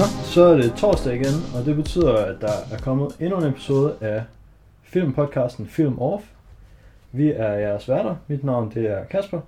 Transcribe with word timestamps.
Nå, 0.00 0.06
så 0.06 0.42
er 0.42 0.56
det 0.56 0.74
torsdag 0.76 1.14
igen, 1.14 1.34
og 1.54 1.64
det 1.64 1.76
betyder, 1.76 2.14
at 2.14 2.36
der 2.40 2.52
er 2.72 2.78
kommet 2.82 3.16
endnu 3.20 3.38
en 3.38 3.46
episode 3.46 3.96
af 4.00 4.22
filmpodcasten 4.82 5.66
Film 5.66 5.98
Off. 5.98 6.24
Vi 7.12 7.30
er 7.30 7.52
jeres 7.52 7.88
værter. 7.88 8.16
Mit 8.28 8.44
navn 8.44 8.72
det 8.74 8.90
er 8.90 9.04
Kasper. 9.04 9.40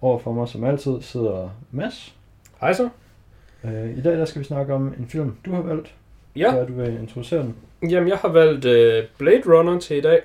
Overfor 0.00 0.32
mig 0.32 0.48
som 0.48 0.64
altid 0.64 0.92
sidder 1.00 1.48
Mads. 1.70 2.14
Hej 2.60 2.72
så. 2.72 2.88
Øh, 3.64 3.98
I 3.98 4.00
dag 4.00 4.12
der 4.12 4.24
skal 4.24 4.40
vi 4.40 4.46
snakke 4.46 4.74
om 4.74 4.94
en 4.98 5.06
film, 5.08 5.36
du 5.44 5.52
har 5.52 5.62
valgt. 5.62 5.94
Ja, 6.36 6.54
Hvad 6.54 6.66
du 6.66 6.72
vil 6.72 6.98
introducere 7.00 7.42
den? 7.42 7.56
jamen 7.90 8.08
jeg 8.08 8.18
har 8.18 8.28
valgt 8.28 8.64
uh, 8.64 9.10
Blade 9.18 9.42
Runner 9.46 9.80
til 9.80 9.96
i 9.96 10.00
dag. 10.00 10.22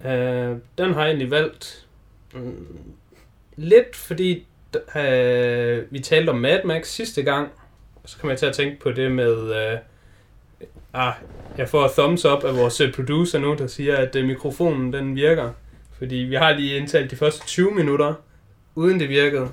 Uh, 0.00 0.58
den 0.78 0.94
har 0.94 1.00
jeg 1.00 1.06
egentlig 1.06 1.30
valgt 1.30 1.86
mm, 2.34 2.66
lidt, 3.56 3.96
fordi 3.96 4.46
uh, 4.74 5.92
vi 5.92 6.00
talte 6.02 6.30
om 6.30 6.36
Mad 6.36 6.64
Max 6.64 6.86
sidste 6.86 7.22
gang. 7.22 7.48
Så 8.06 8.18
kom 8.18 8.30
jeg 8.30 8.38
til 8.38 8.46
at 8.46 8.54
tænke 8.54 8.80
på 8.80 8.92
det 8.92 9.12
med... 9.12 9.36
Uh, 9.36 9.78
ah, 10.92 11.12
jeg 11.58 11.68
får 11.68 11.88
thumbs 11.88 12.24
up 12.24 12.44
af 12.44 12.56
vores 12.56 12.80
øh, 12.80 12.94
producer 12.94 13.38
nu, 13.38 13.54
der 13.54 13.66
siger, 13.66 13.96
at 13.96 14.16
uh, 14.16 14.24
mikrofonen 14.24 14.92
den 14.92 15.16
virker. 15.16 15.52
Fordi 15.98 16.14
vi 16.14 16.34
har 16.34 16.52
lige 16.52 16.76
indtalt 16.76 17.10
de 17.10 17.16
første 17.16 17.46
20 17.46 17.70
minutter, 17.70 18.14
uden 18.74 19.00
det 19.00 19.08
virkede. 19.08 19.50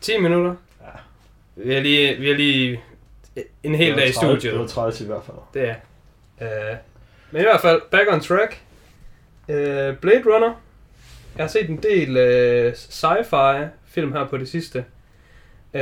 10 0.00 0.18
minutter. 0.18 0.54
Ja. 0.80 0.86
Vi 1.56 1.74
har 1.74 1.80
lige, 1.80 2.16
vi 2.16 2.28
har 2.28 2.34
lige 2.34 2.80
en 3.62 3.74
hel 3.74 3.96
dag 3.96 4.08
i 4.08 4.12
studiet. 4.12 4.42
Det 4.42 4.60
var 4.60 4.66
træls 4.66 5.00
i 5.00 5.06
hvert 5.06 5.22
fald. 5.26 5.36
Det 5.54 5.68
er. 5.68 5.74
Uh, 6.40 6.76
men 7.30 7.40
i 7.40 7.44
hvert 7.44 7.60
fald, 7.60 7.80
back 7.90 8.12
on 8.12 8.20
track. 8.20 8.60
Uh, 9.48 9.54
Blade 10.00 10.22
Runner. 10.26 10.60
Jeg 11.36 11.44
har 11.44 11.48
set 11.48 11.70
en 11.70 11.82
del 11.82 12.10
uh, 12.10 12.72
sci-fi 12.72 13.66
film 13.86 14.12
her 14.12 14.26
på 14.26 14.36
det 14.36 14.48
sidste. 14.48 14.84
Uh, 15.74 15.80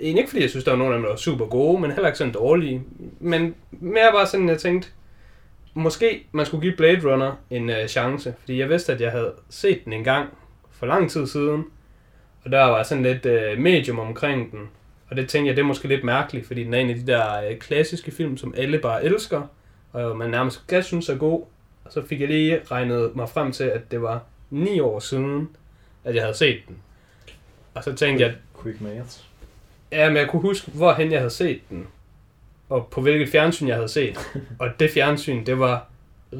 egentlig 0.00 0.20
ikke 0.20 0.30
fordi 0.30 0.42
jeg 0.42 0.50
synes, 0.50 0.64
der 0.64 0.70
var 0.70 0.78
nogen 0.78 0.92
af 0.92 0.96
dem, 0.96 1.02
der 1.02 1.10
var 1.10 1.16
super 1.16 1.46
gode, 1.46 1.80
men 1.80 1.90
heller 1.90 2.06
ikke 2.06 2.18
sådan 2.18 2.32
dårlige. 2.32 2.82
Men 3.20 3.54
mere 3.70 4.12
bare 4.12 4.26
sådan, 4.26 4.48
jeg 4.48 4.58
tænkte, 4.58 4.88
måske 5.74 6.26
man 6.32 6.46
skulle 6.46 6.62
give 6.62 6.76
Blade 6.76 7.12
Runner 7.12 7.32
en 7.50 7.68
uh, 7.68 7.86
chance. 7.88 8.34
Fordi 8.40 8.58
jeg 8.58 8.68
vidste, 8.68 8.92
at 8.92 9.00
jeg 9.00 9.10
havde 9.10 9.32
set 9.50 9.84
den 9.84 9.92
en 9.92 10.04
gang 10.04 10.28
for 10.70 10.86
lang 10.86 11.10
tid 11.10 11.26
siden. 11.26 11.64
Og 12.44 12.52
der 12.52 12.64
var 12.64 12.82
sådan 12.82 13.02
lidt 13.02 13.26
uh, 13.26 13.62
medium 13.62 13.98
omkring 13.98 14.52
den. 14.52 14.60
Og 15.10 15.16
det 15.16 15.28
tænkte 15.28 15.48
jeg, 15.48 15.56
det 15.56 15.62
er 15.62 15.66
måske 15.66 15.88
lidt 15.88 16.04
mærkeligt, 16.04 16.46
fordi 16.46 16.64
den 16.64 16.74
er 16.74 16.78
en 16.78 16.90
af 16.90 16.96
de 16.96 17.06
der 17.06 17.48
øh, 17.48 17.58
klassiske 17.58 18.10
film, 18.10 18.36
som 18.36 18.54
alle 18.56 18.78
bare 18.78 19.04
elsker, 19.04 19.42
og 19.92 20.16
man 20.16 20.30
nærmest 20.30 20.66
kan 20.66 20.82
synes 20.82 21.08
er 21.08 21.16
god. 21.16 21.44
Og 21.84 21.92
så 21.92 22.06
fik 22.06 22.20
jeg 22.20 22.28
lige 22.28 22.60
regnet 22.70 23.16
mig 23.16 23.28
frem 23.28 23.52
til, 23.52 23.64
at 23.64 23.90
det 23.90 24.02
var 24.02 24.22
ni 24.50 24.80
år 24.80 24.98
siden, 24.98 25.48
at 26.04 26.14
jeg 26.14 26.22
havde 26.22 26.36
set 26.36 26.58
den. 26.68 26.76
Og 27.74 27.84
så 27.84 27.94
tænkte 27.94 28.24
jeg, 28.24 28.34
Quick 28.62 28.80
maths 28.80 29.25
ja, 29.92 30.08
men 30.08 30.16
jeg 30.16 30.28
kunne 30.28 30.42
huske, 30.42 30.70
hvorhen 30.70 31.12
jeg 31.12 31.20
havde 31.20 31.30
set 31.30 31.60
den, 31.70 31.86
og 32.68 32.88
på 32.90 33.00
hvilket 33.00 33.28
fjernsyn 33.28 33.68
jeg 33.68 33.76
havde 33.76 33.88
set. 33.88 34.18
Og 34.60 34.68
det 34.80 34.90
fjernsyn, 34.90 35.46
det 35.46 35.58
var 35.58 35.86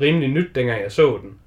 rimelig 0.00 0.28
nyt, 0.28 0.54
dengang 0.54 0.82
jeg 0.82 0.92
så 0.92 1.18
den. 1.22 1.38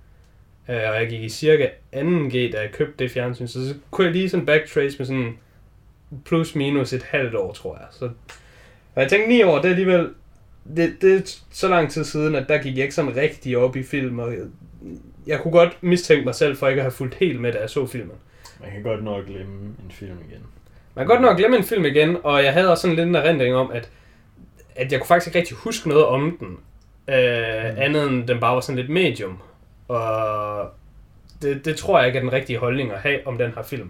Øh, 0.70 0.90
Og 0.90 0.96
jeg 0.96 1.08
gik 1.10 1.22
i 1.24 1.30
cirka 1.30 1.68
2G, 1.96 2.52
da 2.52 2.62
jeg 2.62 2.70
købte 2.74 3.04
det 3.04 3.12
fjernsyn, 3.12 3.48
så, 3.48 3.68
så 3.68 3.76
kunne 3.92 4.06
jeg 4.06 4.14
lige 4.14 4.30
sådan 4.30 4.46
backtrace 4.46 4.98
med 4.98 5.06
sådan 5.06 5.38
plus 6.26 6.56
minus 6.56 6.94
et 6.94 7.04
halvt 7.04 7.36
år, 7.36 7.54
tror 7.54 7.78
jeg. 7.78 7.88
Så, 7.92 8.06
og 8.96 9.02
jeg 9.02 9.10
tænkte, 9.10 9.30
ni 9.30 9.44
år, 9.44 9.56
det 9.56 9.66
er 9.66 9.70
alligevel, 9.70 10.10
det, 10.76 10.98
det 11.02 11.16
er 11.16 11.22
så 11.52 11.68
lang 11.68 11.92
tid 11.92 12.04
siden, 12.04 12.36
at 12.36 12.50
der 12.50 12.58
gik 12.62 12.76
jeg 12.76 12.84
ikke 12.84 12.96
sådan 12.96 13.16
rigtig 13.16 13.58
op 13.58 13.76
i 13.76 13.84
film, 13.84 14.20
og 14.20 14.32
jeg, 14.32 14.42
jeg 15.28 15.40
kunne 15.40 15.52
godt 15.52 15.84
mistænke 15.84 16.26
mig 16.26 16.36
selv 16.36 16.58
for 16.58 16.68
ikke 16.68 16.80
at 16.80 16.84
have 16.84 16.92
fulgt 16.92 17.16
helt 17.16 17.42
med, 17.42 17.54
da 17.54 17.60
jeg 17.60 17.70
så 17.70 17.86
filmen. 17.88 18.16
Man 18.62 18.72
kan 18.72 18.84
godt 18.84 19.04
nok 19.04 19.26
glemme 19.26 19.76
en 19.86 19.92
film 19.92 20.18
igen. 20.30 20.42
Man 21.00 21.08
kan 21.08 21.16
godt 21.16 21.22
nok 21.22 21.38
glemme 21.38 21.58
en 21.58 21.64
film 21.64 21.86
igen, 21.86 22.18
og 22.24 22.44
jeg 22.44 22.54
havde 22.54 22.72
også 22.72 22.82
sådan 22.82 22.96
lidt 22.96 23.08
en 23.08 23.16
erindring 23.16 23.56
om, 23.56 23.72
at, 23.72 23.90
at 24.76 24.92
jeg 24.92 25.00
kunne 25.00 25.08
faktisk 25.08 25.28
ikke 25.28 25.40
rigtig 25.40 25.58
huske 25.58 25.90
noget 25.90 26.06
om 26.06 26.38
den. 26.40 26.48
Øh, 27.16 27.72
Mm. 27.72 27.76
andet 27.78 28.08
end 28.08 28.28
den 28.28 28.40
bare 28.40 28.56
var 28.56 28.62
sådan 28.62 28.76
lidt 28.76 28.90
medium. 28.90 29.42
Og 29.88 30.70
det, 31.42 31.66
det 31.66 31.76
tror 31.76 31.98
jeg 32.00 32.08
ikke 32.08 32.18
er 32.18 32.24
den 32.24 32.34
rigtige 32.34 32.60
holdning 32.60 32.92
at 32.92 33.00
have 33.00 33.28
om 33.28 33.38
den 33.38 33.52
her 33.56 33.64
film. 33.64 33.90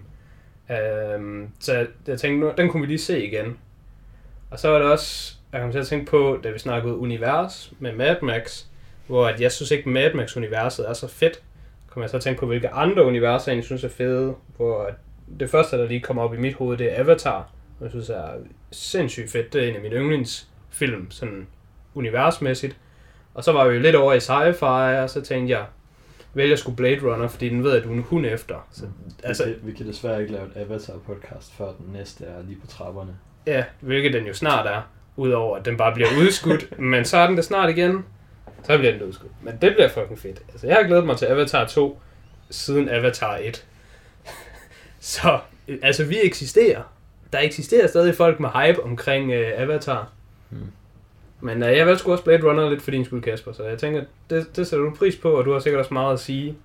Øh, 0.72 1.48
så 1.60 1.74
jeg, 1.74 1.88
jeg 2.08 2.20
tænkte, 2.20 2.48
nu, 2.48 2.54
den 2.58 2.70
kunne 2.70 2.82
vi 2.82 2.88
lige 2.88 3.00
se 3.00 3.26
igen. 3.28 3.58
Og 4.52 4.60
så 4.60 4.70
var 4.70 4.80
det 4.80 4.88
også, 4.92 5.36
jeg 5.54 5.62
kom 5.62 5.72
til 5.72 5.80
at 5.80 5.88
tænke 5.88 6.06
på, 6.06 6.40
da 6.44 6.50
vi 6.50 6.60
snakkede 6.60 6.96
univers 6.96 7.74
med 7.80 7.94
Mad 7.94 8.16
Max, 8.22 8.64
hvor 9.08 9.28
at 9.28 9.42
jeg 9.42 9.52
synes 9.52 9.72
ikke, 9.72 9.90
Mad 9.90 10.14
Max-universet 10.14 10.90
er 10.90 10.94
så 10.94 11.08
fedt. 11.08 11.42
Kom 11.90 12.02
jeg 12.02 12.10
så 12.10 12.18
at 12.18 12.24
tænke 12.24 12.40
på, 12.40 12.46
hvilke 12.46 12.70
andre 12.70 13.06
universer 13.06 13.52
jeg 13.52 13.54
egentlig 13.54 13.66
synes 13.66 13.84
er 13.84 13.90
fede, 13.90 14.36
hvor 14.58 14.84
at 14.84 14.94
det 15.40 15.50
første, 15.50 15.78
der 15.78 15.88
lige 15.88 16.00
kommer 16.00 16.24
op 16.24 16.34
i 16.34 16.38
mit 16.38 16.54
hoved, 16.54 16.78
det 16.78 16.92
er 16.92 17.00
Avatar. 17.00 17.50
Og 17.80 17.84
jeg 17.84 17.92
synes 17.92 18.10
er 18.10 18.28
sindssygt 18.72 19.32
fedt. 19.32 19.54
Det 19.54 19.64
er 19.64 19.70
en 19.70 19.76
af 19.76 19.82
mine 19.82 19.96
yndlingsfilm, 19.96 21.12
sådan 21.12 21.48
universmæssigt. 21.94 22.78
Og 23.34 23.44
så 23.44 23.52
var 23.52 23.68
vi 23.68 23.74
jo 23.76 23.82
lidt 23.82 23.96
over 23.96 24.14
i 24.14 24.18
sci-fi, 24.18 25.02
og 25.04 25.10
så 25.10 25.22
tænkte 25.22 25.52
jeg, 25.52 25.66
vælger 26.34 26.56
sgu 26.56 26.72
Blade 26.72 27.00
Runner, 27.04 27.28
fordi 27.28 27.50
den 27.50 27.64
ved, 27.64 27.72
at 27.72 27.84
du 27.84 27.90
er 27.90 27.94
en 27.94 28.02
hund 28.02 28.26
efter. 28.26 28.68
Så, 28.72 28.86
Altså, 29.24 29.44
altså, 29.44 29.46
vi, 29.46 29.52
kan, 29.52 29.62
vi 29.64 29.72
kan 29.72 29.88
desværre 29.88 30.22
ikke 30.22 30.34
lave 30.34 30.46
et 30.46 30.52
Avatar-podcast, 30.56 31.54
før 31.58 31.66
den 31.66 31.94
næste 31.94 32.26
er 32.26 32.42
lige 32.48 32.58
på 32.62 32.68
trapperne. 32.68 33.12
ja, 33.48 33.64
hvilket 33.80 34.14
den 34.14 34.26
jo 34.26 34.34
snart 34.34 34.68
er, 34.68 34.82
udover 35.16 35.58
at 35.58 35.66
den 35.66 35.78
bare 35.78 35.94
bliver 35.94 36.10
udskudt. 36.22 36.80
men 36.92 37.06
så 37.06 37.18
er 37.18 37.28
den 37.28 37.36
det 37.38 37.46
snart 37.46 37.70
igen, 37.70 38.06
så 38.64 38.78
bliver 38.78 38.92
den 38.92 39.04
udskudt. 39.04 39.32
Men 39.42 39.58
det 39.62 39.74
bliver 39.74 39.90
fucking 39.90 40.20
fedt. 40.20 40.42
Altså, 40.52 40.68
jeg 40.68 40.76
har 40.76 40.84
glædet 40.84 41.06
mig 41.06 41.18
til 41.18 41.26
Avatar 41.26 41.66
2, 41.66 42.00
siden 42.50 42.90
Avatar 42.90 43.38
1. 43.42 43.66
så, 45.00 45.40
øh, 45.68 45.78
altså, 45.82 46.06
vi 46.06 46.18
eksisterer. 46.24 46.82
Der 47.34 47.40
eksisterer 47.40 47.88
stadig 47.88 48.16
folk 48.16 48.40
med 48.40 48.50
hype 48.50 48.84
omkring 48.84 49.32
øh, 49.32 49.52
Avatar. 49.56 50.12
Hmm. 50.50 50.72
Men 51.42 51.64
øh, 51.64 51.78
jeg 51.78 51.86
valgte 51.86 52.00
sgu 52.00 52.12
også 52.12 52.24
Blade 52.24 52.50
Runner 52.50 52.70
lidt 52.70 52.82
for 52.82 52.92
din 52.92 53.06
skyld, 53.06 53.22
Kasper, 53.22 53.52
så 53.52 53.64
jeg 53.64 53.78
tænker, 53.78 54.04
det, 54.30 54.56
det 54.56 54.68
sætter 54.68 54.86
du 54.86 54.96
pris 54.96 55.16
på, 55.16 55.32
og 55.32 55.46
du 55.46 55.52
har 55.52 55.60
sikkert 55.60 55.80
også 55.80 55.94
meget 55.94 56.14
at 56.14 56.20
sige 56.20 56.56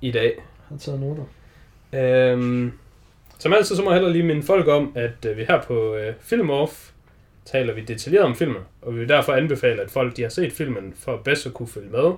i 0.00 0.10
dag. 0.10 0.34
Jeg 0.36 0.42
har 0.68 0.78
taget 0.78 1.00
noter. 1.00 1.24
Øhm, 1.92 2.72
som 3.38 3.52
altid, 3.52 3.76
så 3.76 3.82
må 3.82 3.90
jeg 3.90 3.94
hellere 3.94 4.12
lige 4.12 4.24
minde 4.24 4.42
folk 4.42 4.68
om, 4.68 4.92
at 4.94 5.24
øh, 5.26 5.36
vi 5.36 5.44
her 5.44 5.62
på 5.62 5.94
øh, 5.94 6.14
Film 6.20 6.50
Off 6.50 6.90
taler 7.44 7.74
vi 7.74 7.80
detaljeret 7.80 8.24
om 8.24 8.34
filmen, 8.34 8.62
og 8.82 8.94
vi 8.94 8.98
vil 8.98 9.08
derfor 9.08 9.32
anbefale, 9.32 9.82
at 9.82 9.90
folk 9.90 10.16
de 10.16 10.22
har 10.22 10.28
set 10.28 10.52
filmen, 10.52 10.94
for 10.96 11.16
bedst 11.16 11.46
at 11.46 11.54
kunne 11.54 11.68
følge 11.68 11.90
med. 11.90 12.12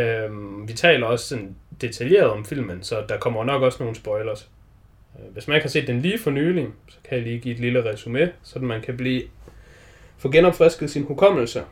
Øhm, 0.00 0.68
vi 0.68 0.72
taler 0.72 1.06
også 1.06 1.28
sådan 1.28 1.56
detaljeret 1.80 2.30
om 2.30 2.44
filmen, 2.44 2.82
så 2.82 3.04
der 3.08 3.18
kommer 3.18 3.44
nok 3.44 3.62
også 3.62 3.82
nogle 3.82 3.96
spoilers. 3.96 4.50
Øh, 5.18 5.32
hvis 5.32 5.48
man 5.48 5.54
ikke 5.54 5.64
har 5.64 5.70
set 5.70 5.86
den 5.86 6.00
lige 6.00 6.18
for 6.18 6.30
nylig, 6.30 6.68
så 6.88 6.96
kan 7.08 7.18
jeg 7.18 7.26
lige 7.26 7.38
give 7.38 7.54
et 7.54 7.60
lille 7.60 7.84
resume, 7.84 8.32
så 8.42 8.58
man 8.58 8.80
kan 8.80 8.96
blive 8.96 9.22
få 10.18 10.30
genopfrisket 10.30 10.90
sin 10.90 11.04
hukommelse. 11.04 11.62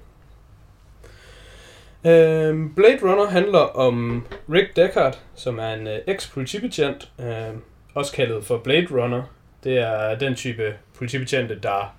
Øhm, 2.06 2.74
Blade 2.74 2.98
Runner 3.02 3.26
handler 3.26 3.58
om 3.58 4.26
Rick 4.50 4.76
Deckard, 4.76 5.18
som 5.34 5.58
er 5.58 5.74
en 5.74 5.86
øh, 5.86 5.98
eks-politibetjent, 6.06 7.10
øh, 7.20 7.54
også 7.94 8.12
kaldet 8.12 8.44
for 8.44 8.58
Blade 8.58 8.86
Runner. 8.90 9.22
Det 9.64 9.78
er 9.78 10.18
den 10.18 10.34
type 10.34 10.74
politibetjente, 10.98 11.58
der 11.62 11.96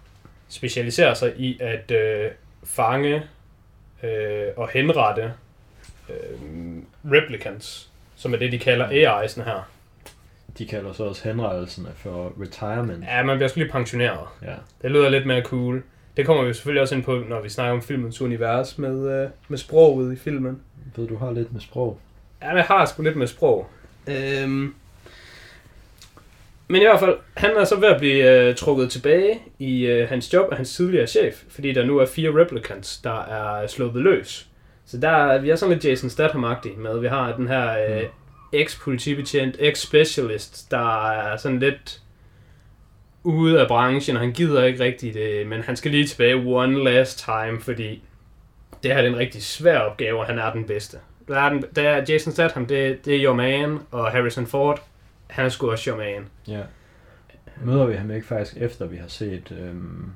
specialiserer 0.49 1.13
sig 1.13 1.33
i 1.37 1.59
at 1.61 1.91
øh, 1.91 2.31
fange 2.63 3.23
øh, 4.03 4.47
og 4.57 4.69
henrette 4.69 5.33
øh, 6.09 6.39
replicants, 7.05 7.89
som 8.15 8.33
er 8.33 8.37
det, 8.37 8.51
de 8.51 8.59
kalder 8.59 8.87
AI's'en 8.87 9.43
her. 9.43 9.72
De 10.57 10.65
kalder 10.65 10.93
så 10.93 11.03
også 11.03 11.27
henrettelsen 11.27 11.87
for 11.95 12.33
retirement. 12.41 13.03
Ja, 13.03 13.23
man 13.23 13.37
bliver 13.37 13.47
sgu 13.47 13.59
lige 13.59 13.71
pensioneret. 13.71 14.27
Ja. 14.41 14.53
Det 14.81 14.91
lyder 14.91 15.09
lidt 15.09 15.25
mere 15.25 15.41
cool. 15.41 15.83
Det 16.17 16.25
kommer 16.25 16.43
vi 16.43 16.53
selvfølgelig 16.53 16.81
også 16.81 16.95
ind 16.95 17.03
på, 17.03 17.23
når 17.29 17.41
vi 17.41 17.49
snakker 17.49 17.73
om 17.73 17.81
filmens 17.81 18.21
univers 18.21 18.77
med, 18.77 19.23
øh, 19.23 19.29
med 19.47 19.57
sproget 19.57 20.13
i 20.13 20.15
filmen. 20.15 20.59
Ved 20.95 21.07
du 21.07 21.17
har 21.17 21.31
lidt 21.31 21.53
med 21.53 21.61
sprog. 21.61 21.99
Ja, 22.41 22.55
jeg 22.55 22.63
har 22.63 22.85
sgu 22.85 23.03
lidt 23.03 23.15
med 23.15 23.27
sprog. 23.27 23.69
Øhm. 24.07 24.75
Men 26.67 26.81
i 26.81 26.85
hvert 26.85 26.99
fald, 26.99 27.17
han 27.37 27.51
er 27.57 27.63
så 27.63 27.79
ved 27.79 27.87
at 27.87 27.99
blive 27.99 28.47
øh, 28.49 28.55
trukket 28.55 28.91
tilbage 28.91 29.39
i 29.59 29.85
øh, 29.85 30.09
hans 30.09 30.33
job 30.33 30.51
af 30.51 30.57
hans 30.57 30.75
tidligere 30.75 31.07
chef, 31.07 31.43
fordi 31.49 31.73
der 31.73 31.85
nu 31.85 31.97
er 31.97 32.05
fire 32.05 32.41
replicants, 32.41 32.97
der 32.97 33.21
er 33.21 33.67
sluppet 33.67 34.01
løs. 34.01 34.47
Så 34.85 34.97
der 34.97 35.09
er, 35.09 35.41
vi 35.41 35.49
er 35.49 35.55
sådan 35.55 35.73
lidt 35.73 35.85
Jason 35.85 36.09
Statham-agtige 36.09 36.77
med, 36.77 36.99
vi 36.99 37.07
har 37.07 37.35
den 37.35 37.47
her 37.47 37.71
øh, 37.89 38.03
ex-politibetjent, 38.53 39.55
ex-specialist, 39.59 40.71
der 40.71 41.09
er 41.11 41.37
sådan 41.37 41.59
lidt 41.59 42.01
ude 43.23 43.61
af 43.61 43.67
branchen, 43.67 44.15
og 44.15 44.21
han 44.21 44.31
gider 44.31 44.63
ikke 44.63 44.83
rigtigt 44.83 45.13
det, 45.13 45.47
men 45.47 45.61
han 45.61 45.75
skal 45.75 45.91
lige 45.91 46.07
tilbage 46.07 46.35
one 46.35 46.83
last 46.83 47.19
time, 47.25 47.61
fordi 47.61 48.03
det 48.83 48.91
her 48.91 49.01
er 49.01 49.07
en 49.07 49.17
rigtig 49.17 49.43
svær 49.43 49.79
opgave, 49.79 50.19
og 50.19 50.25
han 50.25 50.39
er 50.39 50.53
den 50.53 50.65
bedste. 50.65 50.97
Der 51.27 51.39
er, 51.39 51.49
den, 51.49 51.63
der 51.75 51.89
er 51.89 52.05
Jason 52.09 52.33
Statham, 52.33 52.65
det, 52.65 53.05
det 53.05 53.15
er 53.15 53.25
your 53.25 53.35
man, 53.35 53.79
og 53.91 54.11
Harrison 54.11 54.47
Ford, 54.47 54.83
han 55.27 55.45
er 55.45 55.49
sgu 55.49 55.71
også 55.71 55.89
your 55.89 55.97
man. 55.97 56.27
Ja. 56.47 56.61
Møder 57.63 57.85
vi 57.85 57.95
ham 57.95 58.11
ikke 58.11 58.27
faktisk 58.27 58.57
efter 58.57 58.85
vi 58.85 58.97
har 58.97 59.07
set 59.07 59.57
øhm, 59.59 60.11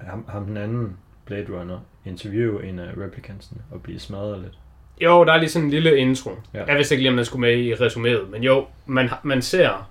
ham, 0.00 0.24
ham 0.28 0.46
den 0.46 0.56
anden 0.56 0.96
Blade 1.24 1.60
Runner 1.60 1.78
interview 2.04 2.58
en 2.58 2.78
af 2.78 2.92
replicantsene 2.96 3.60
og 3.70 3.82
blive 3.82 3.98
smadret 3.98 4.40
lidt. 4.42 4.58
Jo, 5.00 5.24
der 5.24 5.32
er 5.32 5.38
lige 5.38 5.50
sådan 5.50 5.64
en 5.64 5.70
lille 5.70 5.96
intro. 5.98 6.30
Ja. 6.54 6.64
Jeg 6.64 6.76
vidste 6.76 6.94
ikke 6.94 7.02
lige, 7.02 7.10
om 7.10 7.16
den 7.16 7.24
skulle 7.24 7.40
med 7.40 7.56
i 7.58 7.74
resuméet, 7.74 8.30
men 8.30 8.42
jo, 8.42 8.66
man, 8.86 9.10
man 9.22 9.42
ser 9.42 9.90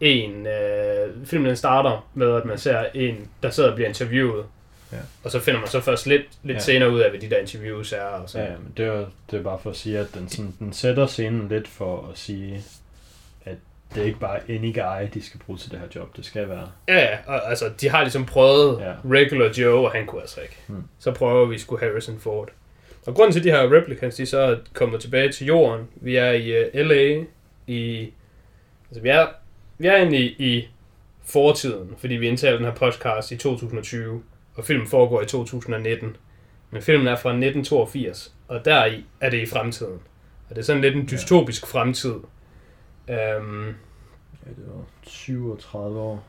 en, 0.00 0.46
øh, 0.46 1.26
filmen 1.26 1.48
den 1.48 1.56
starter 1.56 2.08
med, 2.14 2.34
at 2.36 2.44
man 2.44 2.58
ser 2.58 2.84
en, 2.94 3.28
der 3.42 3.50
sidder 3.50 3.68
og 3.68 3.74
bliver 3.74 3.88
interviewet. 3.88 4.44
Ja. 4.92 4.96
Og 5.24 5.30
så 5.30 5.40
finder 5.40 5.60
man 5.60 5.68
så 5.68 5.80
først 5.80 6.06
lidt, 6.06 6.22
lidt 6.42 6.54
Ja. 6.56 6.60
senere 6.62 6.90
ud 6.90 7.00
af, 7.00 7.10
hvad 7.10 7.20
de 7.20 7.30
der 7.30 7.38
interviews 7.38 7.92
er. 7.92 8.02
Og 8.02 8.30
sådan. 8.30 8.46
ja, 8.46 8.52
men 8.56 8.72
det 8.76 8.86
er, 8.86 9.04
det 9.30 9.38
er 9.38 9.42
bare 9.42 9.58
for 9.62 9.70
at 9.70 9.76
sige, 9.76 9.98
at 9.98 10.06
den, 10.14 10.28
sådan, 10.28 10.54
den 10.58 10.72
sætter 10.72 11.06
scenen 11.06 11.48
lidt 11.48 11.68
for 11.68 12.08
at 12.12 12.18
sige, 12.18 12.62
at 13.44 13.56
det 13.94 14.02
er 14.02 14.06
ikke 14.06 14.18
bare 14.18 14.38
any 14.48 14.74
guy, 14.74 15.08
de 15.14 15.26
skal 15.26 15.40
bruge 15.46 15.58
til 15.58 15.70
det 15.70 15.78
her 15.78 15.86
job. 15.94 16.16
Det 16.16 16.24
skal 16.24 16.48
være... 16.48 16.68
Ja, 16.88 16.98
ja, 16.98 17.16
og, 17.26 17.48
altså, 17.50 17.70
de 17.80 17.88
har 17.88 18.02
ligesom 18.02 18.26
prøvet 18.26 18.80
Ja. 18.80 18.92
regular 19.10 19.50
Joe, 19.58 19.86
og 19.86 19.92
han 19.92 20.06
kunne 20.06 20.20
altså 20.20 20.40
ikke. 20.40 20.56
Hmm. 20.66 20.84
Så 20.98 21.10
prøver 21.12 21.46
vi 21.46 21.58
sgu 21.58 21.76
Harrison 21.76 22.18
Ford. 22.20 22.48
Og 23.06 23.14
grunden 23.14 23.32
til, 23.32 23.40
at 23.40 23.44
de 23.44 23.50
her 23.50 23.72
replicants, 23.76 24.16
de 24.16 24.26
så 24.26 24.38
er 24.38 24.56
kommet 24.74 25.00
tilbage 25.00 25.32
til 25.32 25.46
jorden, 25.46 25.88
vi 25.96 26.16
er 26.16 26.30
i 26.30 26.62
uh, 26.62 26.86
LA, 26.86 27.24
i... 27.66 28.12
Altså, 28.88 29.02
vi 29.02 29.08
er, 29.08 29.26
vi 29.78 29.86
er 29.86 29.96
egentlig 29.96 30.40
i 30.40 30.68
fortiden, 31.24 31.94
fordi 31.98 32.14
vi 32.14 32.28
indtaler 32.28 32.56
den 32.56 32.66
her 32.66 32.74
podcast 32.74 33.32
i 33.32 33.36
2020, 33.36 34.22
og 34.54 34.64
filmen 34.64 34.86
foregår 34.86 35.22
i 35.22 35.26
2019. 35.26 36.16
Men 36.70 36.82
filmen 36.82 37.06
er 37.06 37.16
fra 37.16 37.30
1982, 37.30 38.34
og 38.48 38.64
der 38.64 38.86
i 38.86 39.04
er 39.20 39.30
det 39.30 39.42
i 39.42 39.46
fremtiden. 39.46 40.00
Og 40.48 40.56
det 40.56 40.58
er 40.58 40.64
sådan 40.64 40.82
lidt 40.82 40.96
en 40.96 41.08
dystopisk 41.10 41.66
fremtid. 41.66 42.14
Um, 43.08 43.74
Ja, 44.46 44.50
det 44.50 44.64
var 44.74 44.84
37 45.02 46.00
år 46.00 46.24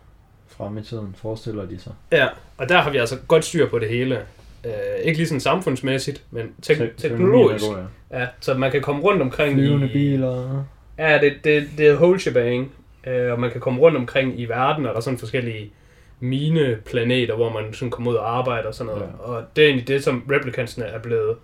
frem 0.47 0.77
i 0.77 0.83
tiden, 0.83 1.15
forestiller 1.17 1.65
de 1.65 1.79
sig. 1.79 1.93
Ja, 2.11 2.27
og 2.57 2.69
der 2.69 2.81
har 2.81 2.89
vi 2.89 2.97
altså 2.97 3.17
godt 3.27 3.45
styr 3.45 3.69
på 3.69 3.79
det 3.79 3.89
hele. 3.89 4.25
Uh, 4.65 4.71
ikke 5.03 5.17
lige 5.17 5.27
sådan 5.27 5.39
samfundsmæssigt, 5.39 6.23
men 6.31 6.51
tek- 6.61 6.77
Tek- 6.77 6.97
teknologisk. 6.97 7.65
god, 7.65 7.77
Ja, 8.11 8.27
så 8.39 8.53
man 8.53 8.71
kan 8.71 8.81
komme 8.81 9.01
rundt 9.01 9.21
omkring 9.21 9.53
Flyvende 9.55 9.89
i... 9.89 9.93
biler. 9.93 10.65
Ja, 10.97 11.19
det, 11.21 11.33
det, 11.43 11.67
det 11.77 11.87
er 11.87 11.95
whole 11.95 12.19
shebang. 12.19 12.71
Uh, 13.07 13.31
og 13.31 13.39
man 13.39 13.51
kan 13.51 13.61
komme 13.61 13.79
rundt 13.79 13.97
omkring 13.97 14.39
i 14.39 14.45
verden, 14.45 14.85
og 14.85 14.89
der 14.91 14.95
er 14.97 15.01
sådan 15.01 15.19
forskellige 15.19 15.71
mineplaneter, 16.19 17.35
hvor 17.35 17.53
man 17.53 17.73
sådan 17.73 17.91
kommer 17.91 18.11
ud 18.11 18.15
og 18.15 18.37
arbejder 18.37 18.67
og 18.67 18.73
sådan 18.75 18.93
noget. 18.93 19.01
Ja. 19.19 19.23
Og 19.23 19.43
det 19.55 19.63
er 19.63 19.67
egentlig 19.67 19.87
det, 19.87 20.03
som 20.03 20.23
replicantsene 20.31 20.85
er 20.85 20.99
blevet 20.99 21.35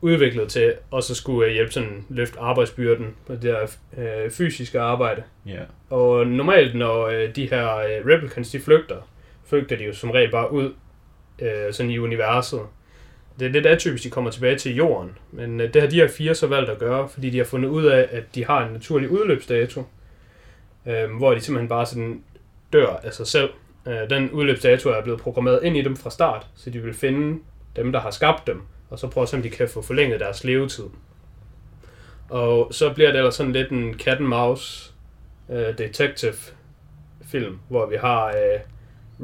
udviklet 0.00 0.48
til, 0.48 0.72
og 0.90 1.02
så 1.02 1.14
skulle 1.14 1.48
øh, 1.48 1.52
hjælpe 1.54 1.72
sådan 1.72 2.04
løfte 2.08 2.40
arbejdsbyrden 2.40 3.06
på 3.26 3.32
det 3.32 3.42
der 3.42 3.56
øh, 3.98 4.30
fysiske 4.30 4.80
arbejde. 4.80 5.22
Ja, 5.46 5.60
Og 5.90 6.26
normalt, 6.26 6.74
når 6.74 7.06
øh, 7.06 7.36
de 7.36 7.50
her 7.50 7.76
øh, 7.76 8.06
replicants, 8.06 8.50
de 8.50 8.60
flygter, 8.60 8.96
flygter 9.46 9.76
de 9.76 9.84
jo 9.84 9.92
som 9.94 10.10
regel 10.10 10.30
bare 10.30 10.52
ud 10.52 10.72
øh, 11.40 11.72
sådan 11.72 11.90
i 11.90 11.98
universet. 11.98 12.60
Det 13.38 13.46
er 13.46 13.50
lidt 13.50 13.66
atypisk, 13.66 14.04
de 14.04 14.10
kommer 14.10 14.30
tilbage 14.30 14.58
til 14.58 14.76
jorden. 14.76 15.18
Men 15.32 15.60
øh, 15.60 15.74
det 15.74 15.82
har 15.82 15.88
de 15.88 15.96
her 15.96 16.08
fire 16.08 16.34
så 16.34 16.46
valgt 16.46 16.70
at 16.70 16.78
gøre, 16.78 17.08
fordi 17.08 17.30
de 17.30 17.38
har 17.38 17.44
fundet 17.44 17.68
ud 17.68 17.84
af, 17.84 18.08
at 18.10 18.34
de 18.34 18.44
har 18.44 18.66
en 18.66 18.72
naturlig 18.72 19.10
udløbsdato, 19.10 19.84
øh, 20.86 21.16
hvor 21.16 21.34
de 21.34 21.40
simpelthen 21.40 21.68
bare 21.68 21.86
sådan 21.86 22.22
dør 22.72 23.00
af 23.02 23.14
sig 23.14 23.26
selv. 23.26 23.50
Øh, 23.86 24.10
den 24.10 24.30
udløbsdato 24.30 24.88
er 24.88 25.02
blevet 25.02 25.20
programmeret 25.20 25.62
ind 25.62 25.76
i 25.76 25.82
dem 25.82 25.96
fra 25.96 26.10
start, 26.10 26.46
så 26.56 26.70
de 26.70 26.80
vil 26.82 26.94
finde 26.94 27.40
dem, 27.76 27.92
der 27.92 28.00
har 28.00 28.10
skabt 28.10 28.46
dem, 28.46 28.62
og 28.90 28.98
så 28.98 29.08
prøve 29.08 29.22
at 29.22 29.28
se, 29.28 29.36
om 29.36 29.42
de 29.42 29.50
kan 29.50 29.68
få 29.68 29.82
forlænget 29.82 30.20
deres 30.20 30.44
levetid. 30.44 30.84
Og 32.28 32.74
så 32.74 32.92
bliver 32.92 33.10
det 33.10 33.18
ellers 33.18 33.34
sådan 33.34 33.52
lidt 33.52 33.70
en 33.70 33.94
cat 33.94 34.18
and 34.18 34.26
mouse 34.26 34.92
øh, 35.50 35.78
detective 35.78 36.34
film, 37.24 37.58
hvor 37.68 37.86
vi 37.86 37.96
har 37.96 38.26
øh, 38.26 38.60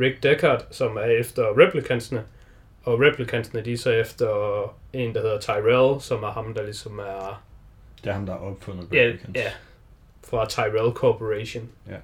Rick 0.01 0.23
Deckard, 0.23 0.67
som 0.71 0.97
er 0.97 1.05
efter 1.21 1.59
replicantsene, 1.59 2.25
og 2.85 3.01
replicantsene 3.01 3.63
de 3.63 3.73
er 3.73 3.77
så 3.77 3.91
efter 3.91 4.75
en, 4.93 5.15
der 5.15 5.21
hedder 5.21 5.41
Tyrell, 5.41 6.01
som 6.01 6.23
er 6.23 6.31
ham, 6.31 6.55
der 6.55 6.63
ligesom 6.63 6.99
er 6.99 7.43
det 8.05 8.11
er 8.11 8.15
ham, 8.15 8.27
der 8.27 8.33
har 8.33 8.41
opfundet 8.41 8.89
ja, 8.93 8.99
Replicants. 8.99 9.41
ja, 9.41 9.51
fra 10.25 10.47
Tyrell 10.47 10.93
Corporation. 10.93 11.69
Ja. 11.89 11.97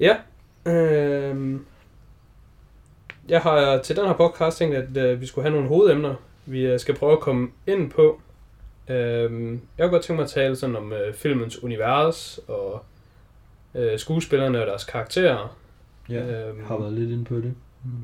Ja. 0.00 0.16
Øhm, 0.72 1.66
jeg 3.28 3.40
har 3.40 3.78
til 3.78 3.96
den 3.96 4.06
her 4.06 4.12
podcast 4.12 4.58
tænkt, 4.58 4.76
at 4.76 4.96
øh, 4.96 5.20
vi 5.20 5.26
skulle 5.26 5.42
have 5.42 5.52
nogle 5.54 5.68
hovedemner, 5.68 6.14
vi 6.46 6.66
øh, 6.66 6.80
skal 6.80 6.94
prøve 6.94 7.12
at 7.12 7.20
komme 7.20 7.50
ind 7.66 7.90
på. 7.90 8.20
Øhm, 8.88 9.60
jeg 9.78 9.84
kunne 9.84 9.90
godt 9.90 10.02
tænke 10.02 10.16
mig 10.16 10.24
at 10.24 10.30
tale 10.30 10.56
sådan 10.56 10.76
om 10.76 10.92
øh, 10.92 11.14
filmens 11.14 11.62
univers 11.62 12.40
og 12.48 12.84
øh, 13.74 13.98
skuespillerne 13.98 14.60
og 14.60 14.66
deres 14.66 14.84
karakterer. 14.84 15.56
Ja. 16.12 16.48
Øhm, 16.48 16.64
har 16.64 16.78
været 16.78 16.92
lidt 16.92 17.10
inde 17.10 17.24
på 17.24 17.34
det. 17.34 17.54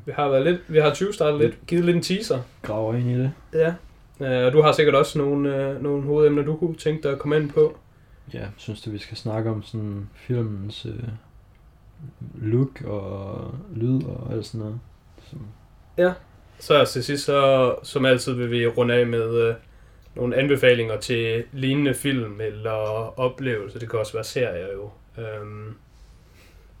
vi 0.05 0.11
har 0.15 0.29
været 0.29 0.43
lidt, 0.43 0.61
vi 0.67 0.79
har 0.79 0.93
20 0.93 1.13
startet 1.13 1.41
lidt, 1.41 1.57
givet 1.67 1.85
lidt 1.85 1.95
en 1.95 2.03
teaser. 2.03 2.39
Graver 2.61 2.93
ind 2.93 3.09
i 3.09 3.13
det. 3.13 3.31
Ja. 3.53 3.73
Øh, 4.21 4.45
og 4.45 4.53
du 4.53 4.61
har 4.61 4.71
sikkert 4.71 4.95
også 4.95 5.17
nogle, 5.17 5.55
øh, 5.55 5.83
nogle 5.83 6.03
hovedemner, 6.03 6.43
du 6.43 6.57
kunne 6.57 6.75
tænke 6.75 7.03
dig 7.03 7.11
at 7.11 7.19
komme 7.19 7.37
ind 7.37 7.49
på. 7.51 7.77
Ja, 8.33 8.45
synes 8.57 8.81
du, 8.81 8.89
vi 8.89 8.97
skal 8.97 9.17
snakke 9.17 9.49
om 9.49 9.63
sådan 9.63 10.09
filmens 10.15 10.85
øh, 10.85 11.03
look 12.41 12.81
og 12.81 13.53
lyd 13.75 14.03
og 14.03 14.33
alt 14.33 14.45
sådan 14.45 14.59
noget. 14.59 14.79
Som, 15.29 15.39
Så 16.59 16.85
til 16.85 17.03
sidst, 17.03 17.25
så, 17.25 17.75
som 17.83 18.05
altid, 18.05 18.33
vil 18.33 18.51
vi 18.51 18.67
runde 18.67 18.93
af 18.93 19.07
med 19.07 19.35
øh, 19.35 19.55
nogle 20.15 20.35
anbefalinger 20.35 20.97
til 20.97 21.43
lignende 21.51 21.93
film 21.93 22.41
eller 22.41 22.71
oplevelser. 23.19 23.79
Det 23.79 23.89
kan 23.89 23.99
også 23.99 24.13
være 24.13 24.23
serier 24.23 24.67
jo. 24.73 24.89
Øhm, 25.17 25.75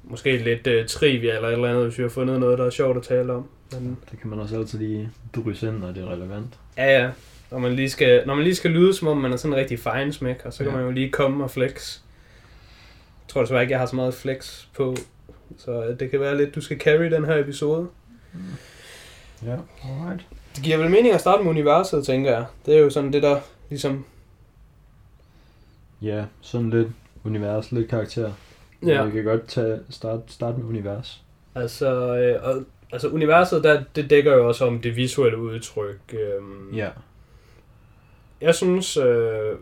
måske 0.09 0.37
lidt 0.37 0.67
øh, 0.67 0.87
trivia 0.87 1.35
eller 1.35 1.47
et 1.47 1.53
eller 1.53 1.69
andet, 1.69 1.83
hvis 1.85 1.97
vi 1.97 2.03
har 2.03 2.09
fundet 2.09 2.39
noget, 2.39 2.59
der 2.59 2.65
er 2.65 2.69
sjovt 2.69 2.97
at 2.97 3.03
tale 3.03 3.33
om. 3.33 3.47
Men, 3.71 3.97
det 4.11 4.19
kan 4.19 4.29
man 4.29 4.39
også 4.39 4.57
altid 4.57 4.79
lige 4.79 5.09
drysse 5.35 5.67
ind, 5.67 5.77
når 5.77 5.91
det 5.91 6.03
er 6.03 6.11
relevant. 6.11 6.59
ja, 6.77 7.01
ja. 7.03 7.09
Når 7.51 7.59
man, 7.59 7.73
lige 7.75 7.89
skal, 7.89 8.23
når 8.27 8.35
man 8.35 8.43
lige 8.43 8.55
skal 8.55 8.71
lyde, 8.71 8.93
som 8.93 9.07
om 9.07 9.17
man 9.17 9.33
er 9.33 9.37
sådan 9.37 9.53
en 9.53 9.59
rigtig 9.59 9.79
fejnsmæk, 9.79 10.41
og 10.45 10.53
så 10.53 10.57
kan 10.63 10.67
Ja. 10.71 10.77
man 10.77 10.85
jo 10.85 10.91
lige 10.91 11.09
komme 11.11 11.43
og 11.43 11.51
flex. 11.51 11.99
Jeg 13.23 13.27
tror 13.33 13.41
desværre 13.41 13.61
ikke, 13.61 13.71
jeg 13.71 13.79
har 13.79 13.85
så 13.85 13.95
meget 13.95 14.13
flex 14.13 14.65
på, 14.75 14.95
så 15.57 15.95
det 15.99 16.11
kan 16.11 16.19
være 16.19 16.37
lidt, 16.37 16.55
du 16.55 16.61
skal 16.61 16.79
carry 16.79 17.11
den 17.11 17.25
her 17.25 17.37
episode. 17.37 17.87
Ja, 19.45 19.55
alright. 19.83 20.25
Det 20.55 20.63
giver 20.63 20.77
vel 20.77 20.89
mening 20.91 21.13
at 21.13 21.19
starte 21.21 21.43
med 21.43 21.49
universet, 21.51 22.05
tænker 22.05 22.31
jeg. 22.31 22.45
Det 22.65 22.75
er 22.75 22.79
jo 22.79 22.89
sådan 22.89 23.13
det, 23.13 23.23
der 23.23 23.39
ligesom... 23.69 24.05
Ja, 26.01 26.23
sådan 26.41 26.69
lidt 26.69 26.87
univers, 27.23 27.71
lidt 27.71 27.89
karakter. 27.89 28.31
Ja, 28.85 29.03
Vi 29.05 29.11
kan 29.11 29.23
godt 29.23 29.47
tage, 29.47 29.79
start, 29.89 30.19
starte 30.27 30.57
med 30.57 30.65
univers. 30.69 31.21
altså, 31.55 32.17
øh, 32.17 32.43
og, 32.43 32.63
altså 32.91 33.07
universet, 33.09 33.63
der, 33.63 33.83
det 33.95 34.09
dækker 34.09 34.33
jo 34.35 34.47
også 34.47 34.65
om 34.65 34.79
det 34.79 34.95
visuelle 34.95 35.37
udtryk. 35.37 35.99
Øhm, 36.13 36.73
Ja. 36.73 36.89
Jeg 38.41 38.55
synes... 38.55 38.97
Øh, 38.97 39.55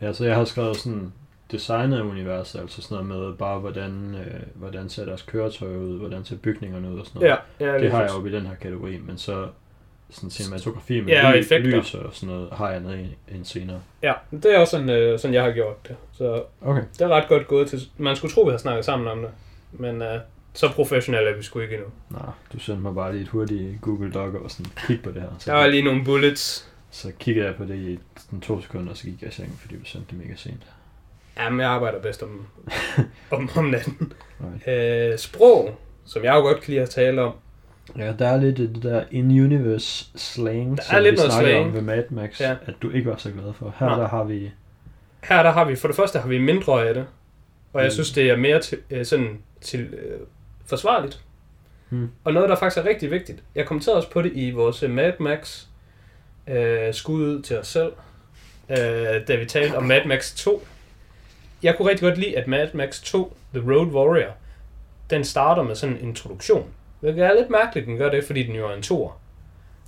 Ja, 0.00 0.12
så 0.12 0.24
jeg 0.24 0.36
har 0.36 0.44
skrevet 0.44 0.76
sådan 0.76 1.12
designet 1.52 1.96
af 1.98 2.02
universet, 2.02 2.60
altså 2.60 2.82
sådan 2.82 3.06
noget 3.06 3.22
med 3.28 3.32
bare, 3.36 3.58
hvordan, 3.58 4.14
øh, 4.14 4.40
hvordan 4.54 4.88
ser 4.88 5.04
deres 5.04 5.22
køretøj 5.22 5.76
ud, 5.76 5.98
hvordan 5.98 6.24
ser 6.24 6.36
bygningerne 6.36 6.90
ud 6.92 6.98
og 6.98 7.06
sådan 7.06 7.20
noget. 7.20 7.36
ja, 7.60 7.66
ja, 7.66 7.72
det 7.72 7.80
lige 7.80 7.90
har 7.90 8.02
jeg 8.02 8.10
oppe 8.10 8.28
i 8.28 8.32
den 8.32 8.46
her 8.46 8.54
kategori, 8.54 8.98
men 9.06 9.18
så 9.18 9.48
sådan 10.10 10.30
cinematografi 10.30 11.00
med 11.00 11.08
Ja, 11.12 11.26
og 11.28 11.32
ly- 11.34 11.38
effekter. 11.38 11.78
lys 11.78 11.94
og 11.94 12.10
sådan 12.14 12.34
noget, 12.34 12.48
har 12.52 12.70
jeg 12.70 12.80
nede 12.80 13.08
en 13.28 13.44
senere. 13.44 13.80
Ja, 14.02 14.12
det 14.30 14.44
er 14.44 14.58
også 14.58 14.70
sådan, 14.70 14.90
øh, 14.90 15.18
sådan, 15.18 15.34
jeg 15.34 15.42
har 15.44 15.50
gjort 15.52 15.88
det. 15.88 15.96
Så 16.12 16.42
Okay. 16.62 16.82
det 16.92 17.00
er 17.00 17.08
ret 17.08 17.28
godt 17.28 17.46
gået 17.48 17.68
til... 17.68 17.80
Man 17.98 18.16
skulle 18.16 18.34
tro, 18.34 18.42
vi 18.42 18.50
har 18.50 18.58
snakket 18.58 18.84
sammen 18.84 19.08
om 19.08 19.20
det. 19.20 19.30
Men 19.72 20.02
øh, 20.02 20.18
så 20.52 20.72
professionelle 20.72 21.30
er 21.30 21.36
vi 21.36 21.42
sgu 21.42 21.60
ikke 21.60 21.74
endnu. 21.74 21.88
Nå, 22.10 22.18
du 22.52 22.58
sendte 22.58 22.82
mig 22.82 22.94
bare 22.94 23.12
lige 23.12 23.22
et 23.22 23.28
hurtigt 23.28 23.80
Google 23.80 24.12
Doc 24.12 24.34
og 24.34 24.50
sådan, 24.50 24.72
kig 24.86 25.02
på 25.02 25.10
det 25.10 25.22
her. 25.22 25.28
Så, 25.38 25.50
Der 25.50 25.56
var 25.56 25.66
lige 25.66 25.82
nogle 25.82 26.04
bullets. 26.04 26.68
så 26.90 27.12
kiggede 27.18 27.46
jeg 27.46 27.54
på 27.56 27.64
det 27.64 27.74
i 27.76 27.98
sådan 28.16 28.40
to 28.40 28.60
sekunder, 28.62 28.90
og 28.90 28.96
så 28.96 29.04
gik 29.04 29.22
jeg 29.22 29.30
i 29.30 29.34
seng, 29.34 29.58
fordi 29.60 29.78
du 29.78 29.84
sendte 29.84 30.10
det 30.16 30.18
mega 30.26 30.36
sent. 30.36 30.62
Jamen, 31.38 31.60
jeg 31.60 31.68
arbejder 31.68 31.98
bedst 32.00 32.22
om, 32.22 32.46
om, 33.30 33.50
om 33.56 33.64
natten. 33.64 34.12
Right. 34.66 35.12
Øh, 35.12 35.18
sprog, 35.18 35.78
som 36.04 36.24
jeg 36.24 36.34
jo 36.34 36.40
godt 36.40 36.60
kan 36.60 36.70
lide 36.70 36.82
at 36.82 36.90
tale 36.90 37.22
om. 37.22 37.32
Ja, 37.98 38.12
der 38.18 38.28
er 38.28 38.36
lidt 38.40 38.56
det 38.56 38.82
der 38.82 39.04
in-universe 39.10 40.06
slang, 40.16 40.76
Der 40.76 40.82
er 40.82 40.86
som 40.86 41.02
lidt 41.02 41.12
vi 41.12 41.16
noget 41.16 41.32
snakkede 41.32 41.52
slang. 41.54 41.66
om 41.66 41.74
ved 41.74 41.80
Mad 41.82 42.04
Max, 42.10 42.40
Ja. 42.40 42.56
at 42.66 42.74
du 42.82 42.90
ikke 42.90 43.10
var 43.10 43.16
så 43.16 43.30
glad 43.30 43.52
for. 43.52 43.74
Her 43.78 43.86
Nej. 43.86 43.98
der 43.98 44.08
har 44.08 44.24
vi, 44.24 44.50
Her 45.24 45.42
der 45.42 45.50
har 45.52 45.64
vi, 45.64 45.76
for 45.76 45.88
det 45.88 45.96
første 45.96 46.18
har 46.18 46.28
vi 46.28 46.38
mindre 46.38 46.88
af 46.88 46.94
det. 46.94 47.06
Og 47.72 47.80
jeg 47.80 47.86
Mm. 47.86 47.90
synes, 47.92 48.12
det 48.12 48.30
er 48.30 48.36
mere 48.36 48.60
til, 48.60 48.78
øh, 48.90 49.04
sådan 49.04 49.38
til 49.60 49.80
øh, 49.80 50.20
forsvarligt. 50.66 51.22
Hmm. 51.88 52.08
Og 52.24 52.32
noget, 52.32 52.48
der 52.48 52.56
faktisk 52.56 52.84
er 52.84 52.88
rigtig 52.90 53.10
vigtigt. 53.10 53.42
Jeg 53.54 53.66
kommenterede 53.66 53.96
også 53.98 54.10
på 54.10 54.22
det 54.22 54.32
i 54.34 54.50
vores 54.50 54.82
øh, 54.82 54.90
Mad 54.90 55.12
Max 55.20 55.64
øh, 56.46 56.94
skud 56.94 57.22
ud 57.22 57.42
til 57.42 57.58
os 57.58 57.66
selv, 57.68 57.92
øh, 58.70 58.76
da 59.28 59.36
vi 59.38 59.44
talte 59.44 59.74
om 59.76 59.84
Mad 59.84 60.04
Max 60.06 60.34
2. 60.36 60.66
Jeg 61.62 61.76
kunne 61.76 61.88
rigtig 61.90 62.08
godt 62.08 62.18
lide, 62.18 62.38
at 62.38 62.48
Mad 62.48 62.68
Max 62.74 63.02
2, 63.02 63.36
The 63.54 63.72
Road 63.72 63.86
Warrior, 63.86 64.30
den 65.10 65.24
starter 65.24 65.62
med 65.62 65.74
sådan 65.74 65.96
en 65.96 66.02
introduktion. 66.08 66.70
Det 67.14 67.18
er 67.24 67.34
lidt 67.34 67.50
mærkeligt, 67.50 67.84
at 67.84 67.88
den 67.88 67.96
gør 67.98 68.10
det, 68.10 68.24
fordi 68.24 68.42
den 68.42 68.54
jo 68.54 68.68
er 68.68 68.74
en 68.74 68.82
toer. 68.82 69.20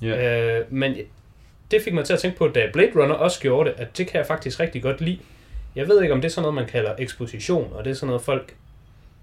ja, 0.03 0.59
Øh, 0.59 0.65
men 0.73 0.97
det 1.71 1.83
fik 1.83 1.95
mig 1.95 2.05
til 2.05 2.13
at 2.13 2.19
tænke 2.19 2.39
på, 2.39 2.49
da 2.49 2.71
Blade 2.73 2.91
Runner 2.97 3.15
også 3.15 3.41
gjorde 3.41 3.71
det, 3.71 3.81
at 3.81 3.99
det 3.99 4.07
kan 4.07 4.19
jeg 4.19 4.27
faktisk 4.27 4.61
rigtig 4.61 4.83
godt 4.83 5.01
lide. 5.01 5.19
Jeg 5.75 5.89
ved 5.89 6.03
ikke, 6.03 6.15
om 6.15 6.21
det 6.21 6.29
er 6.29 6.33
sådan 6.33 6.43
noget, 6.43 6.55
man 6.55 6.67
kalder 6.67 6.95
eksposition, 6.99 7.73
og 7.75 7.85
det 7.85 7.91
er 7.91 7.95
sådan 7.95 8.07
noget, 8.07 8.23
folk 8.23 8.55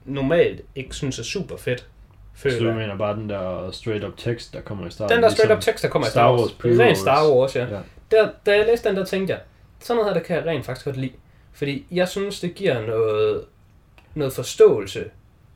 normalt 0.06 0.62
ikke 0.76 0.96
synes 0.96 1.20
er 1.20 1.24
super 1.24 1.58
fedt. 1.58 1.80
så 1.80 2.50
du 2.50 2.54
Føler. 2.56 2.76
mener 2.76 2.98
bare 2.98 3.16
den 3.16 3.30
der 3.30 3.72
straight 3.72 4.04
up 4.04 4.18
tekst, 4.18 4.54
der 4.54 4.62
kommer 4.62 4.88
i 4.88 4.90
starten. 4.92 5.16
Den 5.16 5.24
der 5.24 5.30
straight 5.30 5.52
up 5.52 5.56
ligesom- 5.58 5.72
tekst, 5.72 5.84
der 5.84 5.90
kommer 5.90 6.08
i 6.08 6.12
Star 6.12 6.20
Star 6.22 6.32
Wars, 6.32 6.56
Wars. 6.66 6.80
Rent 6.80 6.98
Star 6.98 7.30
Wars, 7.36 7.56
ja. 7.56 7.66
Ja. 7.66 7.80
Der, 8.12 8.30
da 8.46 8.58
jeg 8.58 8.66
læste 8.66 8.90
den, 8.90 8.98
der 8.98 9.06
tænkte 9.06 9.34
jeg, 9.34 9.42
sådan 9.80 9.96
noget 9.98 10.14
her, 10.14 10.20
der 10.20 10.26
kan 10.28 10.36
jeg 10.38 10.46
rent 10.46 10.66
faktisk 10.66 10.86
godt 10.86 10.98
lide. 10.98 11.12
Fordi 11.54 11.86
jeg 11.92 12.08
synes, 12.08 12.40
det 12.40 12.56
giver 12.56 12.82
noget 12.88 13.46
noget 14.16 14.34
forståelse 14.34 15.06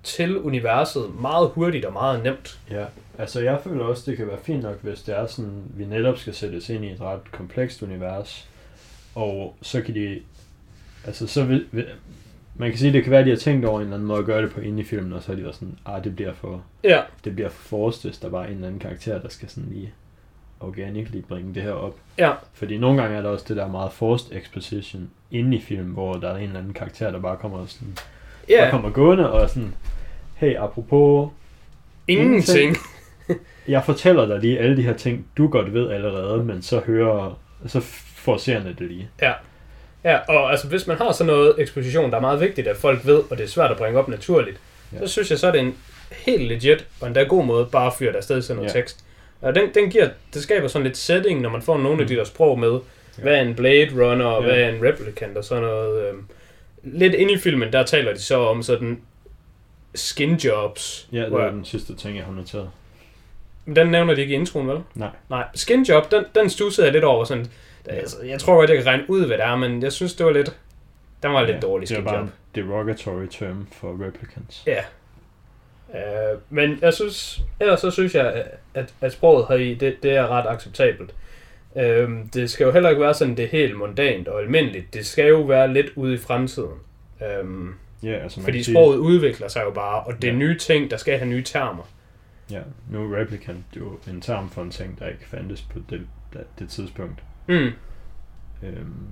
til 0.04 0.38
universet 0.38 1.22
meget 1.22 1.50
hurtigt 1.50 1.86
og 1.86 1.94
meget 1.94 2.24
nemt. 2.24 2.60
Ja, 2.72 2.86
altså 3.18 3.42
jeg 3.42 3.60
føler 3.64 3.84
også, 3.84 4.12
det 4.12 4.18
kan 4.18 4.28
være 4.28 4.40
fint 4.44 4.64
nok, 4.64 4.82
hvis 4.82 5.02
det 5.02 5.18
er 5.18 5.26
sådan, 5.26 5.64
vi 5.76 5.86
netop 5.86 6.18
skal 6.18 6.34
sættes 6.34 6.70
ind 6.70 6.86
i 6.86 6.92
et 6.92 7.02
ret 7.02 7.32
komplekst 7.32 7.82
univers, 7.82 8.48
og 9.16 9.56
så 9.62 9.82
kan 9.82 9.96
de, 9.96 10.22
altså 11.06 11.28
så 11.28 11.44
vil, 11.44 11.66
vil 11.72 11.86
man 12.56 12.70
kan 12.70 12.80
sige, 12.80 12.94
det 12.94 13.04
kan 13.04 13.12
være, 13.12 13.20
at 13.20 13.26
de 13.26 13.32
har 13.32 13.38
tænkt 13.38 13.66
over 13.66 13.80
en 13.80 13.84
eller 13.84 13.96
anden 13.96 14.08
måde 14.08 14.20
at 14.20 14.26
gøre 14.26 14.42
det 14.42 14.52
på 14.52 14.60
inde 14.62 14.82
i 14.82 14.86
filmen, 14.86 15.14
og 15.14 15.22
så 15.22 15.28
har 15.28 15.36
de 15.36 15.44
været 15.44 15.56
sådan, 15.56 15.78
ah, 15.86 16.04
det 16.04 16.16
bliver 16.16 16.34
for, 16.34 16.64
Ja, 16.84 17.02
det 17.24 17.36
bliver 17.36 17.50
for 17.50 17.68
forrest, 17.68 18.06
hvis 18.06 18.18
der 18.18 18.40
er 18.40 18.44
en 18.44 18.54
eller 18.54 18.68
anden 18.68 18.80
karakter, 18.80 19.22
der 19.22 19.30
skal 19.30 19.50
sådan 19.50 19.70
lige 19.70 19.94
organically 20.60 21.22
bringe 21.22 21.56
det 21.56 21.64
her 21.64 21.72
op. 21.72 21.96
ja, 22.18 22.32
Fordi 22.54 22.78
nogle 22.78 23.02
gange 23.02 23.18
er 23.18 23.22
der 23.22 23.30
også 23.30 23.46
det 23.48 23.58
der 23.58 23.68
meget 23.68 23.92
forced 23.92 24.36
exposition 24.36 25.10
inde 25.32 25.58
i 25.58 25.62
filmen, 25.62 25.94
hvor 25.94 26.14
der 26.14 26.30
er 26.30 26.36
en 26.38 26.44
eller 26.44 26.60
anden 26.60 26.74
karakter, 26.74 27.12
der 27.12 27.20
bare 27.20 27.38
kommer 27.38 27.66
sådan, 27.66 27.98
ja. 28.50 28.62
bare 28.62 28.72
kommer 28.72 28.90
gående 28.90 29.32
og 29.32 29.50
sådan, 29.50 29.76
hey, 30.40 30.56
apropos, 30.58 31.30
Ingenting. 32.08 32.78
jeg 33.68 33.84
fortæller 33.86 34.26
dig 34.26 34.40
lige 34.40 34.60
alle 34.60 34.78
de 34.78 34.82
her 34.82 34.94
ting, 34.94 35.26
du 35.38 35.48
godt 35.48 35.74
ved 35.74 35.92
allerede, 35.92 36.44
men 36.44 36.62
så 36.62 36.80
hører, 36.80 37.40
så 37.68 37.80
får 38.16 38.38
seerne 38.38 38.76
det 38.80 38.88
lige. 38.88 39.10
Ja, 40.04 40.18
og 40.18 40.52
altså 40.52 40.68
hvis 40.68 40.88
man 40.88 40.98
har 40.98 41.12
sådan 41.12 41.34
noget 41.34 41.56
eksposition, 41.58 42.12
der 42.12 42.18
er 42.18 42.22
meget 42.22 42.40
vigtigt, 42.42 42.68
at 42.68 42.78
folk 42.78 43.06
ved, 43.06 43.22
og 43.30 43.38
det 43.38 43.44
er 43.44 43.48
svært 43.48 43.72
at 43.72 43.78
bringe 43.78 44.00
op 44.00 44.08
naturligt, 44.08 44.58
Ja. 44.94 44.98
ja. 45.00 45.06
så 45.08 45.12
synes 45.12 45.30
jeg, 45.32 45.40
så 45.40 45.48
er 45.48 45.52
det 45.52 45.62
en 45.62 45.76
helt 46.12 46.42
legit, 46.48 46.86
og 47.02 47.08
endda 47.08 47.24
god 47.24 47.46
måde, 47.46 47.66
bare 47.72 47.88
at 47.88 47.94
fyre 48.00 48.12
der 48.12 48.18
afsted 48.18 48.42
til 48.42 48.56
noget 48.56 48.68
Ja. 48.70 48.74
ja. 48.78 48.82
tekst. 48.82 49.06
Og 49.42 49.56
den, 49.56 49.70
den 49.76 49.90
giver, 49.90 50.10
det 50.34 50.42
skaber 50.44 50.68
sådan 50.68 50.84
lidt 50.86 50.98
setting, 50.98 51.42
når 51.42 51.50
man 51.50 51.62
får 51.62 51.78
nogle 51.78 52.02
af 52.02 52.08
de 52.08 52.16
der 52.16 52.24
sprog 52.24 52.60
med. 52.60 52.72
Ja. 53.18 53.22
Hvad 53.24 53.36
er 53.36 53.42
en 53.42 53.56
Blade 53.56 53.90
Runner, 53.94 54.26
og 54.26 54.44
Ja. 54.44 54.48
hvad 54.50 54.64
er 54.64 54.70
en 54.70 54.84
Replicant, 54.84 55.38
og 55.38 55.44
sådan 55.44 55.64
noget. 55.64 56.10
Øhm. 56.10 56.26
Lidt 56.84 57.14
inde 57.14 57.34
i 57.34 57.38
filmen, 57.38 57.74
der 57.74 57.84
taler 57.84 58.14
de 58.14 58.20
så 58.22 58.40
om 58.40 58.64
sådan 58.64 59.00
skin 59.96 60.34
jobs. 60.36 61.08
Ja, 61.12 61.20
det 61.22 61.28
hvor- 61.30 61.42
var 61.42 61.50
den 61.52 61.66
sidste 61.66 61.96
ting, 61.96 62.18
jeg 62.18 62.26
har 62.26 62.32
noteret. 62.34 62.70
Men 63.66 63.76
den 63.76 63.88
nævner 63.88 64.14
de 64.14 64.22
ikke 64.22 64.34
i 64.34 64.38
introen, 64.38 64.68
vel? 64.68 64.80
Nej. 64.96 65.10
Nej, 65.30 65.44
skin 65.56 65.84
job, 65.84 66.12
den, 66.12 66.24
den 66.36 66.50
stussede 66.50 66.86
jeg 66.88 66.94
lidt 66.94 67.04
over. 67.04 67.24
Sådan, 67.26 67.48
altså, 67.86 68.18
jeg 68.24 68.40
tror 68.40 68.56
godt, 68.56 68.70
jeg 68.70 68.78
kan 68.78 68.86
regne 68.88 69.04
ud, 69.10 69.26
hvad 69.26 69.38
det 69.38 69.46
er, 69.46 69.56
men 69.56 69.84
jeg 69.84 69.92
synes, 69.92 70.14
det 70.14 70.26
var 70.26 70.32
lidt... 70.32 70.58
Den 71.24 71.32
var 71.34 71.42
lidt 71.42 71.56
ja, 71.56 71.60
dårlig 71.60 71.90
Det 71.90 71.96
er 71.96 72.00
skin 72.00 72.06
bare 72.06 72.18
job. 72.20 72.28
en 72.28 72.32
derogatory 72.64 73.26
term 73.32 73.68
for 73.72 74.06
replicants. 74.08 74.64
Ja. 74.68 74.80
Uh, 76.34 76.40
men 76.50 76.80
jeg 76.82 76.94
synes, 76.94 77.42
ellers 77.60 77.80
så 77.80 77.92
synes 77.92 78.16
jeg, 78.16 78.46
at, 78.74 78.94
at 79.02 79.12
sproget 79.14 79.46
heri, 79.50 79.74
det, 79.74 80.04
det 80.04 80.12
er 80.12 80.28
ret 80.28 80.46
acceptabelt. 80.50 81.14
Uh, 81.76 81.82
det 82.34 82.50
skal 82.50 82.66
jo 82.66 82.72
heller 82.72 82.90
ikke 82.90 83.02
være 83.02 83.14
sådan, 83.14 83.38
det 83.38 83.46
er 83.46 83.50
helt 83.50 83.78
mondant 83.78 84.28
og 84.28 84.42
almindeligt. 84.42 84.94
Det 84.94 85.06
skal 85.06 85.28
jo 85.28 85.42
være 85.42 85.74
lidt 85.74 85.88
ude 85.96 86.14
i 86.14 86.18
fremtiden. 86.18 86.74
Um, 87.42 87.76
Ja, 88.04 88.10
altså 88.12 88.40
man 88.40 88.46
fordi 88.46 88.64
sige, 88.64 88.74
sproget 88.76 88.98
udvikler 88.98 89.48
sig 89.48 89.62
jo 89.66 89.72
bare, 89.72 90.04
og 90.04 90.22
det 90.22 90.28
er 90.28 90.32
Ja. 90.32 90.38
nye 90.38 90.58
ting, 90.58 90.92
der 90.92 90.98
skal 90.98 91.18
have 91.18 91.30
nye 91.30 91.44
termer. 91.44 91.84
Ja, 92.52 92.62
nu 92.90 93.14
er 93.14 93.18
replicant 93.20 93.66
jo 93.76 94.00
en 94.08 94.22
term 94.22 94.50
for 94.50 94.62
en 94.62 94.72
ting, 94.72 95.00
der 95.00 95.08
ikke 95.08 95.28
fandtes 95.28 95.62
på 95.62 95.80
det, 95.90 96.08
det, 96.34 96.44
det 96.60 96.70
tidspunkt. 96.70 97.24
Mm. 97.48 97.70
Øhm, 98.64 99.08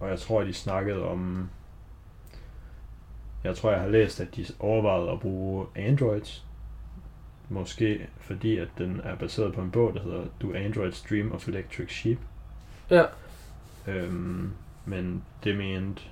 og 0.00 0.08
jeg 0.08 0.18
tror, 0.18 0.40
at 0.40 0.46
de 0.46 0.52
snakkede 0.54 1.02
om... 1.08 1.50
Jeg 3.44 3.56
tror, 3.56 3.70
jeg 3.70 3.80
har 3.80 3.88
læst, 3.88 4.20
at 4.20 4.36
de 4.36 4.46
overvejede 4.58 5.10
at 5.10 5.20
bruge 5.20 5.66
androids. 5.76 6.44
Måske 7.48 8.06
fordi, 8.20 8.56
at 8.58 8.68
den 8.78 9.00
er 9.04 9.14
baseret 9.16 9.54
på 9.54 9.60
en 9.60 9.70
bog, 9.70 9.94
der 9.94 10.02
hedder 10.02 10.24
Do 10.42 10.52
Androids 10.54 11.02
Dream 11.10 11.32
of 11.32 11.48
Electric 11.48 11.92
Sheep. 11.92 12.18
Ja. 12.90 13.04
Øhm, 13.88 14.50
men 14.84 15.24
det 15.44 15.56
mente 15.56 16.02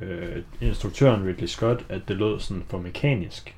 øh, 0.00 0.42
instruktøren 0.60 1.26
Ridley 1.26 1.46
Scott, 1.46 1.84
at 1.88 2.00
det 2.08 2.16
lød 2.16 2.40
sådan 2.40 2.64
for 2.68 2.78
mekanisk. 2.78 3.54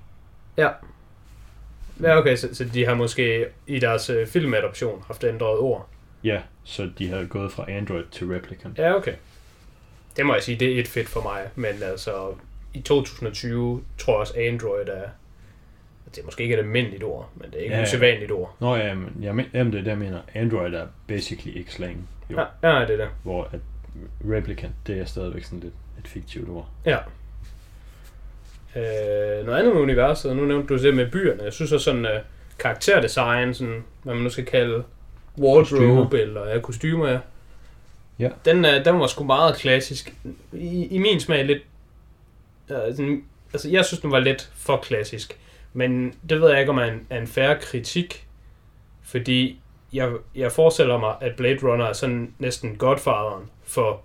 Ja, 2.02 2.19
okay, 2.19 2.37
så, 2.37 2.55
så 2.55 2.64
de 2.64 2.87
har 2.87 2.95
måske 2.95 3.47
i 3.66 3.78
deres 3.78 4.11
øh, 4.11 4.26
filmadoption 4.26 5.02
haft 5.07 5.25
ændret 5.25 5.59
ord. 5.59 5.88
Ja, 6.25 6.40
så 6.64 6.90
de 6.99 7.09
havde 7.09 7.26
gået 7.26 7.52
fra 7.52 7.71
Android 7.71 8.05
til 8.11 8.26
Replicant. 8.26 8.78
Ja, 8.78 8.95
okay. 8.95 9.14
Det 10.16 10.26
må 10.26 10.35
jeg 10.35 10.43
sige, 10.43 10.59
det 10.59 10.76
er 10.76 10.81
et 10.81 10.88
fedt 10.88 11.09
for 11.09 11.23
mig. 11.23 11.43
Men 11.55 11.83
altså, 11.83 12.35
i 12.75 12.81
2020 12.81 13.83
tror 13.99 14.12
jeg 14.12 14.21
også, 14.21 14.35
Android 14.38 14.88
er... 14.88 15.02
Det 16.14 16.19
er 16.23 16.25
måske 16.25 16.43
ikke 16.43 16.55
et 16.55 16.59
almindeligt 16.59 17.02
ord, 17.05 17.31
men 17.35 17.50
det 17.50 17.59
er 17.59 17.62
ikke 17.62 17.75
Ja, 17.75 17.81
et 17.81 17.83
ja. 17.83 17.88
usædvanligt 17.88 18.33
ord. 18.33 18.57
Nå 18.61 18.76
ja, 18.76 18.95
men 18.95 19.16
jeg 19.23 19.35
men, 19.37 19.47
jamen, 19.55 19.73
det 19.73 19.78
er 19.78 19.83
det, 19.83 19.90
jeg 19.90 19.99
mener. 19.99 20.21
Android 20.35 20.75
er 20.75 20.87
basically 21.07 21.59
ikke 21.59 21.73
slang. 21.73 22.09
Jo, 22.31 22.40
Ja, 22.62 22.69
ja, 22.78 22.81
det 22.87 22.90
er 22.90 22.97
det. 22.97 23.09
Hvor 23.23 23.49
at 23.52 23.61
Replicant, 24.31 24.73
det 24.87 24.99
er 25.00 25.05
stadigvæk 25.05 25.45
sådan 25.45 25.61
lidt 25.61 25.75
et 25.99 26.09
fiktivt 26.09 26.49
ord. 26.49 26.69
Ja. 26.85 26.99
Øh, 28.76 29.47
noget 29.47 29.59
andet 29.59 29.75
med 29.75 29.83
universet, 29.83 30.37
nu 30.37 30.45
nævnte 30.45 30.75
du 30.75 30.83
det 30.83 30.95
med 30.95 31.11
byerne. 31.11 31.43
Jeg 31.45 31.53
synes 31.53 31.73
også 31.73 31.85
sådan 31.85 32.05
uh, 32.05 32.11
karakterdesign, 32.59 33.55
sådan, 33.55 33.85
hvad 34.03 34.15
man 34.15 34.23
nu 34.23 34.31
skal 34.31 34.45
kalde 34.45 34.85
wardrobe 35.38 35.61
Kostumer. 35.61 36.09
eller 36.12 36.49
ja, 36.49 36.61
kostymer, 36.61 37.09
ja. 37.09 37.19
Ja. 38.19 38.29
Den, 38.45 38.65
uh, 38.65 38.85
den 38.85 39.00
var 39.00 39.07
sgu 39.07 39.25
meget 39.25 39.57
klassisk. 39.57 40.15
I, 40.53 40.87
i 40.87 40.99
min 40.99 41.21
smag 41.21 41.45
lidt... 41.45 41.62
Uh, 42.71 42.76
sådan, 42.76 43.25
altså, 43.53 43.71
jeg 43.71 43.85
synes, 43.85 44.00
den 44.00 44.11
var 44.11 44.19
lidt 44.19 44.50
for 44.55 44.76
klassisk. 44.76 45.38
Men 45.73 46.15
det 46.29 46.41
ved 46.41 46.50
jeg 46.50 46.61
ikke, 46.61 46.71
om 46.71 46.79
er 46.79 46.85
en, 46.85 47.07
er 47.11 47.19
en 47.19 47.26
færre 47.26 47.59
kritik. 47.61 48.26
Fordi 49.03 49.61
jeg, 49.93 50.12
jeg 50.35 50.53
forestiller 50.53 50.99
mig, 50.99 51.15
at 51.21 51.37
Blade 51.37 51.59
Runner 51.62 51.85
er 51.85 51.93
sådan 51.93 52.33
næsten 52.38 52.76
godfatheren 52.76 53.50
for 53.65 54.03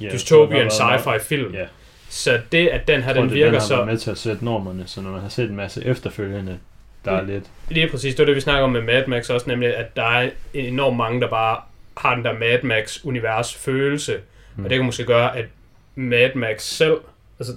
Ja, 0.00 0.08
dystopian 0.12 0.66
sci-fi 0.70 1.18
film. 1.18 1.54
Ja, 1.54 1.66
Så 2.08 2.40
det, 2.52 2.68
at 2.68 2.88
den 2.88 3.02
her, 3.02 3.12
tror, 3.12 3.20
den 3.20 3.28
det, 3.30 3.36
virker 3.36 3.50
den 3.50 3.60
har 3.60 3.66
så... 3.66 3.84
med 3.84 3.98
til 3.98 4.10
at 4.10 4.18
sætte 4.18 4.44
normerne, 4.44 4.82
så 4.86 5.00
når 5.00 5.10
man 5.10 5.20
har 5.20 5.28
set 5.28 5.50
en 5.50 5.56
masse 5.56 5.84
efterfølgende, 5.84 6.58
der 7.04 7.12
er 7.12 7.20
Mm. 7.22 7.26
lidt... 7.28 7.44
Lige 7.70 7.88
præcis, 7.88 8.14
det 8.14 8.22
var 8.22 8.26
det, 8.26 8.34
vi 8.36 8.40
snakker 8.40 8.64
om 8.64 8.70
med 8.72 8.82
Mad 8.82 9.06
Max 9.06 9.30
også, 9.30 9.48
nemlig 9.50 9.76
at 9.76 9.96
der 9.96 10.02
er 10.04 10.30
enormt 10.54 10.96
mange, 10.96 11.20
der 11.20 11.28
bare 11.28 11.60
har 11.96 12.14
den 12.14 12.24
der 12.24 12.32
Mad 12.38 12.62
Max-univers 12.62 13.54
følelse. 13.54 14.16
Mm. 14.56 14.64
Og 14.64 14.70
det 14.70 14.78
kan 14.78 14.84
måske 14.86 15.04
gøre, 15.04 15.36
at 15.38 15.44
Mad 15.94 16.30
Max 16.34 16.62
selv... 16.62 16.96
Altså, 17.38 17.52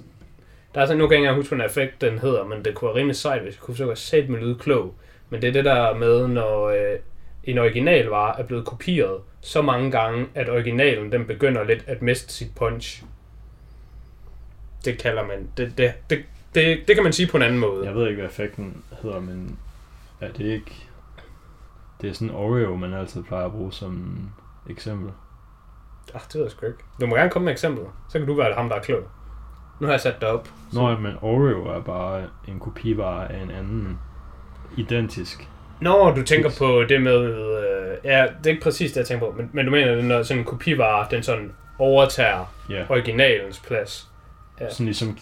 der 0.74 0.80
er 0.80 0.86
sådan, 0.86 0.98
nu 0.98 1.06
kan 1.06 1.12
jeg 1.12 1.18
ikke 1.18 1.26
engang 1.28 1.36
huske, 1.42 1.54
hvad 1.56 1.66
effekt 1.66 2.00
den 2.00 2.18
hedder, 2.18 2.44
men 2.44 2.64
det 2.64 2.74
kunne 2.74 2.88
være 2.88 2.96
rimelig 2.96 3.16
sejt, 3.16 3.42
hvis 3.42 3.54
jeg 3.54 3.60
kunne 3.60 3.76
så 3.76 3.92
sætte 3.94 4.30
med 4.30 4.40
lyde 4.40 4.54
klog. 4.60 4.94
Men 5.30 5.42
det 5.42 5.48
er 5.48 5.52
det 5.52 5.64
der 5.64 5.94
med, 5.94 6.28
når 6.28 6.68
øh, 6.68 6.98
en 7.46 7.58
original 7.58 8.06
var 8.06 8.32
er 8.32 8.42
blevet 8.42 8.66
kopieret 8.66 9.20
så 9.40 9.62
mange 9.62 9.90
gange, 9.90 10.26
at 10.34 10.48
originalen 10.48 11.12
den 11.12 11.26
begynder 11.26 11.64
lidt 11.64 11.84
at 11.86 12.02
miste 12.02 12.32
sit 12.32 12.54
punch. 12.56 13.04
Det 14.84 14.98
kalder 14.98 15.26
man... 15.26 15.48
Det, 15.56 15.78
det, 15.78 15.92
det, 16.10 16.24
det, 16.54 16.78
det 16.88 16.96
kan 16.96 17.04
man 17.04 17.12
sige 17.12 17.28
på 17.28 17.36
en 17.36 17.42
anden 17.42 17.58
måde. 17.58 17.86
Jeg 17.86 17.94
ved 17.94 18.08
ikke, 18.08 18.20
hvad 18.20 18.30
effekten 18.30 18.82
hedder, 19.02 19.20
men 19.20 19.58
er 20.20 20.32
det 20.32 20.44
ikke... 20.44 20.86
Det 22.00 22.10
er 22.10 22.14
sådan 22.14 22.34
Oreo, 22.34 22.76
man 22.76 22.94
altid 22.94 23.22
plejer 23.22 23.44
at 23.44 23.52
bruge 23.52 23.72
som 23.72 24.18
eksempel. 24.70 25.12
Ah, 26.14 26.20
det 26.20 26.34
ved 26.34 26.42
jeg 26.42 26.50
sgu 26.50 26.66
ikke. 26.66 26.78
Du 27.00 27.06
må 27.06 27.16
gerne 27.16 27.30
komme 27.30 27.44
med 27.44 27.52
eksempler. 27.52 27.84
Så 28.08 28.18
kan 28.18 28.26
du 28.26 28.34
være 28.34 28.54
ham, 28.54 28.68
der 28.68 28.76
er 28.76 28.82
klog. 28.82 29.02
Nu 29.80 29.86
har 29.86 29.92
jeg 29.92 30.00
sat 30.00 30.20
dig 30.20 30.28
op. 30.28 30.48
Nå, 30.72 30.88
ja, 30.88 30.98
men 30.98 31.14
Oreo 31.22 31.64
er 31.66 31.80
bare 31.80 32.24
en 32.48 32.60
kopivare 32.60 33.32
af 33.32 33.42
en 33.42 33.50
anden 33.50 33.98
identisk. 34.76 35.48
Når 35.80 36.14
du 36.14 36.22
tænker 36.22 36.50
på 36.58 36.84
det 36.88 37.02
med... 37.02 37.24
Øh, 37.24 37.96
ja, 38.04 38.26
det 38.38 38.46
er 38.46 38.50
ikke 38.50 38.62
præcis 38.62 38.92
det, 38.92 38.96
jeg 38.96 39.06
tænker 39.06 39.26
på. 39.26 39.32
Men, 39.36 39.50
men 39.52 39.64
du 39.64 39.70
mener, 39.70 39.92
at 39.98 40.04
når 40.04 40.22
sådan 40.22 40.38
en 40.40 40.44
kopivare, 40.44 41.06
den 41.10 41.22
sådan 41.22 41.52
overtager 41.78 42.54
Ja, 42.70 42.84
originalens 42.88 43.58
plads. 43.58 44.08
Ja. 44.60 44.70
sådan 44.70 44.86
ligesom 44.86 45.18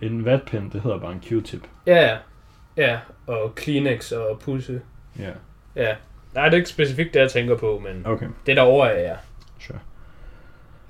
en 0.00 0.24
vatpind, 0.24 0.70
det 0.70 0.80
hedder 0.82 0.98
bare 0.98 1.12
en 1.12 1.22
Q-tip. 1.26 1.62
Ja, 1.86 2.16
ja. 2.76 2.98
Og 3.26 3.54
Kleenex 3.54 4.12
og 4.12 4.40
pusse. 4.44 4.80
Ja, 5.18 5.30
Ja. 5.76 5.94
Nej, 6.34 6.44
det 6.44 6.52
er 6.52 6.56
ikke 6.56 6.70
specifikt 6.70 7.14
det, 7.14 7.20
jeg 7.20 7.30
tænker 7.30 7.56
på, 7.56 7.82
men 7.84 8.06
okay, 8.06 8.26
det 8.46 8.56
der 8.56 8.62
over 8.62 8.86
er 8.86 9.00
ja. 9.00 9.16
sure. 9.60 9.78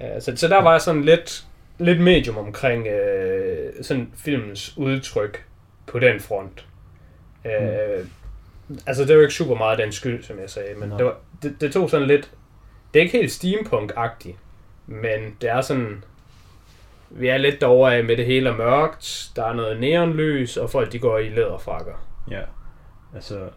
Ja, 0.00 0.20
så, 0.20 0.36
så 0.36 0.48
der 0.48 0.62
var 0.62 0.72
jeg 0.72 0.80
sådan 0.80 1.02
lidt, 1.02 1.44
lidt 1.78 2.00
medium 2.00 2.36
omkring 2.36 2.86
øh, 2.86 3.72
sådan 3.82 4.12
filmens 4.16 4.74
udtryk 4.76 5.44
på 5.86 5.98
den 5.98 6.20
front. 6.20 6.66
Øh, 7.44 8.06
Altså, 8.86 9.04
det 9.04 9.14
jo 9.14 9.20
ikke 9.20 9.34
super 9.34 9.54
meget 9.54 9.78
den 9.78 9.92
skyld, 9.92 10.22
som 10.22 10.38
jeg 10.38 10.50
sagde, 10.50 10.74
men 10.74 10.90
det, 10.90 11.04
var, 11.04 11.16
det, 11.42 11.60
det 11.60 11.72
tog 11.72 11.90
sådan 11.90 12.06
lidt... 12.06 12.30
Det 12.94 13.00
er 13.00 13.04
ikke 13.04 13.18
helt 13.18 13.32
steampunk-agtigt, 13.32 14.36
men 14.86 15.36
det 15.40 15.50
er 15.50 15.60
sådan... 15.60 16.04
Vi 17.10 17.28
er 17.28 17.36
lidt 17.36 17.60
derovre 17.60 17.96
af 17.96 18.04
med 18.04 18.16
det 18.16 18.26
hele 18.26 18.48
er 18.50 18.56
mørkt, 18.56 19.30
der 19.36 19.44
er 19.44 19.52
noget 19.52 19.80
neonlys, 19.80 20.56
og 20.56 20.70
folk 20.70 20.92
de 20.92 20.98
går 20.98 21.18
i 21.18 21.28
læderfrakker. 21.28 22.06
Ja, 22.30 22.40
altså, 23.14 23.48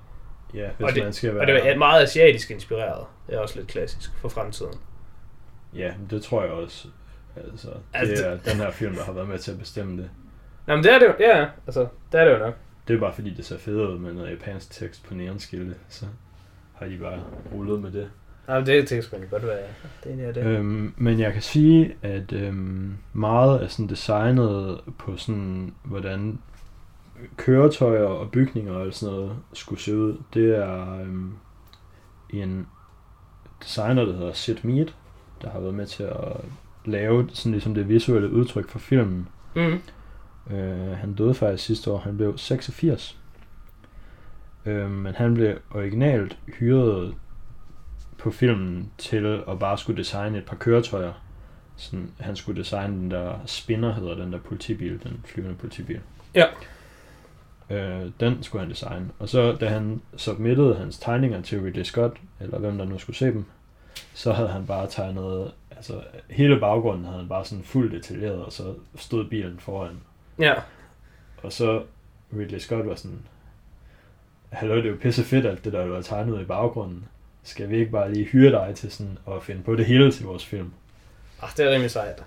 ja, 0.54 0.70
hvis 0.78 0.88
Og 0.90 0.96
det- 0.96 1.04
man 1.04 1.14
skal 1.14 1.30
Og 1.30 1.36
være... 1.36 1.46
det 1.56 1.70
er 1.70 1.78
meget 1.78 2.04
asiatisk 2.04 2.52
inspireret. 2.52 3.06
Det 3.28 3.36
er 3.36 3.40
også 3.40 3.56
lidt 3.56 3.68
klassisk 3.68 4.12
for 4.22 4.30
fremtiden. 4.30 4.74
Ja, 5.76 5.94
det 6.10 6.24
tror 6.24 6.42
jeg 6.44 6.52
også. 6.52 6.88
Altså, 7.36 7.68
Altså, 7.94 8.24
det 8.24 8.32
er 8.32 8.38
den 8.52 8.62
her 8.62 8.72
film, 8.72 8.96
der 8.96 9.04
har 9.04 9.12
været 9.14 9.28
med 9.28 9.40
til 9.40 9.52
at 9.52 9.60
bestemme 9.60 9.98
det. 10.02 10.10
Nå, 10.68 10.76
men 10.76 10.84
det 10.84 10.94
er 10.94 11.00
det 11.00 11.06
jo, 11.06 11.14
ja, 11.20 11.46
altså, 11.68 11.88
det 12.12 12.20
er 12.20 12.26
det 12.26 12.32
jo 12.34 12.38
nok. 12.38 12.54
Det 12.92 12.98
er 12.98 13.02
bare 13.02 13.14
fordi, 13.14 13.34
det 13.34 13.46
ser 13.46 13.58
fedt 13.58 13.78
ud 13.78 14.00
med 14.00 14.14
noget 14.14 14.32
japansk 14.32 14.72
tekst 14.72 15.04
på 15.04 15.14
neonskilte, 15.14 15.76
så 15.90 16.06
har 16.74 16.86
de 16.86 16.98
bare 16.98 17.20
rullet 17.54 17.82
med 17.82 17.92
det. 17.92 18.10
Ja, 18.48 18.60
det, 18.60 18.90
det 18.90 19.10
kan 19.10 19.28
godt 19.32 19.44
være. 19.44 19.58
Det 20.04 20.28
er 20.28 20.32
det. 20.32 20.46
Øhm, 20.46 20.94
men 20.98 21.20
jeg 21.20 21.34
kan 21.34 21.42
sige, 21.42 21.96
at 22.02 22.34
øhm, 22.34 22.98
meget 23.14 23.64
er 23.64 23.68
sådan 23.68 23.88
designet 23.88 24.82
på 24.98 25.18
sådan, 25.18 25.74
hvordan 25.84 26.40
køretøjer 27.38 28.04
og 28.04 28.32
bygninger 28.32 28.74
og 28.74 28.94
sådan 28.94 29.16
noget 29.16 29.36
skulle 29.54 29.82
se 29.82 29.98
ud. 29.98 30.18
Det 30.34 30.58
er 30.58 31.00
øhm, 31.02 31.34
en 32.30 32.68
designer, 33.64 34.06
der 34.06 34.14
hedder 34.14 34.34
Sid 34.34 34.58
Mead, 34.64 34.88
der 35.42 35.50
har 35.50 35.60
været 35.60 35.74
med 35.74 35.86
til 35.86 36.04
at 36.04 36.38
lave 36.86 37.30
sådan 37.34 37.52
ligesom 37.52 37.74
det 37.74 37.90
visuelle 37.90 38.32
udtryk 38.32 38.70
for 38.70 38.80
filmen. 38.80 39.28
Mm. 39.56 39.82
Øh, 40.50 40.98
han 40.98 41.14
døde 41.14 41.34
faktisk 41.34 41.66
sidste 41.66 41.92
år, 41.92 41.98
han 41.98 42.18
blev 42.18 42.38
86. 42.38 43.18
Øh, 44.66 44.92
men 44.92 45.16
han 45.16 45.34
blev 45.34 45.58
originalt 45.72 46.38
hyret 46.60 47.16
på 48.18 48.32
filmen 48.32 48.92
til 48.98 49.44
at 49.48 49.60
bare 49.60 49.78
skulle 49.78 49.98
designe 49.98 50.38
et 50.38 50.46
par 50.46 50.56
køretøjer. 50.56 51.14
Sådan, 51.76 52.12
han 52.20 52.36
skulle 52.36 52.60
designe 52.60 52.96
den 52.96 53.12
der 53.12 53.34
spinner, 53.46 53.94
hedder 53.94 54.16
den 54.16 54.34
der 54.34 54.40
politibil, 54.40 55.04
den 55.04 55.22
flyvende 55.26 55.56
politibil. 55.56 56.00
Ja. 56.36 56.46
Øh, 57.70 58.12
den 58.20 58.44
skulle 58.44 58.62
han 58.62 58.70
designe. 58.70 59.10
Og 59.20 59.30
så 59.30 59.54
da 59.54 59.70
han 59.70 60.02
submittede 60.18 60.76
hans 60.76 61.00
tegninger 61.00 61.42
til 61.42 61.62
Ridley 61.62 61.84
Scott, 61.84 62.18
eller 62.40 62.60
hvem 62.60 62.78
der 62.78 62.86
nu 62.86 62.98
skulle 62.98 63.18
se 63.18 63.26
dem, 63.26 63.46
så 64.14 64.34
havde 64.34 64.50
han 64.50 64.66
bare 64.66 64.88
tegnet, 64.88 65.52
altså 65.72 66.02
hele 66.30 66.60
baggrunden 66.60 67.06
havde 67.06 67.18
han 67.18 67.30
bare 67.30 67.46
sådan 67.46 67.64
fuldt 67.64 67.92
detaljeret, 67.92 68.46
og 68.46 68.52
så 68.52 68.74
stod 68.96 69.26
bilen 69.30 69.60
foran. 69.60 69.98
Ja. 70.42 70.54
Og 71.44 71.54
så 71.54 71.84
Ridley 72.38 72.60
Scott 72.60 72.88
var 72.88 72.96
sådan, 72.96 73.20
Hallo, 74.50 74.76
det 74.76 74.86
er 74.86 74.90
jo 74.90 74.98
pisse 75.02 75.24
fedt 75.24 75.46
alt 75.46 75.66
det 75.66 75.74
der, 75.74 75.94
har 75.94 76.02
tegnet 76.02 76.42
i 76.42 76.46
baggrunden. 76.46 77.06
Skal 77.44 77.70
vi 77.70 77.78
ikke 77.78 77.92
bare 77.92 78.14
lige 78.14 78.26
hyre 78.26 78.52
dig 78.52 78.76
til 78.76 78.92
sådan 78.92 79.18
at 79.28 79.44
finde 79.44 79.64
på 79.64 79.76
det 79.76 79.86
hele 79.86 80.12
til 80.12 80.26
vores 80.26 80.46
film? 80.46 80.72
Ah, 81.42 81.50
det 81.58 81.66
er 81.66 81.72
rimelig 81.72 81.92
sejt. 81.92 82.24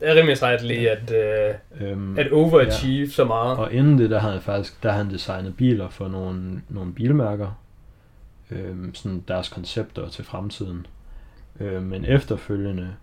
Det 0.00 0.08
er 0.08 0.14
rimelig 0.14 0.38
sejt 0.38 0.62
lige 0.62 0.90
at, 0.90 1.10
øh, 1.10 1.54
Øhm, 1.80 2.18
at 2.18 2.32
overachieve 2.32 3.04
ja. 3.04 3.10
så 3.10 3.24
meget. 3.24 3.58
og 3.58 3.72
inden 3.72 3.98
det, 3.98 4.10
der 4.10 4.18
havde 4.18 4.40
faktisk, 4.40 4.82
der 4.82 4.90
havde 4.90 5.04
han 5.04 5.14
designet 5.14 5.56
biler 5.56 5.88
for 5.88 6.08
nogle, 6.08 6.62
nogle 6.68 6.92
bilmærker. 6.94 7.58
Øhm, 8.50 8.94
sådan 8.94 9.24
deres 9.28 9.48
koncepter 9.48 10.08
til 10.08 10.24
fremtiden. 10.24 10.86
Øhm, 11.60 11.82
men 11.82 12.04
efterfølgende, 12.04 12.94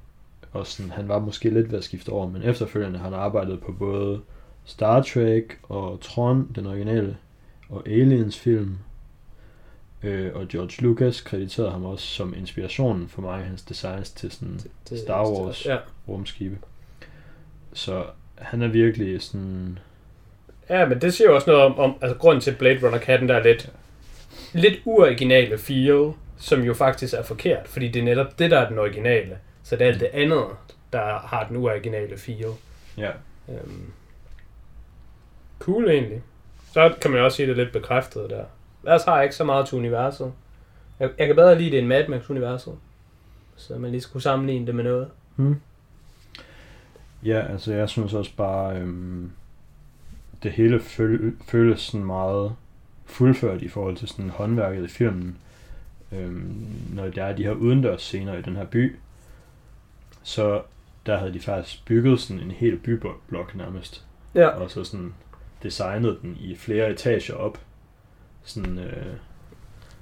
og 0.51 0.67
sådan, 0.67 0.91
han 0.91 1.07
var 1.07 1.19
måske 1.19 1.49
lidt 1.49 1.71
ved 1.71 1.77
at 1.77 1.83
skifte 1.83 2.09
over, 2.09 2.27
men 2.29 2.43
efterfølgende 2.43 2.99
har 2.99 3.05
han 3.09 3.19
arbejdet 3.19 3.59
på 3.59 3.71
både 3.71 4.21
Star 4.65 5.01
Trek 5.01 5.43
og 5.63 5.99
Tron, 6.01 6.51
den 6.55 6.65
originale, 6.67 7.17
og 7.69 7.87
Aliens 7.87 8.39
film. 8.39 8.77
Øh, 10.03 10.31
og 10.35 10.47
George 10.47 10.81
Lucas 10.83 11.21
krediterede 11.21 11.71
ham 11.71 11.85
også 11.85 12.05
som 12.05 12.33
inspirationen 12.37 13.09
for 13.09 13.21
mig, 13.21 13.43
hans 13.45 13.61
designs 13.61 14.11
til 14.11 14.31
sådan 14.31 14.59
Det- 14.89 14.99
Star 14.99 15.29
Wars. 15.29 15.65
Ja. 15.65 15.77
rumskibe. 16.07 16.57
Så 17.73 18.05
han 18.35 18.61
er 18.61 18.67
virkelig 18.67 19.21
sådan... 19.21 19.79
ja, 20.69 20.85
men 20.85 21.01
det 21.01 21.13
siger 21.13 21.27
jo 21.29 21.35
også 21.35 21.49
noget 21.49 21.65
om, 21.65 21.79
om 21.79 21.95
altså 22.01 22.17
grunden 22.17 22.41
til 22.41 22.55
Blade 22.55 22.87
Runner 22.87 22.97
kan 22.97 23.19
den 23.19 23.29
der 23.29 23.43
lidt, 23.43 23.69
lidt 24.53 24.75
uoriginale 24.85 25.57
feel, 25.57 26.11
som 26.37 26.61
jo 26.63 26.73
faktisk 26.73 27.13
er 27.13 27.23
forkert, 27.23 27.67
fordi 27.67 27.87
det 27.87 27.99
er 27.99 28.03
netop 28.03 28.39
det, 28.39 28.51
der 28.51 28.59
er 28.59 28.69
den 28.69 28.79
originale. 28.79 29.37
Så 29.63 29.75
det 29.75 29.81
er 29.83 29.87
alt 29.91 29.99
det 29.99 30.09
andet, 30.13 30.43
der 30.93 31.19
har 31.19 31.45
den 31.47 31.57
uoriginale 31.57 32.17
feel. 32.17 32.51
Ja. 32.97 33.11
Øhm, 33.49 33.91
cool 35.65 35.89
egentlig. 35.89 36.21
Så 36.73 36.93
kan 37.01 37.11
man 37.11 37.21
også 37.21 37.35
sige, 37.35 37.45
det 37.47 37.51
er 37.59 37.63
lidt 37.63 37.73
bekræftet 37.73 38.29
der. 38.29 38.43
Ellers 38.83 39.03
har 39.03 39.15
jeg 39.15 39.23
ikke 39.23 39.35
så 39.35 39.43
meget 39.43 39.67
til 39.67 39.77
universet. 39.77 40.33
Jeg, 40.99 41.09
jeg 41.17 41.27
kan 41.27 41.35
bedre 41.35 41.57
lide 41.57 41.71
det 41.71 41.79
end 41.79 41.87
Mad 41.87 42.07
Max-universet. 42.07 42.73
Så 43.55 43.75
man 43.77 43.91
lige 43.91 44.01
skulle 44.01 44.23
sammenligne 44.23 44.67
det 44.67 44.75
med 44.75 44.83
noget. 44.83 45.07
Hmm. 45.35 45.55
Ja, 47.23 47.45
altså 47.51 47.73
jeg 47.73 47.89
synes 47.89 48.13
også 48.13 48.31
bare, 48.37 48.75
øhm, 48.77 49.31
det 50.43 50.51
hele 50.51 50.79
føl- 50.79 51.35
føles 51.47 51.79
sådan 51.81 52.05
meget 52.05 52.51
fuldført 53.05 53.61
i 53.61 53.67
forhold 53.67 53.97
til 53.97 54.07
sådan 54.07 54.29
håndværket 54.29 54.83
i 54.83 54.87
filmen. 54.87 55.37
Øhm, 56.11 56.65
når 56.93 57.07
der 57.07 57.23
er 57.23 57.35
de 57.35 57.43
her 57.43 57.51
udendørs 57.51 58.01
scener 58.01 58.37
i 58.37 58.41
den 58.41 58.55
her 58.55 58.65
by, 58.65 58.95
så 60.23 60.61
der 61.05 61.17
havde 61.17 61.33
de 61.33 61.39
faktisk 61.39 61.85
bygget 61.85 62.19
sådan 62.19 62.43
en 62.43 62.51
hel 62.51 62.77
byblok 62.77 63.55
nærmest. 63.55 64.05
Ja. 64.35 64.47
Og 64.47 64.71
så 64.71 64.83
sådan 64.83 65.13
designet 65.65 66.17
den 66.21 66.37
i 66.39 66.55
flere 66.55 66.89
etager 66.89 67.33
op. 67.33 67.57
Sådan, 68.43 68.79
øh, 68.79 69.05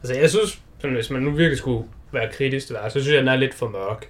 Altså 0.04 0.19
jeg 0.19 0.30
synes, 0.30 0.62
sådan, 0.80 0.95
hvis 0.95 1.10
man 1.10 1.21
nu 1.21 1.32
virkelig 1.32 1.58
skulle 1.58 1.88
være 2.12 2.32
kritisk 2.32 2.67
til 2.67 2.76
så 2.84 2.89
synes 2.89 3.10
jeg, 3.10 3.17
den 3.19 3.28
er 3.28 3.36
lidt 3.36 3.54
for 3.54 3.67
mørk. 3.67 4.10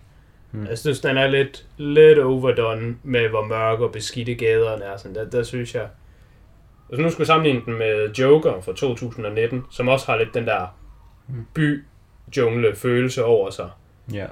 hmm. 0.52 0.62
Mm. 0.62 0.68
Jeg 0.68 0.78
synes, 0.78 1.00
den 1.00 1.18
er 1.18 1.28
lidt, 1.28 1.66
lidt 1.78 2.20
overdone 2.20 2.96
med, 3.04 3.30
hvor 3.30 3.46
mørk 3.46 3.80
og 3.80 3.92
beskidte 3.92 4.36
gaderne 4.36 4.84
er. 4.86 4.98
Sådan, 4.98 5.16
der, 5.16 5.30
der 5.30 5.44
synes 5.44 5.76
jeg... 5.76 5.88
Hvis 6.89 7.00
nu 7.00 7.10
skulle 7.10 7.28
sammenligne 7.28 7.62
den 7.66 7.74
med 7.78 8.13
Joker 8.13 8.62
fra 8.62 8.74
2019, 8.74 9.63
som 9.72 9.88
også 9.88 10.06
har 10.06 10.18
lidt 10.18 10.34
den 10.34 10.48
der 10.48 10.78
Mm. 11.28 11.46
by 11.54 11.84
jungle 12.38 12.76
følelse 12.76 13.24
over 13.24 13.50
sig. 13.50 13.70
ja. 14.13 14.26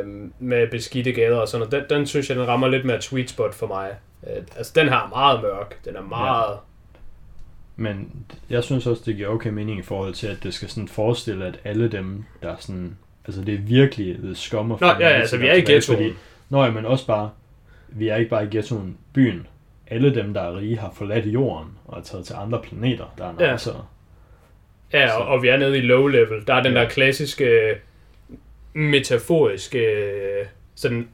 øh, 0.00 0.06
med 0.38 0.70
beskidte 0.70 1.12
gader 1.12 1.36
og 1.36 1.48
sådan 1.48 1.66
noget. 1.68 1.90
Den, 1.90 1.98
den 1.98 2.06
synes 2.06 2.28
jeg, 2.28 2.36
den 2.38 2.48
rammer 2.48 2.68
lidt 2.68 2.84
mere 2.84 3.00
sweet 3.02 3.30
spot 3.30 3.54
for 3.54 3.66
mig. 3.66 3.90
Øh, 4.26 4.42
altså, 4.56 4.72
den 4.76 4.88
her 4.88 4.96
er 4.96 5.08
meget 5.08 5.42
mørk. 5.42 5.84
Den 5.84 5.96
er 5.96 6.02
meget... 6.02 6.58
Men 7.76 8.26
jeg 8.50 8.64
synes 8.64 8.86
også, 8.86 9.02
det 9.06 9.16
giver 9.16 9.28
okay 9.28 9.50
mening 9.50 9.78
i 9.78 9.82
forhold 9.82 10.14
til, 10.14 10.26
at 10.26 10.36
det 10.42 10.54
skal 10.54 10.68
sådan 10.68 10.88
forestille, 10.88 11.46
at 11.46 11.58
alle 11.64 11.88
dem, 11.88 12.24
der 12.42 12.50
er 12.52 12.56
sådan... 12.58 12.96
Altså, 13.26 13.42
det 13.42 13.54
er 13.54 13.58
virkelig 13.58 14.16
the 14.22 14.34
scum 14.34 14.72
of 14.72 14.80
Nå, 14.80 14.86
ja, 14.86 14.98
ja, 14.98 15.06
altså, 15.08 15.36
vi 15.36 15.46
er 15.46 15.54
i 15.54 15.60
ghettoen. 15.60 15.96
Fordi, 15.98 16.12
nå, 16.48 16.64
ja, 16.64 16.70
men 16.70 16.86
også 16.86 17.06
bare... 17.06 17.30
Vi 17.88 18.08
er 18.08 18.16
ikke 18.16 18.30
bare 18.30 18.44
i 18.44 18.48
ghettoen, 18.50 18.98
byen. 19.12 19.46
Alle 19.86 20.14
dem, 20.14 20.34
der 20.34 20.40
er 20.40 20.56
rige, 20.56 20.78
har 20.78 20.92
forladt 20.96 21.26
jorden 21.26 21.70
og 21.86 21.98
er 21.98 22.02
taget 22.02 22.26
til 22.26 22.34
andre 22.38 22.60
planeter, 22.62 23.14
der 23.18 23.24
er 23.24 23.34
Ja. 23.40 23.50
nasser. 23.50 23.90
Ja, 24.92 25.08
Så- 25.08 25.14
og, 25.14 25.26
og 25.26 25.42
vi 25.42 25.48
er 25.48 25.56
nede 25.56 25.78
i 25.78 25.80
low 25.80 26.06
level. 26.06 26.46
Der 26.46 26.54
er 26.54 26.62
den 26.62 26.72
Ja. 26.72 26.80
der 26.80 26.88
klassiske 26.88 27.74
metaforiske 28.72 29.84
sådan 30.74 31.08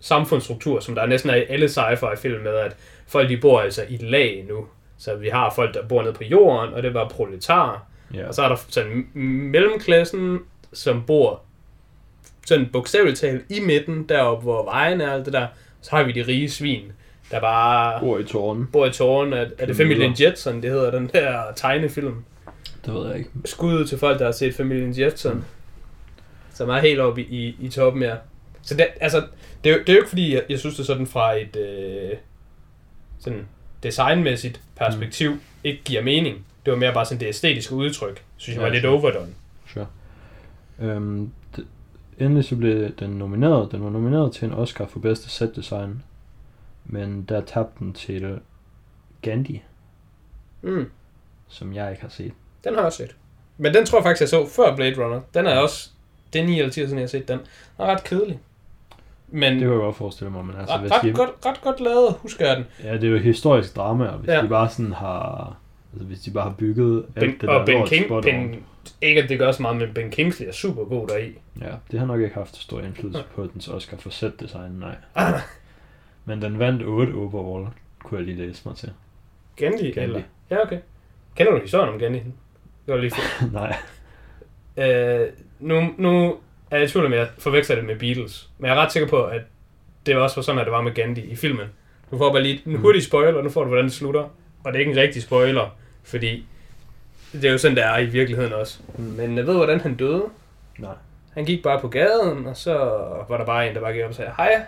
samfundsstruktur, 0.00 0.80
som 0.80 0.94
der 0.94 1.06
næsten 1.06 1.30
er 1.30 1.34
i 1.34 1.44
alle 1.48 1.66
sci-fi 1.66 2.16
film 2.16 2.42
med, 2.42 2.54
at 2.54 2.76
folk 3.06 3.28
de 3.28 3.36
bor 3.36 3.60
altså 3.60 3.84
i 3.88 3.96
lag 3.96 4.44
nu. 4.48 4.66
Så 4.98 5.14
vi 5.14 5.28
har 5.28 5.52
folk, 5.54 5.74
der 5.74 5.82
bor 5.86 6.02
nede 6.02 6.12
på 6.12 6.24
jorden, 6.24 6.74
og 6.74 6.82
det 6.82 6.94
var 6.94 7.08
proletarer. 7.08 7.86
Ja. 8.14 8.28
Og 8.28 8.34
så 8.34 8.42
er 8.42 8.48
der 8.48 8.56
sådan 8.68 9.06
mellemklassen, 9.14 10.38
som 10.72 11.02
bor 11.06 11.42
sådan 12.46 12.68
bogstaveligt 12.72 13.18
talt 13.18 13.42
i 13.48 13.60
midten, 13.60 14.04
deroppe 14.08 14.42
hvor 14.42 14.64
vejen 14.64 15.00
er 15.00 15.12
alt 15.12 15.24
det 15.24 15.32
der. 15.32 15.46
Så 15.80 15.90
har 15.96 16.02
vi 16.02 16.12
de 16.12 16.22
rige 16.22 16.50
svin, 16.50 16.92
der 17.30 17.40
bare 17.40 18.00
Bor 18.00 18.18
i 18.18 18.24
tårnen. 18.24 18.66
bor 18.72 18.86
i 18.86 18.90
tårnen. 18.90 19.32
Er, 19.32 19.46
er 19.58 19.66
det 19.66 19.76
Familien 19.76 20.16
Jetson, 20.20 20.62
det 20.62 20.70
hedder 20.70 20.90
den 20.90 21.10
der 21.12 21.42
tegnefilm? 21.56 22.24
Det 22.86 22.94
ved 22.94 23.08
jeg 23.08 23.18
ikke. 23.18 23.30
Skud 23.44 23.86
til 23.86 23.98
folk, 23.98 24.18
der 24.18 24.24
har 24.24 24.32
set 24.32 24.54
Familien 24.54 24.94
Jetson. 24.98 25.44
Som 26.54 26.68
er 26.68 26.78
helt 26.78 27.00
oppe 27.00 27.22
i, 27.22 27.24
i, 27.24 27.56
i 27.60 27.68
toppen, 27.68 28.02
ja. 28.02 28.14
Så 28.62 28.74
det, 28.76 28.86
altså, 29.00 29.26
det, 29.64 29.72
er, 29.72 29.76
jo- 29.76 29.80
det 29.80 29.88
er 29.88 29.92
jo 29.92 29.98
ikke 29.98 30.08
fordi, 30.08 30.34
jeg, 30.34 30.44
jeg 30.48 30.58
synes 30.58 30.76
det 30.76 30.86
sådan 30.86 31.06
fra 31.06 31.32
et 31.34 31.56
øh, 31.56 32.10
sådan 33.18 33.48
designmæssigt 33.82 34.60
perspektiv 34.76 35.30
mm. 35.32 35.40
ikke 35.64 35.82
giver 35.84 36.02
mening. 36.02 36.46
Det 36.64 36.70
var 36.72 36.78
mere 36.78 36.92
bare 36.92 37.04
sådan 37.06 37.20
det 37.20 37.26
æstetiske 37.28 37.74
udtryk, 37.74 38.24
synes 38.36 38.56
jeg 38.56 38.60
Ja, 38.62 38.66
var 38.66 38.72
lidt 38.74 38.82
sure. 38.82 38.92
overdone. 38.92 39.32
Sure. 39.72 39.86
Øhm, 40.80 41.32
det, 41.56 41.66
endelig 42.18 42.44
så 42.44 42.56
blev 42.56 42.90
den 42.98 43.10
nomineret. 43.10 43.72
Den 43.72 43.84
var 43.84 43.90
nomineret 43.90 44.32
til 44.32 44.44
en 44.48 44.54
Oscar 44.54 44.86
for 44.86 44.98
bedste 45.00 45.28
set 45.30 45.56
design. 45.56 46.02
Men 46.84 47.22
der 47.22 47.40
tabte 47.40 47.78
den 47.84 47.92
til 47.92 48.38
Gandhi, 49.22 49.62
Mm. 50.62 50.90
som 51.48 51.74
jeg 51.74 51.90
ikke 51.90 52.02
har 52.02 52.08
set. 52.08 52.32
Den 52.64 52.72
har 52.74 52.80
jeg 52.80 52.86
også 52.86 52.98
set. 52.98 53.16
Men 53.58 53.74
den 53.74 53.86
tror 53.86 53.98
jeg 53.98 54.04
faktisk, 54.04 54.20
jeg 54.20 54.28
så 54.28 54.46
før 54.56 54.76
Blade 54.76 55.04
Runner. 55.04 55.20
Den 55.34 55.46
er 55.46 55.56
også, 55.58 55.90
det 56.32 56.40
er 56.40 56.44
9 56.44 56.58
eller 56.58 56.72
10 56.72 56.82
år 56.82 56.86
siden, 56.86 56.98
jeg 56.98 57.02
har 57.02 57.08
set 57.08 57.28
den. 57.28 57.38
Den 57.38 57.46
er 57.78 57.84
ret 57.86 58.04
kedelig. 58.04 58.38
Men 59.30 59.52
Det 59.52 59.60
kan 59.60 59.70
jeg 59.70 59.78
godt 59.78 59.96
forestille 59.96 60.30
mig, 60.30 60.44
men 60.44 60.56
altså 60.56 60.74
ret, 60.74 60.80
hvis 60.80 60.92
ret, 60.92 61.02
de, 61.02 61.12
godt, 61.12 61.30
ret 61.46 61.60
godt 61.62 61.80
lavet, 61.80 62.14
husker 62.18 62.46
jeg 62.46 62.56
den. 62.56 62.64
Ja, 62.84 62.94
det 62.94 63.04
er 63.04 63.08
jo 63.08 63.18
historisk 63.18 63.76
drama, 63.76 64.06
og 64.06 64.18
hvis 64.18 64.28
Ja. 64.28 64.42
de 64.42 64.48
bare 64.48 64.68
sådan 64.68 64.92
har... 64.92 65.56
Altså 65.92 66.06
hvis 66.06 66.20
de 66.20 66.30
bare 66.30 66.44
har 66.44 66.54
bygget 66.58 67.04
Ben, 67.14 67.22
alt 67.24 67.40
det 67.40 67.48
og 67.48 67.54
der 67.60 67.66
Ben 67.66 67.78
lort 67.78 67.88
King, 67.88 68.22
ben, 68.22 68.64
ikke 69.02 69.22
at 69.22 69.28
det 69.28 69.38
gør 69.38 69.52
så 69.52 69.62
meget, 69.62 69.76
men 69.76 69.88
Ben 69.94 70.10
Kingsley 70.10 70.46
er 70.48 70.52
super 70.52 70.84
god 70.84 71.06
deri. 71.08 71.38
Ja, 71.60 71.70
det 71.90 71.98
har 71.98 72.06
nok 72.06 72.20
ikke 72.20 72.34
haft 72.34 72.56
stor 72.56 72.80
indflydelse 72.80 73.24
på 73.34 73.46
dens 73.54 73.68
Oscar 73.68 73.96
for 73.96 74.10
set 74.10 74.40
design, 74.40 74.70
nej. 74.72 74.94
Ah, 75.14 75.40
Men 76.24 76.42
den 76.42 76.58
vandt 76.58 76.82
8 76.82 77.12
overall, 77.12 77.66
kunne 78.04 78.18
jeg 78.18 78.26
lige 78.26 78.46
læse 78.46 78.62
mig 78.66 78.76
til. 78.76 78.92
Gandhi, 79.56 79.90
Gandhi. 79.90 80.00
eller? 80.00 80.22
Ja, 80.50 80.62
okay. 80.62 80.78
Kender 81.36 81.52
du 81.52 81.60
historien 81.60 81.88
om 81.94 81.98
Gandhi? 81.98 82.18
Det 82.86 82.94
var 82.94 82.96
lige 82.96 83.10
for. 83.10 83.46
nej. 83.60 83.76
Øh, 84.76 85.28
nu, 85.60 85.80
nu 85.98 86.36
er 86.70 86.76
jeg 86.76 86.84
i 86.84 86.88
tvivl 86.88 87.06
om, 87.06 87.12
jeg 87.12 87.28
forveksler 87.38 87.76
det 87.76 87.84
med 87.84 87.98
Beatles. 87.98 88.50
Men 88.58 88.68
jeg 88.68 88.76
er 88.76 88.80
ret 88.80 88.92
sikker 88.92 89.08
på, 89.08 89.24
at 89.24 89.42
det 90.06 90.16
også 90.16 90.36
var 90.36 90.42
sådan, 90.42 90.58
at 90.58 90.64
det 90.64 90.72
var 90.72 90.80
med 90.80 90.94
Gandhi 90.94 91.20
i 91.20 91.36
filmen. 91.36 91.66
Du 92.10 92.18
får 92.18 92.32
bare 92.32 92.42
lige 92.42 92.62
en 92.66 92.76
hurtig 92.76 93.02
spoiler, 93.02 93.42
nu 93.42 93.50
får 93.50 93.62
du, 93.62 93.68
hvordan 93.68 93.84
det 93.84 93.92
slutter. 93.92 94.20
Og 94.64 94.72
det 94.72 94.74
er 94.74 94.78
ikke 94.78 94.92
en 94.92 94.98
rigtig 94.98 95.22
spoiler, 95.22 95.76
fordi 96.04 96.46
det 97.32 97.44
er 97.44 97.52
jo 97.52 97.58
sådan, 97.58 97.76
det 97.76 97.84
er 97.84 97.98
i 97.98 98.06
virkeligheden 98.06 98.52
også. 98.52 98.78
Men 98.98 99.36
jeg 99.36 99.46
ved, 99.46 99.56
hvordan 99.56 99.80
han 99.80 99.94
døde. 99.94 100.24
Nej. 100.78 100.94
Han 101.34 101.44
gik 101.44 101.62
bare 101.62 101.80
på 101.80 101.88
gaden, 101.88 102.46
og 102.46 102.56
så 102.56 102.74
var 103.28 103.36
der 103.36 103.44
bare 103.44 103.68
en, 103.68 103.74
der 103.74 103.80
bare 103.80 103.92
gik 103.92 104.02
op 104.02 104.08
og 104.08 104.14
sagde, 104.14 104.32
hej. 104.36 104.64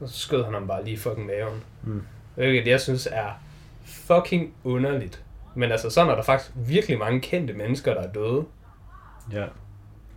Og 0.00 0.08
så 0.08 0.18
skød 0.18 0.44
han 0.44 0.54
ham 0.54 0.66
bare 0.66 0.84
lige 0.84 0.98
fucking 0.98 1.26
maven. 1.26 1.62
Mm. 1.82 2.02
Hvilket 2.34 2.66
jeg 2.66 2.80
synes 2.80 3.08
er 3.12 3.40
fucking 3.84 4.54
underligt. 4.64 5.22
Men 5.54 5.72
altså, 5.72 5.90
sådan 5.90 6.10
er 6.10 6.14
der 6.14 6.22
faktisk 6.22 6.52
virkelig 6.54 6.98
mange 6.98 7.20
kendte 7.20 7.54
mennesker, 7.54 7.94
der 7.94 8.02
er 8.02 8.12
døde. 8.12 8.44
Ja. 9.32 9.44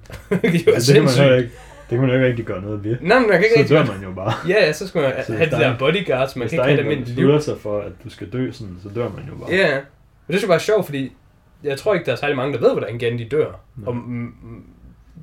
det 0.30 0.66
var 0.66 0.74
Altså, 0.74 0.94
det, 0.94 1.02
kan 1.18 1.28
man 1.30 1.38
ikke, 1.38 1.50
det 1.90 1.90
kan 1.90 2.00
man 2.00 2.10
jo 2.10 2.16
ikke 2.16 2.28
rigtig 2.28 2.46
gøre 2.46 2.62
noget 2.62 2.84
ved. 2.84 2.98
Nej, 3.02 3.20
men 3.20 3.30
man 3.30 3.38
kan 3.42 3.50
ikke 3.58 3.68
Så 3.68 3.74
dør 3.74 3.86
man 3.86 4.02
jo 4.04 4.12
bare. 4.12 4.34
Ja, 4.50 4.66
ja, 4.66 4.74
så 4.74 4.88
skulle 4.88 5.08
man 5.08 5.26
Så 5.26 5.34
have 5.34 5.46
de 5.46 5.52
der 5.52 5.58
er- 5.68 5.78
bodyguards, 5.78 6.36
man 6.36 6.48
kan 6.50 6.56
ikke 6.56 6.62
er 6.62 6.64
have 6.64 6.72
en, 6.72 6.78
det 6.78 6.86
der 6.86 6.92
almindeligt 6.92 7.16
liv. 7.18 7.28
beslutter 7.28 7.40
sig 7.40 7.58
for, 7.62 7.80
at 7.82 7.92
du 8.04 8.10
skal 8.10 8.30
dø 8.32 8.52
sådan, 8.52 8.78
så 8.84 8.90
dør 8.96 9.10
man 9.10 9.24
jo 9.30 9.36
bare. 9.36 9.50
Ja, 9.52 9.76
men 10.28 10.34
det 10.36 10.42
jeg 10.42 10.48
bare 10.48 10.56
er 10.56 10.60
sjovt, 10.62 10.86
fordi 10.86 11.12
jeg 11.64 11.78
tror 11.80 11.94
ikke, 11.94 12.06
der 12.06 12.12
er 12.12 12.16
særlig 12.16 12.36
mange, 12.38 12.54
der 12.54 12.60
ved, 12.60 12.72
hvordan 12.72 12.98
Gandhi 12.98 13.28
dør. 13.28 13.52
Nej. 13.76 13.88
Og 13.88 13.96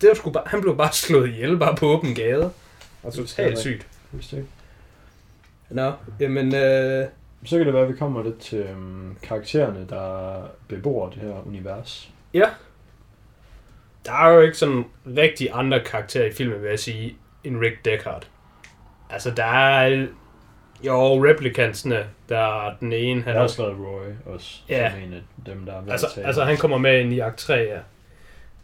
det 0.00 0.08
var 0.08 0.14
sgu 0.14 0.30
bare, 0.30 0.44
han 0.46 0.60
blev 0.60 0.76
bare 0.76 0.92
slået 1.06 1.28
ihjel, 1.28 1.58
bare 1.58 1.76
på 1.76 1.86
åben 1.86 2.14
gade. 2.14 2.50
Og 3.02 3.12
totalt 3.12 3.58
sygt. 3.58 3.86
Nå, 5.70 5.92
jamen, 6.20 6.54
øh, 6.54 7.04
Så 7.44 7.56
kan 7.56 7.66
det 7.66 7.74
være, 7.74 7.82
at 7.82 7.88
vi 7.88 7.96
kommer 7.98 8.22
lidt 8.22 8.38
til 8.38 8.64
um, 8.76 9.16
karaktererne, 9.22 9.86
der 9.90 10.36
bebor 10.68 11.08
det 11.08 11.18
her 11.22 11.46
univers. 11.46 12.10
Der 14.06 14.12
er 14.12 14.28
jo 14.34 14.40
ikke 14.40 14.56
sådan 14.58 14.84
rigtig 15.16 15.48
andre 15.52 15.80
karakterer 15.80 16.26
i 16.26 16.32
filmen, 16.32 16.62
vil 16.62 16.68
jeg 16.70 16.78
sige, 16.78 17.16
end 17.44 17.60
Rick 17.60 17.84
Deckard. 17.84 18.26
Altså, 19.10 19.30
der 19.30 19.44
er 19.44 20.06
jo 20.84 21.24
replikantsene, 21.26 22.06
der 22.28 22.38
er 22.66 22.74
den 22.80 22.92
ene, 22.92 23.22
han 23.22 23.30
er 23.32 23.36
har 23.36 23.42
også 23.42 23.54
skrevet 23.54 23.76
Roy 23.78 24.32
også, 24.34 24.60
Ja. 24.68 24.90
som 24.90 25.00
en 25.00 25.12
af 25.12 25.20
dem, 25.46 25.66
der 25.66 25.72
er 25.72 25.90
Altså, 25.92 26.20
altså 26.24 26.44
han 26.44 26.56
kommer 26.56 26.78
med 26.78 27.00
ind 27.00 27.12
i 27.12 27.18
akt 27.18 27.38
3, 27.38 27.54
ja. 27.54 27.78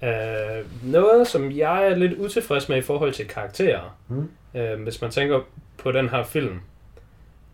Uh, 0.03 0.65
noget, 0.93 1.27
som 1.27 1.53
jeg 1.53 1.87
er 1.87 1.97
lidt 1.97 2.13
utilfreds 2.19 2.69
med 2.69 2.77
i 2.77 2.83
forhold 2.83 3.13
til 3.13 3.29
karakterer, 3.29 3.97
Hmm? 4.09 4.31
uh, 4.55 4.83
hvis 4.83 5.01
man 5.03 5.11
tænker 5.11 5.41
på 5.79 5.93
den 5.93 6.09
her 6.09 6.23
film, 6.25 6.61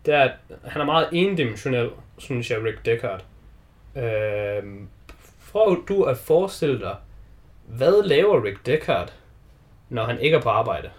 det 0.05 0.13
er, 0.13 0.21
at 0.21 0.31
han 0.65 0.81
er 0.81 0.85
meget 0.85 1.07
endimensionel, 1.11 1.89
synes 2.17 2.51
jeg, 2.51 2.63
Rick 2.63 2.85
Deckard. 2.85 3.23
Uh, 3.95 4.01
prøv 5.51 5.85
du 5.87 6.03
at 6.03 6.17
forestille 6.17 6.79
dig, 6.79 6.95
hvad 7.67 8.03
laver 8.03 8.43
Rick 8.43 8.65
Deckard, 8.65 9.13
når 9.89 10.03
han 10.03 10.19
ikke 10.19 10.37
er 10.37 10.41
på 10.41 10.49
arbejde? 10.49 10.89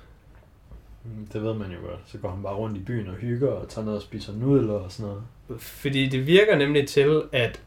Mm, 1.04 1.26
Det 1.32 1.42
ved 1.42 1.54
man 1.54 1.70
jo 1.70 1.76
godt. 1.88 2.00
Så 2.06 2.18
går 2.18 2.30
han 2.30 2.42
bare 2.42 2.54
rundt 2.54 2.76
i 2.76 2.80
byen 2.80 3.08
og 3.08 3.14
hygger 3.14 3.48
og 3.52 3.68
tager 3.68 3.84
ned 3.84 3.94
og 3.94 4.02
spiser 4.02 4.32
nudler 4.32 4.74
og 4.74 4.92
sådan 4.92 5.06
noget. 5.06 5.22
Fordi 5.62 6.08
det 6.08 6.26
virker 6.26 6.56
nemlig 6.56 6.88
til, 6.88 7.22
at 7.32 7.60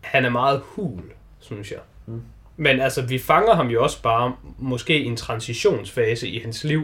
han 0.00 0.24
er 0.24 0.30
meget 0.30 0.60
hul, 0.64 1.02
synes 1.38 1.70
jeg. 1.70 1.80
Mm. 2.06 2.22
Men 2.56 2.80
altså, 2.80 3.02
vi 3.06 3.18
fanger 3.18 3.54
ham 3.54 3.68
jo 3.68 3.82
også 3.82 4.02
bare 4.02 4.36
måske 4.58 4.98
i 5.00 5.04
en 5.04 5.16
transitionsfase 5.16 6.28
i 6.28 6.38
hans 6.38 6.64
liv. 6.64 6.82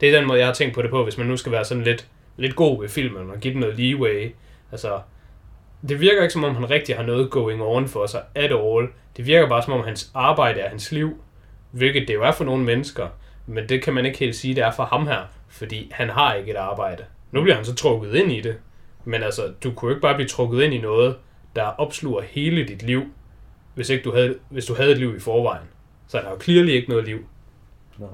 Det 0.00 0.08
er 0.08 0.18
den 0.18 0.28
måde, 0.28 0.38
jeg 0.38 0.46
har 0.46 0.54
tænkt 0.54 0.74
på 0.74 0.82
det 0.82 0.90
på, 0.90 1.04
hvis 1.04 1.18
man 1.18 1.26
nu 1.26 1.36
skal 1.36 1.52
være 1.52 1.64
sådan 1.64 1.84
lidt, 1.84 2.08
lidt 2.36 2.56
god 2.56 2.80
ved 2.80 2.88
filmen 2.88 3.30
og 3.30 3.40
give 3.40 3.52
den 3.52 3.60
noget 3.60 3.76
leeway. 3.76 4.34
Altså, 4.72 5.00
det 5.88 6.00
virker 6.00 6.22
ikke 6.22 6.32
som 6.32 6.44
om, 6.44 6.54
han 6.54 6.70
rigtig 6.70 6.96
har 6.96 7.02
noget 7.02 7.30
going 7.30 7.62
on 7.62 7.88
for 7.88 8.06
sig 8.06 8.22
at 8.34 8.52
all. 8.52 8.88
Det 9.18 9.26
virker 9.26 9.48
bare 9.48 9.62
som 9.62 9.72
om, 9.72 9.84
hans 9.84 10.10
arbejde 10.14 10.60
er 10.60 10.68
hans 10.68 10.92
liv. 10.92 11.20
Hvilket 11.70 12.08
det 12.08 12.14
jo 12.14 12.22
er 12.22 12.32
for 12.32 12.44
nogle 12.44 12.64
mennesker. 12.64 13.08
Men 13.46 13.68
det 13.68 13.82
kan 13.82 13.94
man 13.94 14.06
ikke 14.06 14.18
helt 14.18 14.36
sige, 14.36 14.54
det 14.54 14.64
er 14.64 14.70
for 14.70 14.84
ham 14.84 15.06
her. 15.06 15.22
Fordi 15.48 15.90
han 15.94 16.08
har 16.08 16.34
ikke 16.34 16.50
et 16.50 16.56
arbejde. 16.56 17.04
Nu 17.32 17.42
bliver 17.42 17.54
han 17.54 17.64
så 17.64 17.74
trukket 17.74 18.14
ind 18.14 18.32
i 18.32 18.40
det. 18.40 18.56
Men 19.04 19.22
altså, 19.22 19.52
du 19.64 19.72
kunne 19.72 19.90
ikke 19.90 20.00
bare 20.00 20.14
blive 20.14 20.28
trukket 20.28 20.62
ind 20.62 20.74
i 20.74 20.78
noget, 20.78 21.16
der 21.56 21.62
opsluger 21.62 22.22
hele 22.22 22.68
dit 22.68 22.82
liv, 22.82 23.02
hvis, 23.74 23.90
ikke 23.90 24.04
du 24.04 24.14
havde, 24.14 24.38
hvis 24.50 24.66
du 24.66 24.74
havde 24.74 24.92
et 24.92 24.98
liv 24.98 25.16
i 25.16 25.20
forvejen. 25.20 25.66
Så 26.08 26.18
er 26.18 26.22
der 26.22 26.30
jo 26.30 26.40
clearly 26.40 26.70
ikke 26.70 26.88
noget 26.88 27.04
liv. 27.04 27.26
Nej. 27.98 28.08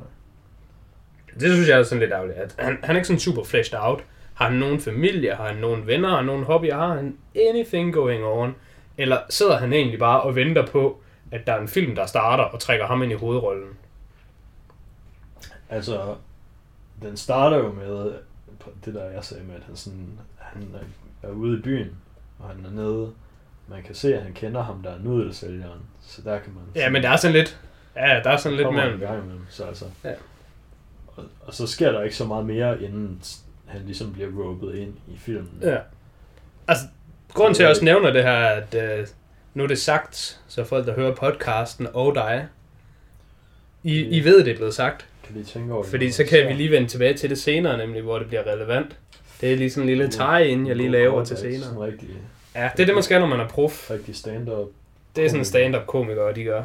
Det 1.41 1.53
synes 1.53 1.69
jeg 1.69 1.79
er 1.79 1.83
sådan 1.83 2.01
lidt 2.01 2.13
ærgerligt. 2.13 2.39
At 2.39 2.55
han, 2.59 2.79
han 2.83 2.97
er 2.97 2.99
ikke 2.99 3.07
sådan 3.07 3.21
super 3.21 3.45
fleshed 3.45 3.79
out. 3.83 4.05
Har 4.35 4.49
han 4.49 4.59
nogen 4.59 4.81
familie? 4.81 5.35
Har 5.35 5.47
han 5.47 5.57
nogen 5.57 5.87
venner? 5.87 6.09
Har 6.09 6.17
han 6.17 6.25
nogen 6.25 6.45
hobbyer? 6.45 6.77
Har 6.77 6.95
han 6.95 7.17
anything 7.51 7.95
going 7.95 8.25
on? 8.25 8.55
Eller 8.99 9.19
sidder 9.31 9.59
han 9.59 9.73
egentlig 9.73 9.99
bare 9.99 10.21
og 10.23 10.35
venter 10.35 10.67
på, 10.67 11.01
at 11.31 11.47
der 11.47 11.53
er 11.53 11.61
en 11.61 11.69
film, 11.69 11.95
der 11.95 12.07
starter 12.07 12.45
og 12.45 12.61
trækker 12.61 12.87
ham 12.87 13.03
ind 13.03 13.13
i 13.13 13.15
hovedrollen? 13.15 13.69
Altså, 15.69 16.15
den 17.03 17.17
starter 17.17 17.57
jo 17.57 17.73
med 17.73 18.15
det 18.85 18.95
der, 18.95 19.11
jeg 19.11 19.25
sagde 19.25 19.45
med, 19.45 19.55
at 19.55 19.63
han, 19.67 19.77
sådan, 19.77 20.19
han 20.37 20.75
er, 21.23 21.31
ude 21.31 21.59
i 21.59 21.63
byen, 21.63 21.97
og 22.39 22.49
han 22.49 22.65
er 22.65 22.71
nede. 22.71 23.13
Man 23.69 23.83
kan 23.83 23.95
se, 23.95 24.17
at 24.17 24.23
han 24.23 24.33
kender 24.33 24.63
ham, 24.63 24.83
der 24.83 24.91
er 24.91 24.99
nudelsælgeren. 24.99 25.81
Så 26.01 26.23
der 26.23 26.39
kan 26.39 26.53
man... 26.55 26.63
Ja, 26.75 26.91
men 26.91 27.03
der 27.03 27.11
er 27.11 27.17
sådan 27.17 27.37
lidt... 27.37 27.61
Ja, 27.97 28.21
der 28.25 28.31
er 28.31 28.37
sådan 28.37 28.57
lidt 28.57 28.75
mellem. 28.75 29.01
gang 29.01 29.23
imellem, 29.23 29.47
så 29.49 29.65
altså... 29.65 29.85
Ja. 30.05 30.13
Og, 31.17 31.25
og, 31.41 31.55
så 31.55 31.67
sker 31.67 31.93
der 31.93 32.03
ikke 32.03 32.17
så 32.17 32.25
meget 32.25 32.47
mere, 32.47 32.83
inden 32.83 33.23
han 33.67 33.83
ligesom 33.83 34.13
bliver 34.13 34.31
råbet 34.31 34.75
ind 34.75 34.95
i 35.09 35.17
filmen. 35.17 35.59
Ja. 35.63 35.79
Altså, 36.69 36.85
grunden 37.35 37.55
til, 37.55 37.63
at 37.63 37.65
jeg 37.65 37.71
også 37.71 37.85
nævner 37.85 38.11
det 38.11 38.23
her, 38.23 38.31
er, 38.31 38.63
at 38.63 38.99
øh, 38.99 39.07
nu 39.55 39.63
er 39.63 39.67
det 39.67 39.79
sagt, 39.79 40.41
så 40.49 40.65
folk, 40.65 40.87
der 40.87 40.95
hører 40.95 41.15
podcasten 41.15 41.89
og 41.95 42.15
dig, 42.15 42.47
I, 43.83 44.01
I 44.01 44.25
ved, 44.25 44.45
det 44.45 44.53
er 44.53 44.57
blevet 44.57 44.75
sagt. 44.75 45.07
Kan 45.25 45.35
lige 45.35 45.45
tænke 45.45 45.73
over 45.73 45.83
det? 45.83 45.91
Fordi 45.91 46.11
så 46.11 46.25
kan 46.25 46.49
vi 46.49 46.53
lige 46.53 46.71
vende 46.71 46.89
tilbage 46.89 47.15
til 47.15 47.31
det 47.31 47.39
senere, 47.39 47.79
nemlig 47.79 48.03
hvor 48.03 48.19
det 48.19 48.29
bliver 48.29 48.47
relevant. 48.47 48.97
Det 49.41 49.53
er 49.53 49.57
lige 49.57 49.71
sådan 49.71 49.83
en 49.83 49.97
lille 49.97 50.11
tie-in, 50.11 50.67
jeg 50.67 50.77
lige 50.77 50.89
laver 50.91 51.25
til 51.25 51.37
senere. 51.37 51.87
rigtig, 51.87 52.09
Ja, 52.55 52.71
det 52.77 52.83
er 52.83 52.87
det, 52.87 52.95
man 52.95 53.03
skal, 53.03 53.21
når 53.21 53.27
man 53.27 53.41
er 53.41 53.49
prof. 53.49 53.91
rigtig 53.91 54.17
stand-up. 54.17 54.69
Det 55.17 55.25
er 55.25 55.29
sådan 55.29 55.41
en 55.41 55.45
stand-up 55.45 55.87
komiker, 55.87 56.33
de 56.33 56.45
gør. 56.45 56.63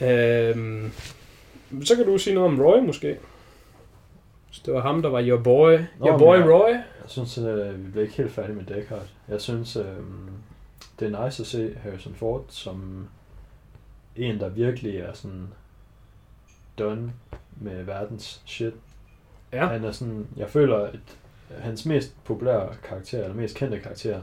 Øhm, 0.00 0.92
så 1.84 1.96
kan 1.96 2.06
du 2.06 2.18
sige 2.18 2.34
noget 2.34 2.50
om 2.52 2.60
Roy, 2.60 2.78
måske. 2.78 3.16
Så 4.50 4.62
det 4.66 4.74
var 4.74 4.80
ham, 4.80 5.02
der 5.02 5.08
var 5.08 5.22
your 5.24 5.42
boy. 5.42 5.72
Nå, 5.98 6.06
Your 6.06 6.10
men 6.10 6.18
boy 6.18 6.36
jeg- 6.36 6.50
Roy. 6.50 6.70
Jeg 6.72 6.82
synes, 7.06 7.38
at 7.38 7.84
vi 7.84 7.90
bliver 7.90 8.02
ikke 8.04 8.16
helt 8.16 8.30
færdige 8.32 8.56
med 8.56 8.64
Deckard. 8.64 9.06
Jeg 9.28 9.40
synes, 9.40 9.76
øh, 9.76 9.84
det 11.00 11.14
er 11.14 11.24
nice 11.24 11.42
at 11.42 11.46
se 11.46 11.74
Harrison 11.82 12.14
Ford 12.14 12.44
som 12.48 13.08
en, 14.16 14.40
der 14.40 14.48
virkelig 14.48 14.96
er 14.96 15.12
sådan 15.12 15.48
done 16.78 17.12
med 17.56 17.82
verdens 17.84 18.42
shit. 18.46 18.72
Ja. 19.52 19.66
Han 19.66 19.84
er 19.84 19.92
sådan, 19.92 20.26
jeg 20.36 20.48
føler, 20.50 20.76
at 20.78 20.98
hans 21.58 21.86
mest 21.86 22.24
populære 22.24 22.74
karakter, 22.88 23.22
eller 23.22 23.34
mest 23.36 23.56
kendte 23.56 23.80
karakter, 23.80 24.22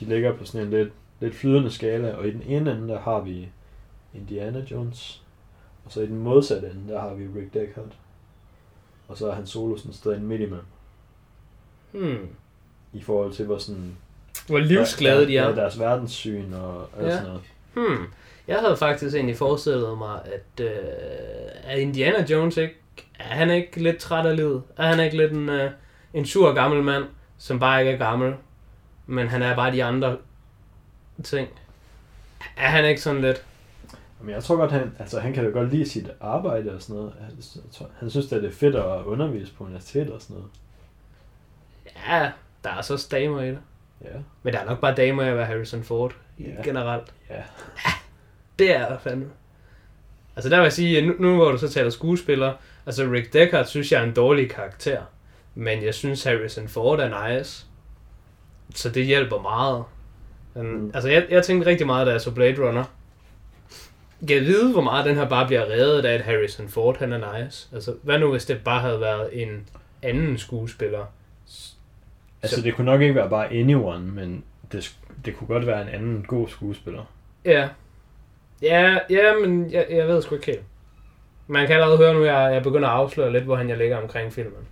de 0.00 0.04
ligger 0.04 0.36
på 0.36 0.44
sådan 0.44 0.66
en 0.66 0.72
lidt, 0.72 0.92
lidt 1.20 1.34
flydende 1.34 1.70
skala, 1.70 2.14
og 2.14 2.26
i 2.26 2.30
den 2.30 2.42
ene 2.42 2.72
ende, 2.72 2.88
der 2.88 3.00
har 3.00 3.20
vi 3.20 3.48
Indiana 4.14 4.64
Jones, 4.70 5.22
og 5.84 5.92
så 5.92 6.00
i 6.00 6.06
den 6.06 6.18
modsatte 6.18 6.70
ende, 6.70 6.92
der 6.92 7.00
har 7.00 7.14
vi 7.14 7.40
Rick 7.40 7.54
Deckard. 7.54 7.92
Og 9.08 9.18
så 9.18 9.30
er 9.30 9.34
han 9.34 9.46
solo 9.46 9.76
sådan 9.76 9.90
et 9.90 9.96
sted 9.96 10.18
midt 10.18 10.40
imellem, 10.40 10.64
Hmm. 11.92 12.28
i 12.92 13.02
forhold 13.02 13.32
til, 13.32 13.44
hvor 13.46 13.58
sådan... 13.58 13.96
Hvor 14.46 14.58
livsglade 14.58 15.26
de 15.26 15.32
Ja, 15.32 15.42
er. 15.44 15.54
deres 15.54 15.78
verdenssyn 15.78 16.52
og 16.52 16.88
alt 16.98 17.06
Ja. 17.06 17.10
sådan 17.12 17.26
noget. 17.26 17.42
Hmm. 17.74 18.06
Jeg 18.48 18.58
havde 18.60 18.76
faktisk 18.76 19.14
egentlig 19.16 19.36
forestillet 19.36 19.98
mig, 19.98 20.20
at, 20.24 20.64
øh, 20.64 20.76
at 21.64 21.78
Indiana 21.78 22.26
Jones 22.30 22.56
ikke... 22.56 22.74
Er 23.18 23.24
han 23.34 23.50
ikke 23.50 23.82
lidt 23.82 23.96
træt 23.98 24.26
af 24.26 24.36
livet? 24.36 24.62
Er 24.76 24.86
han 24.86 25.00
ikke 25.04 25.16
lidt 25.16 25.32
en, 25.32 25.48
øh, 25.48 25.70
en 26.14 26.26
sur 26.26 26.52
gammel 26.52 26.82
mand, 26.82 27.04
som 27.38 27.58
bare 27.60 27.80
ikke 27.80 27.92
er 27.92 27.96
gammel? 27.98 28.34
Men 29.06 29.28
han 29.28 29.42
er 29.42 29.56
bare 29.56 29.72
de 29.72 29.84
andre 29.84 30.16
ting. 31.24 31.48
Er 32.56 32.68
han 32.68 32.84
ikke 32.84 33.00
sådan 33.02 33.20
lidt? 33.22 33.44
Men 34.22 34.34
jeg 34.34 34.44
tror 34.44 34.56
godt, 34.56 34.72
han, 34.72 34.92
altså, 34.98 35.20
han 35.20 35.32
kan 35.32 35.44
da 35.44 35.50
godt 35.50 35.70
lide 35.70 35.88
sit 35.88 36.10
arbejde 36.20 36.74
og 36.74 36.82
sådan 36.82 36.96
noget. 36.96 37.12
Han, 37.20 37.30
jeg 37.54 37.62
tror, 37.72 37.86
han 37.98 38.10
synes, 38.10 38.32
at 38.32 38.42
det 38.42 38.48
er 38.48 38.54
fedt 38.54 38.74
at 38.76 39.02
undervise 39.04 39.52
på 39.54 39.64
universitet 39.64 40.10
og 40.10 40.20
sådan 40.22 40.36
noget. 40.36 40.50
Ja, 42.08 42.30
der 42.64 42.70
er 42.70 42.82
så 42.82 43.08
damer 43.10 43.42
i 43.42 43.48
det. 43.48 43.58
Ja. 44.04 44.08
Men 44.42 44.52
der 44.54 44.60
er 44.60 44.64
nok 44.64 44.80
bare 44.80 44.94
damer 44.94 45.22
i 45.22 45.28
at 45.28 45.36
være 45.36 45.46
Harrison 45.46 45.82
Ford 45.82 46.12
Ja. 46.38 46.62
generelt. 46.64 47.14
Ja. 47.30 47.42
Det 48.58 48.76
er 48.76 48.88
der 48.88 48.98
fandme. 48.98 49.26
Altså 50.36 50.50
der 50.50 50.56
vil 50.56 50.62
jeg 50.62 50.72
sige, 50.72 51.06
nu, 51.06 51.14
nu 51.18 51.34
hvor 51.36 51.50
du 51.50 51.58
så 51.58 51.68
taler 51.68 51.90
skuespiller, 51.90 52.52
altså 52.86 53.04
Rick 53.12 53.32
Deckard 53.32 53.66
synes 53.66 53.92
jeg 53.92 54.00
er 54.00 54.04
en 54.04 54.14
dårlig 54.14 54.50
karakter. 54.50 55.02
Men 55.54 55.84
jeg 55.84 55.94
synes 55.94 56.24
Harrison 56.24 56.68
Ford 56.68 57.00
er 57.00 57.28
nice. 57.38 57.66
Så 58.74 58.90
det 58.90 59.06
hjælper 59.06 59.38
meget. 59.42 59.84
Men, 60.54 60.76
mm. 60.76 60.90
Altså 60.94 61.08
jeg, 61.10 61.26
jeg 61.30 61.44
tænkte 61.44 61.70
rigtig 61.70 61.86
meget, 61.86 62.06
da 62.06 62.12
jeg 62.12 62.20
så 62.20 62.30
Blade 62.30 62.68
Runner. 62.68 62.84
Jeg 64.28 64.40
vide, 64.40 64.72
hvor 64.72 64.80
meget 64.80 65.04
den 65.06 65.14
her 65.16 65.28
bare 65.28 65.46
bliver 65.46 65.62
reddet 65.64 66.04
af, 66.04 66.14
at 66.14 66.20
Harrison 66.20 66.68
Ford 66.68 66.98
han 66.98 67.12
er 67.12 67.42
nice? 67.44 67.68
Altså 67.74 67.94
hvad 68.02 68.18
nu, 68.18 68.30
hvis 68.30 68.44
det 68.44 68.64
bare 68.64 68.80
havde 68.80 69.00
været 69.00 69.42
en 69.42 69.68
anden 70.02 70.38
skuespiller? 70.38 71.04
Altså, 72.42 72.56
Så- 72.56 72.62
det 72.62 72.74
kunne 72.74 72.84
nok 72.84 73.00
ikke 73.00 73.14
være 73.14 73.30
bare 73.30 73.52
anyone, 73.52 74.04
men 74.06 74.44
det, 74.72 74.96
det 75.24 75.36
kunne 75.36 75.48
godt 75.48 75.66
være 75.66 75.82
en 75.82 75.88
anden 75.88 76.22
god 76.28 76.48
skuespiller. 76.48 77.04
Ja. 77.44 77.68
Ja, 78.62 78.98
ja 79.10 79.34
men 79.46 79.70
jeg, 79.72 79.86
jeg 79.90 80.08
ved 80.08 80.22
sgu 80.22 80.34
ikke 80.34 80.46
helt. 80.46 80.62
Man 81.46 81.66
kan 81.66 81.74
allerede 81.76 81.98
høre 81.98 82.14
nu, 82.14 82.20
at 82.22 82.26
jeg, 82.26 82.54
jeg 82.54 82.62
begynder 82.62 82.88
at 82.88 82.94
afsløre 82.94 83.32
lidt, 83.32 83.44
hvor 83.44 83.56
han 83.56 83.68
jeg 83.68 83.78
ligger 83.78 83.96
omkring 83.96 84.32
filmen. 84.32 84.68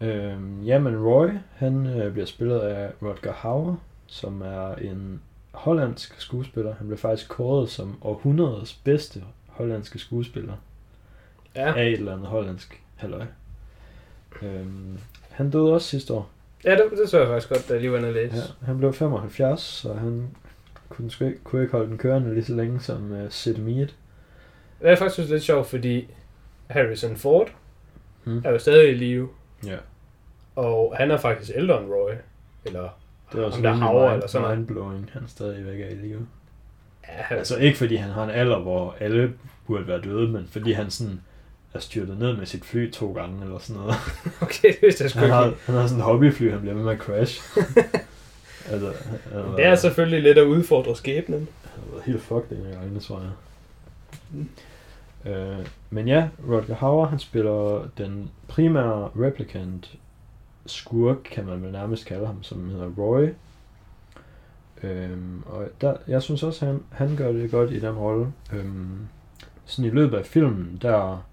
Øhm, 0.00 0.62
jamen, 0.62 1.02
Roy, 1.06 1.28
han 1.56 1.86
øh, 1.86 2.12
bliver 2.12 2.26
spillet 2.26 2.58
af 2.60 2.90
Rodger 3.02 3.32
Hauer, 3.32 3.76
som 4.12 4.42
er 4.42 4.74
en 4.74 5.22
hollandsk 5.52 6.20
skuespiller. 6.20 6.74
Han 6.74 6.86
blev 6.86 6.98
faktisk 6.98 7.28
kåret 7.28 7.70
som 7.70 7.98
århundredets 8.02 8.74
bedste 8.74 9.22
hollandske 9.46 9.98
skuespiller 9.98 10.54
Ja, 11.54 11.74
af 11.74 11.86
et 11.86 11.92
eller 11.92 12.12
andet 12.12 12.26
hollandsk 12.28 12.82
halløj. 12.96 13.24
Øhm, 14.42 14.98
han 15.30 15.50
døde 15.50 15.72
også 15.74 15.88
sidste 15.88 16.12
år. 16.14 16.30
ja 16.64 16.70
det, 16.70 16.84
det 16.98 17.08
så 17.10 17.18
jeg 17.18 17.26
faktisk 17.28 17.48
godt, 17.48 17.68
da 17.68 17.72
jeg 17.72 17.80
lige 17.80 17.92
var 17.92 17.98
inde 17.98 18.08
og 18.08 18.14
læse. 18.14 18.36
Ja, 18.36 18.66
han 18.66 18.78
blev 18.78 18.92
75, 18.92 19.60
så 19.60 19.94
han 19.94 20.28
kunne, 20.88 21.10
ikke, 21.20 21.38
kunne 21.44 21.62
ikke 21.62 21.72
holde 21.72 21.88
den 21.90 21.98
kørende 21.98 22.34
lige 22.34 22.44
så 22.44 22.54
længe 22.54 22.80
som 22.80 23.12
uh, 23.12 23.30
Sid 23.30 23.56
Mead. 23.56 23.86
Det 24.80 24.90
er 24.90 24.96
faktisk 24.96 25.28
lidt 25.28 25.42
sjovt, 25.42 25.66
fordi 25.66 26.08
Harrison 26.66 27.16
Ford 27.16 27.48
Hmm. 28.24 28.42
er 28.44 28.50
jo 28.50 28.58
stadig 28.58 28.90
i 28.90 28.94
live, 28.94 29.28
Ja, 29.66 29.76
og 30.56 30.94
han 30.96 31.10
er 31.10 31.16
faktisk 31.16 31.50
ældre 31.54 31.82
end 31.82 31.90
Roy. 31.92 32.12
Eller, 32.64 32.88
det 33.32 33.40
er 33.40 33.44
også 33.44 33.62
der 33.62 33.74
mind, 33.74 34.12
eller 34.12 34.26
sådan 34.26 34.42
noget. 34.42 34.58
mindblowing, 34.58 35.10
han 35.12 35.22
stadigvæk 35.26 35.80
er 35.80 35.86
i 35.88 35.94
live. 35.94 36.26
ja, 37.08 37.36
Altså 37.36 37.56
ikke 37.56 37.78
fordi 37.78 37.96
han 37.96 38.10
har 38.10 38.24
en 38.24 38.30
alder, 38.30 38.58
hvor 38.58 38.96
alle 39.00 39.32
burde 39.66 39.86
være 39.86 40.00
døde, 40.00 40.28
men 40.28 40.48
fordi 40.50 40.72
han 40.72 40.90
sådan 40.90 41.20
er 41.74 41.78
styrtet 41.78 42.18
ned 42.18 42.36
med 42.36 42.46
sit 42.46 42.64
fly 42.64 42.90
to 42.90 43.12
gange 43.12 43.44
eller 43.44 43.58
sådan 43.58 43.82
noget. 43.82 43.94
okay, 44.42 44.68
det 44.68 44.78
vidste 44.82 45.02
jeg 45.04 45.10
sgu 45.10 45.18
Han 45.18 45.26
ikke. 45.26 45.34
har, 45.34 45.54
han 45.66 45.74
har 45.74 45.86
sådan 45.86 45.98
en 45.98 46.04
hobbyfly, 46.04 46.50
han 46.50 46.60
bliver 46.60 46.74
ved 46.74 46.82
med 46.84 46.92
at 46.92 46.98
crash. 46.98 47.42
altså, 48.72 48.92
har 49.32 49.56
Det 49.56 49.64
er 49.64 49.74
selvfølgelig 49.74 50.22
lidt 50.22 50.38
at 50.38 50.44
udfordre 50.44 50.96
skæbnen. 50.96 51.48
Han 51.64 51.82
har 51.84 51.90
været 51.92 52.04
helt 52.04 52.22
fucked 52.22 52.56
her 52.56 52.78
gang, 52.78 52.94
det 52.94 53.02
tror 53.02 53.20
jeg. 53.20 53.30
Øh, 55.24 55.66
men 55.90 56.08
ja, 56.08 56.28
Rodger 56.48 56.74
Hauer, 56.74 57.06
han 57.06 57.18
spiller 57.18 57.88
den 57.98 58.30
primære 58.48 59.10
replicant 59.16 59.94
skurk, 60.66 61.16
kan 61.24 61.46
man 61.46 61.62
vel 61.62 61.72
nærmest 61.72 62.06
kalde 62.06 62.26
ham, 62.26 62.42
som 62.42 62.70
hedder 62.70 62.90
Roy. 62.98 63.28
Øhm, 64.82 65.42
og 65.46 65.68
der, 65.80 65.96
jeg 66.08 66.22
synes 66.22 66.42
også, 66.42 66.66
han, 66.66 66.82
han 66.90 67.16
gør 67.16 67.32
det 67.32 67.50
godt 67.50 67.70
i 67.70 67.80
den 67.80 67.94
rolle. 67.94 68.32
Øhm, 68.52 68.98
sådan 69.64 69.90
i 69.90 69.94
løbet 69.94 70.18
af 70.18 70.26
filmen, 70.26 70.78
der 70.82 71.24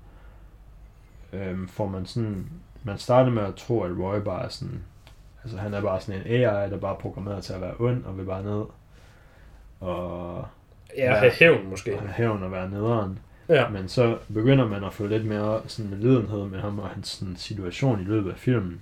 øhm, 1.34 1.68
får 1.68 1.88
man 1.88 2.06
sådan, 2.06 2.46
man 2.84 2.98
starter 2.98 3.32
med 3.32 3.44
at 3.44 3.56
tro, 3.56 3.82
at 3.84 3.92
Roy 4.00 4.20
bare 4.20 4.44
er 4.46 4.50
sådan, 4.50 4.84
altså 5.44 5.58
han 5.58 5.74
er 5.74 5.82
bare 5.82 6.02
sådan 6.02 6.22
en 6.22 6.28
AI, 6.28 6.70
der 6.70 6.78
bare 6.78 6.96
er 6.96 7.00
programmeret 7.00 7.44
til 7.44 7.54
at 7.54 7.62
være 7.62 7.74
ond, 7.80 8.06
og 8.06 8.18
vil 8.18 8.24
bare 8.26 8.44
ned. 8.44 8.64
Og 9.80 10.46
Ja, 10.98 11.14
have 11.16 11.32
hævn 11.32 11.70
måske. 11.70 11.98
have 11.98 12.12
hævn 12.14 12.44
og 12.44 12.52
være 12.52 12.70
nederen. 12.70 13.20
Ja. 13.50 13.70
Men 13.70 13.88
så 13.88 14.18
begynder 14.34 14.68
man 14.68 14.84
at 14.84 14.94
få 14.94 15.08
lidt 15.08 15.26
mere 15.26 15.62
sådan 15.68 15.92
medlidenhed 15.92 16.46
med 16.46 16.60
ham 16.60 16.80
og 16.80 16.90
hans 16.90 17.08
sådan, 17.08 17.36
situation 17.36 18.02
i 18.02 18.04
løbet 18.04 18.32
af 18.32 18.38
filmen. 18.38 18.82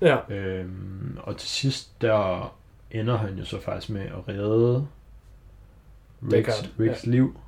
Ja. 0.00 0.16
Øhm, 0.34 1.18
og 1.22 1.36
til 1.36 1.48
sidst, 1.48 2.02
der 2.02 2.54
ender 2.90 3.16
han 3.16 3.34
jo 3.38 3.44
så 3.44 3.60
faktisk 3.60 3.90
med 3.90 4.02
at 4.02 4.28
redde 4.28 4.86
Ricks, 6.32 6.70
Ricks 6.80 7.06
liv. 7.06 7.40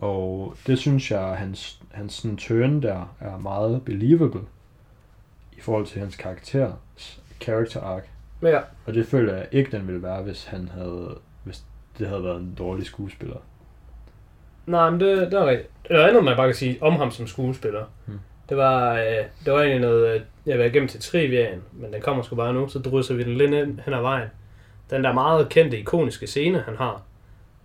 Og 0.00 0.54
det 0.66 0.78
synes 0.78 1.10
jeg, 1.10 1.36
hans, 1.36 1.82
hans 1.90 2.12
sådan 2.14 2.36
turn 2.36 2.82
der 2.82 3.16
er 3.20 3.38
meget 3.38 3.84
believable 3.84 4.40
i 5.56 5.60
forhold 5.60 5.86
til 5.86 6.00
hans 6.00 6.16
karakter, 6.16 6.72
character 7.40 7.80
arc. 7.80 8.02
Ja, 8.42 8.60
Og 8.86 8.94
det 8.94 9.06
føler 9.06 9.34
jeg 9.34 9.48
ikke, 9.52 9.70
den 9.70 9.86
ville 9.86 10.02
være, 10.02 10.22
hvis 10.22 10.44
han 10.44 10.68
havde, 10.68 11.18
hvis 11.44 11.64
det 11.98 12.08
havde 12.08 12.24
været 12.24 12.40
en 12.40 12.54
dårlig 12.58 12.86
skuespiller. 12.86 13.36
nej, 14.66 14.90
men 14.90 15.00
det, 15.00 15.16
det 15.32 15.34
er 15.40 15.46
rigtigt. 15.46 15.70
Der 15.88 15.98
er 15.98 16.08
andet, 16.08 16.24
man 16.24 16.36
bare 16.36 16.48
kan 16.48 16.54
sige 16.54 16.82
om 16.82 16.92
ham 16.96 17.10
som 17.10 17.26
skuespiller. 17.26 17.84
Hmm. 18.06 18.18
Det 18.48 18.56
var, 18.56 18.94
øh, 18.94 19.24
det 19.44 19.52
var 19.52 19.58
egentlig 19.58 19.80
noget, 19.80 20.14
øh, 20.14 20.20
jeg 20.46 20.58
været 20.58 20.70
igennem 20.70 20.88
til 20.88 21.00
triviaen, 21.00 21.62
men 21.72 21.92
den 21.92 22.02
kommer 22.02 22.22
sgu 22.22 22.36
bare 22.36 22.54
nu, 22.54 22.68
så 22.68 22.78
drysser 22.78 23.14
vi 23.14 23.22
den 23.22 23.34
lidt 23.34 23.50
ind 23.50 23.80
hen 23.84 23.94
ad 23.94 24.00
vejen. 24.00 24.28
Den 24.90 25.04
der 25.04 25.12
meget 25.12 25.48
kendte, 25.48 25.78
ikoniske 25.78 26.26
scene, 26.26 26.60
han 26.60 26.76
har, 26.76 27.02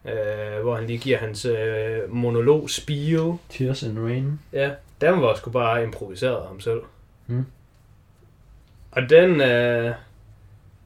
øh, 0.05 0.61
hvor 0.61 0.75
han 0.75 0.87
lige 0.87 0.99
giver 0.99 1.17
hans 1.17 1.45
øh, 1.45 2.13
monolog 2.13 2.69
spiel. 2.69 3.33
Tears 3.49 3.83
in 3.83 4.05
Rain. 4.05 4.39
Ja, 4.53 4.71
den 5.01 5.21
var 5.21 5.35
sgu 5.35 5.51
bare 5.51 5.83
improviseret 5.83 6.35
af 6.35 6.47
ham 6.47 6.59
selv. 6.59 6.81
Hmm. 7.25 7.45
Og 8.91 9.09
den, 9.09 9.41
øh, 9.41 9.93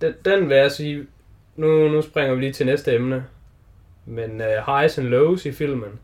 den, 0.01 0.13
den 0.25 0.49
vil 0.49 0.57
jeg 0.57 0.71
sige, 0.71 1.07
nu, 1.55 1.87
nu 1.87 2.01
springer 2.01 2.35
vi 2.35 2.41
lige 2.41 2.53
til 2.53 2.65
næste 2.65 2.95
emne, 2.95 3.25
men 4.05 4.41
øh, 4.41 4.65
highs 4.65 4.97
and 4.97 5.07
lows 5.07 5.45
i 5.45 5.51
filmen, 5.51 5.99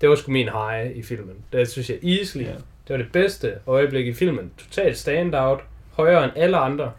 det 0.00 0.08
var 0.08 0.14
sgu 0.14 0.32
min 0.32 0.48
high 0.48 0.96
i 0.96 1.02
filmen. 1.02 1.36
Det 1.52 1.68
synes 1.68 1.90
jeg 1.90 2.04
easily, 2.04 2.44
Ja. 2.44 2.54
Det 2.88 2.94
var 2.94 2.96
det 2.96 3.12
bedste 3.12 3.54
øjeblik 3.66 4.06
i 4.06 4.12
filmen. 4.12 4.50
Totalt 4.58 4.98
standout, 4.98 5.60
højere 5.92 6.24
end 6.24 6.32
alle 6.36 6.56
andre. 6.56 6.92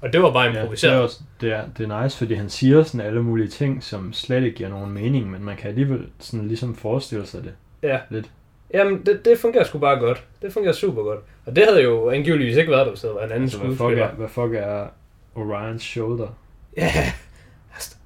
Og 0.00 0.12
det 0.12 0.22
var 0.22 0.32
bare 0.32 0.42
Ja, 0.44 0.50
det, 0.52 0.58
improviseret. 0.60 0.94
er 0.94 0.98
også, 0.98 1.20
det, 1.40 1.52
er, 1.52 1.62
det 1.78 1.90
er 1.90 2.02
nice, 2.02 2.18
fordi 2.18 2.34
han 2.34 2.50
siger 2.50 2.82
sådan 2.82 3.06
alle 3.06 3.22
mulige 3.22 3.48
ting, 3.48 3.82
som 3.84 4.12
slet 4.12 4.44
ikke 4.44 4.56
giver 4.56 4.68
nogen 4.68 4.90
mening, 4.92 5.30
men 5.30 5.44
man 5.44 5.56
kan 5.56 5.68
alligevel 5.68 6.06
sådan 6.18 6.48
ligesom 6.48 6.76
forestille 6.76 7.26
sig 7.26 7.44
det. 7.44 7.52
Ja. 7.82 7.98
Lidt. 8.10 8.30
Jamen, 8.74 9.06
det, 9.06 9.24
det 9.24 9.38
fungerer 9.38 9.64
sgu 9.64 9.78
bare 9.78 9.98
godt. 9.98 10.24
Det 10.42 10.52
fungerer 10.52 10.72
super 10.72 11.02
godt. 11.02 11.20
Og 11.46 11.56
det 11.56 11.64
havde 11.68 11.82
jo 11.82 12.10
angiveligvis 12.10 12.56
ikke 12.56 12.70
været 12.70 12.84
der, 12.86 12.90
hvis 12.92 13.00
det 13.00 13.10
havde 13.10 13.24
en 13.24 13.30
anden 13.32 13.42
Altså, 13.42 13.58
hvad 13.58 13.68
fuck, 13.68 13.76
skuespiller. 13.78 14.06
er, 14.06 14.12
hvad 14.14 14.28
fuck 14.28 14.54
er 14.54 14.86
Orions 15.34 15.82
shoulder? 15.82 16.28
Ja, 16.76 16.90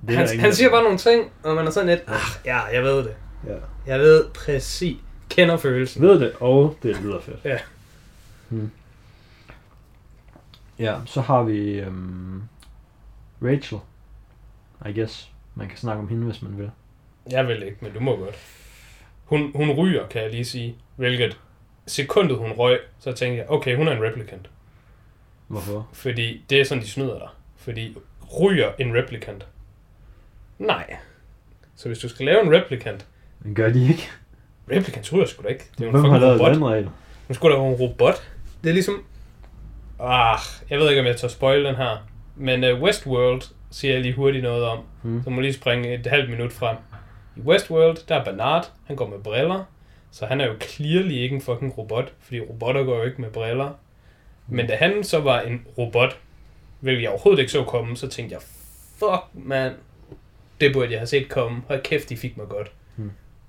Det 0.07 0.15
er 0.15 0.19
han, 0.19 0.41
han 0.41 0.53
siger 0.53 0.71
bare 0.71 0.83
nogle 0.83 0.99
ting, 0.99 1.31
og 1.45 1.55
man 1.55 1.67
er 1.67 1.71
sådan 1.71 1.89
lidt, 1.89 2.01
ah, 2.07 2.15
ja, 2.45 2.59
jeg 2.61 2.83
ved 2.83 2.97
det. 2.97 3.15
Ja. 3.47 3.55
Jeg 3.87 4.01
ved 4.01 4.25
præcis. 4.35 4.97
Kender 5.29 5.57
følelsen. 5.57 6.03
Ved 6.03 6.21
det, 6.21 6.33
og 6.41 6.77
det 6.83 7.01
lyder 7.03 7.21
fedt. 7.21 7.45
Ja. 7.45 7.59
Hmm. 8.49 8.71
Ja, 10.79 10.97
så 11.07 11.21
har 11.21 11.43
vi 11.43 11.79
øhm, 11.79 12.43
Rachel. 13.43 13.79
I 14.87 14.93
guess. 14.93 15.31
Man 15.55 15.69
kan 15.69 15.79
snakke 15.79 16.03
om 16.03 16.09
hende, 16.09 16.25
hvis 16.27 16.43
man 16.43 16.59
vil. 16.59 16.71
Jeg 17.31 17.49
vil 17.49 17.63
ikke, 17.63 17.79
men 17.81 17.93
du 17.93 18.01
må 18.01 18.17
godt. 18.17 18.37
Hun, 19.25 19.53
hun 19.55 19.71
ryger, 19.71 20.07
kan 20.09 20.23
jeg 20.23 20.31
lige 20.31 20.45
sige. 20.45 20.77
Hvilket 20.97 21.39
sekundet 21.87 22.37
hun 22.37 22.53
røg, 22.53 22.81
så 22.99 23.13
tænkte 23.13 23.39
jeg, 23.39 23.51
okay, 23.51 23.77
hun 23.77 23.89
er 23.89 23.93
en 23.93 24.03
replicant. 24.03 24.51
Hvorfor? 25.47 25.89
Fordi 25.93 26.45
det 26.51 26.61
er 26.61 26.65
sådan, 26.65 26.83
de 26.83 26.89
snyder 26.89 27.19
dig. 27.19 27.29
Fordi 27.57 27.97
ryger 28.41 28.73
en 28.79 28.95
replicant? 28.95 29.47
Nej. 30.59 30.97
Så 31.77 31.89
hvis 31.89 31.99
du 31.99 32.09
skal 32.09 32.27
lave 32.27 32.43
en 32.43 32.53
replicant, 32.53 33.07
Men 33.41 33.55
gør 33.55 33.73
de 33.73 33.89
ikke? 33.89 34.11
Replicant 34.71 35.13
ryger 35.13 35.27
sgu 35.27 35.43
da 35.43 35.49
ikke. 35.49 35.65
Det 35.79 35.81
er 35.81 35.85
jo 35.85 35.91
en 35.91 36.01
Hvem 36.01 36.11
har 36.11 36.19
fucking 36.19 36.39
lavet 36.39 36.41
robot. 36.41 36.93
Nu 37.29 37.35
skulle 37.35 37.57
der 37.57 37.63
være 37.63 37.71
en 37.71 37.77
robot. 37.77 38.29
Det 38.63 38.69
er 38.69 38.73
ligesom... 38.75 39.05
Ah, 40.01 40.39
jeg 40.71 40.79
ved 40.79 40.89
ikke, 40.89 41.01
om 41.01 41.07
jeg 41.07 41.17
tør 41.17 41.29
spoil 41.29 41.65
den 41.65 41.75
her. 41.75 42.09
Men 42.37 42.65
uh, 42.65 42.83
Westworld 42.83 43.43
siger 43.71 43.95
jeg 43.95 44.03
lige 44.03 44.15
hurtigt 44.15 44.43
noget 44.43 44.65
om. 44.65 44.79
Hmm. 45.03 45.23
Så 45.25 45.31
må 45.31 45.41
lige 45.41 45.53
springe 45.53 45.95
et 45.95 46.07
halvt 46.07 46.31
minut 46.31 46.53
frem. 46.53 46.77
I 47.37 47.41
Westworld, 47.41 47.97
der 48.09 48.15
er 48.15 48.25
Bernard, 48.25 48.71
han 48.87 48.97
går 48.97 49.09
med 49.09 49.19
briller. 49.19 49.65
Så 50.11 50.27
han 50.27 50.41
er 50.41 50.47
jo 50.47 50.55
clearly 50.61 51.13
ikke 51.13 51.35
en 51.35 51.41
fucking 51.41 51.79
robot, 51.79 52.13
fordi 52.21 52.41
robotter 52.41 52.85
går 52.85 52.97
jo 52.97 53.03
ikke 53.03 53.21
med 53.21 53.31
briller. 53.31 53.71
Men 54.49 54.67
da 54.67 54.77
han 54.77 55.05
så 55.05 55.21
var 55.21 55.41
en 55.41 55.67
robot, 55.79 56.19
hvilket 56.81 57.03
jeg 57.03 57.11
overhovedet 57.11 57.41
ikke 57.41 57.53
så 57.53 57.65
komme, 57.65 57.97
så 57.97 58.09
tænkte 58.09 58.35
jeg, 58.35 58.43
fuck 58.99 59.47
man, 59.47 59.73
det 60.61 60.73
burde 60.73 60.91
jeg 60.91 61.01
have 61.01 61.07
set 61.07 61.29
komme. 61.29 61.63
Hold 61.69 61.83
kæft, 61.83 62.09
de 62.09 62.17
fik 62.17 62.37
mig 62.37 62.47
godt. 62.49 62.73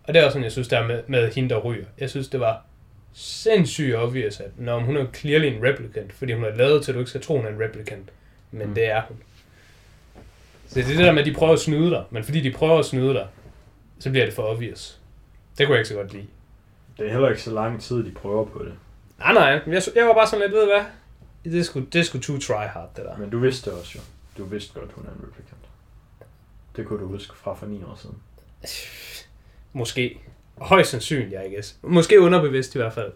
Og 0.07 0.13
det 0.13 0.19
er 0.19 0.25
også 0.25 0.33
sådan, 0.33 0.43
jeg 0.43 0.51
synes, 0.51 0.67
der 0.67 0.87
med, 0.87 1.03
med 1.07 1.31
hende, 1.31 1.49
der 1.49 1.57
ryger. 1.57 1.85
Jeg 1.97 2.09
synes, 2.09 2.27
det 2.27 2.39
var 2.39 2.65
sindssygt 3.13 3.95
obvious, 3.95 4.39
at 4.39 4.51
når 4.57 4.79
hun 4.79 4.97
er 4.97 5.05
clearly 5.13 5.45
en 5.45 5.63
replicant, 5.63 6.13
fordi 6.13 6.33
hun 6.33 6.43
er 6.43 6.55
lavet 6.55 6.83
til, 6.83 6.91
at 6.91 6.93
du 6.93 6.99
ikke 6.99 7.09
skal 7.09 7.21
tro, 7.21 7.35
hun 7.35 7.45
er 7.45 7.49
en 7.49 7.59
replicant. 7.59 8.09
Men 8.51 8.67
mm. 8.67 8.75
det 8.75 8.85
er 8.85 9.01
hun. 9.01 9.17
Så 10.67 10.75
det 10.75 10.83
er 10.83 10.87
det 10.87 10.97
der 10.97 11.11
med, 11.11 11.21
at 11.21 11.25
de 11.25 11.33
prøver 11.33 11.53
at 11.53 11.59
snyde 11.59 11.89
dig, 11.89 12.03
men 12.09 12.23
fordi 12.23 12.41
de 12.41 12.51
prøver 12.51 12.79
at 12.79 12.85
snyde 12.85 13.13
dig, 13.13 13.27
så 13.99 14.09
bliver 14.09 14.25
det 14.25 14.33
for 14.33 14.43
obvious. 14.43 14.99
Det 15.57 15.65
kunne 15.65 15.73
jeg 15.73 15.79
ikke 15.79 15.89
så 15.89 15.95
godt 15.95 16.13
lide. 16.13 16.27
Det 16.97 17.07
er 17.07 17.11
heller 17.11 17.29
ikke 17.29 17.41
så 17.41 17.53
lang 17.53 17.81
tid, 17.81 18.05
de 18.05 18.11
prøver 18.11 18.45
på 18.45 18.63
det. 18.63 18.73
Nej, 19.19 19.33
nej, 19.33 19.61
jeg, 19.67 19.81
jeg 19.95 20.05
var 20.05 20.13
bare 20.13 20.27
sådan 20.27 20.41
lidt, 20.41 20.53
ved 20.53 20.65
hvad? 20.65 20.83
Det 21.51 21.65
sgu, 21.65 21.79
det 21.79 22.05
sgu 22.05 22.19
too 22.19 22.39
try 22.39 22.65
hard, 22.67 22.89
det 22.95 23.05
der. 23.05 23.17
Men 23.17 23.29
du 23.29 23.39
vidste 23.39 23.69
det 23.69 23.79
også 23.79 23.91
jo. 23.95 24.01
Du 24.37 24.49
vidste 24.49 24.79
godt, 24.79 24.91
hun 24.91 25.05
er 25.05 25.09
en 25.09 25.27
replicant. 25.27 25.61
Det 26.75 26.85
kunne 26.85 26.99
du 26.99 27.07
huske 27.07 27.37
fra 27.37 27.53
for 27.53 27.65
ni 27.65 27.83
år 27.83 27.95
siden. 28.01 28.17
Måske. 29.73 30.19
Højst 30.57 30.89
sandsynligt, 30.91 31.41
I 31.49 31.53
guess. 31.53 31.75
Måske 31.81 32.21
underbevidst 32.21 32.75
i 32.75 32.77
hvert 32.77 32.93
fald. 32.93 33.11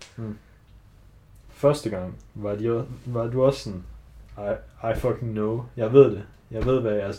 Første 1.53 1.89
gang 1.89 2.15
var, 2.35 2.55
de, 2.55 2.85
var 3.05 3.27
du 3.27 3.43
også 3.43 3.59
sådan, 3.59 3.83
I, 4.37 4.51
I 4.91 4.95
fucking 4.99 5.31
know. 5.31 5.65
Jeg 5.77 5.93
ved 5.93 6.11
det. 6.11 6.23
Jeg 6.51 6.65
ved, 6.65 6.79
hvad 6.81 6.93
jeg 6.93 7.13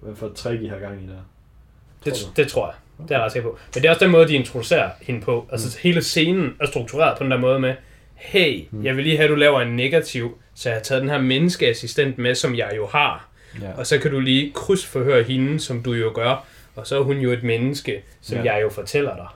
hvad 0.00 0.16
for 0.16 0.26
et 0.26 0.34
trick, 0.34 0.62
I 0.62 0.66
har 0.66 0.78
gang 0.78 1.02
i 1.02 1.06
der. 1.06 1.12
Det, 2.04 2.14
Tror 2.14 2.32
det 2.36 2.48
tror 2.48 2.66
jeg. 2.66 2.74
Det 3.08 3.10
er 3.14 3.18
jeg 3.18 3.24
ret 3.24 3.32
sikker 3.32 3.48
på. 3.50 3.58
Men 3.74 3.82
det 3.82 3.88
er 3.88 3.90
også 3.90 4.04
den 4.04 4.12
måde, 4.12 4.28
de 4.28 4.34
introducerer 4.34 4.90
hende 5.00 5.20
på. 5.20 5.46
Altså 5.52 5.78
hele 5.78 6.02
scenen 6.02 6.54
er 6.60 6.66
struktureret 6.66 7.18
på 7.18 7.24
den 7.24 7.30
der 7.30 7.38
måde 7.38 7.58
med, 7.60 7.74
hey, 8.14 8.64
Mm. 8.70 8.84
jeg 8.84 8.96
vil 8.96 9.04
lige 9.04 9.16
have, 9.16 9.24
at 9.24 9.30
du 9.30 9.34
laver 9.34 9.60
en 9.60 9.76
negativ, 9.76 10.38
så 10.54 10.68
jeg 10.68 10.76
har 10.76 10.82
taget 10.82 11.02
den 11.02 11.10
her 11.10 11.20
menneskeassistent 11.20 12.18
med, 12.18 12.34
som 12.34 12.54
jeg 12.54 12.72
jo 12.76 12.86
har. 12.86 13.28
Ja. 13.60 13.72
Og 13.72 13.86
så 13.86 13.98
kan 13.98 14.10
du 14.10 14.20
lige 14.20 14.52
krydsforhøre 14.54 15.22
hende, 15.22 15.60
som 15.60 15.82
du 15.82 15.92
jo 15.92 16.12
gør. 16.14 16.44
Og 16.76 16.86
så 16.86 16.98
er 16.98 17.02
hun 17.02 17.16
jo 17.18 17.30
et 17.30 17.42
menneske, 17.42 18.02
som 18.20 18.38
Ja. 18.38 18.44
ja. 18.44 18.54
jeg 18.54 18.62
jo 18.62 18.68
fortæller 18.70 19.16
dig. 19.16 19.28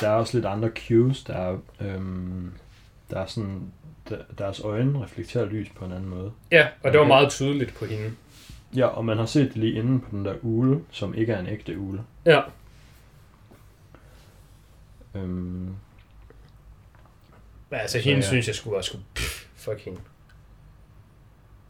Der 0.00 0.08
er 0.08 0.14
også 0.14 0.36
lidt 0.36 0.46
andre 0.46 0.70
cues. 0.88 1.24
Der 1.24 1.34
er, 1.34 1.58
øhm, 1.80 2.52
der 3.10 3.20
er 3.20 3.26
sådan, 3.26 3.72
der, 4.08 4.18
deres 4.38 4.60
øjne 4.60 5.02
reflekterer 5.04 5.44
lys 5.44 5.68
på 5.76 5.84
en 5.84 5.92
anden 5.92 6.08
måde. 6.08 6.32
Ja, 6.52 6.68
og 6.82 6.92
det 6.92 7.00
var 7.00 7.06
meget 7.06 7.30
tydeligt 7.30 7.74
på 7.74 7.84
hende. 7.84 8.12
Ja, 8.76 8.86
og 8.86 9.04
man 9.04 9.18
har 9.18 9.26
set 9.26 9.48
det 9.48 9.56
lige 9.56 9.72
inde 9.78 10.00
på 10.00 10.06
den 10.10 10.24
der 10.24 10.34
ule, 10.42 10.80
som 10.90 11.14
ikke 11.14 11.32
er 11.32 11.38
en 11.38 11.46
ægte 11.46 11.78
ule. 11.78 12.00
Ja. 12.24 12.40
Øhm, 15.14 15.74
Men 17.70 17.80
altså, 17.80 17.98
Så 17.98 18.04
hende 18.04 18.20
ja. 18.20 18.26
synes 18.28 18.46
jeg 18.46 18.54
skulle 18.54 18.74
bare 18.74 18.82
skulle... 18.82 19.04
Pff, 19.14 19.46
fuck 19.56 19.80
hende. 19.80 20.00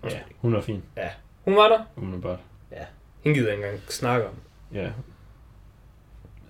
Ja. 0.05 0.19
hun 0.39 0.55
er 0.55 0.61
fin, 0.61 0.83
Hun 1.45 1.57
var 1.57 1.69
der. 1.69 1.85
umiddelbart. 1.97 2.39
Hende 3.25 3.39
gider 3.39 3.49
jeg 3.49 3.57
ikke 3.59 3.69
engang 3.69 3.93
snakke 3.93 4.27
om. 4.29 4.35
Ja. 4.75 4.91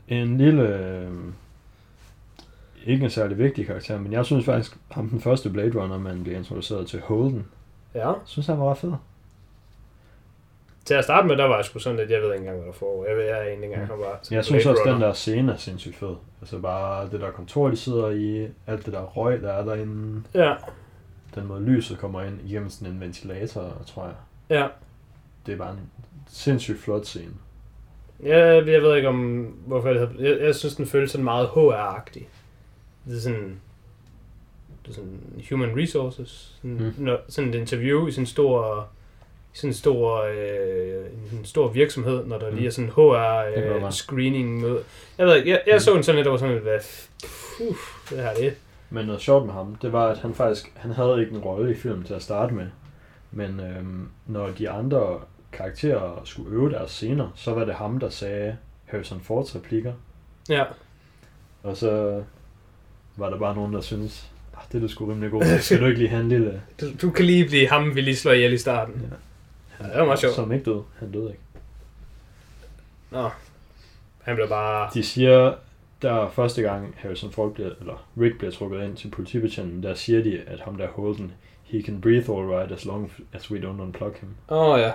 En 0.09 0.39
lille... 0.39 0.79
Øh, 0.79 1.11
ikke 2.87 3.05
en 3.05 3.11
særlig 3.11 3.39
vigtig 3.39 3.67
karakter, 3.67 3.99
men 3.99 4.13
jeg 4.13 4.27
synes 4.27 4.45
faktisk, 4.45 4.77
ham 4.91 5.09
den 5.09 5.21
første 5.21 5.51
Blade 5.51 5.81
Runner, 5.83 5.99
man 5.99 6.23
bliver 6.23 6.39
introduceret 6.39 6.87
til 6.89 7.01
Holden, 7.01 7.47
Ja. 7.95 8.13
synes 8.25 8.47
han 8.47 8.59
var 8.59 8.71
ret 8.71 8.79
fed. 8.79 8.93
Til 10.85 10.95
at 10.95 11.05
starte 11.05 11.27
med, 11.29 11.37
der 11.37 11.45
var 11.45 11.57
jeg 11.57 11.65
sgu 11.65 11.79
sådan 11.79 11.99
lidt, 11.99 12.11
jeg 12.11 12.21
ved 12.23 12.33
ikke 12.33 12.39
engang, 12.39 12.57
hvad 12.59 12.67
der 12.67 12.73
foregår. 12.73 13.07
Jeg 13.07 13.17
ved, 13.17 13.25
jeg 13.25 13.37
egentlig 13.39 13.53
ikke 13.55 13.65
engang, 13.65 13.87
han 13.89 13.99
var 13.99 14.21
Jeg 14.31 14.45
synes 14.45 14.67
også, 14.67 14.83
den 14.87 15.01
der 15.01 15.13
scene 15.13 15.53
er 15.53 15.57
sindssygt 15.57 15.97
fed. 15.97 16.15
Altså 16.41 16.59
bare 16.59 17.11
det 17.11 17.21
der 17.21 17.31
kontor, 17.31 17.69
de 17.69 17.77
sidder 17.77 18.11
i, 18.11 18.49
alt 18.67 18.85
det 18.87 18.93
der 18.93 19.03
røg, 19.03 19.43
der 19.43 19.53
er 19.53 19.65
derinde, 19.65 20.23
Ja, 20.35 20.55
den 21.35 21.47
måde 21.47 21.63
lyset 21.63 21.99
kommer 21.99 22.23
ind 22.23 22.41
igennem 22.45 22.71
sådan 22.71 22.95
en 22.95 23.01
ventilator, 23.01 23.73
tror 23.87 24.05
jeg. 24.05 24.15
ja. 24.51 24.69
Det 25.47 25.53
er 25.55 25.59
bare 25.59 25.73
en 25.73 25.91
sindssygt 26.29 26.81
flot 26.81 27.05
scene. 27.07 27.33
Jeg, 28.23 28.67
jeg 28.69 28.83
ved 28.83 28.97
ikke 28.97 29.09
om, 29.09 29.43
hvorfor 29.67 29.89
det 29.89 30.01
hedder. 30.09 30.29
Jeg, 30.31 30.41
jeg 30.41 30.55
synes, 30.55 30.75
den 30.77 30.87
føles 30.87 31.11
sådan 31.11 31.25
meget 31.25 31.47
HR-agtig. 31.47 32.23
Det 33.09 33.17
er 33.17 33.21
sådan... 33.21 33.61
Det 34.83 34.91
er 34.91 34.95
sådan 34.95 35.21
human 35.51 35.77
resources. 35.79 36.55
Sådan, 36.63 36.77
Mm. 36.99 37.05
når, 37.05 37.19
sådan 37.29 37.51
et 37.51 37.55
interview 37.55 38.07
i 38.07 38.11
sådan 38.13 38.23
en 38.23 38.27
stor... 38.27 38.89
i 39.55 39.57
sådan 39.59 39.71
en 39.71 39.75
stor, 39.75 40.23
øh, 40.23 41.07
en 41.33 41.45
stor 41.45 41.69
virksomhed, 41.69 42.27
når 42.27 42.39
der 42.39 42.51
Mm. 42.51 42.57
lige 42.57 42.67
er 42.67 42.71
sådan 42.71 42.85
en 42.85 42.89
Det 42.89 42.97
kan 42.97 43.05
godt 43.05 43.83
HR 43.83 43.83
være. 43.83 43.87
øh. 44.65 44.79
Jeg 45.19 45.27
ved 45.27 45.37
ikke, 45.37 45.51
jeg, 45.51 45.63
jeg 45.67 45.75
Mm. 45.75 45.81
så 45.81 45.95
den 45.95 46.03
sådan 46.03 46.17
lidt, 46.17 46.25
der 46.25 46.31
var 46.31 46.39
sådan 46.39 46.55
lidt, 46.55 46.65
hvad, 46.65 46.79
puh, 47.57 47.77
det 48.11 48.19
her 48.19 48.35
det. 48.35 48.55
Men 48.91 49.07
noget 49.07 49.21
sjovt 49.21 49.47
med 49.47 49.55
ham, 49.55 49.75
det 49.83 49.93
var, 49.93 50.07
at 50.09 50.19
han 50.19 50.35
faktisk, 50.35 50.73
han 50.77 50.91
havde 50.91 51.21
ikke 51.21 51.33
en 51.33 51.39
rolle 51.41 51.71
i 51.71 51.75
filmen 51.75 52.05
til 52.05 52.15
at 52.15 52.23
starte 52.23 52.55
med. 52.55 52.67
Men 53.31 53.61
øhm, 53.61 54.09
når 54.27 54.51
de 54.59 54.71
andre 54.71 55.21
karakterer 55.57 56.21
skulle 56.25 56.51
øve 56.51 56.71
deres 56.71 56.91
scener, 56.91 57.29
så 57.35 57.55
var 57.55 57.65
det 57.65 57.75
ham, 57.75 57.99
der 57.99 58.09
sagde 58.09 58.57
Harrison 58.85 59.21
Fords 59.21 59.55
replikker. 59.57 59.93
Ja, 60.49 60.65
Og 61.63 61.77
så 61.77 62.23
var 63.17 63.31
der 63.31 63.39
bare 63.39 63.55
nogen, 63.55 63.73
der 63.75 63.81
syntes, 63.81 64.31
ah, 64.57 64.63
det 64.73 64.79
er 64.79 64.83
du 64.83 64.89
sgu 64.89 65.07
rimelig 65.07 65.31
god. 65.31 65.43
til. 65.43 65.63
Skal 65.63 65.81
du 65.81 65.87
ikke 65.87 65.99
lige 65.99 66.09
have 66.09 66.23
en 66.23 66.29
lille... 66.29 66.63
du, 66.81 66.87
du 67.03 67.11
kan 67.11 67.25
lige 67.25 67.47
blive 67.47 67.69
ham, 67.69 67.95
vi 67.95 68.01
lige 68.01 68.17
slår 68.17 68.33
ihjel 68.33 68.53
i 68.53 68.59
starten. 68.59 68.95
Ja. 69.11 69.17
Ja, 69.85 69.91
det 69.91 69.99
var 69.99 70.05
meget 70.05 70.19
sjovt. 70.19 70.35
Som 70.35 70.53
ikke 70.53 70.65
døde. 70.65 70.83
Han 70.99 71.13
døde 71.13 71.29
ikke. 71.29 71.43
Nå, 73.11 73.31
han 74.23 74.35
blev 74.35 74.49
bare... 74.49 74.91
De 74.95 75.03
siger, 75.03 75.55
der 76.03 76.31
første 76.31 76.63
gang 76.63 76.95
Harrison 76.99 77.33
Ford 77.33 77.55
bliver, 77.55 77.71
eller 77.81 78.09
Rick 78.21 78.39
bliver 78.39 78.51
trukket 78.53 78.85
ind 78.85 78.97
til 78.97 79.09
politibetjenten, 79.09 79.83
der 79.83 79.95
siger 79.95 80.23
de, 80.23 80.41
at 80.47 80.61
ham 80.61 80.77
der 80.77 80.89
Holden, 80.89 81.33
he 81.65 81.83
can 81.83 82.01
breathe 82.01 82.33
all 82.33 82.47
right 82.49 82.73
as 82.73 82.85
long 82.85 83.13
as 83.33 83.51
we 83.51 83.59
don't 83.59 83.83
unplug 83.83 84.15
him. 84.21 84.29
Åh 84.49 84.59
oh, 84.59 84.81
ja. 84.81 84.93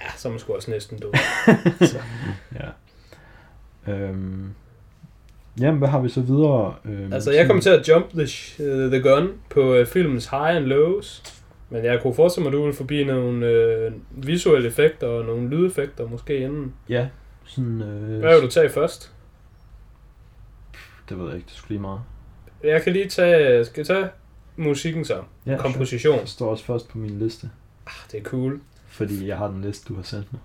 Ja, 0.00 0.10
så 0.16 0.28
er 0.28 0.32
man 0.32 0.38
sgu 0.40 0.52
også 0.54 0.70
næsten 0.70 0.98
død. 0.98 1.10
Ja. 2.60 2.68
Øhm, 3.92 4.50
jamen, 5.60 5.78
hvad 5.78 5.88
har 5.88 6.00
vi 6.00 6.08
så 6.08 6.20
videre? 6.20 6.74
Øhm, 6.84 7.12
altså, 7.12 7.30
jeg 7.32 7.46
kom 7.46 7.60
til 7.60 7.70
at 7.70 7.88
jump 7.88 8.06
the, 8.10 8.22
uh, 8.58 8.90
the 8.92 9.02
gun 9.02 9.28
på 9.50 9.80
uh, 9.80 9.86
filmens 9.86 10.26
high 10.26 10.56
and 10.56 10.64
lows. 10.64 11.22
Men 11.70 11.84
jeg 11.84 12.02
kunne 12.02 12.14
forestille 12.14 12.42
mig, 12.44 12.48
at 12.48 12.52
du 12.58 12.62
ville 12.62 12.76
forbi 12.76 13.04
nogle 13.04 13.46
øh, 13.46 13.92
visuelle 14.10 14.68
effekter 14.68 15.06
og 15.06 15.24
nogle 15.24 15.48
lydeffekter 15.48 16.08
måske 16.08 16.38
inden. 16.38 16.74
Ja, 16.88 17.08
sådan... 17.44 17.82
Øh, 17.82 18.20
Hvad 18.20 18.34
vil 18.34 18.42
du 18.42 18.50
tage 18.50 18.68
først? 18.70 19.12
Det 21.08 21.18
ved 21.18 21.26
jeg 21.26 21.36
ikke, 21.36 21.46
det 21.46 21.54
skulle 21.56 21.68
lige 21.68 21.80
meget. 21.80 22.00
Jeg 22.64 22.82
kan 22.82 22.92
lige 22.92 23.08
tage... 23.08 23.64
Skal 23.64 23.80
jeg 23.80 23.86
tage 23.86 24.08
musikken 24.56 25.04
så? 25.04 25.22
Ja, 25.46 25.56
Komposition. 25.56 26.20
Det 26.20 26.28
står 26.28 26.50
også 26.50 26.64
først 26.64 26.88
på 26.88 26.98
min 26.98 27.18
liste, 27.18 27.50
Ah, 27.86 27.92
det 28.12 28.20
er 28.20 28.24
cool. 28.24 28.60
Fordi 28.96 29.28
jeg 29.28 29.36
har 29.36 29.48
den 29.48 29.62
liste, 29.62 29.88
du 29.88 29.94
har 29.94 30.02
sendt 30.02 30.32
mig. 30.32 30.40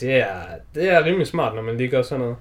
Det 0.00 0.14
er, 0.14 0.42
det 0.74 0.88
er 0.88 1.04
rimelig 1.04 1.26
smart, 1.26 1.54
når 1.54 1.62
man 1.62 1.76
lige 1.76 1.88
gør 1.88 2.02
sådan 2.02 2.20
noget. 2.20 2.36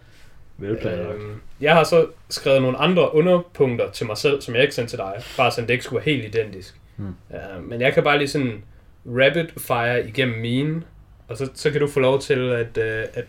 Velplanlagt. 0.57 1.15
Øhm, 1.15 1.41
jeg 1.61 1.73
har 1.73 1.83
så 1.83 2.07
skrevet 2.29 2.61
nogle 2.61 2.77
andre 2.77 3.15
underpunkter 3.15 3.91
til 3.91 4.05
mig 4.05 4.17
selv, 4.17 4.41
som 4.41 4.55
jeg 4.55 4.61
ikke 4.63 4.75
sendte 4.75 4.91
til 4.91 4.97
dig, 4.97 5.13
bare 5.37 5.51
så 5.51 5.61
det 5.61 5.69
ikke 5.69 5.83
skulle 5.83 6.05
være 6.05 6.15
helt 6.15 6.35
identisk. 6.35 6.75
Hmm. 6.95 7.15
Uh, 7.29 7.63
men 7.69 7.81
jeg 7.81 7.93
kan 7.93 8.03
bare 8.03 8.17
lige 8.17 8.27
sådan 8.27 8.63
rapid 9.05 9.47
fire 9.59 10.07
igennem 10.07 10.39
mine, 10.39 10.81
og 11.27 11.37
så, 11.37 11.49
så 11.53 11.71
kan 11.71 11.81
du 11.81 11.87
få 11.87 11.99
lov 11.99 12.21
til 12.21 12.51
at, 12.51 12.77
uh, 12.77 13.09
at, 13.13 13.25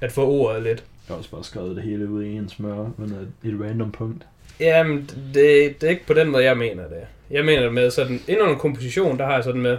at 0.00 0.12
få 0.12 0.26
ordet 0.26 0.62
lidt. 0.62 0.78
Jeg 0.78 1.14
har 1.14 1.16
også 1.16 1.30
bare 1.30 1.44
skrevet 1.44 1.76
det 1.76 1.84
hele 1.84 2.08
ud 2.08 2.24
i 2.24 2.32
en 2.32 2.48
smør, 2.48 2.90
men 2.96 3.34
et, 3.44 3.60
random 3.60 3.92
punkt. 3.92 4.26
Jamen, 4.60 5.10
det, 5.34 5.80
det 5.80 5.82
er 5.82 5.88
ikke 5.88 6.06
på 6.06 6.14
den 6.14 6.28
måde, 6.28 6.44
jeg 6.44 6.56
mener 6.58 6.88
det. 6.88 7.06
Jeg 7.30 7.44
mener 7.44 7.62
det 7.62 7.72
med 7.72 7.90
sådan, 7.90 8.20
inden 8.28 8.42
under 8.42 8.58
komposition, 8.58 9.18
der 9.18 9.24
har 9.24 9.34
jeg 9.34 9.44
sådan 9.44 9.60
med, 9.60 9.78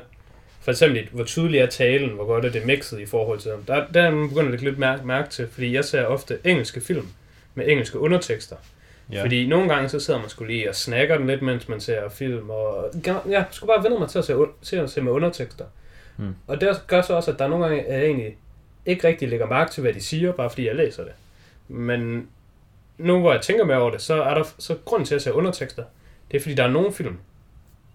for 0.61 0.71
eksempel, 0.71 1.07
hvor 1.11 1.23
tydelig 1.23 1.59
er 1.59 1.65
talen, 1.65 2.09
hvor 2.09 2.25
godt 2.25 2.45
er 2.45 2.49
det 2.49 2.65
mixet 2.65 2.99
i 2.99 3.05
forhold 3.05 3.39
til 3.39 3.51
dem. 3.51 3.63
Der, 3.63 3.85
der 3.93 4.01
er 4.01 4.39
at 4.39 4.45
lægge 4.51 4.65
lidt 4.65 4.77
mærke, 4.77 5.07
mærke 5.07 5.29
til, 5.29 5.47
fordi 5.47 5.73
jeg 5.73 5.85
ser 5.85 6.05
ofte 6.05 6.37
engelske 6.43 6.81
film 6.81 7.07
med 7.55 7.67
engelske 7.67 7.99
undertekster. 7.99 8.55
Ja. 9.11 9.23
Fordi 9.23 9.47
nogle 9.47 9.73
gange 9.73 9.89
så 9.89 9.99
sidder 9.99 10.19
man 10.19 10.29
skulle 10.29 10.53
lige 10.53 10.69
og 10.69 10.75
snakker 10.75 11.17
den 11.17 11.27
lidt, 11.27 11.41
mens 11.41 11.69
man 11.69 11.79
ser 11.79 12.09
film, 12.09 12.49
og 12.49 12.91
ja, 13.29 13.43
skulle 13.51 13.73
bare 13.75 13.83
vende 13.83 13.99
mig 13.99 14.09
til 14.09 14.19
at 14.19 14.25
se, 14.61 14.81
at 14.81 14.89
se 14.89 15.01
med 15.01 15.11
undertekster. 15.11 15.65
Mm. 16.17 16.35
Og 16.47 16.61
det 16.61 16.81
gør 16.87 17.01
så 17.01 17.13
også, 17.13 17.31
at 17.31 17.39
der 17.39 17.45
er 17.45 17.49
nogle 17.49 17.65
gange, 17.65 17.85
jeg 17.87 18.05
egentlig 18.05 18.37
ikke 18.85 19.07
rigtig 19.07 19.29
lægger 19.29 19.45
mærke 19.45 19.71
til, 19.71 19.81
hvad 19.81 19.93
de 19.93 20.01
siger, 20.01 20.31
bare 20.31 20.49
fordi 20.49 20.67
jeg 20.67 20.75
læser 20.75 21.03
det. 21.03 21.13
Men 21.67 22.27
nu 22.97 23.19
hvor 23.19 23.31
jeg 23.31 23.41
tænker 23.41 23.65
mere 23.65 23.77
over 23.77 23.91
det, 23.91 24.01
så 24.01 24.23
er 24.23 24.33
der 24.33 24.43
så 24.57 24.75
grund 24.85 25.05
til 25.05 25.15
at 25.15 25.21
se 25.21 25.33
undertekster. 25.33 25.83
Det 26.31 26.37
er 26.37 26.41
fordi, 26.41 26.55
der 26.55 26.63
er 26.63 26.71
nogle 26.71 26.93
film, 26.93 27.17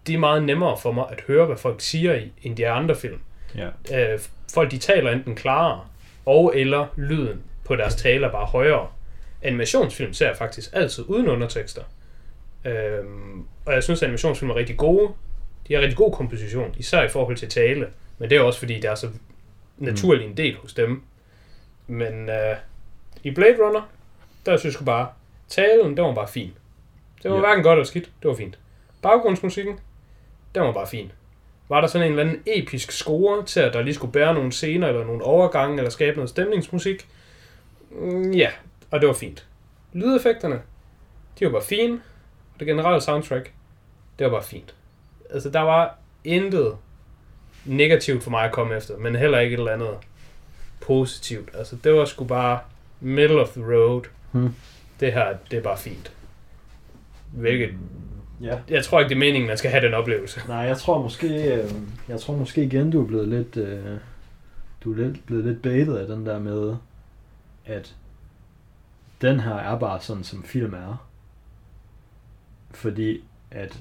de 0.07 0.15
er 0.15 0.19
meget 0.19 0.43
nemmere 0.43 0.79
for 0.79 0.93
mig 0.93 1.05
at 1.11 1.21
høre, 1.27 1.47
hvad 1.47 1.57
folk 1.57 1.81
siger 1.81 2.15
i, 2.15 2.33
end 2.43 2.57
de 2.57 2.69
andre 2.69 2.97
film. 2.97 3.19
Ja. 3.57 4.13
Øh, 4.15 4.19
folk 4.55 4.71
de 4.71 4.79
taler 4.79 5.11
enten 5.11 5.35
klarere, 5.35 5.81
og 6.27 6.53
eller 6.57 6.87
lyden 6.97 7.43
på 7.65 7.77
deres 7.77 7.95
taler 7.95 8.31
bare 8.31 8.47
højere. 8.47 8.89
Animationsfilm 9.43 10.13
ser 10.13 10.27
jeg 10.29 10.37
faktisk 10.37 10.71
altid 10.73 11.05
uden 11.09 11.29
undertekster. 11.29 11.83
Øhm, 12.65 13.45
og 13.67 13.73
jeg 13.75 13.83
synes, 13.83 14.03
at 14.03 14.07
animationsfilm 14.07 14.51
er 14.51 14.55
rigtig 14.57 14.77
gode. 14.77 15.09
De 15.69 15.75
har 15.75 15.81
rigtig 15.81 15.97
god 15.97 16.13
komposition, 16.13 16.75
især 16.79 17.03
i 17.03 17.09
forhold 17.09 17.37
til 17.37 17.49
tale. 17.49 17.87
Men 18.19 18.31
det 18.31 18.37
er 18.39 18.41
også 18.43 18.59
fordi, 18.59 18.75
det 18.75 18.85
er 18.85 18.95
så 18.95 19.09
naturlig 19.79 20.27
en 20.27 20.37
del 20.37 20.57
hos 20.57 20.75
dem. 20.75 21.03
Men 21.87 22.29
øh, 22.29 22.57
i 23.23 23.31
Blade 23.31 23.57
Runner, 23.67 23.91
der 24.47 24.57
synes 24.57 24.77
jeg 24.77 24.85
bare, 24.85 25.09
talen, 25.49 25.97
den 25.97 26.05
var 26.05 26.15
bare 26.15 26.29
fin. 26.29 26.53
Det 27.23 27.31
var 27.31 27.37
Ja. 27.37 27.41
hverken 27.43 27.63
godt 27.65 27.77
eller 27.77 27.85
skidt, 27.87 28.11
det 28.23 28.29
var 28.29 28.37
fint. 28.37 28.59
Baggrundsmusikken, 29.03 29.79
den 30.55 30.63
var 30.63 30.73
bare 30.73 30.87
fin. 30.87 31.13
Var 31.69 31.81
der 31.81 31.89
sådan 31.89 32.07
en 32.07 32.13
eller 32.13 32.25
anden 32.25 32.43
episk 32.47 32.93
score 32.93 33.45
til, 33.45 33.61
at 33.61 33.73
der 33.73 33.83
lige 33.83 33.95
skulle 33.95 34.13
bære 34.13 34.35
nogle 34.35 34.53
scener, 34.53 34.89
eller 34.89 35.05
nogle 35.05 35.25
overgange, 35.25 35.77
eller 35.77 35.91
skabe 35.91 36.17
noget 36.17 36.31
stemningsmusik? 36.31 37.09
Mm, 37.91 38.31
ja, 38.31 38.51
og 38.91 39.01
det 39.01 39.07
var 39.07 39.15
fint. 39.15 39.47
Lydeffekterne, 39.93 40.63
de 41.39 41.45
var 41.47 41.53
bare 41.53 41.63
fine. 41.63 42.01
Og 42.55 42.61
det 42.61 42.67
generelle 42.67 43.01
soundtrack, 43.01 43.53
det 44.19 44.25
var 44.25 44.31
bare 44.31 44.43
fint. 44.43 44.75
Altså, 45.31 45.51
der 45.51 45.61
var 45.61 45.99
intet 46.25 46.77
negativt 47.65 48.23
for 48.23 48.31
mig 48.31 48.45
at 48.45 48.53
komme 48.53 48.77
efter, 48.77 48.97
men 48.97 49.17
heller 49.17 49.39
ikke 49.39 49.55
et 49.55 49.59
eller 49.59 49.73
andet 49.73 49.97
positivt. 50.81 51.49
Altså, 51.55 51.77
det 51.85 51.93
var 51.93 52.05
sgu 52.05 52.25
bare 52.25 52.59
middle 53.01 53.41
of 53.41 53.49
the 53.49 53.63
road. 53.63 54.03
Hmm. 54.33 54.55
Det 55.01 55.13
her, 55.13 55.37
det 55.51 55.57
er 55.57 55.63
bare 55.63 55.79
fint. 55.79 56.13
Hvilket, 57.33 57.71
Ja. 58.41 58.59
jeg 58.69 58.85
tror 58.85 59.01
ikke, 59.01 59.09
det 59.09 59.15
er 59.15 59.19
meningen, 59.19 59.47
man 59.49 59.59
skal 59.59 59.71
have 59.71 59.87
den 59.87 59.95
oplevelse. 59.95 60.41
Nej, 60.49 60.57
jeg 60.57 60.79
tror 60.79 61.03
måske, 61.03 61.55
øh, 61.55 61.71
jeg 62.09 62.21
tror 62.21 62.37
måske 62.37 62.65
igen, 62.65 62.91
du 62.91 63.03
er 63.03 63.07
blevet 63.07 63.29
lidt, 63.29 63.57
øh, 63.57 63.85
du 64.85 64.93
er 64.93 64.97
lidt, 64.97 65.27
blevet 65.27 65.45
lidt 65.45 65.63
baitet 65.63 65.97
af 65.97 66.07
den 66.07 66.27
der 66.27 66.39
med, 66.39 66.77
at 67.67 67.95
den 69.21 69.41
her 69.41 69.55
er 69.55 69.79
bare 69.79 70.01
sådan, 70.01 70.25
som 70.25 70.45
film 70.45 70.75
er. 70.75 71.07
Fordi 72.71 73.25
at 73.51 73.79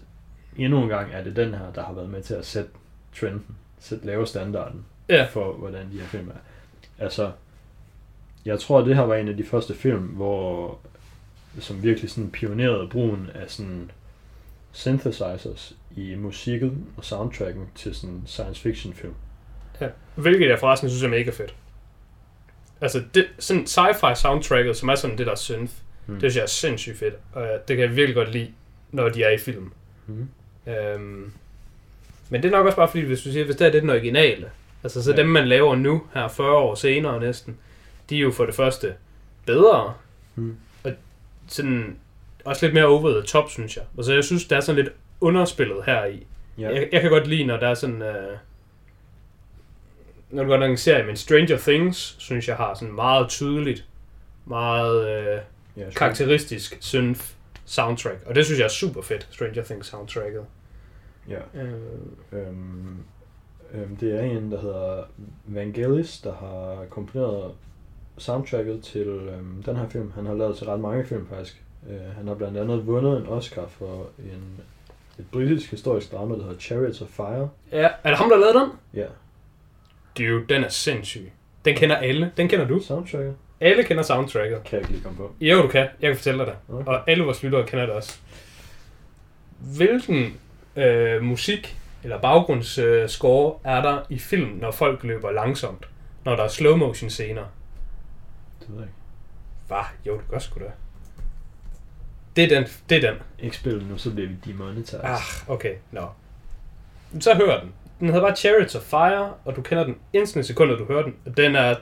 endnu 0.57 0.83
en 0.83 0.89
gang 0.89 1.11
er 1.13 1.23
det 1.23 1.35
den 1.35 1.53
her, 1.53 1.71
der 1.75 1.83
har 1.83 1.93
været 1.93 2.09
med 2.09 2.21
til 2.23 2.33
at 2.33 2.45
sætte 2.45 2.69
trenden, 3.15 3.55
sætte 3.79 4.05
lave 4.05 4.27
standarden 4.27 4.85
Ja. 5.09 5.25
for, 5.31 5.53
hvordan 5.53 5.91
de 5.91 5.99
her 5.99 6.07
film 6.07 6.27
er. 6.29 7.03
Altså, 7.03 7.31
jeg 8.45 8.59
tror, 8.59 8.79
at 8.79 8.85
det 8.85 8.95
her 8.95 9.03
var 9.03 9.15
en 9.15 9.27
af 9.27 9.37
de 9.37 9.43
første 9.43 9.73
film, 9.75 10.03
hvor 10.03 10.79
som 11.59 11.83
virkelig 11.83 12.09
sådan 12.09 12.31
pionerede 12.31 12.87
brugen 12.89 13.29
af 13.35 13.49
sådan 13.51 13.91
synthesizers 14.73 15.73
i 15.95 16.15
musikken 16.15 16.85
og 16.97 17.05
soundtracken 17.05 17.67
til 17.75 17.95
sådan 17.95 18.23
science 18.25 18.61
fiction 18.61 18.93
film. 18.93 19.13
Hvilket 20.15 20.49
jeg 20.49 20.59
forresten 20.59 20.89
synes 20.89 21.03
er 21.03 21.07
mega 21.09 21.31
fedt. 21.31 21.55
Altså, 22.81 23.03
det, 23.15 23.25
sådan 23.39 23.63
sci-fi 23.63 24.13
soundtracket, 24.15 24.77
som 24.77 24.89
er 24.89 24.95
sådan 24.95 25.17
det 25.17 25.27
der 25.27 25.35
synth, 25.35 25.73
Mm. 26.05 26.13
det 26.13 26.21
synes 26.21 26.35
jeg 26.35 26.43
er 26.43 26.47
sindssygt 26.47 26.97
fedt. 26.97 27.13
Og 27.33 27.47
det 27.67 27.77
kan 27.77 27.79
jeg 27.87 27.95
virkelig 27.95 28.15
godt 28.15 28.31
lide, 28.31 28.51
når 28.91 29.09
de 29.09 29.23
er 29.23 29.29
i 29.29 29.37
film. 29.37 29.71
Mm. 30.07 30.27
Øhm, 30.71 31.31
Men 32.29 32.43
det 32.43 32.47
er 32.47 32.57
nok 32.57 32.65
også 32.65 32.75
bare 32.75 32.87
fordi, 32.87 33.03
hvis 33.03 33.21
du 33.21 33.31
siger, 33.31 33.45
hvis 33.45 33.55
det 33.55 33.67
er 33.67 33.71
det 33.71 33.81
den 33.81 33.89
originale, 33.89 34.49
altså 34.83 35.03
så 35.03 35.11
Ja. 35.11 35.17
dem 35.17 35.25
man 35.27 35.47
laver 35.47 35.75
nu, 35.75 36.03
her 36.13 36.27
40 36.27 36.51
år 36.57 36.75
senere 36.75 37.19
næsten, 37.19 37.57
de 38.09 38.15
er 38.17 38.19
jo 38.21 38.31
for 38.31 38.45
det 38.45 38.55
første 38.55 38.93
bedre, 39.45 39.93
Mm. 40.35 40.55
og 40.83 40.91
sådan 41.47 41.95
også 42.43 42.65
lidt 42.65 42.73
mere 42.73 42.85
over 42.85 43.11
the 43.11 43.21
top, 43.21 43.49
synes 43.49 43.77
jeg. 43.77 43.83
Altså 43.97 44.13
jeg 44.13 44.23
synes, 44.23 44.45
der 44.45 44.57
er 44.57 44.61
sådan 44.61 44.83
lidt 44.83 44.93
underspillet 45.21 45.77
her 45.85 46.05
i. 46.05 46.27
Ja. 46.57 46.69
Jeg, 46.69 46.89
jeg 46.91 47.01
kan 47.01 47.09
godt 47.09 47.27
lide, 47.27 47.43
når 47.43 47.57
der 47.57 47.67
er 47.67 47.73
sådan... 47.73 48.01
Øh, 48.01 48.37
når 50.29 50.43
du 50.43 50.49
godt 50.49 50.63
en 50.63 50.77
serie, 50.77 51.05
men 51.05 51.17
Stranger 51.17 51.57
Things, 51.57 52.15
synes 52.19 52.47
jeg 52.47 52.55
har 52.55 52.73
sådan 52.73 52.93
meget 52.93 53.29
tydeligt, 53.29 53.85
meget 54.45 55.09
øh, 55.09 55.39
ja, 55.77 55.89
karakteristisk 55.89 56.77
synth 56.81 57.21
soundtrack. 57.65 58.17
Og 58.25 58.35
det 58.35 58.45
synes 58.45 58.59
jeg 58.59 58.65
er 58.65 58.69
super 58.69 59.01
fedt, 59.01 59.27
Stranger 59.31 59.63
Things 59.63 59.87
soundtracket. 59.87 60.45
Ja. 61.29 61.61
Øh, 61.61 61.73
Øhm, 62.31 62.97
øhm, 63.73 63.95
det 63.95 64.15
er 64.19 64.21
en, 64.21 64.51
der 64.51 64.61
hedder 64.61 65.03
Vangelis, 65.45 66.21
der 66.21 66.33
har 66.33 66.85
komponeret 66.89 67.51
soundtracket 68.17 68.83
til 68.83 69.07
øhm, 69.07 69.63
den 69.63 69.75
her 69.75 69.89
film. 69.89 70.11
Han 70.11 70.25
har 70.25 70.33
lavet 70.33 70.57
til 70.57 70.67
ret 70.67 70.79
mange 70.79 71.05
film 71.05 71.27
faktisk. 71.27 71.62
Øh, 71.89 72.15
han 72.17 72.27
har 72.27 72.33
blandt 72.35 72.57
andet 72.57 72.87
vundet 72.87 73.17
en 73.17 73.27
Oscar 73.27 73.67
for 73.67 74.07
en, 74.19 74.59
et 75.19 75.25
britisk 75.31 75.71
historisk 75.71 76.11
drama, 76.11 76.35
der 76.35 76.43
hedder 76.43 76.59
Chariots 76.59 77.01
of 77.01 77.07
Fire. 77.07 77.49
ja, 77.71 77.89
er 78.03 78.09
det 78.09 78.17
ham, 78.17 78.29
der 78.29 78.37
lavede 78.37 78.59
den? 78.59 78.69
Ja, 78.93 79.05
Dude, 80.17 80.45
den 80.49 80.63
er 80.63 80.69
sindssyg. 80.69 81.31
Den 81.65 81.75
kender 81.75 81.95
alle. 81.95 82.31
Den 82.37 82.47
kender 82.49 82.67
du. 82.67 82.79
soundtracket 82.79 83.35
Alle 83.61 83.83
kender 83.83 84.03
soundtracket. 84.03 84.63
kan 84.63 84.71
jeg 84.71 84.79
ikke 84.81 84.91
lige 84.91 85.03
komme 85.03 85.17
på. 85.17 85.31
Jo, 85.41 85.61
du 85.61 85.67
kan. 85.67 85.81
Jeg 86.01 86.09
kan 86.09 86.15
fortælle 86.15 86.39
dig 86.39 86.47
det. 86.47 86.75
Okay. 86.75 86.85
Og 86.91 87.09
alle 87.09 87.23
vores 87.23 87.43
lyttere 87.43 87.67
kender 87.67 87.85
det 87.85 87.95
også. 87.95 88.19
Hvilken 89.59 90.39
øh, 90.75 91.21
musik 91.23 91.77
eller 92.03 92.19
baggrundsscore 92.19 93.53
øh, 93.65 93.71
er 93.77 93.81
der 93.81 94.01
i 94.09 94.17
film, 94.19 94.49
når 94.49 94.71
folk 94.71 95.03
løber 95.03 95.31
langsomt? 95.31 95.85
Når 96.25 96.35
der 96.35 96.43
er 96.43 96.47
slow 96.47 96.75
motion 96.75 97.09
scener? 97.09 97.43
Det 98.59 98.69
ved 98.69 98.75
jeg 98.77 98.83
ikke. 98.83 98.93
Hvad? 99.67 99.77
Jo, 100.05 100.13
det 100.13 100.27
gør 100.29 100.39
sgu 100.39 100.59
da. 100.59 100.71
Det 102.35 102.43
er 102.43 102.47
den. 102.59 102.67
Det 102.89 103.03
er 103.03 103.11
den. 103.11 103.19
Ikke 103.39 103.55
spille 103.57 103.87
nu, 103.89 103.97
så 103.97 104.11
bliver 104.11 104.29
vi 104.29 104.35
demonetized. 104.51 104.99
Ah, 105.03 105.19
okay. 105.47 105.73
Nå. 105.91 106.07
Så 107.19 107.33
hør 107.35 107.59
den. 107.59 107.71
Den 107.99 108.07
hedder 108.07 108.21
bare 108.27 108.35
Chariots 108.35 108.75
of 108.75 108.81
Fire, 108.81 109.33
og 109.45 109.55
du 109.55 109.61
kender 109.61 109.83
den 109.83 109.95
instant 110.13 110.45
sekunder, 110.45 110.75
du 110.77 110.85
hører 110.85 111.03
den. 111.03 111.15
Og 111.25 111.37
den 111.37 111.55
er, 111.55 111.75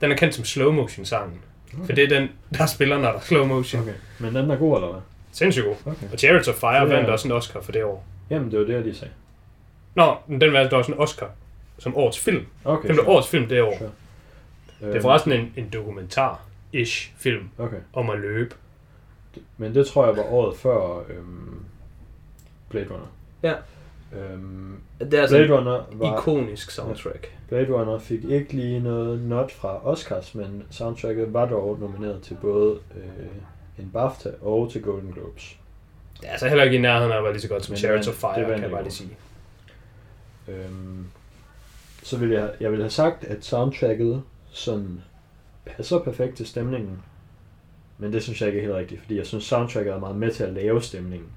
den 0.00 0.12
er 0.12 0.16
kendt 0.16 0.34
som 0.34 0.44
slow 0.44 0.72
motion 0.72 1.04
sangen. 1.06 1.40
For 1.84 1.92
det 1.92 2.04
er 2.04 2.08
den, 2.20 2.28
der 2.58 2.66
spiller, 2.66 2.98
når 2.98 3.08
der 3.12 3.18
er 3.18 3.20
slow 3.22 3.46
motion. 3.46 3.82
Okay. 3.82 3.90
Okay, 3.90 4.00
men 4.18 4.34
den 4.34 4.50
er 4.50 4.56
god, 4.56 4.76
eller 4.76 4.92
hvad? 4.92 5.00
Sindssygt 5.32 5.66
god. 5.66 5.74
Okay. 5.86 6.06
Og 6.12 6.18
Chariots 6.18 6.48
of 6.48 6.54
Fire 6.54 6.76
er- 6.76 6.84
vandt 6.84 7.10
også 7.10 7.28
en 7.28 7.32
Oscar 7.32 7.60
for 7.60 7.72
det 7.72 7.84
år. 7.84 8.04
Jamen, 8.30 8.50
det 8.50 8.58
var 8.58 8.64
det, 8.64 8.74
jeg 8.74 8.82
lige 8.82 8.94
sagde. 8.94 9.12
Nå, 9.94 10.16
men 10.26 10.40
den 10.40 10.52
vandt 10.52 10.72
også 10.72 10.92
en 10.92 10.98
Oscar 10.98 11.30
som 11.78 11.96
årets 11.96 12.18
film. 12.18 12.46
Okay, 12.64 12.88
Den 12.88 12.96
blev 12.96 13.08
årets 13.08 13.28
film 13.28 13.48
det 13.48 13.62
år. 13.62 13.78
Sure. 13.78 13.90
Det 14.80 14.96
er 14.96 15.00
forresten 15.02 15.32
en, 15.32 15.52
en 15.56 15.68
dokumentar-ish 15.72 17.10
film 17.18 17.48
Okay. 17.58 17.76
om 17.92 18.10
at 18.10 18.18
løbe. 18.18 18.54
Men 19.56 19.74
det 19.74 19.86
tror 19.86 20.06
jeg 20.06 20.16
var 20.16 20.22
året 20.22 20.56
før 20.56 21.04
øhm, 21.08 21.60
Blade 22.68 22.86
Runner. 22.90 23.06
Ja. 23.42 23.54
Øhm, 24.12 24.76
Det 25.00 25.14
er 25.14 25.28
Blade 25.28 25.56
Runner 25.58 25.84
var... 25.92 26.18
ikonisk 26.18 26.70
soundtrack. 26.70 27.32
Blade 27.48 27.72
Runner 27.74 27.98
fik 27.98 28.24
ikke 28.24 28.52
lige 28.52 28.80
noget 28.80 29.20
not 29.20 29.52
fra 29.52 29.86
Oscars, 29.86 30.34
men 30.34 30.62
soundtracket 30.70 31.32
var 31.32 31.46
dog 31.46 31.78
nomineret 31.80 32.22
til 32.22 32.36
både 32.40 32.78
øh, 32.96 33.26
en 33.78 33.90
BAFTA 33.92 34.30
og 34.42 34.70
til 34.72 34.82
Golden 34.82 35.12
Globes. 35.12 35.58
Det 36.20 36.26
er 36.28 36.30
altså 36.32 36.48
heller 36.48 36.64
ikke 36.64 36.76
i 36.76 36.80
nærheden 36.80 37.12
af 37.12 37.16
at 37.16 37.22
være 37.24 37.32
lige 37.32 37.42
så 37.42 37.48
godt 37.48 37.64
som 37.64 37.76
Chariots 37.76 38.08
of 38.08 38.14
Fire, 38.14 38.40
det 38.40 38.54
kan 38.54 38.62
jeg 38.62 38.70
bare 38.70 38.82
lige 38.82 38.92
sige. 38.92 39.16
Øhm, 40.48 41.06
så 42.02 42.16
vil 42.18 42.30
jeg, 42.30 42.50
jeg 42.60 42.72
vil 42.72 42.80
have 42.80 42.90
sagt, 42.90 43.24
at 43.24 43.44
soundtracket 43.44 44.22
sådan 44.50 45.02
passer 45.66 45.98
perfekt 45.98 46.36
til 46.36 46.46
stemningen. 46.46 47.02
Men 47.98 48.12
det 48.12 48.22
synes 48.22 48.40
jeg 48.40 48.46
ikke 48.48 48.58
er 48.58 48.62
helt 48.62 48.74
rigtigt, 48.74 49.00
fordi 49.02 49.16
jeg 49.16 49.26
synes, 49.26 49.44
soundtracket 49.44 49.92
er 49.92 49.98
meget 49.98 50.16
med 50.16 50.30
til 50.32 50.44
at 50.44 50.52
lave 50.52 50.82
stemningen. 50.82 51.28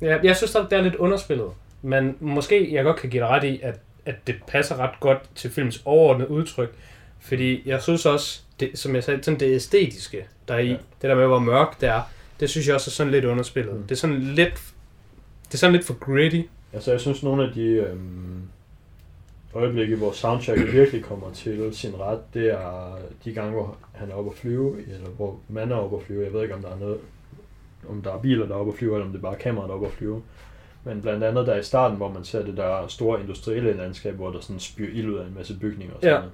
Ja, 0.00 0.18
jeg 0.22 0.36
synes, 0.36 0.54
at 0.54 0.66
det 0.70 0.78
er 0.78 0.82
lidt 0.82 0.94
underspillet. 0.94 1.48
Men 1.82 2.16
måske 2.20 2.74
jeg 2.74 2.84
godt 2.84 2.96
kan 2.96 3.10
give 3.10 3.22
dig 3.22 3.28
ret 3.30 3.44
i, 3.44 3.60
at, 3.62 3.80
at 4.06 4.14
det 4.26 4.34
passer 4.48 4.76
ret 4.76 5.00
godt 5.00 5.18
til 5.34 5.50
films 5.50 5.82
overordnede 5.84 6.30
udtryk. 6.30 6.74
Fordi 7.20 7.62
jeg 7.68 7.82
synes 7.82 8.06
også, 8.06 8.40
det, 8.60 8.70
som 8.74 8.94
jeg 8.94 9.04
sagde, 9.04 9.22
sådan 9.22 9.40
det 9.40 9.54
æstetiske, 9.54 10.26
der 10.48 10.54
er 10.54 10.58
i, 10.58 10.68
Ja. 10.68 10.72
det 11.02 11.10
der 11.10 11.14
med, 11.14 11.26
hvor 11.26 11.38
mørkt 11.38 11.80
det 11.80 11.88
er, 11.88 12.02
det 12.40 12.50
synes 12.50 12.66
jeg 12.66 12.74
også 12.74 12.88
er 12.88 12.92
sådan 12.92 13.10
lidt 13.12 13.24
underspillet. 13.24 13.74
Mm. 13.76 13.82
Det 13.82 13.90
er 13.90 13.96
sådan 13.96 14.18
lidt, 14.20 14.54
det 15.48 15.54
er 15.54 15.58
sådan 15.58 15.72
lidt 15.72 15.86
for 15.86 15.94
gritty. 15.94 16.40
Altså 16.72 16.90
jeg 16.90 17.00
synes, 17.00 17.22
nogle 17.22 17.44
af 17.48 17.52
de 17.54 17.62
øhm, 17.66 18.42
øjeblikke, 19.54 19.96
hvor 19.96 20.12
soundtracket 20.12 20.72
virkelig 20.72 21.04
kommer 21.04 21.32
til 21.32 21.68
sin 21.72 22.00
ret, 22.00 22.20
det 22.34 22.52
er 22.52 22.98
de 23.24 23.32
gange, 23.34 23.52
hvor 23.52 23.76
han 23.94 24.10
er 24.10 24.14
oppe 24.14 24.30
at 24.30 24.36
flyve, 24.36 24.82
eller 24.82 25.08
hvor 25.08 25.40
man 25.48 25.72
er 25.72 25.76
oppe 25.76 25.96
at 25.96 26.02
flyve. 26.02 26.24
Jeg 26.24 26.32
ved 26.32 26.42
ikke, 26.42 26.54
om 26.54 26.62
der 26.62 26.70
er 26.70 26.78
noget, 26.78 26.98
om 27.88 28.02
der 28.02 28.12
er 28.14 28.18
biler, 28.18 28.46
der 28.46 28.54
er 28.54 28.58
oppe 28.58 28.72
at 28.72 28.78
flyve, 28.78 28.94
eller 28.94 29.06
om 29.06 29.12
det 29.12 29.18
er 29.18 29.22
bare 29.22 29.36
kameraer, 29.36 29.66
der 29.66 29.72
er 29.72 29.76
oppe 29.76 29.86
at 29.86 29.92
flyve. 29.92 30.22
Men 30.84 31.02
blandt 31.02 31.24
andet 31.24 31.46
der 31.46 31.56
i 31.56 31.62
starten, 31.62 31.96
hvor 31.96 32.08
man 32.12 32.24
ser 32.24 32.44
det 32.44 32.56
der 32.56 32.86
store 32.86 33.20
industrielle 33.20 33.72
landskab, 33.76 34.14
hvor 34.14 34.30
der 34.30 34.40
sådan 34.40 34.60
spyr 34.60 34.88
ild 34.92 35.10
ud 35.10 35.18
af 35.18 35.26
en 35.26 35.34
masse 35.34 35.58
bygninger 35.60 35.94
og 35.94 36.00
sådan 36.02 36.14
Ja. 36.14 36.18
noget. 36.18 36.32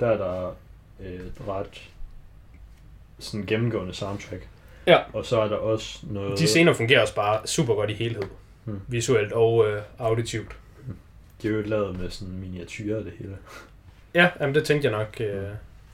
Der 0.00 0.06
er 0.06 0.16
der 0.16 0.48
et 1.10 1.32
ret 1.48 1.88
sådan 3.18 3.46
gennemgående 3.46 3.94
soundtrack. 3.94 4.48
Ja. 4.86 4.98
Og 5.12 5.24
så 5.26 5.40
er 5.40 5.48
der 5.48 5.56
også 5.56 5.98
noget... 6.10 6.38
De 6.38 6.46
scener 6.46 6.72
fungerer 6.72 7.00
også 7.00 7.14
bare 7.14 7.46
super 7.46 7.74
godt 7.74 7.90
i 7.90 7.94
helhed. 7.94 8.22
Mm. 8.64 8.80
Visuelt 8.88 9.32
og 9.32 9.66
øh, 9.68 9.82
auditivt. 9.98 10.56
De 11.42 11.48
er 11.48 11.52
jo 11.52 11.62
lavet 11.62 11.98
med 12.00 12.10
sådan 12.10 12.34
miniatyrer 12.34 12.98
af 12.98 13.04
det 13.04 13.12
hele. 13.18 13.36
Ja, 14.14 14.30
jamen 14.40 14.54
det 14.54 14.64
tænkte 14.64 14.88
jeg 14.90 14.98
nok, 14.98 15.16
øh, 15.20 15.48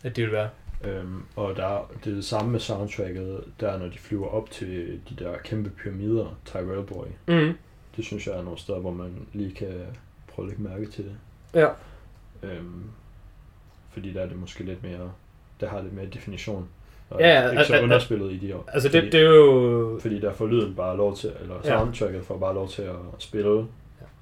at 0.05 0.17
det 0.17 0.23
ville 0.25 0.33
være. 0.33 0.49
Øhm, 0.85 1.23
og 1.37 1.57
der, 1.57 1.67
er- 1.67 1.91
det 2.05 2.11
er 2.11 2.15
det 2.15 2.25
samme 2.25 2.51
med 2.53 2.61
soundtracket, 2.61 3.45
der 3.61 3.79
når 3.79 3.87
de 3.87 3.99
flyver 3.99 4.27
op 4.29 4.51
til 4.51 5.01
de 5.09 5.25
der 5.25 5.37
kæmpe 5.45 5.71
pyramider, 5.71 6.39
Tyrell 6.45 6.83
Boy. 6.83 7.07
Mm. 7.29 7.53
Det 7.97 8.05
synes 8.05 8.27
jeg 8.27 8.35
er 8.39 8.43
nogle 8.43 8.59
steder, 8.59 8.79
hvor 8.79 8.91
man 8.91 9.27
lige 9.33 9.55
kan 9.55 9.75
prøve 10.29 10.47
at 10.47 10.49
lægge 10.59 10.63
mærke 10.63 10.91
til 10.93 11.05
det. 11.05 11.17
Ja. 11.55 11.69
Øhm, 12.43 12.85
fordi 13.91 14.13
der 14.13 14.21
er 14.21 14.27
det 14.29 14.37
måske 14.39 14.65
lidt 14.65 14.83
mere, 14.83 15.13
der 15.61 15.69
har 15.69 15.83
lidt 15.83 15.93
mere 15.95 16.07
definition. 16.07 16.69
Og 17.11 17.21
Ja, 17.21 17.29
ja, 17.43 17.51
ikke 17.51 17.65
så 17.65 17.73
al- 17.73 17.79
al- 17.79 17.85
underspillet 17.85 18.33
i 18.33 18.39
de 18.39 18.57
år. 18.57 18.65
Altså 18.73 18.89
fordi, 18.89 19.01
det, 19.05 19.13
det 19.13 19.21
er 19.21 19.25
jo... 19.31 19.99
fordi 20.03 20.21
der 20.21 20.33
får 20.33 20.47
lyden 20.47 20.75
bare 20.75 20.97
lov 20.97 21.17
til, 21.17 21.33
eller 21.41 21.55
Ja. 21.65 21.79
soundtracket 21.79 22.25
får 22.25 22.39
bare 22.39 22.55
lov 22.55 22.69
til 22.69 22.83
at 22.83 22.95
spille. 23.19 23.67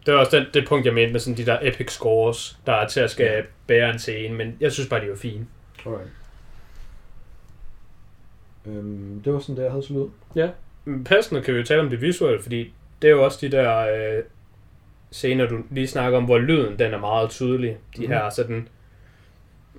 Det 0.07 0.15
var 0.15 0.21
også 0.21 0.37
den, 0.37 0.47
det 0.55 0.69
punkt, 0.69 0.87
jeg 0.87 0.95
mente 0.95 1.13
med 1.13 1.21
sådan 1.21 1.37
de 1.37 1.47
der 1.47 1.59
epic 1.63 1.91
scores, 1.93 2.59
der 2.67 2.73
er 2.73 2.89
til 2.89 3.01
at 3.01 3.11
skal 3.11 3.27
Ja. 3.27 3.43
bære 3.67 3.91
en 3.91 3.99
scene, 3.99 4.35
men 4.35 4.57
jeg 4.61 4.73
synes 4.73 4.89
bare, 4.89 5.05
de 5.05 5.11
var 5.11 5.17
fine. 5.17 5.47
Alright. 5.87 6.09
Øhm, 8.67 9.23
det 9.25 9.33
var 9.33 9.39
sådan 9.39 9.57
det, 9.57 9.63
jeg 9.63 9.71
havde 9.71 9.83
så 9.87 9.93
lyd. 9.93 10.09
Men 10.85 11.05
Passende 11.05 11.43
kan 11.43 11.55
vi 11.55 11.59
jo 11.59 11.65
tale 11.65 11.81
om 11.81 11.91
det 11.91 12.01
visuelle, 12.01 12.43
fordi 12.43 12.73
det 13.03 13.09
er 13.09 13.13
jo 13.15 13.25
også 13.25 13.39
de 13.41 13.49
der 13.51 13.79
øh, 13.79 14.23
scener, 15.11 15.47
du 15.47 15.59
lige 15.71 15.87
snakker 15.89 16.19
om, 16.19 16.25
hvor 16.25 16.39
lyden 16.39 16.79
den 16.79 16.95
er 16.95 16.99
meget 16.99 17.31
tydelig. 17.31 17.77
De 17.97 18.07
mm. 18.07 18.13
her 18.13 18.31
sådan, 18.31 18.69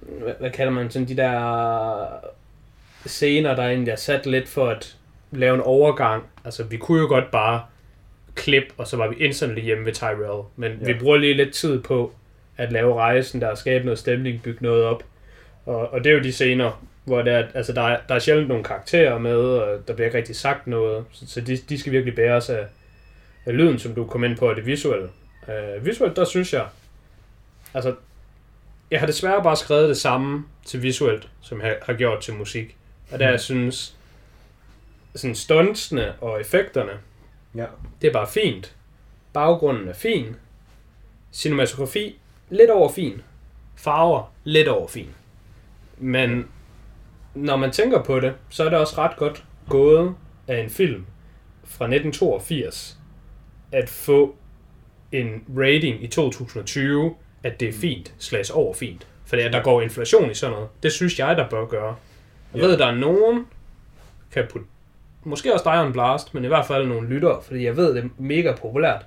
hvad, 0.01 0.33
hvad 0.39 0.51
kalder 0.51 0.73
man 0.73 0.91
sådan, 0.91 1.07
de 1.07 1.17
der 1.17 2.05
scener, 3.05 3.55
der 3.55 3.63
egentlig 3.63 3.91
er 3.91 3.95
sat 3.95 4.25
lidt 4.25 4.47
for 4.47 4.67
at 4.67 4.97
lave 5.31 5.55
en 5.55 5.61
overgang. 5.61 6.23
Altså, 6.45 6.63
vi 6.63 6.77
kunne 6.77 7.01
jo 7.01 7.07
godt 7.07 7.31
bare 7.31 7.63
klip, 8.35 8.63
og 8.77 8.87
så 8.87 8.97
var 8.97 9.07
vi 9.07 9.15
instantly 9.15 9.61
hjemme 9.61 9.85
ved 9.85 9.93
Tyrell. 9.93 10.43
Men 10.55 10.71
Ja. 10.81 10.85
vi 10.85 10.99
bruger 10.99 11.17
lige 11.17 11.33
lidt 11.33 11.53
tid 11.53 11.81
på 11.81 12.13
at 12.57 12.71
lave 12.71 12.93
rejsen, 12.95 13.41
der 13.41 13.55
skabe 13.55 13.85
noget 13.85 13.99
stemning, 13.99 14.41
bygge 14.43 14.63
noget 14.63 14.83
op. 14.83 15.03
Og, 15.65 15.93
og 15.93 16.03
det 16.03 16.09
er 16.09 16.13
jo 16.13 16.23
de 16.23 16.31
scener, 16.31 16.85
hvor 17.03 17.21
det 17.21 17.33
er, 17.33 17.47
altså 17.53 17.73
der, 17.73 17.81
er, 17.81 17.99
der 18.09 18.15
er 18.15 18.19
sjældent 18.19 18.47
nogle 18.47 18.63
karakterer 18.63 19.17
med, 19.17 19.37
og 19.37 19.87
der 19.87 19.93
bliver 19.93 20.05
ikke 20.05 20.17
rigtig 20.17 20.35
sagt 20.35 20.67
noget. 20.67 21.05
Så, 21.11 21.27
så 21.27 21.41
de, 21.41 21.57
de 21.57 21.79
skal 21.79 21.91
virkelig 21.91 22.15
bæres 22.15 22.49
af, 22.49 22.65
af 23.45 23.57
lyden, 23.57 23.79
som 23.79 23.95
du 23.95 24.05
kom 24.05 24.23
ind 24.23 24.37
på, 24.37 24.49
og 24.49 24.55
det 24.55 24.65
visuelle. 24.65 25.09
Uh, 25.47 25.85
visuelt, 25.85 26.15
der 26.15 26.25
synes 26.25 26.53
jeg, 26.53 26.65
altså, 27.73 27.95
jeg 28.91 28.99
har 28.99 29.07
desværre 29.07 29.43
bare 29.43 29.55
skrevet 29.55 29.89
det 29.89 29.97
samme 29.97 30.45
til 30.65 30.81
visuelt, 30.83 31.27
som 31.41 31.61
jeg 31.61 31.77
har 31.81 31.93
gjort 31.93 32.21
til 32.21 32.33
musik. 32.33 32.75
Og 33.11 33.19
der 33.19 33.29
jeg 33.29 33.39
synes, 33.39 33.95
sådan 35.15 35.35
stuntsene 35.35 36.13
og 36.21 36.41
effekterne, 36.41 36.91
Ja. 37.55 37.65
det 38.01 38.07
er 38.07 38.13
bare 38.13 38.27
fint. 38.27 38.75
Baggrunden 39.33 39.87
er 39.87 39.93
fin. 39.93 40.35
Cinematografi, 41.33 42.19
lidt 42.49 42.69
over 42.69 42.91
fin. 42.91 43.21
Farver, 43.75 44.33
lidt 44.43 44.67
over 44.67 44.87
fin. 44.87 45.09
Men 45.97 46.47
når 47.33 47.55
man 47.57 47.71
tænker 47.71 48.03
på 48.03 48.19
det, 48.19 48.33
så 48.49 48.63
er 48.63 48.69
det 48.69 48.79
også 48.79 48.95
ret 48.97 49.17
godt 49.17 49.43
gået 49.69 50.15
af 50.47 50.57
en 50.63 50.69
film 50.69 51.05
fra 51.63 51.85
1982 51.85 52.97
at 53.71 53.89
få 53.89 54.35
en 55.11 55.43
rating 55.57 56.03
i 56.03 56.07
2020, 56.07 57.15
at 57.43 57.59
det 57.59 57.69
er 57.69 57.73
fint, 57.73 58.13
slash 58.19 58.51
over 58.57 58.73
fint. 58.73 59.07
For 59.25 59.37
at 59.37 59.53
der 59.53 59.63
går 59.63 59.81
inflation 59.81 60.31
i 60.31 60.33
sådan 60.33 60.53
noget. 60.53 60.69
Det 60.83 60.91
synes 60.91 61.19
jeg, 61.19 61.37
der 61.37 61.49
bør 61.49 61.65
gøre. 61.65 61.95
Jeg 62.53 62.61
Ja. 62.61 62.67
ved, 62.67 62.77
der 62.77 62.85
er 62.87 62.95
nogen, 62.95 63.45
kan 64.31 64.45
putte, 64.51 64.67
måske 65.25 65.53
også 65.53 65.63
dig 65.63 65.79
og 65.79 65.87
en 65.87 65.93
blast, 65.93 66.33
men 66.33 66.43
i 66.43 66.47
hvert 66.47 66.65
fald 66.65 66.87
nogle 66.87 67.09
lyttere, 67.09 67.41
fordi 67.41 67.65
jeg 67.65 67.77
ved, 67.77 67.95
det 67.95 68.03
er 68.03 68.09
mega 68.17 68.55
populært. 68.55 69.05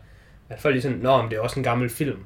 at 0.48 0.60
folk 0.60 0.76
er 0.76 0.80
sådan, 0.80 0.98
nå, 0.98 1.22
men 1.22 1.30
det 1.30 1.36
er 1.36 1.40
også 1.40 1.60
en 1.60 1.64
gammel 1.64 1.90
film, 1.90 2.24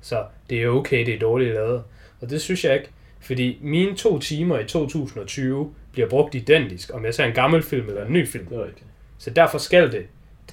så 0.00 0.24
det 0.50 0.62
er 0.62 0.68
okay, 0.68 1.06
det 1.06 1.14
er 1.14 1.18
dårligt 1.18 1.54
lavet. 1.54 1.82
Og 2.20 2.30
det 2.30 2.40
synes 2.40 2.64
jeg 2.64 2.74
ikke, 2.74 2.88
fordi 3.20 3.58
mine 3.62 3.96
to 3.96 4.18
timer 4.18 4.58
i 4.58 4.64
2020 4.64 5.74
bliver 5.92 6.08
brugt 6.08 6.34
identisk, 6.34 6.94
om 6.94 7.04
jeg 7.04 7.14
ser 7.14 7.24
en 7.24 7.34
gammel 7.34 7.62
film 7.62 7.88
eller 7.88 8.04
en 8.04 8.12
ny 8.12 8.28
film. 8.28 8.46
Det 8.46 8.58
er 8.58 8.64
rigtigt. 8.64 8.86
Så 9.18 9.30
derfor 9.30 9.58
skal 9.58 9.92
det, 9.92 10.06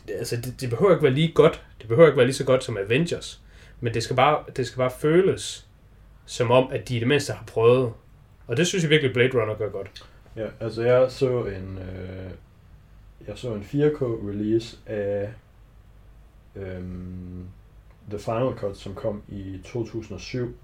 det 0.08 0.14
altså 0.14 0.36
det, 0.36 0.62
det 0.62 0.70
behøver 0.70 0.92
ikke 0.92 1.04
være 1.04 1.14
lige 1.14 1.32
godt, 1.32 1.64
det 1.80 1.88
behøver 1.88 2.08
ikke 2.08 2.18
være 2.18 2.26
lige 2.26 2.36
så 2.36 2.46
godt 2.46 2.64
som 2.64 2.78
Avengers, 2.78 3.42
men 3.80 3.94
det 3.94 4.04
skal 4.04 4.16
bare, 4.16 4.44
det 4.58 4.68
skal 4.68 4.78
bare 4.78 4.92
føles 5.00 5.68
som 6.26 6.52
om, 6.52 6.70
at 6.72 6.90
de 6.90 6.96
i 6.96 7.00
det 7.00 7.08
mindste 7.08 7.34
har 7.34 7.44
prøvet. 7.48 7.94
Og 8.48 8.58
det 8.58 8.68
synes 8.68 8.84
jeg 8.84 8.90
virkelig 8.90 9.14
Blade 9.14 9.42
Runner 9.42 9.56
gør 9.56 9.70
godt. 9.70 10.06
Ja, 10.36 10.48
altså 10.60 10.84
jeg 10.84 11.12
så 11.12 11.44
en, 11.44 11.78
øh, 11.78 12.32
jeg 13.28 13.38
så 13.38 13.54
en 13.54 13.62
4K 13.62 14.04
release 14.04 14.78
af 14.86 15.34
øhm, 16.56 17.48
The 18.10 18.20
Final 18.20 18.54
Cut, 18.58 18.78
som 18.78 18.96
kom 18.96 19.24
i 19.28 19.60
2007, 19.66 20.56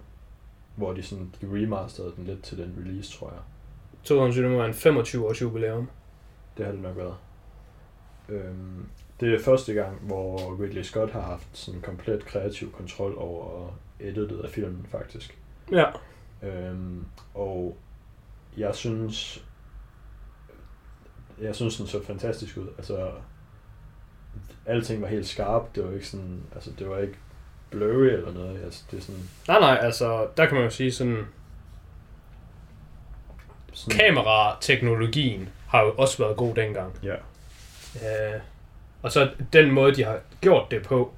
hvor 0.75 0.93
de 0.93 1.03
sådan 1.03 1.33
de 1.41 1.47
remasterede 1.47 2.13
den 2.15 2.25
lidt 2.25 2.43
til 2.43 2.57
den 2.57 2.75
release, 2.79 3.17
tror 3.17 3.29
jeg. 3.29 3.39
2020 4.03 4.57
var 4.57 4.65
en 4.65 4.73
25 4.73 5.27
års 5.27 5.41
jubilæum. 5.41 5.89
Det 6.57 6.65
har 6.65 6.71
det 6.71 6.81
nok 6.81 6.97
været. 6.97 7.15
Øhm, 8.29 8.85
det 9.19 9.33
er 9.33 9.39
første 9.39 9.73
gang, 9.73 9.99
hvor 10.01 10.61
Ridley 10.63 10.83
Scott 10.83 11.11
har 11.11 11.21
haft 11.21 11.47
sådan 11.53 11.81
komplet 11.81 12.25
kreativ 12.25 12.71
kontrol 12.71 13.15
over 13.17 13.71
editet 13.99 14.39
af 14.39 14.49
filmen, 14.49 14.85
faktisk. 14.89 15.39
Ja. 15.71 15.85
Øhm, 16.43 17.05
og 17.33 17.77
jeg 18.57 18.75
synes, 18.75 19.44
jeg 21.41 21.55
synes, 21.55 21.77
den 21.77 21.87
så 21.87 22.03
fantastisk 22.05 22.57
ud. 22.57 22.67
Altså, 22.77 23.11
alting 24.65 25.01
var 25.01 25.07
helt 25.07 25.27
skarpt. 25.27 25.75
Det 25.75 25.83
var 25.87 25.93
ikke 25.93 26.07
sådan, 26.07 26.41
altså, 26.55 26.71
det 26.79 26.89
var 26.89 26.97
ikke 26.97 27.15
blurry 27.69 28.05
eller 28.05 28.33
noget. 28.33 28.63
Altså, 28.63 28.83
det 28.91 28.97
er 28.97 29.01
sådan, 29.01 29.21
Nej, 29.47 29.59
nej, 29.59 29.77
altså, 29.81 30.27
der 30.37 30.45
kan 30.45 30.55
man 30.55 30.63
jo 30.63 30.69
sige 30.69 30.91
sådan, 30.91 31.25
sådan 33.73 33.99
kamerateknologien 33.99 35.49
har 35.67 35.81
jo 35.81 35.91
også 35.91 36.17
været 36.17 36.37
god 36.37 36.55
dengang. 36.55 36.99
Ja, 37.03 37.15
Øh, 37.95 38.39
og 39.01 39.11
så 39.11 39.29
den 39.53 39.71
måde, 39.71 39.95
de 39.95 40.03
har 40.03 40.19
gjort 40.41 40.71
det 40.71 40.83
på, 40.83 41.13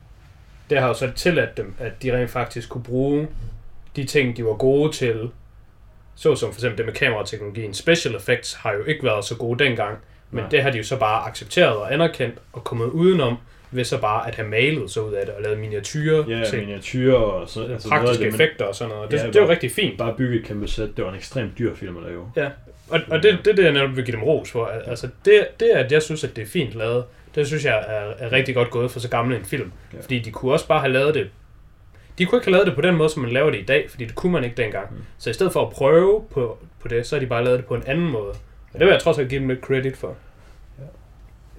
det 0.70 0.80
har 0.80 0.88
jo 0.88 0.94
så 0.94 1.12
tilladt 1.16 1.58
dem, 1.58 1.76
at 1.80 2.04
de 2.04 2.18
rent 2.18 2.30
faktisk 2.32 2.70
kunne 2.70 2.84
bruge 2.84 3.28
de 3.96 4.06
ting, 4.06 4.38
de 4.38 4.46
var 4.46 4.54
gode 4.54 4.92
til, 4.92 5.32
såsom 6.18 6.52
for 6.54 6.60
eksempel 6.60 6.78
det 6.78 6.86
med 6.86 6.94
kamerateknologien. 6.94 7.74
Special 7.74 8.16
effects 8.16 8.54
har 8.54 8.74
jo 8.74 8.84
ikke 8.84 9.04
været 9.04 9.26
så 9.26 9.36
gode 9.36 9.64
dengang, 9.64 9.98
men 10.32 10.42
Nej. 10.42 10.50
det 10.50 10.62
har 10.64 10.70
de 10.70 10.78
jo 10.78 10.84
så 10.84 10.98
bare 11.00 11.28
accepteret 11.30 11.76
og 11.78 11.94
anerkendt 11.94 12.36
og 12.54 12.64
kommet 12.64 12.86
udenom, 12.86 13.38
ved 13.72 13.84
så 13.84 13.98
bare 14.02 14.28
at 14.28 14.36
have 14.36 14.48
malet 14.48 14.92
sig 14.92 15.04
ud 15.04 15.14
af 15.14 15.26
det 15.26 15.36
og 15.36 15.42
lavet 15.42 15.60
miniatyrer 15.60 16.24
ja 16.40 16.44
til 16.46 16.60
miniatyrer 16.60 17.16
og 17.18 17.50
så, 17.50 17.60
altså 17.62 17.90
noget 17.90 18.02
praktiske 18.02 18.24
det, 18.26 18.32
men 18.34 18.42
effekter 18.42 18.66
og 18.66 18.76
sådan 18.76 18.94
noget. 18.96 19.12
Det, 19.12 19.18
Ja, 19.18 19.28
det 19.28 19.36
er 19.36 19.40
jo 19.40 19.46
bare- 19.46 19.54
rigtig 19.56 19.72
fint. 19.72 19.98
Bare 19.98 20.14
bygge 20.18 20.40
et 20.40 20.46
kæmpe 20.46 20.68
sæt. 20.68 20.90
Det 20.98 21.04
var 21.06 21.12
en 21.12 21.18
ekstremt 21.18 21.58
dyr 21.60 21.76
film 21.76 21.98
at 21.98 22.04
lave. 22.04 22.32
Ja, 22.36 22.50
og, 22.90 23.00
og 23.10 23.24
det, 23.24 23.38
det 23.46 23.52
er 23.52 23.56
det, 23.56 23.64
jeg 23.64 23.72
netop 23.74 23.96
vil 23.96 24.06
give 24.06 24.16
dem 24.18 24.24
ros 24.24 24.52
for. 24.52 24.66
Al- 24.66 24.82
Altså, 24.90 25.10
det, 25.26 25.48
det 25.60 25.66
at 25.70 25.92
jeg 25.92 26.02
synes, 26.02 26.24
at 26.24 26.36
det 26.36 26.42
er 26.42 26.46
fint 26.46 26.74
lavet, 26.74 27.04
det 27.36 27.48
synes 27.48 27.66
jeg 27.66 27.84
er, 27.88 28.26
er 28.26 28.32
rigtig 28.32 28.56
godt 28.56 28.70
gået 28.70 28.92
for 28.92 29.00
så 29.00 29.10
gammel 29.10 29.38
en 29.38 29.46
film. 29.46 29.72
Ja. 29.94 30.02
Fordi 30.02 30.20
de 30.20 30.32
kunne 30.32 30.52
også 30.54 30.68
bare 30.68 30.80
have 30.80 30.94
lavet 30.94 31.14
det... 31.16 31.30
De 32.18 32.26
kunne 32.26 32.38
ikke 32.38 32.46
have 32.48 32.52
lavet 32.54 32.68
det 32.68 32.76
på 32.76 32.82
den 32.82 32.96
måde, 32.96 33.10
som 33.10 33.22
man 33.22 33.32
laver 33.32 33.50
det 33.52 33.60
i 33.60 33.66
dag, 33.66 33.90
fordi 33.90 34.06
det 34.06 34.16
kunne 34.16 34.32
man 34.32 34.44
ikke 34.44 34.56
dengang. 34.64 34.92
Mm. 34.94 35.04
Så 35.18 35.30
i 35.30 35.34
stedet 35.34 35.54
for 35.54 35.66
at 35.66 35.74
prøve 35.74 36.24
på, 36.32 36.58
på 36.80 36.88
det, 36.88 37.06
så 37.08 37.16
har 37.16 37.20
de 37.20 37.28
bare 37.28 37.44
lavet 37.44 37.58
det 37.60 37.66
på 37.68 37.76
en 37.76 37.84
anden 37.88 38.10
måde. 38.10 38.30
Og 38.74 38.80
det 38.80 38.80
vil 38.80 38.88
jeg 38.88 39.02
trods 39.02 39.18
alt 39.20 39.30
give 39.30 39.40
dem 39.42 39.48
lidt 39.50 39.62
credit 39.62 39.98
for. 39.98 40.16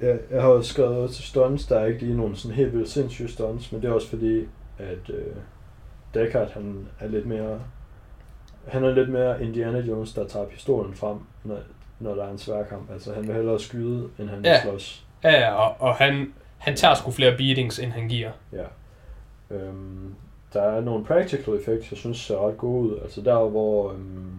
Jeg, 0.02 0.18
jeg 0.30 0.42
har 0.42 0.48
også 0.48 0.70
skrevet 0.72 1.10
til 1.10 1.24
stunts, 1.24 1.66
der 1.66 1.78
er 1.78 1.86
ikke 1.86 2.00
lige 2.00 2.16
nogen 2.16 2.36
sådan 2.36 2.56
helt 2.56 2.72
vildt 2.72 2.90
sindssyge 2.90 3.28
stunts, 3.28 3.72
men 3.72 3.82
det 3.82 3.88
er 3.88 3.92
også 3.92 4.08
fordi, 4.08 4.38
at 4.78 5.10
øh, 5.10 5.24
Deckard, 6.14 6.50
han 6.52 6.88
er 7.00 7.08
lidt 7.08 7.26
mere, 7.26 7.60
han 8.68 8.84
er 8.84 8.90
lidt 8.94 9.08
mere 9.08 9.42
Indiana 9.42 9.78
Jones, 9.78 10.12
der 10.12 10.26
tager 10.26 10.46
pistolen 10.46 10.94
frem, 10.94 11.16
når, 11.44 11.58
når 12.00 12.14
der 12.14 12.24
er 12.24 12.30
en 12.30 12.38
sværkamp. 12.38 12.90
Altså, 12.92 13.14
han 13.14 13.26
vil 13.26 13.34
hellere 13.34 13.60
skyde, 13.60 14.08
end 14.18 14.28
han 14.28 14.38
vil 14.42 14.48
Ja. 14.48 14.62
slås. 14.62 15.04
Ja, 15.24 15.30
ja, 15.40 15.52
og, 15.54 15.76
og 15.78 15.94
han, 15.94 16.32
han 16.58 16.76
tager 16.76 16.94
sgu 16.94 17.10
flere 17.10 17.36
beatings, 17.36 17.78
end 17.78 17.92
han 17.92 18.08
giver. 18.08 18.30
Ja. 18.52 18.64
Øhm, 19.56 20.14
der 20.52 20.62
er 20.62 20.80
nogle 20.80 21.04
practical 21.04 21.54
effects, 21.54 21.90
jeg 21.90 21.98
synes 21.98 22.18
ser 22.18 22.46
ret 22.48 22.58
gode 22.58 22.88
ud. 22.90 22.98
Altså 23.02 23.20
der, 23.20 23.48
hvor 23.48 23.90
øhm, 23.90 24.32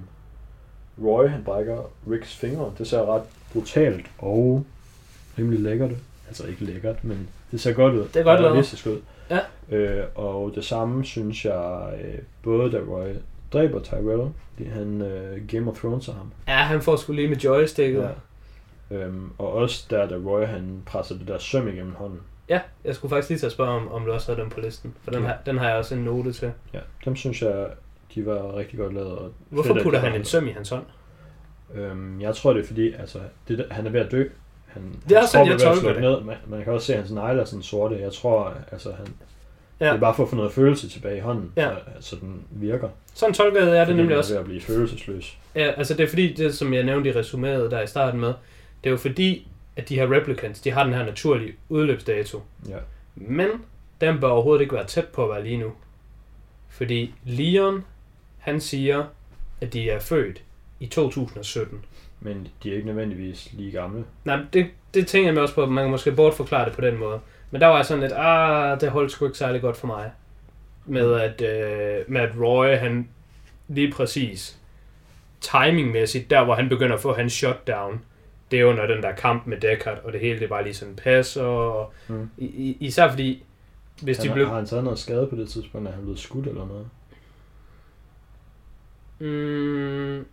Roy 1.04 1.28
han 1.28 1.44
brækker 1.44 1.78
Ricks 2.12 2.36
fingre, 2.36 2.72
det 2.78 2.88
ser 2.88 3.16
ret 3.16 3.24
brutalt 3.54 4.06
og 4.18 4.64
rimelig 5.38 5.60
lækkert. 5.60 5.92
Altså 6.28 6.48
ikke 6.48 6.64
lækkert, 6.66 7.04
men 7.04 7.30
det 7.52 7.62
ser 7.62 7.74
godt 7.74 7.94
ud. 7.94 8.08
Det 8.08 8.16
er 8.16 8.24
godt 8.24 8.42
lavet. 8.42 8.86
ud. 8.88 9.02
Ja. 9.30 9.40
Øh, 9.76 10.06
og 10.16 10.52
det 10.56 10.66
samme 10.66 11.06
synes 11.06 11.46
jeg, 11.46 11.94
øh, 12.04 12.20
både 12.44 12.72
da 12.72 12.78
Roy 12.78 13.08
dræber 13.54 13.80
Tyrell, 13.80 14.30
fordi 14.54 14.70
han 14.70 15.02
øh, 15.02 15.48
Game 15.48 15.72
of 15.72 15.80
Thrones 15.80 16.06
ham. 16.06 16.32
Ja, 16.48 16.54
han 16.58 16.82
får 16.82 16.96
sgu 16.96 17.14
lige 17.14 17.28
med 17.28 17.38
joysticket. 17.38 18.10
Ja. 18.92 18.96
Øhm, 18.96 19.30
og 19.38 19.54
også 19.54 19.86
der, 19.90 20.08
da 20.08 20.16
Roy 20.16 20.46
han 20.46 20.84
presser 20.86 21.16
det 21.18 21.28
der 21.28 21.38
søm 21.38 21.68
igennem 21.68 21.96
hånden. 21.96 22.20
Ja, 22.50 22.62
jeg 22.86 22.96
skulle 22.96 23.10
faktisk 23.10 23.30
lige 23.30 23.40
til 23.40 23.46
at 23.46 23.52
spørge, 23.52 23.70
om, 23.72 23.92
om 23.92 24.06
du 24.06 24.12
også 24.12 24.32
havde 24.32 24.42
den 24.42 24.50
på 24.52 24.60
listen. 24.60 24.94
For 25.04 25.12
den, 25.12 25.22
Ja. 25.22 25.28
har, 25.28 25.38
den 25.46 25.58
har 25.58 25.68
jeg 25.70 25.78
også 25.78 25.96
en 25.96 26.02
note 26.02 26.32
til. 26.34 26.52
Ja, 26.74 26.80
dem 27.06 27.16
synes 27.16 27.42
jeg, 27.42 27.68
de 28.16 28.26
var 28.26 28.56
rigtig 28.58 28.80
godt 28.80 28.94
lavet. 28.94 29.12
Og 29.18 29.32
Hvorfor 29.50 29.74
fedt, 29.74 29.84
putter 29.84 30.00
han 30.00 30.16
en 30.16 30.26
søm 30.26 30.48
i 30.48 30.52
hans 30.52 30.70
hånd? 30.70 30.84
Øhm, 31.76 32.22
jeg 32.22 32.36
tror, 32.36 32.54
det 32.54 32.64
er 32.64 32.68
fordi, 32.68 32.94
altså, 32.94 33.20
det, 33.48 33.66
han 33.72 33.86
er 33.88 33.90
ved 33.92 34.00
at 34.00 34.12
dø. 34.12 34.24
Han, 34.68 34.84
Det 35.10 35.16
er 35.16 35.20
hans 35.20 35.32
sådan, 35.32 35.48
jeg 35.48 35.60
tolker 35.60 35.82
slukke 35.82 36.02
Ned. 36.02 36.22
Man, 36.22 36.36
man 36.48 36.64
kan 36.64 36.74
også 36.74 36.88
se, 36.88 36.94
at 36.94 37.00
hans 37.00 37.12
negle 37.12 37.42
er 37.42 37.46
sådan 37.46 37.64
sorte. 37.64 38.00
Jeg 38.02 38.14
tror, 38.14 38.54
altså, 38.72 38.92
han, 38.92 39.08
ja. 39.80 39.86
Det 39.86 39.94
er 39.94 40.00
bare 40.00 40.16
for 40.16 40.24
at 40.24 40.30
få 40.30 40.36
noget 40.36 40.52
følelse 40.52 40.90
tilbage 40.90 41.18
i 41.18 41.20
hånden, 41.20 41.52
Ja. 41.58 41.70
så, 42.00 42.10
så 42.10 42.16
den 42.22 42.42
virker. 42.52 42.90
Sådan 43.14 43.34
tolkede 43.34 43.64
jeg 43.72 43.78
det 43.80 43.88
Fordi 43.88 43.98
nemlig 43.98 44.18
også. 44.18 44.34
er 44.34 44.38
ved 44.38 44.40
at 44.40 44.46
blive 44.46 44.62
følelsesløs. 44.62 45.38
Ja, 45.56 45.72
altså 45.78 45.94
det 45.94 46.04
er 46.04 46.08
fordi, 46.08 46.34
det 46.34 46.56
som 46.56 46.74
jeg 46.74 46.84
nævnte 46.84 47.10
i 47.10 47.14
resuméet 47.14 47.72
der 47.72 47.82
i 47.82 47.88
starten 47.88 48.20
med, 48.20 48.28
det 48.84 48.88
er 48.88 48.92
jo 48.92 48.98
fordi, 48.98 49.48
at 49.80 49.90
de 49.90 49.96
her 49.96 50.12
replicants, 50.12 50.62
de 50.62 50.72
har 50.72 50.84
den 50.84 50.94
her 50.94 51.06
naturlige 51.06 51.54
udløbsdato. 51.70 52.44
Ja. 52.70 52.78
Men 53.16 53.50
den 54.02 54.20
bør 54.20 54.28
overhovedet 54.28 54.62
ikke 54.62 54.76
være 54.76 54.86
tæt 54.86 55.08
på 55.08 55.24
at 55.24 55.30
være 55.30 55.44
lige 55.44 55.58
nu. 55.58 55.72
Fordi 56.70 57.14
Leon, 57.26 57.86
han 58.38 58.62
siger, 58.62 59.06
at 59.62 59.74
de 59.74 59.90
er 59.90 60.00
født 60.00 60.44
i 60.80 60.86
2017. 60.86 61.86
Men 62.20 62.48
de 62.64 62.72
er 62.72 62.76
ikke 62.76 62.88
nødvendigvis 62.88 63.50
lige 63.54 63.72
gamle. 63.72 64.06
Nej, 64.26 64.40
det, 64.54 64.68
det 64.94 65.08
tænker 65.08 65.28
jeg 65.28 65.34
mig 65.34 65.44
også 65.44 65.56
på, 65.56 65.64
at 65.64 65.70
man 65.70 65.84
kan 65.84 65.92
måske 65.92 66.12
bortforklare 66.12 66.66
det 66.66 66.74
på 66.74 66.82
den 66.82 66.98
måde. 66.98 67.20
Men 67.52 67.62
der 67.62 67.68
var 67.68 67.76
jeg 67.76 67.86
sådan 67.86 68.02
lidt, 68.02 68.14
ah, 68.16 68.82
det 68.82 68.90
holdt 68.90 69.12
sgu 69.12 69.26
ikke 69.26 69.38
særlig 69.38 69.62
godt 69.62 69.78
for 69.78 69.88
mig. 69.88 70.12
Med 70.86 71.14
at, 71.14 71.42
øh, 71.42 72.06
med 72.08 72.22
at 72.22 72.32
Roy, 72.42 72.68
han 72.68 73.10
lige 73.68 73.92
præcis 73.92 74.60
timingmæssigt, 75.42 76.30
der 76.30 76.44
hvor 76.44 76.56
han 76.56 76.70
begynder 76.70 76.96
at 76.96 77.02
få 77.02 77.14
hans 77.14 77.34
shutdown, 77.34 78.02
det 78.52 78.60
er 78.60 78.66
under 78.66 78.88
den 78.88 79.04
der 79.04 79.12
kamp 79.16 79.48
med 79.48 79.58
Deckard, 79.58 79.98
og 80.04 80.14
det 80.14 80.22
hele 80.22 80.40
det 80.40 80.50
bare 80.50 80.64
lige 80.64 80.74
sådan 80.74 80.96
passer. 80.96 81.44
Og, 81.44 81.94
Mm. 82.08 82.30
i, 82.38 82.78
især 82.80 83.10
fordi, 83.10 83.44
hvis 84.02 84.18
Han, 84.18 84.28
de 84.28 84.34
blev... 84.34 84.48
Har 84.48 84.56
han 84.56 84.66
taget 84.66 84.84
noget 84.84 85.00
skade 85.00 85.28
på 85.28 85.36
det 85.36 85.50
tidspunkt, 85.50 85.88
er 85.88 85.92
han 85.92 86.02
blevet 86.02 86.20
skudt 86.20 86.48
eller 86.48 86.68
noget? 86.68 86.90
Mm, 89.20 90.16
jeg 90.18 90.24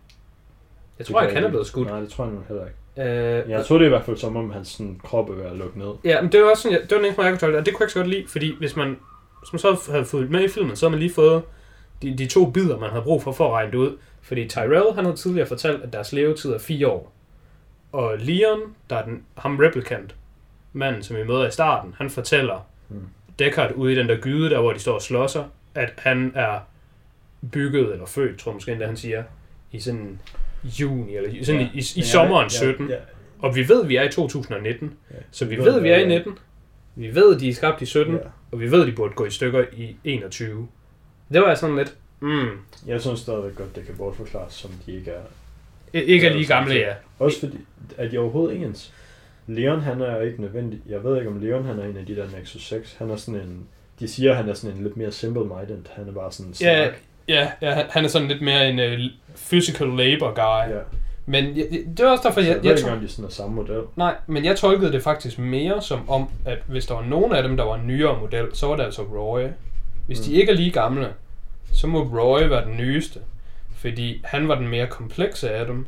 Det 0.97 1.05
tror 1.05 1.21
ikke, 1.21 1.33
han 1.35 1.43
er 1.43 1.49
blevet 1.49 1.67
skudt. 1.67 1.87
Nej, 1.87 1.99
det 1.99 2.09
tror 2.09 2.25
jeg 2.25 2.33
nu 2.33 2.39
heller 2.47 2.63
ikke. 2.65 3.11
Øh, 3.43 3.49
Jeg 3.49 3.65
tror 3.65 3.77
det 3.77 3.83
er 3.83 3.87
i 3.87 3.89
hvert 3.89 4.05
fald 4.05 4.17
som 4.17 4.35
om, 4.37 4.51
hans 4.51 4.67
sådan, 4.67 4.99
krop 5.03 5.29
er 5.29 5.33
ved 5.33 5.45
at 5.45 5.55
lukke 5.57 5.79
ned. 5.79 5.91
Ja, 6.03 6.21
men 6.21 6.31
det 6.31 6.41
var 6.43 6.49
også 6.49 6.63
sådan, 6.63 6.77
jeg, 6.77 6.81
det 6.81 6.91
var 6.91 6.97
den 6.97 7.05
eneste 7.05 7.21
jeg 7.23 7.31
kunne 7.31 7.39
tolke 7.39 7.51
det, 7.53 7.59
og 7.59 7.65
det 7.65 7.73
kunne 7.73 7.81
jeg 7.81 7.85
ikke 7.85 7.93
så 7.93 7.99
godt 7.99 8.09
lide, 8.09 8.27
fordi 8.27 8.55
hvis 8.59 8.75
man, 8.75 8.87
hvis 9.43 9.53
man 9.53 9.59
så 9.59 9.91
havde 9.91 10.05
fået 10.05 10.31
med 10.31 10.43
i 10.43 10.47
filmen, 10.47 10.75
så 10.75 10.85
havde 10.85 10.91
man 10.91 10.99
lige 10.99 11.13
fået 11.13 11.41
de, 12.01 12.17
de 12.17 12.27
to 12.27 12.51
bidder, 12.51 12.79
man 12.79 12.89
havde 12.89 13.03
brug 13.03 13.23
for, 13.23 13.31
for 13.31 13.47
at 13.47 13.51
regne 13.53 13.71
det 13.71 13.77
ud. 13.77 13.97
Fordi 14.21 14.47
Tyrell, 14.47 14.93
han 14.95 15.05
havde 15.05 15.17
tidligere 15.17 15.47
fortalt, 15.47 15.83
at 15.83 15.93
deres 15.93 16.13
levetid 16.13 16.51
er 16.53 16.59
fire 16.59 16.87
år. 16.87 17.13
Og 17.97 18.17
Leon, 18.17 18.59
der 18.89 18.95
er 18.95 19.05
den, 19.05 19.23
ham 19.37 19.57
replicant, 19.57 20.15
manden, 20.73 21.03
som 21.03 21.15
vi 21.17 21.23
møder 21.23 21.47
i 21.47 21.51
starten, 21.51 21.93
han 21.97 22.09
fortæller 22.09 22.67
Mm. 22.89 23.01
Deckard 23.39 23.71
ude 23.75 23.93
i 23.93 23.95
den 23.95 24.09
der 24.09 24.17
gyde, 24.17 24.49
der 24.49 24.59
hvor 24.61 24.73
de 24.73 24.79
står 24.79 24.93
og 24.93 25.01
slår 25.01 25.27
sig, 25.27 25.45
at 25.75 25.93
han 25.97 26.31
er 26.35 26.59
bygget, 27.51 27.91
eller 27.93 28.05
født, 28.05 28.39
tror 28.39 28.51
jeg 28.51 28.55
måske 28.55 28.71
endda 28.71 28.85
han 28.85 28.97
siger, 28.97 29.23
i 29.71 29.79
sådan 29.79 30.19
juni, 30.63 31.15
eller 31.15 31.45
sådan 31.45 31.61
ja. 31.61 31.67
i, 31.67 31.69
i, 31.73 31.77
i 31.77 31.93
jeg- 31.97 32.05
sommeren 32.05 32.43
jeg- 32.43 32.51
17. 32.51 32.89
jeg- 32.89 32.99
Og 33.39 33.55
vi 33.55 33.69
ved, 33.69 33.83
at 33.83 33.89
vi 33.89 33.95
er 33.95 34.03
i 34.03 34.09
2019. 34.11 34.93
Ja. 35.11 35.15
Så 35.31 35.45
vi 35.45 35.57
ved, 35.57 35.75
at 35.77 35.83
vi 35.83 35.89
er 35.89 35.97
i 35.97 36.05
hvad- 36.05 36.17
19. 36.17 36.37
Vi 36.95 37.15
ved, 37.15 37.35
at 37.35 37.41
de 37.41 37.49
er 37.49 37.53
skabt 37.53 37.81
i 37.81 37.85
17. 37.85 38.13
Ja. 38.15 38.19
Og 38.51 38.59
vi 38.59 38.71
ved, 38.71 38.81
at 38.81 38.87
de 38.87 38.91
burde 38.91 39.13
gå 39.13 39.25
i 39.25 39.31
stykker 39.31 39.65
i 39.73 39.95
21. 40.03 40.67
Det 41.33 41.41
var 41.41 41.47
jeg 41.47 41.57
sådan 41.57 41.75
lidt... 41.75 41.95
Mm, 42.19 42.49
Jeg 42.87 43.01
synes 43.01 43.19
stadigvæk 43.19 43.55
godt, 43.55 43.75
det 43.75 43.85
kan 43.85 43.95
bortforklares, 43.97 44.53
som 44.53 44.71
de 44.85 44.91
ikke 44.95 45.11
er. 45.11 45.21
Ikke 46.03 46.27
er 46.27 46.31
Ja, 46.31 46.35
lige 46.37 46.47
gamle, 46.47 46.73
ja. 46.75 46.93
Også 47.19 47.39
fordi, 47.39 47.57
at 47.97 48.11
de 48.11 48.17
overhovedet 48.17 48.53
ikke 48.53 48.65
ens. 48.65 48.93
Leon, 49.47 49.81
han 49.81 50.01
er 50.01 50.21
ikke 50.21 50.41
nødvendig. 50.41 50.79
Jeg 50.89 51.03
ved 51.03 51.17
ikke, 51.17 51.29
om 51.29 51.39
Leon, 51.41 51.65
han 51.65 51.79
er 51.79 51.83
en 51.85 51.97
af 51.97 52.05
de 52.05 52.15
der 52.15 52.25
Nexus 52.39 52.67
6. 52.67 52.95
Han 52.99 53.09
er 53.09 53.15
sådan 53.15 53.41
en... 53.41 53.63
De 53.99 54.07
siger, 54.07 54.33
han 54.33 54.49
er 54.49 54.53
sådan 54.53 54.77
en 54.77 54.83
lidt 54.83 54.97
mere 54.97 55.11
simple-minded. 55.11 55.77
Han 55.95 56.07
er 56.07 56.11
bare 56.13 56.31
sådan 56.31 56.51
Ja, 56.51 56.55
stærk. 56.85 57.01
ja, 57.27 57.47
ja, 57.61 57.83
han 57.89 58.03
er 58.05 58.09
sådan 58.09 58.27
lidt 58.27 58.41
mere 58.41 58.69
en 58.69 58.79
uh, 58.79 59.05
physical 59.49 59.87
labor 59.87 60.33
guy. 60.33 60.75
ja. 60.75 60.79
Men 61.25 61.57
jeg, 61.57 61.65
det 61.97 61.99
er 61.99 62.09
også 62.09 62.23
derfor, 62.27 62.39
Jeg, 62.41 62.47
jeg, 62.49 62.57
jeg, 62.57 62.71
jeg, 62.71 62.79
engang, 62.79 63.01
de 63.01 63.07
sådan 63.07 63.25
er 63.25 63.29
samme 63.29 63.55
model. 63.55 63.81
nej, 63.95 64.15
men 64.27 64.45
jeg 64.45 64.55
tolkede 64.55 64.91
det 64.91 65.01
faktisk 65.03 65.39
mere 65.39 65.81
som 65.81 66.09
om, 66.09 66.29
at 66.45 66.57
hvis 66.67 66.85
der 66.85 66.93
var 66.95 67.03
nogen 67.05 67.33
af 67.35 67.43
dem, 67.43 67.57
der 67.57 67.63
var 67.63 67.75
en 67.75 67.87
nyere 67.87 68.19
model, 68.19 68.45
så 68.53 68.67
var 68.67 68.75
det 68.75 68.83
altså 68.83 69.01
Roy. 69.01 69.41
Hvis 70.07 70.19
de 70.19 70.29
Mm. 70.31 70.35
ikke 70.37 70.51
er 70.51 70.55
lige 70.55 70.71
gamle, 70.71 71.07
så 71.73 71.87
må 71.87 72.01
Roy 72.03 72.47
være 72.49 72.65
den 72.65 72.77
nyeste. 72.77 73.19
Fordi 73.77 74.21
han 74.25 74.47
var 74.47 74.55
den 74.55 74.67
mere 74.67 74.87
komplekse 74.87 75.51
af 75.51 75.65
dem. 75.65 75.85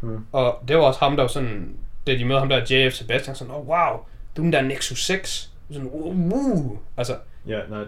Hmm. 0.00 0.26
Og 0.32 0.62
det 0.68 0.76
var 0.76 0.82
også 0.82 1.00
ham, 1.00 1.16
der 1.16 1.22
var 1.22 1.28
sådan, 1.28 1.76
da 2.06 2.14
de 2.16 2.24
mødte 2.24 2.38
ham 2.38 2.48
der, 2.48 2.66
JF 2.70 2.92
Sebastian, 2.94 3.36
sådan, 3.36 3.54
oh 3.54 3.68
wow, 3.68 3.96
du 4.36 4.42
er 4.42 4.44
den 4.44 4.52
der 4.52 4.62
Nexus 4.62 5.04
6. 5.04 5.50
Sådan, 5.72 5.88
uh, 5.92 6.16
uh. 6.16 6.76
Altså, 6.96 7.16
Ja, 7.46 7.60
nej, 7.70 7.84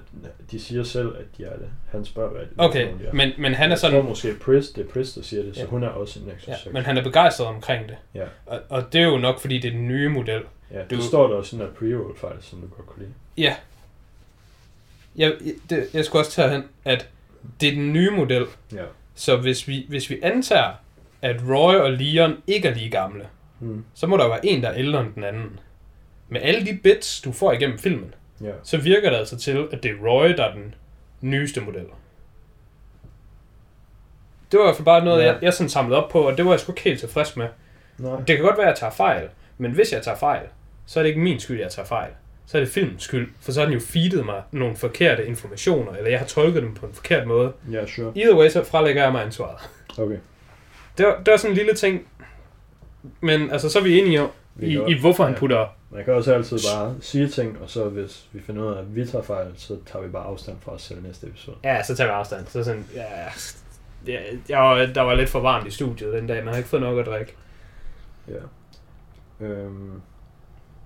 de 0.51 0.61
siger 0.61 0.83
selv, 0.83 1.17
at 1.17 1.25
de 1.39 1.45
er 1.45 1.57
det. 1.57 1.69
Han 1.91 2.05
spørger, 2.05 2.31
hvad 2.31 2.41
de 2.43 2.49
okay, 2.57 2.89
er. 2.89 3.13
men, 3.13 3.31
men 3.39 3.55
han 3.55 3.65
er 3.67 3.69
Jeg 3.71 3.79
sådan, 3.79 4.01
tror 4.03 4.09
måske 4.09 4.35
Pris, 4.41 4.69
det 4.69 4.87
er 4.87 4.89
Pris, 4.93 5.13
der 5.13 5.23
siger 5.23 5.43
det, 5.43 5.55
så 5.55 5.61
Ja. 5.61 5.67
hun 5.67 5.83
er 5.83 5.89
også 5.89 6.21
en 6.21 6.27
Nexus 6.27 6.49
ja, 6.49 6.57
6. 6.57 6.73
men 6.75 6.83
han 6.83 6.97
er 6.99 7.03
begejstret 7.03 7.47
omkring 7.47 7.89
det. 7.89 7.97
Ja, 8.15 8.25
Og, 8.47 8.61
og 8.69 8.93
det 8.93 9.01
er 9.01 9.05
jo 9.05 9.19
nok, 9.19 9.41
fordi 9.41 9.59
det 9.59 9.69
er 9.69 9.73
den 9.73 9.89
nye 9.89 10.09
model. 10.09 10.43
ja 10.71 10.79
det 10.81 10.91
Du- 10.91 11.03
står 11.03 11.27
der 11.29 11.35
også 11.35 11.57
den 11.57 11.65
der 11.65 11.71
pre-roll 11.71 12.19
fejl, 12.21 12.37
som 12.41 12.61
du 12.61 12.67
godt 12.67 12.87
kunne 12.87 13.03
lide. 13.03 13.13
Ja. 13.37 13.55
Jeg, 15.17 15.33
det, 15.71 15.87
jeg 15.95 16.05
skulle 16.05 16.21
også 16.23 16.33
tage 16.33 16.51
hen, 16.51 16.65
at 16.85 17.09
det 17.61 17.69
er 17.69 17.73
den 17.73 17.93
nye 17.93 18.11
model. 18.11 18.47
Ja. 18.73 18.85
Så 19.15 19.37
hvis 19.37 19.69
vi, 19.69 19.87
hvis 19.89 20.11
vi 20.11 20.19
antager, 20.23 20.71
at 21.23 21.37
Roy 21.49 21.75
og 21.75 21.91
Leon 21.93 22.37
ikke 22.47 22.69
er 22.69 22.75
lige 22.75 22.91
gamle, 22.91 23.27
Mm. 23.61 23.85
så 23.95 24.07
må 24.07 24.17
der 24.17 24.29
være 24.29 24.47
en, 24.47 24.63
der 24.63 24.69
er 24.69 24.75
ældre 24.75 25.01
end 25.01 25.15
den 25.15 25.25
anden. 25.25 25.61
Med 26.29 26.41
alle 26.43 26.67
de 26.67 26.79
bits, 26.83 27.21
du 27.21 27.33
får 27.33 27.53
igennem 27.53 27.79
filmen, 27.79 28.15
Ja. 28.41 28.51
så 28.63 28.77
virker 28.77 29.11
det 29.11 29.17
altså 29.17 29.37
til, 29.39 29.69
at 29.73 29.83
det 29.83 29.91
er 29.91 30.09
Roy, 30.09 30.29
der 30.37 30.45
er 30.45 30.53
den 30.55 30.75
nyeste 31.21 31.61
model. 31.61 31.85
Det 34.53 34.59
var 34.59 34.65
i 34.65 34.67
hvert 34.67 34.77
fald 34.77 34.85
bare 34.85 35.05
noget, 35.05 35.23
Ja. 35.23 35.27
jeg, 35.33 35.39
jeg 35.43 35.55
sådan 35.55 35.69
samlede 35.69 36.05
op 36.05 36.11
på, 36.11 36.21
og 36.29 36.37
det 36.37 36.45
var 36.45 36.51
jeg 36.51 36.61
sgu 36.61 36.73
ikke 36.73 36.83
helt 36.83 37.01
tilfreds 37.01 37.37
med. 37.37 37.49
Nej. 37.99 38.17
Det 38.17 38.37
kan 38.37 38.45
godt 38.45 38.57
være, 38.59 38.67
at 38.67 38.71
jeg 38.71 38.79
tager 38.79 38.91
fejl, 38.93 39.29
men 39.59 39.73
hvis 39.73 39.93
jeg 39.93 40.03
tager 40.03 40.17
fejl, 40.17 40.47
så 40.87 41.01
er 41.01 41.03
det 41.03 41.09
ikke 41.09 41.21
min 41.21 41.41
skyld, 41.41 41.57
at 41.59 41.65
jeg 41.65 41.71
tager 41.73 41.87
fejl. 41.87 42.11
Så 42.53 42.59
er 42.59 42.63
det 42.63 42.71
filmens 42.71 43.03
skyld, 43.03 43.29
for 43.41 43.53
så 43.53 43.61
har 43.61 43.67
den 43.67 43.75
jo 43.75 43.81
feedet 43.81 44.25
mig 44.25 44.43
nogle 44.51 44.77
forkerte 44.77 45.27
informationer, 45.27 45.93
eller 45.93 46.11
jeg 46.11 46.19
har 46.19 46.27
tolket 46.27 46.63
dem 46.63 46.75
på 46.75 46.87
en 46.87 46.93
forkert 46.93 47.27
måde. 47.27 47.53
Ja, 47.73 47.87
sure. 47.87 48.13
Either 48.15 48.37
way, 48.37 48.49
så 48.49 48.65
frelægger 48.65 49.03
jeg 49.03 49.13
mig 49.13 49.25
ansvaret. 49.25 49.59
Okay. 49.99 50.17
Det 50.99 51.07
var, 51.07 51.19
det 51.19 51.31
var 51.31 51.37
sådan 51.37 51.51
en 51.51 51.57
lille 51.57 51.75
ting, 51.75 52.07
men 53.21 53.51
altså, 53.51 53.69
så 53.69 53.79
er 53.79 53.83
vi 53.83 53.99
enige 53.99 54.23
om, 54.23 54.31
i, 54.61 54.79
i 54.89 55.01
hvorfor 55.01 55.25
han 55.25 55.33
ja. 55.33 55.39
putter... 55.39 55.67
Man 55.91 56.05
kan 56.05 56.15
også 56.15 56.35
altid 56.35 56.59
bare 56.75 56.95
sige 57.01 57.29
ting, 57.29 57.59
og 57.63 57.71
så 57.71 57.89
hvis 57.89 58.29
vi 58.33 58.41
finder 58.47 58.63
ud 58.63 58.75
af, 58.75 58.79
at 58.79 58.97
vi 58.97 59.07
tager 59.07 59.25
fejl, 59.25 59.47
så 59.57 59.77
tager 59.87 60.05
vi 60.05 60.11
bare 60.11 60.25
afstand 60.25 60.57
fra 60.61 60.73
os 60.73 60.83
selv 60.83 61.03
næste 61.03 61.27
episode. 61.27 61.57
Ja, 61.65 61.83
så 61.83 61.97
tager 61.97 62.09
vi 62.09 62.13
afstand. 62.13 62.47
Så 62.47 62.65
sådan, 62.65 62.85
ja, 62.95 63.05
ja, 64.07 64.21
jeg 64.49 64.59
var, 64.59 64.87
der 64.87 65.03
var 65.03 65.15
lidt 65.15 65.31
for 65.31 65.41
varmt 65.41 65.67
i 65.67 65.71
studiet 65.71 66.13
den 66.13 66.27
dag, 66.27 66.37
man 66.37 66.47
havde 66.47 66.59
ikke 66.59 66.71
fået 66.71 66.83
nok 66.83 66.99
at 66.99 67.07
drikke. 67.07 67.35
Ja. 68.29 69.47
Øhm, 69.47 70.01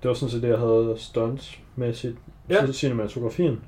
det 0.03 0.09
var 0.09 0.14
sådan 0.14 0.30
set 0.30 0.42
det, 0.42 0.49
jeg 0.49 0.59
havde 0.59 0.94
stunts-mæssigt. 0.99 2.16
Ja. 2.51 2.66
Så 2.66 2.72
cinematografien, 2.72 3.61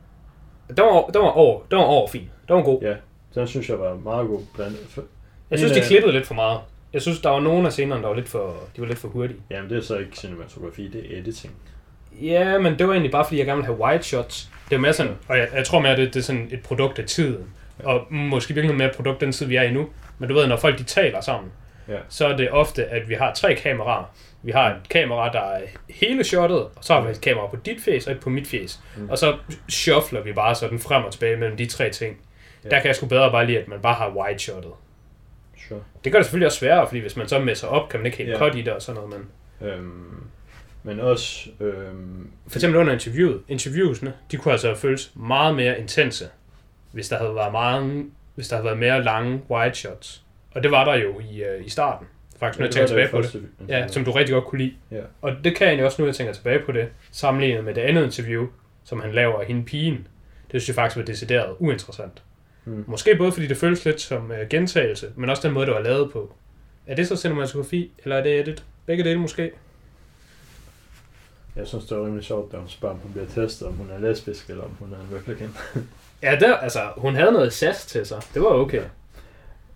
Den 0.68 0.76
var, 0.84 1.02
den 1.06 1.22
var 1.22 1.28
over, 1.30 1.60
den 1.70 1.78
var 1.78 1.84
over 1.84 2.08
fin. 2.08 2.30
Den 2.48 2.56
var 2.56 2.62
god. 2.62 2.82
ja, 2.82 2.94
den 3.34 3.46
synes 3.46 3.68
jeg 3.68 3.78
var 3.80 3.94
meget 3.94 4.28
god 4.28 4.40
blandt 4.54 4.76
for, 4.88 5.02
Jeg 5.50 5.58
synes, 5.58 5.72
de 5.72 5.80
klippede 5.80 6.12
lidt 6.12 6.26
for 6.26 6.34
meget. 6.34 6.60
Jeg 6.92 7.02
synes, 7.02 7.20
der 7.20 7.30
var 7.30 7.40
nogle 7.40 7.66
af 7.66 7.72
scenerne, 7.72 8.02
der 8.02 8.08
var 8.08 8.14
lidt 8.16 8.28
for, 8.28 8.54
de 8.76 8.80
var 8.80 8.86
lidt 8.86 8.98
for 8.98 9.08
hurtige. 9.08 9.38
Jamen, 9.50 9.70
det 9.70 9.78
er 9.78 9.82
så 9.82 9.96
ikke 9.98 10.16
cinematografi, 10.16 10.88
det 10.88 11.14
er 11.14 11.18
editing. 11.20 11.54
Ja, 12.22 12.58
men 12.58 12.78
det 12.78 12.86
var 12.86 12.92
egentlig 12.92 13.12
bare, 13.12 13.24
fordi 13.24 13.38
jeg 13.38 13.46
gerne 13.46 13.56
ville 13.62 13.74
have 13.74 13.84
white 13.84 14.04
shots. 14.04 14.50
Det 14.70 14.76
er 14.76 14.80
mere 14.80 14.92
sådan, 14.92 15.12
og 15.28 15.38
jeg, 15.38 15.48
jeg 15.54 15.64
tror 15.66 15.80
mere, 15.80 15.96
det, 15.96 16.14
det 16.14 16.20
er 16.20 16.24
sådan 16.24 16.48
et 16.52 16.62
produkt 16.62 16.98
af 16.98 17.04
tiden. 17.04 17.44
Og 17.84 18.06
måske 18.10 18.54
virkelig 18.54 18.76
mere 18.76 18.90
produkt 18.96 19.20
den 19.20 19.32
tid, 19.32 19.46
vi 19.46 19.56
er 19.56 19.62
i 19.62 19.72
nu. 19.72 19.86
Men 20.18 20.28
du 20.28 20.34
ved, 20.34 20.46
når 20.46 20.56
folk 20.56 20.78
de 20.78 20.82
taler 20.84 21.20
sammen, 21.20 21.52
Ja. 21.88 21.96
så 22.08 22.26
er 22.26 22.36
det 22.36 22.50
ofte, 22.50 22.84
at 22.84 23.08
vi 23.08 23.14
har 23.14 23.34
tre 23.34 23.54
kameraer. 23.54 24.04
Vi 24.42 24.50
har 24.50 24.70
et 24.74 24.88
kamera, 24.88 25.32
der 25.32 25.40
er 25.40 25.60
hele 25.90 26.24
shotet, 26.24 26.56
og 26.58 26.72
så 26.80 26.94
har 26.94 27.00
vi 27.00 27.10
et 27.10 27.20
kamera 27.20 27.46
på 27.46 27.56
dit 27.56 27.80
face 27.84 28.10
og 28.10 28.16
et 28.16 28.20
på 28.20 28.30
mit 28.30 28.46
face. 28.48 28.80
Mm. 28.96 29.08
Og 29.10 29.18
så 29.18 29.36
shuffler 29.68 30.20
vi 30.22 30.32
bare 30.32 30.54
sådan 30.54 30.78
frem 30.78 31.04
og 31.04 31.12
tilbage 31.12 31.36
mellem 31.36 31.56
de 31.56 31.66
tre 31.66 31.90
ting. 31.90 32.16
Ja. 32.64 32.68
Der 32.68 32.78
kan 32.80 32.86
jeg 32.86 32.96
sgu 32.96 33.06
bedre 33.06 33.30
bare 33.30 33.46
lide, 33.46 33.58
at 33.58 33.68
man 33.68 33.80
bare 33.80 33.94
har 33.94 34.08
wide 34.10 34.38
shotet. 34.38 34.72
Sure. 35.68 35.80
Det 36.04 36.12
gør 36.12 36.18
det 36.18 36.26
selvfølgelig 36.26 36.46
også 36.46 36.58
sværere, 36.58 36.86
fordi 36.86 37.00
hvis 37.00 37.16
man 37.16 37.28
så 37.28 37.38
messer 37.38 37.66
op, 37.68 37.88
kan 37.88 38.00
man 38.00 38.06
ikke 38.06 38.18
helt 38.18 38.30
Ja. 38.30 38.38
cut 38.38 38.54
i 38.54 38.62
det 38.62 38.72
og 38.72 38.82
sådan 38.82 39.00
noget. 39.02 39.10
Men 39.20 39.28
Øhm, 39.68 40.22
men 40.82 41.00
også, 41.00 41.50
øhm, 41.60 42.30
For 42.48 42.58
eksempel 42.58 42.80
under 42.80 42.92
interviewet. 42.92 43.40
Interviewsene, 43.48 44.12
de 44.30 44.36
kunne 44.36 44.52
altså 44.52 44.66
have 44.68 44.76
føltes 44.76 45.12
meget 45.14 45.54
mere 45.54 45.80
intense, 45.80 46.28
hvis 46.92 47.08
der 47.08 47.18
havde 47.18 47.34
været 47.34 47.52
meget, 47.52 48.06
hvis 48.34 48.48
der 48.48 48.56
havde 48.56 48.64
været 48.64 48.78
mere 48.78 49.02
lange 49.04 49.42
wide 49.50 49.74
shots. 49.74 50.22
Og 50.54 50.62
det 50.62 50.70
var 50.70 50.84
der 50.84 50.94
jo 50.94 51.20
i, 51.20 51.42
øh, 51.42 51.66
i 51.66 51.68
starten. 51.68 52.06
Faktisk, 52.38 52.58
når 52.58 52.66
jeg 52.66 52.72
tænker 52.72 52.86
tilbage 52.86 53.08
på 53.08 53.22
det. 53.22 53.42
Ja, 53.68 53.88
som 53.88 54.04
du 54.04 54.10
rigtig 54.10 54.32
godt 54.32 54.44
kunne 54.44 54.58
lide. 54.58 54.74
Ja. 54.90 55.00
Og 55.22 55.32
det 55.44 55.56
kan 55.56 55.78
jeg 55.78 55.86
også 55.86 56.02
nu, 56.02 56.06
jeg 56.06 56.14
tænker 56.14 56.32
tilbage 56.32 56.58
på 56.66 56.72
det, 56.72 56.88
sammenlignet 57.10 57.64
med 57.64 57.74
det 57.74 57.80
andet 57.80 58.04
interview, 58.04 58.46
som 58.84 59.00
han 59.00 59.12
laver 59.12 59.40
af 59.40 59.46
hende 59.46 59.64
pigen. 59.64 60.06
Det 60.52 60.62
synes 60.62 60.68
jeg 60.68 60.74
faktisk 60.74 60.96
var 60.96 61.04
decideret 61.04 61.56
uinteressant. 61.58 62.22
Mm. 62.64 62.84
Måske 62.86 63.16
både 63.16 63.32
fordi 63.32 63.46
det 63.46 63.56
føles 63.56 63.84
lidt 63.84 64.00
som 64.00 64.30
uh, 64.30 64.48
gentagelse, 64.50 65.12
men 65.16 65.30
også 65.30 65.48
den 65.48 65.54
måde, 65.54 65.66
det 65.66 65.74
var 65.74 65.80
lavet 65.80 66.12
på. 66.12 66.32
Er 66.86 66.94
det 66.94 67.08
så 67.08 67.16
cinematografi, 67.16 67.92
eller 68.04 68.16
er 68.16 68.22
det 68.22 68.40
edit? 68.40 68.64
Begge 68.86 69.04
dele 69.04 69.20
måske? 69.20 69.50
Jeg 71.56 71.66
synes, 71.66 71.84
det 71.84 71.98
var 71.98 72.06
rimelig 72.06 72.24
sjovt, 72.24 72.52
da 72.52 72.56
hun 72.56 72.68
spørger, 72.68 72.94
om 72.94 73.00
hun 73.00 73.12
bliver 73.12 73.26
testet, 73.26 73.68
om 73.68 73.74
hun 73.74 73.90
er 73.90 73.98
lesbisk, 73.98 74.50
eller 74.50 74.64
om 74.64 74.70
hun 74.78 74.92
er 74.92 74.96
en 74.96 75.16
replicant. 75.16 75.56
Ja, 76.22 76.36
der, 76.40 76.56
altså, 76.56 76.80
hun 76.96 77.14
havde 77.14 77.32
noget 77.32 77.52
sas 77.52 77.86
til 77.86 78.06
sig. 78.06 78.22
Det 78.34 78.42
var 78.42 78.48
okay. 78.48 78.82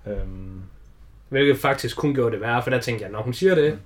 øhm, 0.06 0.62
Hvilket 1.32 1.58
faktisk 1.58 1.96
kun 1.96 2.14
gjorde 2.14 2.32
det 2.32 2.40
værre, 2.40 2.62
for 2.62 2.70
der 2.70 2.80
tænkte 2.80 3.04
jeg, 3.04 3.12
når 3.12 3.22
hun 3.22 3.34
siger 3.34 3.54
det, 3.54 3.78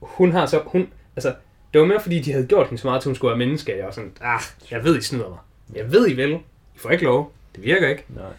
hun 0.00 0.32
har 0.32 0.46
så, 0.46 0.62
hun, 0.66 0.88
altså, 1.16 1.34
det 1.72 1.80
var 1.80 1.86
mere 1.86 2.00
fordi, 2.00 2.20
de 2.20 2.32
havde 2.32 2.46
gjort 2.46 2.66
hende 2.66 2.80
så 2.80 2.86
meget, 2.86 3.02
til 3.02 3.08
hun 3.08 3.14
skulle 3.14 3.28
være 3.28 3.38
menneske. 3.38 3.76
Jeg 3.76 3.84
var 3.84 3.90
sådan, 3.90 4.12
ah, 4.20 4.40
jeg 4.70 4.84
ved, 4.84 4.98
I 4.98 5.00
snyder 5.00 5.28
mig. 5.28 5.38
Jeg 5.74 5.92
ved, 5.92 6.08
I 6.08 6.14
vil. 6.14 6.32
I 6.74 6.78
får 6.78 6.90
ikke 6.90 7.04
lov. 7.04 7.32
Det 7.54 7.64
virker 7.64 7.88
ikke. 7.88 8.04
nej. 8.08 8.32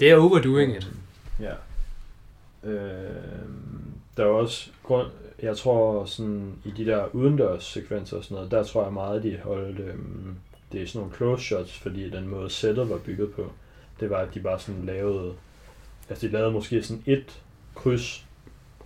Det 0.00 0.10
er 0.10 0.16
overdoing 0.16 0.76
it. 0.76 0.90
Ja. 1.40 1.52
Øhm, 2.70 3.92
der 4.16 4.24
er 4.24 4.28
også 4.28 4.70
grund, 4.82 5.06
jeg 5.42 5.56
tror 5.56 6.04
sådan 6.04 6.52
i 6.64 6.70
de 6.70 6.86
der 6.86 7.14
udendørs 7.14 7.64
sekvenser 7.64 8.16
og 8.16 8.24
sådan 8.24 8.34
noget, 8.34 8.50
der 8.50 8.62
tror 8.62 8.84
jeg 8.84 8.92
meget, 8.92 9.22
de 9.22 9.38
holdt, 9.44 9.80
øhm, 9.80 10.34
det 10.72 10.82
er 10.82 10.86
sådan 10.86 11.00
nogle 11.00 11.16
close 11.16 11.44
shots, 11.44 11.78
fordi 11.78 12.10
den 12.10 12.28
måde 12.28 12.50
sættet 12.50 12.90
var 12.90 12.98
bygget 12.98 13.32
på, 13.32 13.52
det 14.00 14.10
var, 14.10 14.18
at 14.18 14.34
de 14.34 14.40
bare 14.40 14.60
sådan 14.60 14.84
lavede, 14.84 15.32
altså 16.08 16.26
de 16.26 16.32
lavede 16.32 16.52
måske 16.52 16.82
sådan 16.82 17.02
et 17.06 17.42
kryds, 17.74 18.24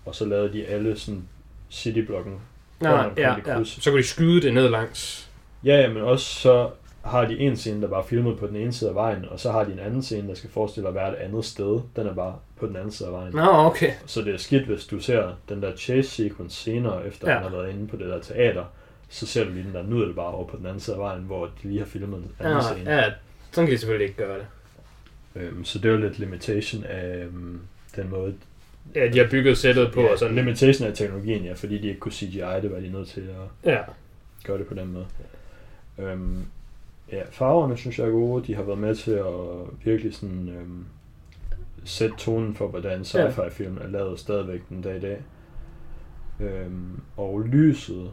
og 0.04 0.14
så 0.14 0.24
lavede 0.24 0.52
de 0.52 0.66
alle 0.66 0.98
sådan 0.98 1.22
cityblokken. 1.70 2.40
Ja, 2.82 3.02
det 3.16 3.22
ja. 3.22 3.40
kryds. 3.40 3.82
Så 3.84 3.90
kunne 3.90 4.02
de 4.02 4.06
skyde 4.06 4.42
det 4.42 4.54
ned 4.54 4.68
langs. 4.68 5.30
Ja, 5.64 5.80
ja, 5.80 5.88
men 5.92 6.02
også 6.02 6.26
så 6.40 6.70
har 7.04 7.24
de 7.24 7.38
en 7.38 7.56
scene, 7.56 7.82
der 7.82 7.88
bare 7.88 8.02
er 8.02 8.06
filmet 8.06 8.38
på 8.38 8.46
den 8.46 8.56
ene 8.56 8.72
side 8.72 8.90
af 8.90 8.94
vejen, 8.94 9.24
og 9.28 9.40
så 9.40 9.52
har 9.52 9.64
de 9.64 9.72
en 9.72 9.78
anden 9.78 10.02
scene, 10.02 10.28
der 10.28 10.34
skal 10.34 10.50
forestille 10.50 10.88
at 10.88 10.94
være 10.94 11.10
et 11.12 11.14
andet 11.14 11.44
sted. 11.44 11.80
Den 11.96 12.06
er 12.06 12.14
bare 12.14 12.36
på 12.56 12.66
den 12.66 12.76
anden 12.76 12.90
side 12.90 13.08
af 13.08 13.12
vejen. 13.12 13.32
Nå, 13.34 13.42
okay. 13.50 13.92
Så 14.06 14.22
det 14.22 14.34
er 14.34 14.38
skidt, 14.38 14.64
hvis 14.66 14.84
du 14.86 15.00
ser 15.00 15.32
den 15.48 15.62
der 15.62 15.76
chase 15.76 16.08
sequence 16.10 16.56
senere, 16.62 17.06
efter 17.06 17.28
Ja. 17.30 17.32
ja. 17.36 17.42
han 17.42 17.50
har 17.52 17.58
været 17.58 17.70
inde 17.70 17.88
på 17.88 17.96
det 17.96 18.06
der 18.06 18.20
teater, 18.20 18.64
så 19.08 19.26
ser 19.26 19.44
du 19.44 19.50
lige 19.50 19.64
den 19.64 19.74
der 19.74 19.82
nudel 19.82 20.14
bare 20.14 20.26
over 20.26 20.46
på 20.46 20.56
den 20.56 20.66
anden 20.66 20.80
side 20.80 20.96
af 20.96 21.00
vejen, 21.02 21.22
hvor 21.22 21.44
de 21.46 21.50
lige 21.68 21.78
har 21.78 21.86
filmet 21.86 22.18
en 22.18 22.32
anden 22.40 22.54
Ja, 22.56 22.62
scene. 22.74 22.90
ja, 22.90 23.04
sådan 23.52 23.66
kan 23.66 23.72
de 23.74 23.78
selvfølgelig 23.78 24.04
ikke 24.08 24.18
gøre 24.22 24.38
det. 24.38 24.46
Øhm, 25.34 25.64
så 25.64 25.78
det 25.78 25.88
er 25.88 25.92
jo 25.92 25.98
lidt 26.00 26.18
limitation 26.18 26.84
af 26.84 27.24
øhm, 27.24 27.60
den 27.96 28.10
måde. 28.10 28.34
Ja, 28.94 29.08
de 29.08 29.18
har 29.18 29.28
bygget 29.30 29.58
sættet 29.58 29.92
på, 29.94 30.00
ja, 30.00 30.12
og 30.12 30.18
sådan. 30.18 30.34
limitation 30.36 30.88
af 30.88 30.94
teknologien, 30.94 31.44
ja, 31.44 31.52
fordi 31.52 31.78
de 31.78 31.88
ikke 31.88 32.00
kunne 32.00 32.12
CGI 32.12 32.40
det, 32.62 32.70
var 32.72 32.80
de 32.80 32.92
nødt 32.92 33.08
til 33.08 33.20
at 33.64 33.72
Ja. 33.72 33.78
gøre 34.44 34.58
det 34.58 34.66
på 34.66 34.74
den 34.74 34.92
måde. 34.92 35.06
Øhm, 35.98 36.44
ja, 37.12 37.22
farverne 37.30 37.76
synes 37.76 37.98
jeg 37.98 38.06
er 38.06 38.10
gode. 38.10 38.46
De 38.46 38.54
har 38.54 38.62
været 38.62 38.78
med 38.78 38.94
til 38.94 39.10
at 39.12 39.24
virkelig 39.84 40.14
sådan 40.14 40.48
øhm, 40.48 40.84
sætte 41.84 42.14
tonen 42.18 42.54
for, 42.54 42.68
hvordan 42.68 43.00
sci-fi 43.00 43.48
film 43.50 43.78
er 43.84 43.88
lavet 43.88 44.18
stadigvæk 44.20 44.60
den 44.68 44.82
dag 44.82 44.96
i 44.96 45.00
dag. 45.00 45.18
Øhm, 46.40 47.00
og 47.16 47.40
lyset 47.42 48.10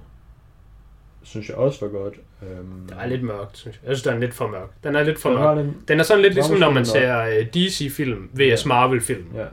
synes 1.23 1.49
jeg 1.49 1.57
også 1.57 1.85
var 1.85 1.91
godt. 1.91 2.13
Øhm, 2.41 2.87
Det 2.89 2.97
er 2.99 3.05
lidt 3.05 3.23
mørkt, 3.23 3.57
synes 3.57 3.79
jeg. 3.83 3.89
Jeg 3.89 3.97
synes, 3.97 4.03
den 4.03 4.13
er 4.13 4.19
lidt 4.19 4.33
for 4.33 4.47
mørk. 4.47 4.69
Den 4.83 4.95
er 4.95 5.03
lidt 5.03 5.19
for 5.21 5.29
den 5.29 5.39
mørk. 5.39 5.57
lidt, 5.57 5.87
Den 5.87 5.99
er 5.99 6.03
sådan 6.03 6.21
lidt 6.21 6.31
Den 6.31 6.35
ligesom, 6.35 6.57
når 6.57 6.71
man 6.71 6.85
ser 6.85 7.19
øh, 7.25 7.45
DC-film 7.53 8.29
vs. 8.33 8.39
Ja. 8.39 8.55
Marvel-film. 8.67 9.25
ja. 9.35 9.45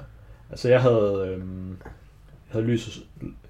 Altså 0.50 0.68
jeg 0.68 0.82
havde, 0.82 1.28
øhm, 1.34 1.70
jeg 2.48 2.52
havde 2.52 2.64
lys, 2.66 3.00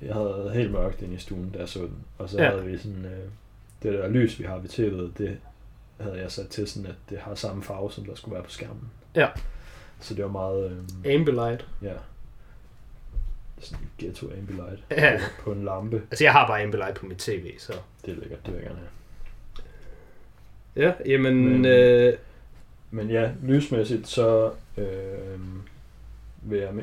jeg 0.03 0.15
havde 0.15 0.51
helt 0.55 0.71
mørkt 0.73 1.03
inde 1.03 1.15
i 1.15 1.19
stuen, 1.19 1.51
da 1.51 1.59
jeg 1.59 1.69
så 1.69 1.79
den. 1.79 1.97
Og 2.19 2.29
så 2.29 2.43
Ja. 2.43 2.51
havde 2.51 2.65
vi 2.65 2.79
sådan, 2.79 3.05
øh, 3.05 3.29
det 3.83 3.93
der 3.93 4.09
lys, 4.09 4.39
vi 4.39 4.45
har 4.45 4.59
ved 4.59 4.69
tv'et, 4.71 5.19
det 5.23 5.39
havde 6.01 6.19
jeg 6.21 6.31
sat 6.33 6.49
til 6.49 6.69
sådan, 6.69 6.89
at 6.91 6.95
det 7.11 7.19
har 7.19 7.35
samme 7.35 7.63
farve, 7.63 7.93
som 7.93 8.05
der 8.05 8.15
skulle 8.15 8.35
være 8.35 8.45
på 8.45 8.51
skærmen. 8.51 8.91
Ja. 9.15 9.29
Så 10.01 10.15
det 10.15 10.25
var 10.25 10.31
meget, 10.31 10.71
øhm, 10.71 10.87
Ambilight. 11.15 11.67
ja, 11.83 11.93
sådan 13.61 13.83
en 13.85 13.91
ghetto 13.99 14.27
ambilight 14.27 14.85
Ja. 14.91 15.19
på, 15.39 15.43
på 15.45 15.53
en 15.53 15.65
lampe. 15.65 15.97
Altså, 16.11 16.25
jeg 16.25 16.33
har 16.33 16.47
bare 16.47 16.63
Ambilight 16.63 16.95
på 16.97 17.07
mit 17.07 17.19
tv, 17.19 17.59
så... 17.59 17.73
Det 18.07 18.13
er 18.17 18.21
lækkert, 18.21 18.47
det 18.47 18.55
vil 18.55 18.61
jeg 18.61 18.67
gerne 18.69 18.79
have. 18.79 18.91
Ja, 20.77 20.93
jamen... 21.13 21.49
Men- 21.49 21.65
Øh, 21.65 22.15
Men 22.93 23.11
ja, 23.11 23.31
lysmæssigt, 23.43 24.09
så 24.09 24.51
øh, 24.77 25.39
vil 26.43 26.59
jeg 26.59 26.75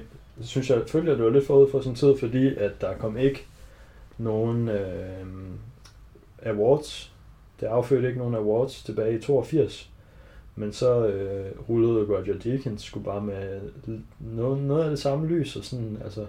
synes 0.41 0.69
jeg, 0.69 0.81
følte, 0.87 1.11
at 1.11 1.17
det 1.17 1.25
var 1.25 1.31
lidt 1.31 1.47
forud 1.47 1.71
for 1.71 1.81
sin 1.81 1.95
tid, 1.95 2.17
fordi 2.17 2.55
at 2.55 2.81
der 2.81 2.97
kom 2.97 3.17
ikke 3.17 3.45
nogen 4.17 4.69
øh, 4.69 5.25
awards. 6.45 7.13
Det 7.59 7.65
affødte 7.65 8.07
ikke 8.07 8.19
nogen 8.19 8.35
awards 8.35 8.83
tilbage 8.83 9.17
i 9.17 9.21
82. 9.21 9.89
Men 10.55 10.73
så 10.73 11.07
øh, 11.07 11.51
rullede 11.69 12.05
Roger 12.05 12.39
Deakins 12.43 12.83
skulle 12.83 13.05
bare 13.05 13.21
med 13.21 13.61
noget, 14.19 14.63
noget 14.63 14.83
af 14.83 14.89
det 14.89 14.99
samme 14.99 15.27
lys, 15.27 15.55
og 15.55 15.63
sådan, 15.63 15.97
altså, 16.03 16.25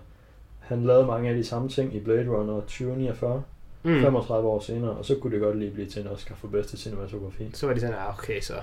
han 0.59 0.85
lavede 0.85 1.07
mange 1.07 1.29
af 1.31 1.37
de 1.37 1.45
samme 1.45 1.69
ting 1.69 1.95
i 1.95 2.01
Blade 2.01 2.29
Runner 2.29 2.61
2049, 2.61 3.43
mm. 3.83 4.01
35 4.01 4.49
år 4.49 4.61
senere, 4.61 4.91
og 4.91 5.05
så 5.05 5.15
kunne 5.15 5.33
det 5.33 5.41
godt 5.41 5.59
lige 5.59 5.71
blive 5.71 5.89
til 5.89 6.03
en 6.03 6.09
Oscar 6.09 6.35
for 6.35 6.49
bedste 6.49 6.77
cinematografi. 6.77 7.51
Så 7.55 7.67
var 7.67 7.75
de 7.75 7.81
sådan, 7.81 7.95
ah, 7.95 8.19
okay, 8.19 8.41
så. 8.41 8.55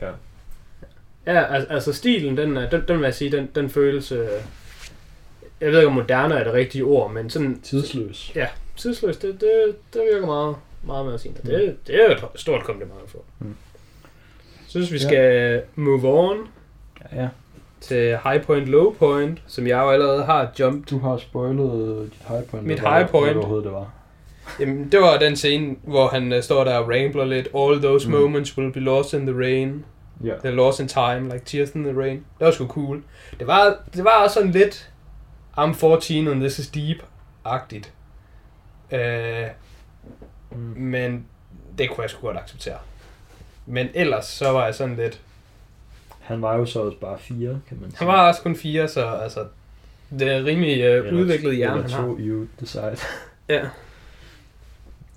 Ja. 0.00 0.12
Ja, 1.26 1.54
altså, 1.54 1.72
altså 1.72 1.92
stilen, 1.92 2.36
den, 2.36 2.56
er- 2.56 2.70
den, 2.70 2.82
den 2.88 2.96
vil 2.98 3.04
jeg 3.04 3.14
sige, 3.14 3.32
den, 3.32 3.48
den 3.54 3.70
følelse, 3.70 4.14
øh, 4.14 4.28
jeg 5.60 5.70
ved 5.70 5.78
ikke 5.78 5.86
om 5.88 5.94
moderne 5.94 6.34
er 6.34 6.44
det 6.44 6.52
rigtige 6.52 6.84
ord, 6.84 7.12
men 7.12 7.30
sådan 7.30 7.60
Tidsløs. 7.62 8.32
tidsløs, 8.76 9.16
det, 9.16 9.40
det, 9.40 9.74
det 9.94 10.02
virker 10.12 10.26
meget, 10.26 10.56
meget 10.82 11.06
med 11.06 11.14
at 11.14 11.20
sige. 11.20 11.34
Det, 11.46 11.76
det 11.86 11.94
er 11.94 12.04
jo 12.06 12.12
et 12.12 12.24
stort 12.40 12.64
kompliment 12.64 13.00
få. 13.06 13.24
Mm. 13.38 13.54
Synes, 14.68 14.92
vi 14.92 14.96
Ja. 14.98 15.02
skal 15.08 15.62
move 15.74 16.08
on 16.28 16.36
Ja, 17.12 17.28
til 17.80 18.18
high 18.24 18.42
point, 18.42 18.66
low 18.66 18.92
point, 18.92 19.42
som 19.46 19.66
jeg 19.66 19.78
jo 19.78 19.90
allerede 19.90 20.22
har 20.24 20.52
jumped. 20.60 20.86
du 20.86 20.98
har 20.98 21.16
spoilet 21.16 22.10
dit 22.12 22.28
high 22.28 22.44
point. 22.44 22.66
Mit 22.66 22.80
high 22.80 23.08
point. 23.08 23.24
Hvad 23.24 23.28
det 23.34 23.36
overhovedet 23.36 23.64
det 23.64 23.72
var. 23.72 23.90
Jamen, 24.60 24.88
det 24.92 25.00
var 25.00 25.18
den 25.18 25.36
scene, 25.36 25.76
hvor 25.82 26.08
han 26.08 26.32
uh, 26.32 26.40
står 26.42 26.64
der 26.64 26.74
og 26.76 26.90
rambler 26.90 27.24
lidt. 27.24 27.48
All 27.56 27.82
those 27.82 28.08
Mm. 28.08 28.14
moments 28.14 28.58
will 28.58 28.72
be 28.72 28.80
lost 28.80 29.12
in 29.12 29.26
the 29.26 29.36
rain. 29.38 29.84
Ja. 30.24 30.34
They're 30.34 30.48
lost 30.54 30.80
in 30.80 30.88
time, 30.88 31.20
like 31.32 31.44
tears 31.44 31.70
in 31.70 31.84
the 31.84 31.98
rain. 32.00 32.16
Det 32.38 32.44
var 32.46 32.50
sgu 32.50 32.66
cool. 32.66 33.02
Det 33.38 33.46
var, 33.46 33.78
det 33.94 34.04
var 34.04 34.22
også 34.24 34.34
sådan 34.34 34.50
lidt 34.50 34.90
I'm 35.58 35.72
14 35.72 36.28
and 36.28 36.40
this 36.40 36.58
is 36.58 36.66
deep-agtigt. 36.76 37.90
Uh, 38.92 39.50
Mm. 40.52 40.58
men 40.58 41.26
det 41.78 41.90
kunne 41.90 42.02
jeg 42.02 42.10
sgu 42.10 42.20
godt 42.26 42.36
acceptere. 42.36 42.78
Men 43.66 43.88
ellers 43.94 44.24
så 44.26 44.52
var 44.52 44.64
jeg 44.64 44.74
sådan 44.74 44.96
lidt... 44.96 45.20
Han 46.20 46.42
var 46.42 46.56
jo 46.56 46.66
så 46.66 46.80
også 46.80 46.98
bare 46.98 47.18
fire, 47.18 47.60
kan 47.68 47.78
man 47.80 47.90
sige. 47.90 47.98
Han 47.98 48.08
var 48.08 48.28
også 48.28 48.42
kun 48.42 48.56
fire, 48.56 48.88
så 48.88 49.06
altså... 49.06 49.46
Det 50.18 50.28
er 50.28 50.44
rimelig 50.44 50.82
Eller- 50.84 51.12
udviklet 51.20 51.56
hjerne, 51.56 51.82
han 51.82 51.90
har. 51.90 52.02
to, 52.02 52.16
you 52.18 52.46
decide. 52.60 52.96
Ja. 53.48 53.62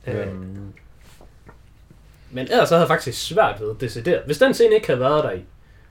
Øh, 0.07 0.27
Øhm, 0.27 0.73
Men 2.33 2.47
ellers 2.51 2.69
så 2.69 2.75
havde 2.75 2.81
jeg 2.81 2.87
faktisk 2.87 3.27
svært 3.27 3.61
ved 3.61 3.75
decideret. 3.75 4.21
Hvis 4.25 4.37
den 4.37 4.53
scene 4.53 4.75
ikke 4.75 4.87
havde 4.87 4.99
været 4.99 5.23
der 5.23 5.31
i, 5.31 5.43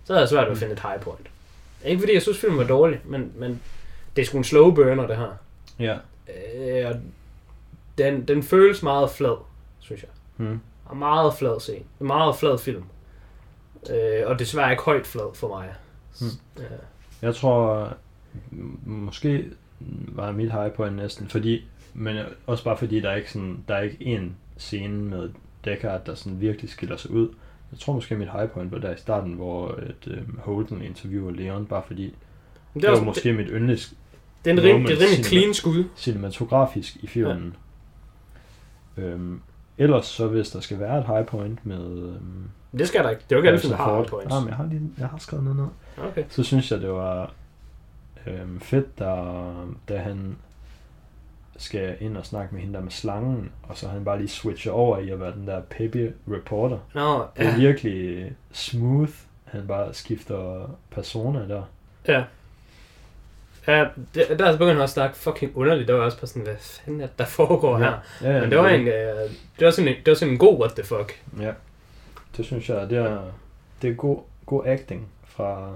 så 0.04 0.12
havde 0.12 0.20
jeg 0.20 0.28
svært 0.28 0.44
ved 0.46 0.50
at 0.50 0.56
Mm. 0.56 0.58
finde 0.60 0.72
et 0.72 0.80
high 0.80 1.00
point. 1.00 1.26
Ikke 1.84 2.00
fordi 2.00 2.14
jeg 2.14 2.22
synes 2.22 2.38
filmen 2.38 2.58
var 2.58 2.64
dårlig, 2.66 3.00
men, 3.04 3.32
men 3.36 3.60
det 4.16 4.22
er 4.22 4.26
sgu 4.26 4.38
en 4.38 4.44
slow 4.44 4.70
burner 4.74 5.06
det 5.06 5.16
her. 5.16 5.36
ja. 5.78 5.96
Øh, 6.56 6.88
og 6.90 6.94
den, 7.98 8.28
den 8.28 8.42
føles 8.42 8.82
meget 8.82 9.10
flad, 9.10 9.36
synes 9.80 10.02
jeg. 10.02 10.10
Hmm. 10.36 10.60
Og 10.84 10.96
meget 10.96 11.34
flad 11.34 11.60
scene. 11.60 11.84
En 12.00 12.06
meget 12.06 12.36
flad 12.36 12.58
film. 12.58 12.84
Øh, 13.90 14.22
og 14.26 14.38
desværre 14.38 14.70
ikke 14.70 14.82
højt 14.82 15.06
flad 15.06 15.34
for 15.34 15.48
mig. 15.48 15.74
Mm. 16.20 16.26
Øh, 16.62 16.64
Jeg 17.22 17.34
tror, 17.34 17.92
måske 18.86 19.44
var 20.08 20.32
mit 20.32 20.52
high 20.52 20.72
point 20.72 20.96
næsten, 20.96 21.28
fordi, 21.28 21.64
men 21.94 22.16
også 22.46 22.64
bare 22.64 22.76
fordi, 22.76 23.00
der 23.00 23.10
er 23.10 23.16
ikke 23.16 23.32
sådan, 23.32 23.64
der 23.68 23.74
er 23.74 23.80
ikke 23.82 24.04
en 24.04 24.36
scene 24.56 25.02
med 25.02 25.30
Deckard, 25.64 26.04
der 26.06 26.14
sådan 26.14 26.40
virkelig 26.40 26.70
skiller 26.70 26.96
sig 26.96 27.10
ud. 27.10 27.28
Jeg 27.72 27.78
tror 27.80 27.92
måske, 27.92 28.16
mit 28.16 28.32
high 28.32 28.48
point 28.48 28.72
var 28.72 28.78
der 28.78 28.94
i 28.94 28.96
starten, 28.96 29.32
hvor 29.32 29.68
et, 29.68 30.24
um, 30.28 30.38
Holden 30.42 30.82
interviewer 30.82 31.30
Leon, 31.30 31.66
bare 31.66 31.82
fordi 31.86 32.14
det, 32.74 32.82
det, 32.82 32.90
var 32.90 33.00
måske 33.00 33.28
det, 33.28 33.36
mit 33.36 33.48
yndlings 33.50 33.94
det, 34.44 34.50
er 34.50 34.54
en 34.54 34.62
rim, 34.62 34.86
det 34.86 35.02
er 35.02 35.06
rimelig 35.06 35.24
clean 35.24 35.54
skud. 35.54 35.84
cinematografisk 35.96 36.96
i 37.02 37.06
filmen. 37.06 37.54
Ja. 38.96 39.02
Øhm, 39.02 39.40
ellers 39.78 40.06
så 40.06 40.28
hvis 40.28 40.50
der 40.50 40.60
skal 40.60 40.80
være 40.80 40.98
et 40.98 41.06
high 41.06 41.26
point 41.26 41.66
med 41.66 41.98
øhm, 41.98 42.50
Det 42.78 42.88
skal 42.88 43.04
der 43.04 43.10
ikke. 43.10 43.22
Det 43.22 43.32
er 43.32 43.36
jo 43.36 43.40
ikke 43.40 43.48
alle 43.48 43.60
film, 43.60 43.74
har 43.74 43.96
high 43.96 44.08
points. 44.08 44.34
Ah, 44.34 44.42
men 44.42 44.48
jeg 44.48 44.56
har, 44.56 44.66
lige, 44.66 44.90
jeg 44.98 45.08
har 45.08 45.18
skrevet 45.18 45.44
noget 45.44 45.58
ned. 45.58 45.66
Okay. 46.04 46.24
Så 46.28 46.42
synes 46.42 46.70
jeg, 46.70 46.80
det 46.80 46.90
var 46.90 47.32
øhm, 48.26 48.60
fedt, 48.60 48.98
der, 48.98 49.74
da 49.88 49.98
han 49.98 50.36
skal 51.56 51.96
ind 52.00 52.16
og 52.16 52.26
snakke 52.26 52.54
med 52.54 52.62
hende 52.62 52.74
der 52.74 52.84
med 52.84 52.90
slangen, 52.90 53.52
og 53.62 53.76
så 53.76 53.88
han 53.88 54.04
bare 54.04 54.18
lige 54.18 54.28
switcher 54.28 54.72
over 54.72 54.98
i 54.98 55.10
at 55.10 55.20
være 55.20 55.32
den 55.32 55.46
der 55.46 55.60
peppy 55.60 56.10
reporter. 56.28 56.78
Nå, 56.94 57.18
Det 57.36 57.46
er 57.46 57.50
ja. 57.50 57.56
virkelig 57.56 58.32
smooth, 58.52 59.12
han 59.44 59.66
bare 59.66 59.94
skifter 59.94 60.70
persona 60.90 61.48
der. 61.48 61.62
Ja. 62.08 62.24
Ja, 63.66 63.86
det, 64.14 64.26
der 64.38 64.46
er 64.46 64.52
så 64.52 64.58
begyndt 64.58 64.72
han 64.72 64.80
også 64.82 65.00
at 65.00 65.04
snakke 65.04 65.16
fucking 65.16 65.52
underligt. 65.56 65.88
Der 65.88 65.94
var 65.94 66.04
også 66.04 66.18
på 66.18 66.26
sådan, 66.26 66.42
hvad 66.42 66.56
fanden 66.56 67.00
er 67.00 67.06
det, 67.06 67.18
der 67.18 67.24
foregår 67.24 67.78
her? 67.78 67.92
ja, 68.22 68.40
Men 68.40 68.50
det 68.50 68.58
var 68.58 68.68
en, 68.68 68.88
øh, 68.88 69.30
det 69.58 69.64
var 69.64 69.70
sådan 69.70 69.88
en, 69.88 69.94
det 69.96 70.06
var 70.10 70.14
sådan 70.14 70.32
en 70.32 70.38
god 70.38 70.60
what 70.60 70.72
the 70.72 70.84
fuck. 70.84 71.22
Ja, 71.40 71.52
det 72.36 72.44
synes 72.44 72.68
jeg, 72.68 72.90
det 72.90 72.98
er, 72.98 73.18
det 73.82 73.90
er 73.90 73.94
god, 73.94 74.18
god 74.46 74.62
acting 74.66 75.08
fra, 75.24 75.72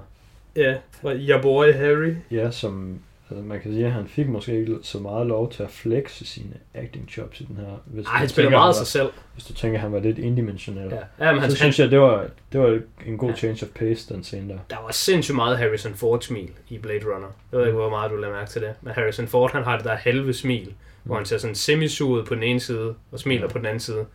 Ja, 0.55 0.77
fra 1.01 1.13
your 1.15 1.41
boy 1.41 1.73
Harry. 1.73 2.15
ja, 2.31 2.51
som 2.51 2.99
altså 3.29 3.43
man 3.43 3.61
kan 3.61 3.71
sige, 3.71 3.85
at 3.85 3.91
han 3.91 4.07
fik 4.07 4.27
måske 4.27 4.59
ikke 4.59 4.77
så 4.83 4.99
meget 4.99 5.27
lov 5.27 5.51
til 5.51 5.63
at 5.63 5.69
flexe 5.71 6.25
sine 6.25 6.53
acting 6.73 7.09
jobs 7.17 7.41
i 7.41 7.43
den 7.43 7.57
her. 7.57 7.81
Hvis 7.85 8.05
Ej, 8.05 8.17
han 8.17 8.29
spiller 8.29 8.51
meget 8.51 8.65
han 8.75 8.85
sig 8.85 8.87
selv. 8.87 9.09
Hvis 9.33 9.45
du 9.45 9.53
tænker, 9.53 9.77
at 9.77 9.81
han 9.81 9.91
var 9.91 9.99
lidt 9.99 10.17
indimensionel. 10.17 10.89
Ja, 11.19 11.25
Ja. 11.25 11.31
men 11.33 11.41
så 11.41 11.47
han, 11.47 11.51
synes 11.55 11.79
jeg, 11.79 11.91
det 11.91 11.99
var, 11.99 12.25
det 12.51 12.61
var 12.61 12.79
en 13.05 13.17
god 13.17 13.29
Ja. 13.29 13.35
change 13.35 13.65
of 13.65 13.69
pace, 13.75 14.13
den 14.13 14.23
scene 14.23 14.49
der. 14.53 14.59
der 14.69 14.75
var 14.83 14.91
sindssygt 14.91 15.35
meget 15.35 15.57
Harrison 15.57 15.93
Ford 15.93 16.21
smil 16.21 16.49
i 16.69 16.77
Blade 16.77 17.05
Runner. 17.15 17.27
Jeg 17.51 17.59
ved 17.59 17.65
ikke, 17.67 17.77
hvor 17.77 17.89
meget 17.89 18.11
du 18.11 18.15
lader 18.15 18.33
mærke 18.33 18.49
til 18.49 18.61
det. 18.61 18.73
Men 18.81 18.93
Harrison 18.93 19.27
Ford, 19.27 19.51
han 19.51 19.63
har 19.63 19.75
det 19.75 19.85
der 19.85 19.95
halve 19.95 20.33
smil, 20.33 20.73
hvor 21.03 21.15
han 21.15 21.25
ser 21.25 21.37
sådan 21.37 21.55
semisuget 21.55 22.25
på 22.27 22.35
den 22.35 22.43
ene 22.43 22.59
side, 22.59 22.95
og 23.11 23.19
smiler 23.19 23.41
Ja. 23.41 23.47
på 23.47 23.57
den 23.57 23.65
anden 23.65 23.79
side. 23.79 24.05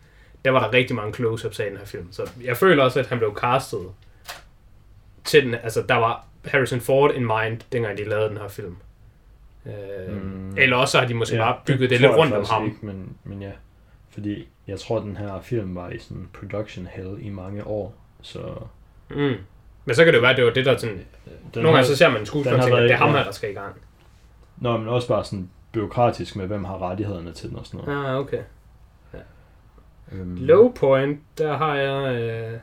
Der 0.45 0.51
var 0.51 0.63
der 0.63 0.73
rigtig 0.77 0.95
mange 0.95 1.13
close-ups 1.13 1.59
af 1.59 1.65
i 1.65 1.69
den 1.69 1.77
her 1.77 1.85
film. 1.85 2.07
Så 2.11 2.29
jeg 2.43 2.57
føler 2.57 2.83
også, 2.83 2.99
at 2.99 3.07
han 3.07 3.17
blev 3.17 3.33
castet 3.37 3.79
til 5.23 5.45
den. 5.45 5.55
Altså, 5.55 5.83
der 5.89 5.95
var 5.95 6.25
Harrison 6.45 6.79
Ford 6.81 7.11
in 7.15 7.21
mind, 7.25 7.61
dengang 7.71 7.97
de 7.97 8.03
lavede 8.09 8.29
den 8.29 8.37
her 8.37 8.47
film. 8.47 8.75
Øh, 9.65 9.73
Mm. 10.23 10.57
Eller 10.57 10.77
også 10.77 10.99
har 10.99 11.07
de 11.07 11.13
måske 11.13 11.35
Ja, 11.35 11.41
bare 11.41 11.59
bygget 11.65 11.89
det, 11.89 11.99
tror 11.99 12.07
lidt 12.07 12.17
rundt 12.17 12.33
om 12.33 12.45
ham. 12.51 12.65
Ikke, 12.65 12.77
men, 12.81 13.17
men 13.23 13.41
ja, 13.41 13.51
fordi 14.09 14.47
jeg 14.67 14.79
tror, 14.79 14.97
at 14.97 15.03
den 15.03 15.17
her 15.17 15.41
film 15.41 15.75
var 15.75 15.89
i 15.89 15.99
sådan 15.99 16.27
production 16.33 16.87
hell 16.91 17.17
i 17.19 17.29
mange 17.29 17.67
år. 17.67 17.95
Så 18.21 18.39
Mm. 19.09 19.33
Men 19.85 19.95
så 19.95 20.03
kan 20.03 20.13
det 20.13 20.17
jo 20.17 20.21
være, 20.21 20.31
at 20.31 20.37
det 20.37 20.45
var 20.45 20.51
det, 20.51 20.65
der 20.65 20.77
sådan... 20.77 20.95
den 20.95 21.05
Nogle 21.55 21.69
har- 21.69 21.75
gange 21.75 21.87
så 21.87 21.95
ser 21.95 22.09
man 22.09 22.19
en 22.19 22.25
skuespiller 22.25 22.57
og 22.59 22.63
tænker, 22.63 22.77
været- 22.77 22.89
det 22.89 22.93
er 22.93 22.97
ham 22.99 23.09
ja. 23.09 23.17
her, 23.17 23.23
der 23.23 23.31
skal 23.31 23.49
i 23.51 23.53
gang. 23.53 23.75
Nå, 24.57 24.77
men 24.77 24.87
også 24.87 25.07
bare 25.07 25.23
sådan 25.23 25.49
byråkratisk 25.71 26.35
med, 26.35 26.47
hvem 26.47 26.63
har 26.63 26.89
rettighederne 26.89 27.31
til 27.31 27.49
den 27.49 27.57
og 27.57 27.65
sådan 27.65 27.79
noget. 27.85 28.05
Ah, 28.07 28.15
okay. 28.19 28.39
Øhm, 30.11 30.35
Low 30.39 30.71
point, 30.71 31.19
der 31.37 31.57
har 31.57 31.75
jeg... 31.75 32.15
Øh, 32.15 32.53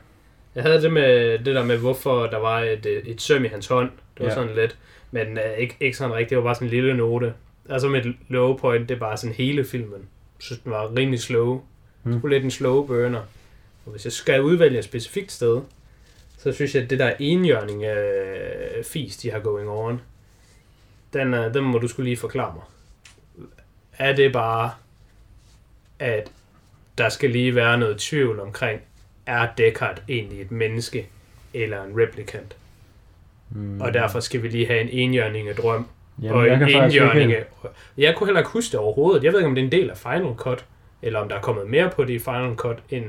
jeg 0.55 0.63
havde 0.63 0.81
det 0.81 0.93
med 0.93 1.39
det 1.39 1.55
der 1.55 1.63
med, 1.63 1.77
hvorfor 1.77 2.25
der 2.27 2.37
var 2.37 2.59
et, 2.59 2.85
øh, 2.85 3.03
et 3.03 3.21
søm 3.21 3.45
i 3.45 3.47
hans 3.47 3.67
hånd. 3.67 3.89
Det 4.17 4.19
var 4.25 4.25
Ja. 4.25 4.33
sådan 4.35 4.55
lidt. 4.55 4.77
Men 5.11 5.37
øh, 5.37 5.57
ikke, 5.57 5.77
ikke 5.79 5.97
sådan 5.97 6.13
rigtigt, 6.13 6.29
det 6.29 6.37
var 6.37 6.43
bare 6.43 6.55
sådan 6.55 6.67
en 6.67 6.73
lille 6.73 6.97
note. 6.97 7.33
Altså 7.69 7.87
med 7.87 8.05
et 8.05 8.15
low 8.29 8.57
point, 8.57 8.89
det 8.89 8.95
er 8.95 8.99
bare 8.99 9.17
sådan 9.17 9.35
hele 9.35 9.65
filmen. 9.65 9.99
Jeg 10.01 10.43
synes, 10.43 10.59
den 10.59 10.71
var 10.71 10.95
rimelig 10.97 11.19
slow. 11.19 11.61
Mm. 12.03 12.11
Mm. 12.11 12.27
lidt 12.27 12.43
en 12.43 12.51
slow 12.51 12.85
burner. 12.85 13.21
Og 13.85 13.91
hvis 13.91 14.05
jeg 14.05 14.11
skal 14.11 14.41
udvælge 14.41 14.79
et 14.79 14.83
specifikt 14.83 15.31
sted, 15.31 15.61
så 16.37 16.51
synes 16.51 16.75
jeg, 16.75 16.83
at 16.83 16.89
det 16.89 16.99
der 16.99 17.13
enhjørning 17.19 17.83
øh, 17.83 18.83
fis, 18.83 19.17
de 19.17 19.31
har 19.31 19.39
going 19.39 19.69
on, 19.69 20.01
den, 21.13 21.33
øh, 21.33 21.53
den 21.53 21.63
må 21.63 21.77
du 21.77 21.87
skulle 21.87 22.09
lige 22.09 22.17
forklare 22.17 22.53
mig. 22.53 22.63
Er 23.97 24.15
det 24.15 24.33
bare, 24.33 24.71
at 25.99 26.31
der 26.97 27.09
skal 27.09 27.29
lige 27.29 27.55
være 27.55 27.77
noget 27.77 27.97
tvivl 27.97 28.39
omkring, 28.39 28.81
er 29.25 29.47
Deckard 29.57 30.01
egentlig 30.09 30.41
et 30.41 30.51
menneske 30.51 31.09
eller 31.53 31.83
en 31.83 32.01
replicant? 32.01 32.55
Mm, 33.51 33.81
Og 33.81 33.93
derfor 33.93 34.19
skal 34.19 34.43
vi 34.43 34.47
lige 34.47 34.67
have 34.67 34.81
en 34.81 34.89
enhjørning 34.89 35.49
af 35.49 35.55
drøm, 35.55 35.85
Jamen, 36.21 36.35
og 36.37 36.47
jeg 36.47 36.53
en 36.61 36.65
helt- 36.67 37.33
af... 37.33 37.45
Jeg 37.97 38.15
kunne 38.15 38.27
heller 38.27 38.39
ikke 38.39 38.51
huske 38.51 38.71
det 38.71 38.79
overhovedet. 38.79 39.23
Jeg 39.23 39.31
ved 39.33 39.39
ikke, 39.39 39.47
om 39.49 39.55
det 39.55 39.61
er 39.61 39.65
en 39.65 39.71
del 39.71 39.89
af 39.89 39.97
Final 39.97 40.33
Cut, 40.35 40.65
eller 41.01 41.19
om 41.19 41.29
der 41.29 41.35
er 41.35 41.41
kommet 41.41 41.69
mere 41.69 41.89
på 41.95 42.03
det 42.03 42.13
i 42.13 42.19
Final 42.19 42.55
Cut, 42.55 42.77
end, 42.89 43.05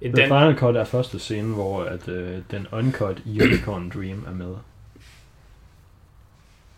end 0.00 0.14
The 0.14 0.22
den. 0.22 0.28
Final 0.28 0.56
Cut 0.58 0.76
er 0.76 0.84
første 0.84 1.18
scene, 1.18 1.54
hvor 1.54 1.82
at, 1.82 2.08
øh, 2.08 2.38
den 2.50 2.66
uncut 2.72 3.22
Unicorn 3.26 3.88
Dream 3.94 4.24
er 4.28 4.34
med. 4.34 4.54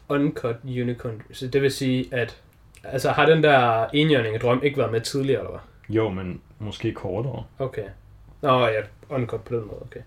Uncut 0.09 0.57
Unicorn. 0.65 1.23
Så 1.33 1.47
det 1.47 1.63
vil 1.63 1.71
sige, 1.71 2.09
at 2.13 2.37
altså, 2.85 3.11
har 3.11 3.27
den 3.27 3.43
der 3.43 3.87
enhjørning 3.93 4.35
af 4.35 4.41
drøm 4.41 4.61
ikke 4.63 4.79
været 4.79 4.93
med 4.93 5.01
tidligere, 5.01 5.39
eller 5.41 5.51
hvad? 5.51 5.97
Jo, 5.97 6.09
men 6.11 6.41
måske 6.59 6.93
kortere. 6.93 7.45
Okay. 7.59 7.85
Nå 8.43 8.67
ja, 8.67 8.81
uncut 9.09 9.41
på 9.41 9.55
den 9.55 9.67
måde, 9.67 9.83
okay. 9.83 10.01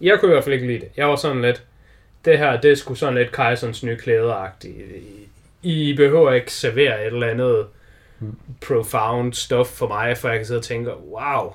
Jeg 0.00 0.20
kunne 0.20 0.30
i 0.30 0.34
hvert 0.34 0.44
fald 0.44 0.54
ikke 0.54 0.66
lide 0.66 0.80
det. 0.80 0.88
Jeg 0.96 1.08
var 1.08 1.16
sådan 1.16 1.42
lidt, 1.42 1.64
det 2.24 2.38
her, 2.38 2.60
det 2.60 2.70
er 2.70 2.74
sgu 2.74 2.94
sådan 2.94 3.14
lidt 3.14 3.32
Kajsons 3.32 3.84
nye 3.84 3.96
klæder-agtigt. 3.96 4.76
I, 5.62 5.94
behøver 5.96 6.32
ikke 6.32 6.52
servere 6.52 7.00
et 7.06 7.06
eller 7.12 7.26
andet 7.26 7.66
Mm. 8.18 8.36
profound 8.66 9.32
stof 9.32 9.66
for 9.66 9.88
mig, 9.88 10.16
for 10.18 10.28
jeg 10.28 10.38
kan 10.38 10.46
sidde 10.46 10.58
og 10.58 10.64
tænke, 10.64 10.90
wow, 10.96 11.52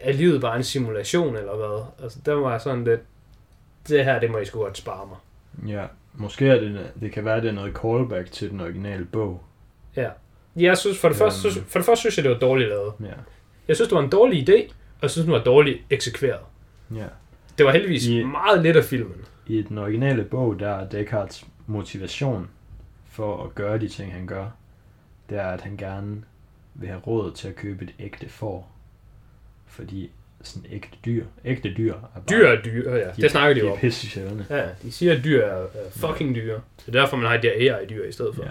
er- 0.00 0.12
livet 0.12 0.40
bare 0.40 0.56
en 0.56 0.62
simulation, 0.62 1.36
eller 1.36 1.56
hvad? 1.56 1.84
Altså, 2.02 2.18
der 2.26 2.34
var 2.34 2.58
sådan 2.58 2.84
lidt, 2.84 3.00
det 3.88 4.04
her, 4.04 4.18
det 4.20 4.30
må 4.30 4.38
I 4.38 4.44
sgu 4.44 4.58
godt 4.58 4.76
spare 4.78 5.06
mig. 5.06 5.16
Ja, 5.70 5.84
måske 6.14 6.48
er 6.48 6.60
det, 6.60 6.90
det 7.00 7.12
kan 7.12 7.24
være, 7.24 7.40
det 7.40 7.48
er 7.48 7.52
noget 7.52 7.74
callback 7.76 8.32
til 8.32 8.50
den 8.50 8.60
originale 8.60 9.04
bog. 9.04 9.42
Ja. 9.96 10.08
Jeg 10.56 10.78
synes, 10.78 10.98
for 10.98 11.08
det, 11.08 11.16
første, 11.16 11.40
synes, 11.40 11.56
Øhm. 11.56 11.66
for 11.66 11.78
det 11.78 11.86
første 11.86 12.00
synes 12.00 12.16
jeg, 12.16 12.24
det 12.24 12.32
var 12.32 12.38
dårligt 12.38 12.68
lavet. 12.68 12.92
Ja, 13.00 13.06
Jeg 13.68 13.76
synes, 13.76 13.88
det 13.88 13.96
var 13.96 14.02
en 14.02 14.10
dårlig 14.10 14.48
idé, 14.48 14.62
og 14.72 15.02
jeg 15.02 15.10
synes, 15.10 15.24
den 15.24 15.32
var 15.32 15.44
dårligt 15.44 15.78
eksekveret. 15.90 16.40
ja. 16.94 17.04
Det 17.58 17.66
var 17.66 17.72
heldigvis 17.72 18.06
I- 18.06 18.24
meget 18.24 18.62
lidt 18.62 18.76
af 18.76 18.84
filmen. 18.84 19.16
I 19.46 19.62
den 19.62 19.78
originale 19.78 20.24
bog, 20.24 20.60
der 20.60 20.68
er 20.68 20.88
Descartes 20.88 21.44
motivation 21.66 22.48
for 23.10 23.44
at 23.44 23.54
gøre 23.54 23.78
de 23.78 23.88
ting, 23.88 24.12
han 24.12 24.26
gør, 24.26 24.46
det 25.30 25.38
er, 25.38 25.46
at 25.48 25.60
han 25.60 25.76
gerne 25.76 26.22
vil 26.74 26.88
have 26.88 27.00
råd 27.00 27.32
til 27.32 27.48
at 27.48 27.56
købe 27.56 27.84
et 27.84 27.94
ægte 27.98 28.28
får. 28.28 28.70
Fordi 29.66 30.10
sådan 30.42 30.70
ægte 30.70 30.96
dyr, 31.04 31.24
ægte 31.44 31.74
dyr 31.76 31.94
er 31.94 31.98
bare, 32.00 32.22
Dyr 32.30 32.46
er 32.46 32.62
dyr, 32.62 32.94
ja. 32.94 33.10
Det 33.16 33.30
snakker 33.30 33.54
de 33.54 33.60
jo 33.60 33.66
de 33.66 33.70
om. 33.70 33.76
er 33.76 33.80
pisse 33.80 34.06
sjældne. 34.06 34.46
Ja, 34.50 34.66
de 34.82 34.92
siger, 34.92 35.16
at 35.16 35.24
dyr 35.24 35.42
er, 35.44 35.62
er 35.62 35.66
fucking 35.90 36.34
dyr. 36.34 36.60
Det 36.86 36.88
er 36.88 36.92
derfor, 37.00 37.16
man 37.16 37.26
har 37.30 37.36
de 37.36 37.50
her 37.58 37.76
AI-dyr 37.76 38.04
i 38.04 38.12
stedet 38.12 38.34
for. 38.34 38.44
Ja. 38.44 38.50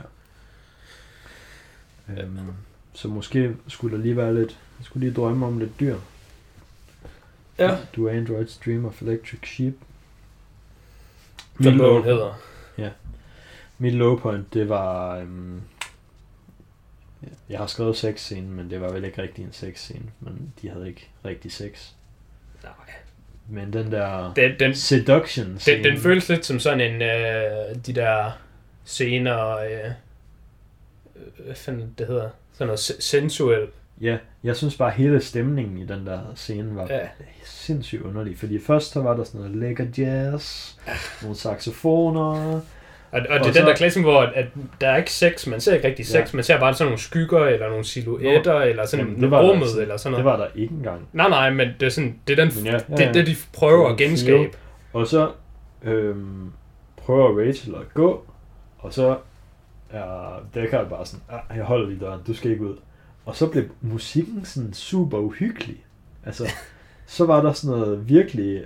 Øhm, 2.22 2.38
så 2.94 3.08
måske 3.08 3.56
skulle 3.68 3.98
der 3.98 4.04
lige 4.04 4.18
være 4.18 4.36
lidt, 4.36 4.50
jeg 4.80 4.86
skulle 4.86 5.06
lige 5.08 5.16
drømme 5.16 5.46
om 5.46 5.60
lidt 5.60 5.80
dyr. 5.80 5.96
Ja. 7.58 7.78
Du 7.96 8.08
er 8.08 8.22
Android's 8.22 8.66
Dream 8.66 8.86
of 8.86 9.02
Electric 9.02 9.40
Sheep. 9.48 9.74
Som 11.62 11.74
Mit 11.74 11.82
bogen 11.82 12.04
hedder. 12.04 12.34
mit 13.78 13.94
low 13.94 14.20
point, 14.20 14.54
det 14.54 14.70
var... 14.70 15.18
Øhm, 15.18 15.62
jeg 17.50 17.60
har 17.60 17.68
skrevet 17.68 17.98
sexscene, 17.98 18.48
men 18.48 18.70
det 18.70 18.82
var 18.82 18.92
vel 18.92 19.04
ikke 19.06 19.22
rigtig 19.22 19.44
en 19.46 19.54
sexscene. 19.54 20.06
Men 20.20 20.54
de 20.62 20.70
havde 20.70 20.88
ikke 20.88 21.10
rigtig 21.26 21.52
sex. 21.52 21.90
Nej. 22.64 22.72
Men 23.50 23.74
den 23.74 23.92
der 23.92 24.34
Den, 24.34 24.60
den, 24.60 24.76
seduction 24.76 25.58
den, 25.66 25.84
den 25.84 25.98
føles 25.98 26.30
lidt 26.30 26.46
som 26.46 26.60
sådan 26.60 26.82
en, 26.82 27.02
øh, 27.02 27.76
de 27.86 27.94
der 27.94 28.32
scener, 28.86 29.58
øh, 29.58 29.72
øh, 31.16 31.46
hvad 31.46 31.56
fanden 31.56 31.96
det 31.98 32.08
hedder, 32.08 32.30
sådan 32.54 32.68
noget 32.68 32.80
se- 32.80 33.02
sensuel. 33.02 33.68
Ja, 34.02 34.18
jeg 34.44 34.56
synes 34.56 34.78
bare, 34.78 34.92
hele 34.92 35.20
stemningen 35.22 35.78
i 35.78 35.86
den 35.86 36.06
der 36.08 36.20
scene 36.36 36.76
var 36.76 36.88
Ja. 36.90 37.00
sindssygt 37.44 38.02
underlig. 38.02 38.38
Fordi 38.38 38.60
først 38.60 38.92
så 38.92 39.02
var 39.02 39.16
der 39.16 39.24
sådan 39.24 39.42
noget 39.42 39.56
lækker 39.58 39.86
jazz, 39.98 40.74
nogle 41.22 41.36
saxofoner. 41.38 42.22
Og, 42.22 42.62
og 43.12 43.22
det 43.22 43.30
er 43.30 43.40
Og 43.40 43.46
den 43.46 43.54
så- 43.54 43.62
der 43.62 43.76
klasse, 43.76 44.02
hvor 44.02 44.22
at, 44.22 44.46
der 44.82 44.90
er 44.90 44.98
ikke 44.98 45.12
sex, 45.12 45.48
man 45.48 45.62
ser 45.62 45.74
ikke 45.76 45.88
rigtig 45.88 46.06
sex, 46.08 46.16
Ja. 46.16 46.26
man 46.34 46.44
ser 46.44 46.60
bare 46.60 46.74
sådan 46.74 46.88
nogle 46.88 47.00
skygger, 47.02 47.46
eller 47.46 47.70
nogle 47.70 47.84
silhuetter, 47.84 48.60
eller 48.62 48.86
sådan 48.86 49.06
Jamen, 49.06 49.16
det 49.16 49.22
det 49.22 49.32
var 49.32 49.42
rummet, 49.50 49.68
sådan- 49.68 49.82
eller 49.82 49.98
sådan 49.98 50.18
Det 50.18 50.24
noget. 50.26 50.40
var 50.40 50.46
der 50.46 50.52
ikke 50.56 50.74
engang. 50.74 51.08
Nej, 51.14 51.30
nej, 51.30 51.50
men 51.50 51.70
det 51.80 51.86
er, 51.86 51.90
sådan, 51.90 52.20
det 52.28 52.40
er 52.40 52.46
den, 52.46 52.54
Men 52.56 52.66
ja, 52.66 52.72
ja, 52.72 52.78
det, 52.98 53.00
ja. 53.06 53.12
det, 53.12 53.28
de 53.28 53.36
prøver 53.54 53.90
at 53.90 53.98
Det 54.00 54.04
en 54.06 54.10
genskabe. 54.10 54.50
Og 54.94 55.08
så 55.08 55.32
øhm, 55.84 56.52
prøver 56.98 57.48
Rachel 57.48 57.76
at 57.76 57.94
gå, 57.94 58.26
og 58.80 58.94
så 58.94 59.18
er 59.90 60.44
Deckard 60.56 60.90
bare 60.90 61.06
sådan, 61.06 61.24
ah, 61.30 61.58
jeg 61.58 61.66
holder 61.66 61.88
lige 61.90 62.00
døren, 62.00 62.20
du 62.28 62.34
skal 62.34 62.52
ikke 62.52 62.64
ud. 62.64 62.76
Og 63.26 63.36
så 63.36 63.48
blev 63.48 63.64
musikken 63.82 64.46
sådan 64.46 64.74
super 64.74 65.18
uhyggelig. 65.18 65.86
Altså, 66.26 66.50
så 67.06 67.26
var 67.26 67.42
der 67.42 67.54
sådan 67.54 67.80
noget 67.80 68.10
virkelig, 68.10 68.64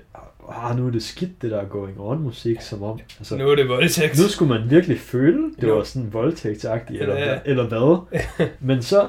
ah, 0.50 0.78
nu 0.78 0.88
er 0.88 0.92
det 0.92 1.04
skidt, 1.04 1.42
det 1.42 1.52
der 1.52 1.66
going 1.66 2.00
on 2.00 2.20
musik, 2.22 2.62
som 2.62 2.84
om, 2.84 3.00
altså, 3.20 3.38
Nu 3.38 3.50
er 3.50 3.56
det 3.56 3.70
voldtægt. 3.70 4.18
nu 4.22 4.28
skulle 4.28 4.60
man 4.60 4.70
virkelig 4.70 5.00
føle, 5.00 5.44
det 5.56 5.64
Nu- 5.64 5.76
var 5.76 5.84
sådan 5.84 6.14
voldtægtsagtigt, 6.14 7.02
eller, 7.02 7.16
Ja. 7.18 7.40
eller 7.46 7.68
hvad. 7.68 8.48
Men 8.60 8.82
så, 8.84 9.08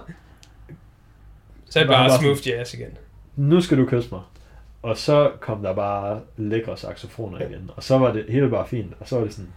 Så 1.71 1.79
er 1.79 1.83
det 1.83 1.91
bare 1.91 2.09
bare 2.09 2.19
smooth 2.21 2.49
jazz 2.49 2.75
igen. 2.75 2.91
nu 3.37 3.61
skal 3.61 3.79
du 3.79 3.87
kysse 3.87 4.09
mig. 4.13 4.21
Og 4.83 4.97
så 4.97 5.31
kom 5.41 5.63
der 5.63 5.75
bare 5.75 6.21
lækre 6.37 6.77
saxofoner 6.77 7.39
igen, 7.41 7.71
og 7.77 7.83
så 7.83 7.99
var 7.99 8.13
det 8.13 8.25
hele 8.29 8.49
bare 8.51 8.69
fint, 8.69 8.93
og 9.01 9.09
så 9.09 9.17
var 9.17 9.25
det 9.25 9.33
sådan, 9.35 9.51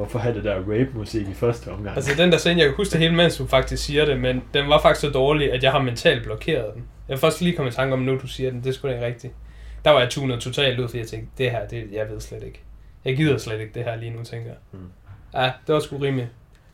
hvorfor 0.00 0.18
have 0.18 0.34
det 0.34 0.44
der 0.44 0.56
rape-musik 0.56 1.28
i 1.28 1.34
første 1.34 1.68
omgang? 1.68 1.96
Altså 1.96 2.22
den 2.22 2.32
der 2.32 2.38
scene, 2.38 2.60
jeg 2.60 2.68
kan 2.68 2.76
huske 2.76 2.92
det 2.92 3.00
hele, 3.00 3.14
mens 3.14 3.36
du 3.36 3.46
faktisk 3.46 3.84
siger 3.84 4.04
det, 4.04 4.20
men 4.20 4.42
den 4.54 4.68
var 4.68 4.80
faktisk 4.80 5.00
så 5.00 5.10
dårlig, 5.10 5.52
at 5.52 5.62
jeg 5.62 5.72
har 5.72 5.82
mentalt 5.82 6.24
blokeret 6.24 6.74
den. 6.74 6.84
Jeg 7.08 7.14
vil 7.14 7.20
først 7.20 7.40
lige 7.40 7.56
komme 7.56 7.68
i 7.68 7.72
tanke 7.72 7.92
om, 7.92 7.98
nu 7.98 8.18
du 8.22 8.26
siger 8.26 8.50
den, 8.50 8.64
det 8.64 8.74
skulle 8.74 8.94
da 8.94 8.98
ikke 8.98 9.06
rigtigt. 9.06 9.34
Der 9.84 9.90
var 9.90 10.00
jeg 10.00 10.10
tunet 10.10 10.40
totalt 10.40 10.80
ud, 10.80 10.88
fordi 10.88 10.98
jeg 10.98 11.06
tænkte, 11.06 11.30
det 11.38 11.50
her, 11.50 11.68
det, 11.68 11.88
jeg 11.92 12.08
ved 12.10 12.20
slet 12.20 12.42
ikke. 12.42 12.60
Jeg 13.04 13.16
gider 13.16 13.38
slet 13.38 13.60
ikke 13.60 13.72
det 13.74 13.84
her 13.84 13.96
lige 13.96 14.10
nu, 14.10 14.22
tænker 14.24 14.46
jeg. 14.46 14.56
Mm. 14.72 14.78
Ja, 15.34 15.52
det 15.66 15.74
var 15.74 15.80
sgu 15.80 15.96
rimeligt. 15.96 16.28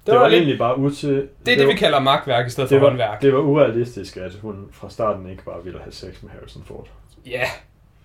det, 0.07 0.15
var, 0.15 0.29
egentlig 0.29 0.59
bare 0.59 0.79
util... 0.79 1.29
Det 1.47 1.55
er 1.55 1.59
det, 1.59 1.69
vi 1.69 1.75
kalder 1.75 2.01
magtværk 2.01 2.47
i 2.47 2.51
stedet 2.51 2.69
for 2.69 2.75
det 2.75 2.83
var, 2.83 2.89
håndværk. 2.89 3.23
det 3.23 3.33
var 3.33 3.41
urealistisk, 3.41 4.17
at 4.17 4.33
hun 4.43 4.69
fra 4.73 4.91
starten 4.91 5.31
ikke 5.31 5.45
bare 5.45 5.65
ville 5.65 5.79
have 5.79 5.93
sex 5.93 6.23
med 6.23 6.31
Harrison 6.31 6.65
Ford. 6.65 6.89
Ja, 7.27 7.45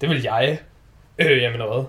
det 0.01 0.09
vil 0.09 0.21
jeg. 0.21 0.59
Øh, 1.17 1.41
jamen 1.41 1.61
hvad? 1.61 1.85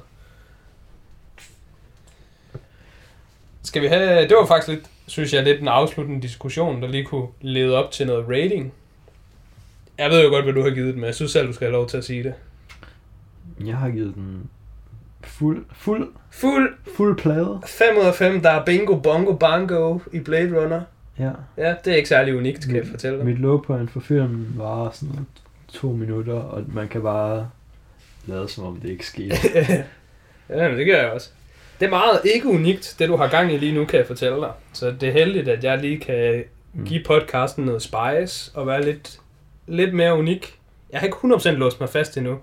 Skal 3.63 3.83
vi 3.83 3.87
have... 3.87 4.29
Det 4.29 4.37
var 4.37 4.47
faktisk 4.47 4.69
lidt, 4.69 4.91
synes 5.07 5.35
jeg, 5.35 5.43
lidt 5.45 5.61
en 5.61 5.69
afsluttende 5.69 6.23
diskussion, 6.23 6.83
der 6.83 6.89
lige 6.89 7.05
kunne 7.05 7.29
lede 7.41 7.85
op 7.85 7.91
til 7.91 8.07
noget 8.07 8.29
rating. 8.29 8.73
Jeg 9.99 10.11
ved 10.11 10.25
jo 10.25 10.29
godt, 10.31 10.45
hvad 10.45 10.55
du 10.55 10.63
har 10.63 10.71
givet 10.71 10.93
den, 10.93 11.01
men 11.01 11.07
jeg 11.07 11.15
synes 11.15 11.33
selv, 11.33 11.47
du 11.47 11.53
skal 11.53 11.67
have 11.67 11.73
lov 11.73 11.89
til 11.89 11.97
at 11.97 12.05
sige 12.05 12.23
det. 12.23 12.35
Jeg 13.67 13.77
har 13.77 13.91
givet 13.91 14.15
den 14.15 14.51
fuld, 15.25 15.65
fuld, 15.73 16.09
Fuld 16.31 16.75
fuld 16.97 17.19
plade. 17.19 17.61
5 17.67 17.97
ud 18.01 18.05
af 18.05 18.15
5, 18.15 18.41
der 18.43 18.51
er 18.51 18.65
bingo, 18.65 18.97
bongo, 18.97 19.33
bango 19.37 19.99
i 20.13 20.21
Blade 20.21 20.63
Runner. 20.63 20.81
Ja. 21.19 21.31
Ja, 21.57 21.75
det 21.85 21.93
er 21.93 21.97
ikke 21.97 22.09
særlig 22.09 22.37
unikt, 22.37 22.67
kan 22.67 22.77
jeg 22.77 22.87
fortælle 22.87 23.19
dig. 23.19 23.27
Mit 23.27 23.39
low 23.39 23.61
point 23.61 23.91
for 23.91 24.01
filmen 24.01 24.55
var 24.57 24.91
sådan 24.91 25.27
to 25.69 25.93
minutter, 25.93 26.35
og 26.35 26.65
man 26.69 26.89
kan 26.89 27.03
bare 27.03 27.51
lade 28.27 28.49
som 28.49 28.65
om 28.65 28.77
det 28.77 28.89
ikke 28.91 29.07
skete. 29.07 29.37
ja, 30.49 30.69
men 30.69 30.79
det 30.79 30.87
gør 30.87 30.97
jeg 30.97 31.11
også. 31.11 31.31
Det 31.83 31.87
er 31.89 31.91
meget 31.91 32.21
ikke 32.25 32.49
unikt, 32.49 32.97
det 32.99 33.09
du 33.09 33.17
har 33.17 33.29
gang 33.29 33.53
i 33.53 33.57
lige 33.59 33.73
nu, 33.75 33.85
kan 33.85 33.99
jeg 33.99 34.07
fortælle 34.07 34.37
dig. 34.37 34.51
Så 34.73 34.95
det 35.01 35.09
er 35.09 35.13
heldigt, 35.13 35.49
at 35.49 35.65
jeg 35.65 35.79
lige 35.79 35.99
kan 36.01 36.45
Mm. 36.73 36.87
give 36.87 37.05
podcasten 37.05 37.65
noget 37.65 37.83
spice 37.83 38.51
og 38.55 38.67
være 38.67 38.85
lidt, 38.85 39.19
lidt 39.67 39.95
mere 39.95 40.15
unik. 40.15 40.59
Jeg 40.93 41.01
har 41.01 41.07
ikke 41.07 41.17
100% 41.17 41.51
låst 41.51 41.81
mig 41.81 41.89
fast 41.89 42.17
endnu, 42.17 42.39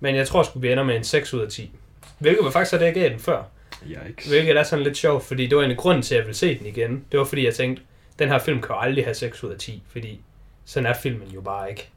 men 0.00 0.16
jeg 0.16 0.26
tror 0.26 0.42
sgu, 0.42 0.58
vi 0.58 0.72
ender 0.72 0.84
med 0.84 0.96
en 0.96 1.04
6 1.04 1.34
ud 1.34 1.40
af 1.40 1.48
10. 1.48 1.70
Hvilket 2.18 2.44
var 2.44 2.50
faktisk, 2.50 2.74
at 2.74 2.82
jeg 2.82 2.94
gav 2.94 3.08
den 3.08 3.18
før. 3.18 3.42
Yikes. 3.86 4.26
Hvilket 4.26 4.56
er 4.56 4.62
sådan 4.62 4.82
lidt 4.84 4.96
sjovt, 4.96 5.24
fordi 5.24 5.46
det 5.46 5.56
var 5.58 5.64
en 5.64 5.76
grund 5.76 6.02
til, 6.02 6.14
at 6.14 6.18
jeg 6.18 6.26
ville 6.26 6.36
se 6.36 6.58
den 6.58 6.66
igen. 6.66 7.04
Det 7.12 7.18
var 7.18 7.24
fordi, 7.24 7.44
jeg 7.44 7.54
tænkte, 7.54 7.82
den 8.18 8.28
her 8.28 8.38
film 8.38 8.60
kan 8.60 8.70
jo 8.74 8.80
aldrig 8.80 9.04
have 9.04 9.14
6 9.14 9.44
ud 9.44 9.50
af 9.50 9.58
10, 9.58 9.82
fordi 9.92 10.20
sådan 10.64 10.86
er 10.86 10.94
filmen 10.94 11.28
jo 11.34 11.40
bare 11.40 11.70
ikke. 11.70 11.88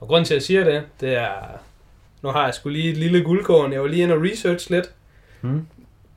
Og 0.00 0.08
grunden 0.08 0.24
til, 0.24 0.34
at 0.34 0.36
jeg 0.38 0.42
siger 0.42 0.64
det, 0.64 0.82
det 1.00 1.16
er... 1.16 1.32
Nu 2.22 2.28
har 2.28 2.44
jeg 2.44 2.54
sgu 2.54 2.68
lige 2.68 2.90
et 2.90 2.96
lille 2.96 3.22
guldkorn. 3.24 3.72
Jeg 3.72 3.80
var 3.82 3.88
lige 3.88 4.02
inde 4.02 4.14
og 4.14 4.22
research 4.22 4.70
lidt 4.70 4.90
Hmm? 5.40 5.66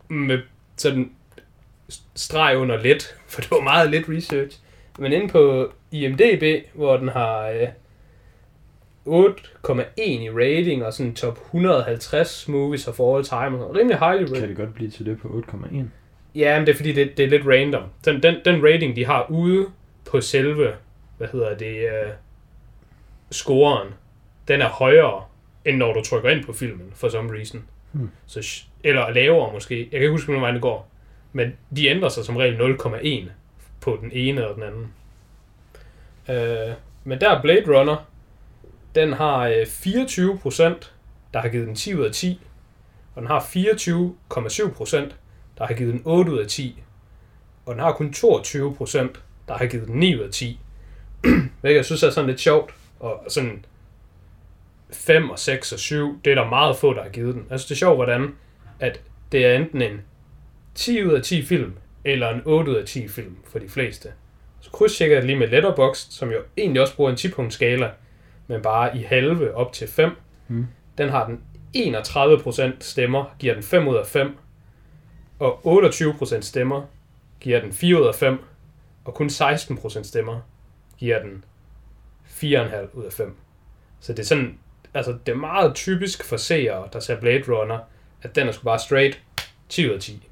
Med 0.07 0.39
sådan 0.77 1.11
streg 2.15 2.57
under 2.57 2.81
lidt, 2.81 3.15
for 3.31 3.41
det 3.41 3.51
var 3.51 3.61
meget 3.61 3.91
lidt 3.91 4.09
research. 4.09 4.59
Men 4.99 5.13
inde 5.13 5.27
på 5.27 5.73
IMDB, 5.91 6.65
hvor 6.73 6.97
den 6.97 7.07
har 7.07 7.47
øh, 7.47 7.67
8,1 9.05 10.01
i 10.01 10.29
rating 10.29 10.85
og 10.85 10.93
sådan 10.93 11.13
top 11.13 11.39
150 11.45 12.47
movies 12.47 12.87
of 12.87 12.99
all 12.99 13.23
time. 13.23 13.65
og 13.65 13.75
Rimelig 13.75 13.99
highly 13.99 14.23
rated. 14.23 14.39
Kan 14.39 14.49
det 14.49 14.57
godt 14.57 14.73
blive 14.73 14.89
til 14.89 15.05
det 15.05 15.19
på 15.21 15.27
8,1? 15.27 15.75
Ja, 16.35 16.59
men 16.59 16.67
det 16.67 16.73
er 16.73 16.77
fordi, 16.77 16.91
det, 16.91 17.17
det 17.17 17.25
er 17.25 17.29
lidt 17.29 17.45
random. 17.45 17.83
Den, 18.05 18.23
den, 18.23 18.35
den 18.45 18.63
rating, 18.63 18.95
de 18.95 19.05
har 19.05 19.25
ude 19.29 19.67
på 20.05 20.21
selve, 20.21 20.73
hvad 21.17 21.27
hedder 21.27 21.57
det, 21.57 21.83
uh, 21.83 22.11
scoren, 23.31 23.87
den 24.47 24.61
er 24.61 24.69
højere, 24.69 25.23
end 25.65 25.77
når 25.77 25.93
du 25.93 26.01
trykker 26.01 26.29
ind 26.29 26.43
på 26.45 26.53
filmen, 26.53 26.91
for 26.95 27.09
some 27.09 27.33
reason. 27.33 27.63
Hmm. 27.93 28.09
Så, 28.25 28.63
eller 28.83 29.09
lavere 29.09 29.53
måske. 29.53 29.79
Jeg 29.79 29.89
kan 29.91 29.99
ikke 29.99 30.11
huske, 30.11 30.31
hvordan 30.31 30.53
det 30.53 30.61
går. 30.61 30.89
Men 31.33 31.53
de 31.75 31.87
ændrer 31.87 32.09
sig 32.09 32.25
som 32.25 32.37
regel 32.37 32.77
0,1 32.77 33.29
på 33.81 33.97
den 34.01 34.11
ene 34.13 34.47
og 34.47 34.55
den 34.55 34.63
anden. 34.63 34.93
Øh, 36.29 36.73
men 37.03 37.21
der 37.21 37.29
er 37.29 37.41
Blade 37.41 37.79
Runner, 37.79 38.05
den 38.95 39.13
har 39.13 39.47
øh, 39.47 39.61
24%, 39.61 40.63
der 41.33 41.39
har 41.39 41.49
givet 41.49 41.67
den 41.67 41.75
10 41.75 41.95
ud 41.95 42.05
af 42.05 42.11
10. 42.11 42.41
Og 43.15 43.21
den 43.21 43.27
har 43.27 43.39
24,7%, 43.39 44.95
der 45.57 45.65
har 45.65 45.73
givet 45.73 45.93
den 45.93 46.01
8 46.05 46.31
ud 46.31 46.37
af 46.37 46.47
10. 46.47 46.83
Og 47.65 47.73
den 47.73 47.83
har 47.83 47.91
kun 47.91 48.13
22%, 48.17 48.97
der 49.47 49.57
har 49.57 49.65
givet 49.65 49.87
den 49.87 49.95
9 49.99 50.15
ud 50.15 50.21
af 50.21 50.31
10. 50.31 50.59
Hvilket 51.61 51.75
jeg 51.75 51.85
synes 51.85 52.03
er 52.03 52.09
sådan 52.09 52.29
lidt 52.29 52.39
sjovt. 52.39 52.73
Og 52.99 53.25
sådan 53.27 53.65
5 54.93 55.29
og 55.29 55.39
6 55.39 55.71
og 55.71 55.79
7, 55.79 56.21
det 56.25 56.31
er 56.31 56.35
der 56.35 56.49
meget 56.49 56.77
få, 56.77 56.93
der 56.93 57.03
har 57.03 57.09
givet 57.09 57.35
den. 57.35 57.45
Synes 57.47 57.65
det 57.65 57.71
er 57.71 57.75
sjovt, 57.75 57.97
hvordan 57.97 58.35
at 58.79 59.01
det 59.31 59.45
er 59.45 59.55
enten 59.55 59.81
en 59.81 60.01
10 60.75 61.03
ud 61.03 61.13
af 61.13 61.21
10 61.21 61.45
film, 61.45 61.73
eller 62.05 62.29
en 62.29 62.41
8 62.45 62.71
ud 62.71 62.75
af 62.75 62.85
10 62.85 63.07
film 63.07 63.37
for 63.51 63.59
de 63.59 63.69
fleste. 63.69 64.09
Så 64.61 64.71
krydstjekker 64.71 65.15
jeg 65.15 65.25
lige 65.25 65.39
med 65.39 65.47
Letterboxd, 65.47 66.11
som 66.11 66.29
jo 66.31 66.37
egentlig 66.57 66.81
også 66.81 66.95
bruger 66.95 67.11
en 67.11 67.17
10 67.17 67.29
skala, 67.49 67.91
men 68.47 68.61
bare 68.61 68.97
i 68.97 69.01
halve 69.01 69.55
op 69.55 69.73
til 69.73 69.87
5. 69.87 70.11
Mm. 70.47 70.67
Den 70.97 71.09
har 71.09 71.25
den 71.25 71.41
31% 71.77 72.71
stemmer, 72.79 73.35
giver 73.39 73.53
den 73.53 73.63
5 73.63 73.87
ud 73.87 73.95
af 73.95 74.07
5 74.07 74.37
og 75.39 75.81
28% 75.83 76.41
stemmer 76.41 76.81
giver 77.39 77.61
den 77.61 77.73
4 77.73 78.01
ud 78.01 78.07
af 78.07 78.15
5, 78.15 78.39
og 79.05 79.13
kun 79.13 79.27
16% 79.27 80.03
stemmer 80.03 80.41
giver 80.97 81.21
den 81.21 81.43
4,5 82.27 82.97
ud 82.97 83.03
af 83.03 83.13
5. 83.13 83.35
Så 83.99 84.13
det 84.13 84.19
er 84.19 84.23
sådan, 84.23 84.59
altså 84.93 85.17
det 85.25 85.31
er 85.31 85.37
meget 85.37 85.75
typisk 85.75 86.23
for 86.23 86.37
seere, 86.37 86.87
der 86.93 86.99
ser 86.99 87.19
Blade 87.19 87.43
Runner, 87.47 87.79
at 88.21 88.35
den 88.35 88.47
er 88.47 88.51
sgu 88.51 88.63
bare 88.63 88.79
straight 88.79 89.21
10 89.69 89.89
ud 89.89 89.93
af 89.93 89.99
10. 89.99 90.29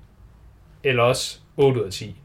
eller 0.84 1.04
også 1.04 1.40
8 1.58 1.82
ud 1.82 1.86
af 1.86 1.92
10. 1.92 2.22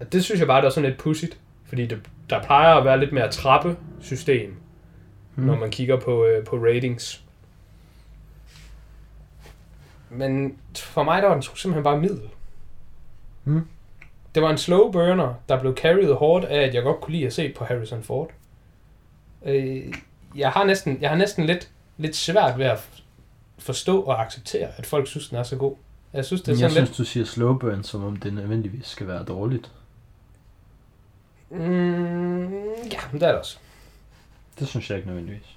Og 0.00 0.12
det 0.12 0.24
synes 0.24 0.38
jeg 0.38 0.46
bare, 0.46 0.60
der 0.60 0.66
er 0.66 0.70
sådan 0.70 0.90
lidt 0.90 1.00
pudsigt, 1.00 1.38
fordi 1.64 1.86
det, 1.86 2.08
der 2.30 2.42
plejer 2.42 2.74
at 2.74 2.84
være 2.84 3.00
lidt 3.00 3.12
mere 3.12 3.30
trappesystem, 3.30 4.56
mm. 5.34 5.44
når 5.44 5.56
man 5.56 5.70
kigger 5.70 6.00
på, 6.00 6.24
øh, 6.24 6.44
på 6.44 6.56
ratings. 6.56 7.24
Men 10.10 10.58
for 10.76 11.02
mig 11.02 11.22
der 11.22 11.28
var 11.28 11.34
den 11.34 11.42
simpelthen 11.42 11.84
bare 11.84 12.00
middel. 12.00 12.30
Hmm. 13.44 13.68
Det 14.34 14.42
var 14.42 14.50
en 14.50 14.58
slow 14.58 14.90
burner, 14.90 15.34
der 15.48 15.60
blev 15.60 15.76
carried 15.76 16.12
hårdt 16.12 16.44
af, 16.44 16.60
at 16.62 16.74
jeg 16.74 16.82
godt 16.82 17.00
kunne 17.00 17.12
lide 17.12 17.26
at 17.26 17.32
se 17.32 17.52
på 17.58 17.64
Harrison 17.64 18.02
Ford. 18.02 18.30
Øh, 19.44 19.94
jeg 20.34 20.50
har 20.50 20.64
næsten, 20.64 20.98
jeg 21.00 21.10
har 21.10 21.16
næsten 21.16 21.46
lidt, 21.46 21.70
lidt 21.96 22.16
svært 22.16 22.58
ved 22.58 22.66
at 22.66 22.88
forstå 23.58 24.00
og 24.02 24.22
acceptere, 24.22 24.68
at 24.76 24.86
folk 24.86 25.06
synes, 25.08 25.28
den 25.28 25.38
er 25.38 25.42
så 25.42 25.56
god. 25.56 25.76
Jeg 26.12 26.24
synes, 26.24 26.42
det 26.42 26.48
er 26.48 26.52
Men 26.52 26.58
sådan 26.58 26.74
jeg 26.74 26.80
lidt... 26.80 26.94
synes, 26.94 27.08
du 27.08 27.12
siger 27.12 27.26
slow 27.26 27.58
burn, 27.58 27.82
som 27.84 28.04
om 28.04 28.16
det 28.16 28.34
nødvendigvis 28.34 28.86
skal 28.86 29.06
være 29.06 29.24
dårligt. 29.24 29.70
Mm, 31.50 32.52
ja, 32.92 32.98
men 33.12 33.20
det 33.20 33.22
er 33.22 33.28
det 33.30 33.38
også. 33.38 33.58
Det 34.58 34.68
synes 34.68 34.90
jeg 34.90 34.96
ikke 34.98 35.08
nødvendigvis. 35.08 35.56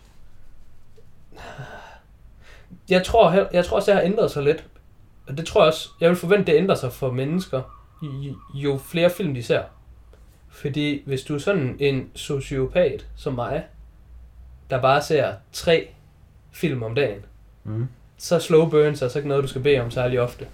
Jeg 2.89 3.03
tror, 3.05 3.47
jeg 3.53 3.65
tror 3.65 3.75
også, 3.75 3.91
det 3.91 3.99
har 3.99 4.05
ændret 4.05 4.31
sig 4.31 4.43
lidt. 4.43 4.63
Og 5.27 5.37
det 5.37 5.45
tror 5.45 5.61
jeg 5.61 5.67
også, 5.67 5.89
jeg 5.99 6.09
vil 6.09 6.17
forvente, 6.17 6.51
det 6.51 6.57
ændrer 6.57 6.75
sig 6.75 6.93
for 6.93 7.11
mennesker, 7.11 7.61
jo 8.53 8.77
flere 8.77 9.09
film 9.09 9.33
de 9.33 9.43
ser. 9.43 9.63
Fordi 10.49 11.03
hvis 11.05 11.21
du 11.23 11.35
er 11.35 11.39
sådan 11.39 11.77
en 11.79 12.09
sociopat 12.15 13.05
som 13.17 13.33
mig, 13.33 13.63
der 14.69 14.81
bare 14.81 15.01
ser 15.01 15.33
tre 15.53 15.87
film 16.51 16.83
om 16.83 16.95
dagen, 16.95 17.19
Mm. 17.63 17.87
så 18.17 18.35
er 18.35 18.39
slow 18.39 18.69
burns 18.69 19.01
altså 19.01 19.19
ikke 19.19 19.29
noget, 19.29 19.43
du 19.43 19.47
skal 19.47 19.61
bede 19.61 19.79
om 19.79 19.91
særlig 19.91 20.19
ofte. 20.21 20.47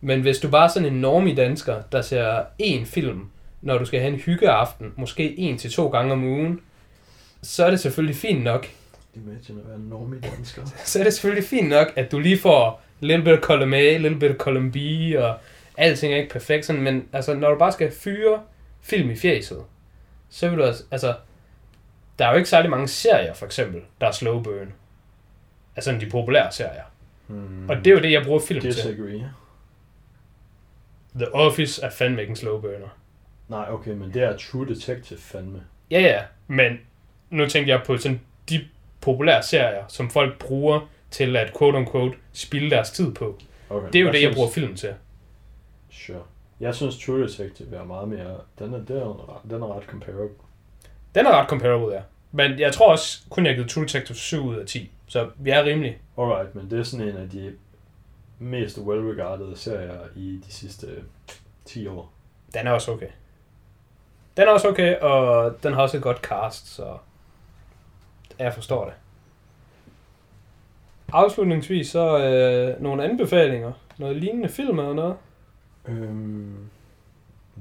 Men 0.00 0.20
hvis 0.20 0.38
du 0.38 0.48
bare 0.50 0.64
er 0.64 0.68
sådan 0.68 0.88
en 0.92 1.00
normie 1.00 1.34
dansker, 1.36 1.82
der 1.92 2.02
ser 2.02 2.42
én 2.62 2.84
film, 2.84 3.30
når 3.62 3.78
du 3.78 3.84
skal 3.84 4.00
have 4.00 4.12
en 4.12 4.20
hyggeaften, 4.20 4.92
måske 4.96 5.38
en 5.38 5.58
til 5.58 5.72
to 5.72 5.88
gange 5.88 6.12
om 6.12 6.24
ugen, 6.24 6.60
så 7.42 7.64
er 7.66 7.70
det 7.70 7.80
selvfølgelig 7.80 8.16
fint 8.16 8.44
nok, 8.44 8.66
Imagine 9.14 9.60
at 9.60 9.68
være 9.68 9.76
en 9.76 9.82
normie 9.88 10.20
dansker. 10.20 10.62
så 10.84 10.98
er 10.98 11.04
det 11.04 11.12
selvfølgelig 11.14 11.48
fint 11.48 11.68
nok, 11.68 11.92
at 11.96 12.12
du 12.12 12.18
lige 12.18 12.38
får 12.38 12.82
little 13.00 13.24
bit 13.24 13.32
of 13.32 13.40
column 13.40 13.74
A, 13.74 13.96
little 13.96 14.18
bit 14.18 14.30
of 14.30 14.36
column 14.36 14.72
B, 14.72 14.76
og 15.18 15.36
alting 15.76 16.12
er 16.12 16.16
ikke 16.16 16.30
perfekt, 16.32 16.66
sådan, 16.66 16.82
men 16.82 17.04
altså, 17.12 17.34
når 17.34 17.50
du 17.50 17.58
bare 17.58 17.72
skal 17.72 17.92
fyre 17.92 18.40
film 18.80 19.10
i 19.10 19.16
fjeset, 19.16 19.58
så 20.30 20.48
vil 20.48 20.58
du 20.58 20.64
altså, 20.64 20.84
altså, 20.90 21.14
der 22.18 22.26
er 22.26 22.30
jo 22.30 22.36
ikke 22.36 22.48
særlig 22.48 22.70
mange 22.70 22.88
serier, 22.88 23.34
for 23.34 23.46
eksempel, 23.46 23.82
der 24.00 24.06
er 24.06 24.12
slow 24.12 24.42
burn. 24.42 24.72
Altså 25.76 25.92
de 25.92 26.10
populære 26.10 26.52
serier. 26.52 26.82
Mm. 27.28 27.68
Og 27.68 27.76
det 27.76 27.86
er 27.86 27.90
jo 27.90 28.00
det, 28.00 28.12
jeg 28.12 28.22
bruger 28.24 28.40
film 28.40 28.60
til. 28.60 28.72
Disagree. 28.72 29.30
The 31.14 31.34
Office 31.34 31.82
er 31.82 31.90
fandme 31.90 32.20
ikke 32.20 32.30
en 32.30 32.36
slow 32.36 32.60
burner. 32.60 32.98
Nej, 33.48 33.66
okay, 33.70 33.90
men 33.90 34.14
det 34.14 34.22
er 34.22 34.36
True 34.36 34.68
Detective 34.68 35.18
fandme. 35.18 35.62
Ja, 35.90 36.00
ja, 36.00 36.22
men 36.46 36.78
nu 37.30 37.46
tænker 37.46 37.74
jeg 37.74 37.82
på 37.86 37.96
sådan 37.96 38.20
de 38.48 38.68
populære 39.00 39.42
serier, 39.42 39.84
som 39.88 40.10
folk 40.10 40.38
bruger 40.38 40.80
til 41.10 41.36
at 41.36 41.52
quote-unquote 41.56 42.16
spilde 42.32 42.70
deres 42.70 42.90
tid 42.90 43.14
på. 43.14 43.38
Okay, 43.70 43.86
Det 43.92 43.98
er 43.98 44.02
jo 44.02 44.12
det, 44.12 44.22
jeg 44.22 44.34
bruger 44.34 44.50
film 44.50 44.74
til. 44.76 44.94
Sure. 45.90 46.22
Jeg 46.60 46.74
synes 46.74 46.98
True 47.04 47.22
Detective 47.22 47.76
er 47.76 47.84
meget 47.84 48.08
mere... 48.08 48.36
Den 48.58 48.74
er, 48.74 48.78
den 48.78 48.96
er, 48.96 49.36
ret- 49.36 49.50
den 49.50 49.62
er 49.62 49.76
ret 49.76 49.84
comparable. 49.84 50.28
Den 51.18 51.26
er 51.26 51.30
ret 51.30 51.48
comparable, 51.48 51.94
ja. 51.94 52.02
Men 52.32 52.58
jeg 52.58 52.72
tror 52.72 52.90
også, 52.90 53.22
kun 53.30 53.46
jeg 53.46 53.50
har 53.50 53.54
givet 53.54 53.70
True 53.70 53.84
Detective 53.84 54.16
7 54.16 54.44
ud 54.44 54.56
af 54.56 54.66
10. 54.66 54.90
Så 55.06 55.30
vi 55.36 55.50
er 55.50 55.64
rimelig. 55.64 55.98
Alright, 56.18 56.54
men 56.54 56.70
det 56.70 56.78
er 56.78 56.82
sådan 56.82 57.08
en 57.08 57.16
af 57.16 57.30
de 57.30 57.52
mest 58.38 58.78
well-regardede 58.78 59.56
serier 59.56 60.00
i 60.16 60.42
de 60.46 60.52
sidste 60.52 60.86
10 61.64 61.86
år. 61.86 62.12
Den 62.54 62.66
er 62.66 62.70
også 62.70 62.92
okay. 62.92 63.08
Den 64.36 64.48
er 64.48 64.52
også 64.52 64.68
okay, 64.68 64.98
og 64.98 65.54
den 65.62 65.72
har 65.72 65.82
også 65.82 65.96
et 65.96 66.02
godt 66.02 66.18
cast, 66.18 66.74
så 66.74 66.96
jeg 68.38 68.54
forstår 68.54 68.84
det. 68.84 68.94
Afslutningsvis 71.12 71.90
så 71.90 72.18
øh, 72.18 72.82
nogle 72.82 73.04
anbefalinger. 73.04 73.72
Noget 73.98 74.16
lignende 74.16 74.48
film 74.48 74.78
eller 74.78 74.92
noget. 74.92 75.16
Øhm, 75.88 76.68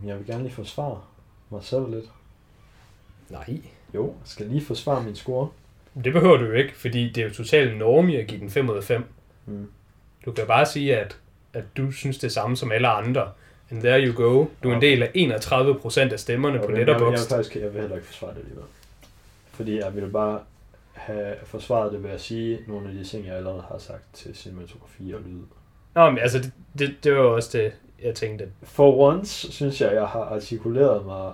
jeg 0.05 0.18
vil 0.18 0.26
gerne 0.28 0.43
lige 0.43 0.53
forsvare 0.53 1.01
mig 1.49 1.64
selv 1.64 1.89
lidt. 1.89 2.05
Nej. 3.30 3.61
Jo, 3.93 4.05
jeg 4.05 4.13
skal 4.25 4.45
lige 4.45 4.65
forsvare 4.65 5.03
min 5.03 5.15
score. 5.15 5.49
Det 6.03 6.13
behøver 6.13 6.38
du 6.38 6.45
jo 6.45 6.51
ikke, 6.51 6.78
fordi 6.78 7.09
det 7.09 7.23
er 7.23 7.28
jo 7.28 7.34
totalt 7.34 7.78
normie 7.78 8.19
at 8.19 8.28
give 8.28 8.39
den 8.39 8.49
5 8.49 8.69
ud 8.69 8.78
af 8.78 8.84
5. 8.84 9.03
Mm. 9.45 9.67
Du 10.25 10.32
kan 10.32 10.47
bare 10.47 10.65
sige, 10.65 10.97
at, 10.97 11.17
at 11.53 11.63
du 11.78 11.91
synes 11.91 12.17
det 12.17 12.32
samme 12.32 12.57
som 12.57 12.71
alle 12.71 12.88
andre. 12.88 13.32
And 13.71 13.82
there 13.82 14.07
you 14.07 14.13
go. 14.13 14.45
Du 14.63 14.69
er 14.69 14.75
en 14.75 14.82
del 14.82 15.03
af 15.03 15.11
31% 15.15 16.13
af 16.13 16.19
stemmerne 16.19 16.57
på 16.57 16.63
Okay, 16.63 16.73
jeg, 16.73 16.80
jeg, 16.80 16.88
Letterboxd. 16.88 17.30
faktisk, 17.30 17.55
jeg 17.55 17.73
vil 17.73 17.82
heller 17.82 17.95
ikke 17.95 18.07
forsvare 18.07 18.32
det 18.32 18.39
alligevel. 18.39 18.63
Fordi 19.51 19.78
jeg 19.78 19.95
ville 19.95 20.09
bare 20.09 20.39
have 20.93 21.36
forsvaret 21.43 21.91
det 21.91 22.03
ved 22.03 22.09
at 22.09 22.21
sige 22.21 22.59
nogle 22.67 22.89
af 22.89 22.93
de 22.93 23.03
ting, 23.03 23.28
jeg 23.28 23.36
allerede 23.36 23.63
har 23.71 23.78
sagt 23.78 24.03
til 24.13 24.36
cinematografi 24.36 25.13
og 25.13 25.19
lyd. 25.25 25.41
Nå, 25.95 26.09
men 26.09 26.19
altså, 26.19 26.39
det, 26.39 26.51
det, 26.80 26.95
det 27.03 27.11
var 27.11 27.19
jo 27.19 27.36
også 27.36 27.57
det, 27.57 27.73
jeg 28.03 28.15
tænkte. 28.15 28.47
For 28.63 28.97
once 28.97 29.51
synes 29.51 29.82
jeg, 29.82 29.93
jeg 29.93 30.07
har 30.07 30.19
artikuleret 30.19 31.05
mig 31.05 31.34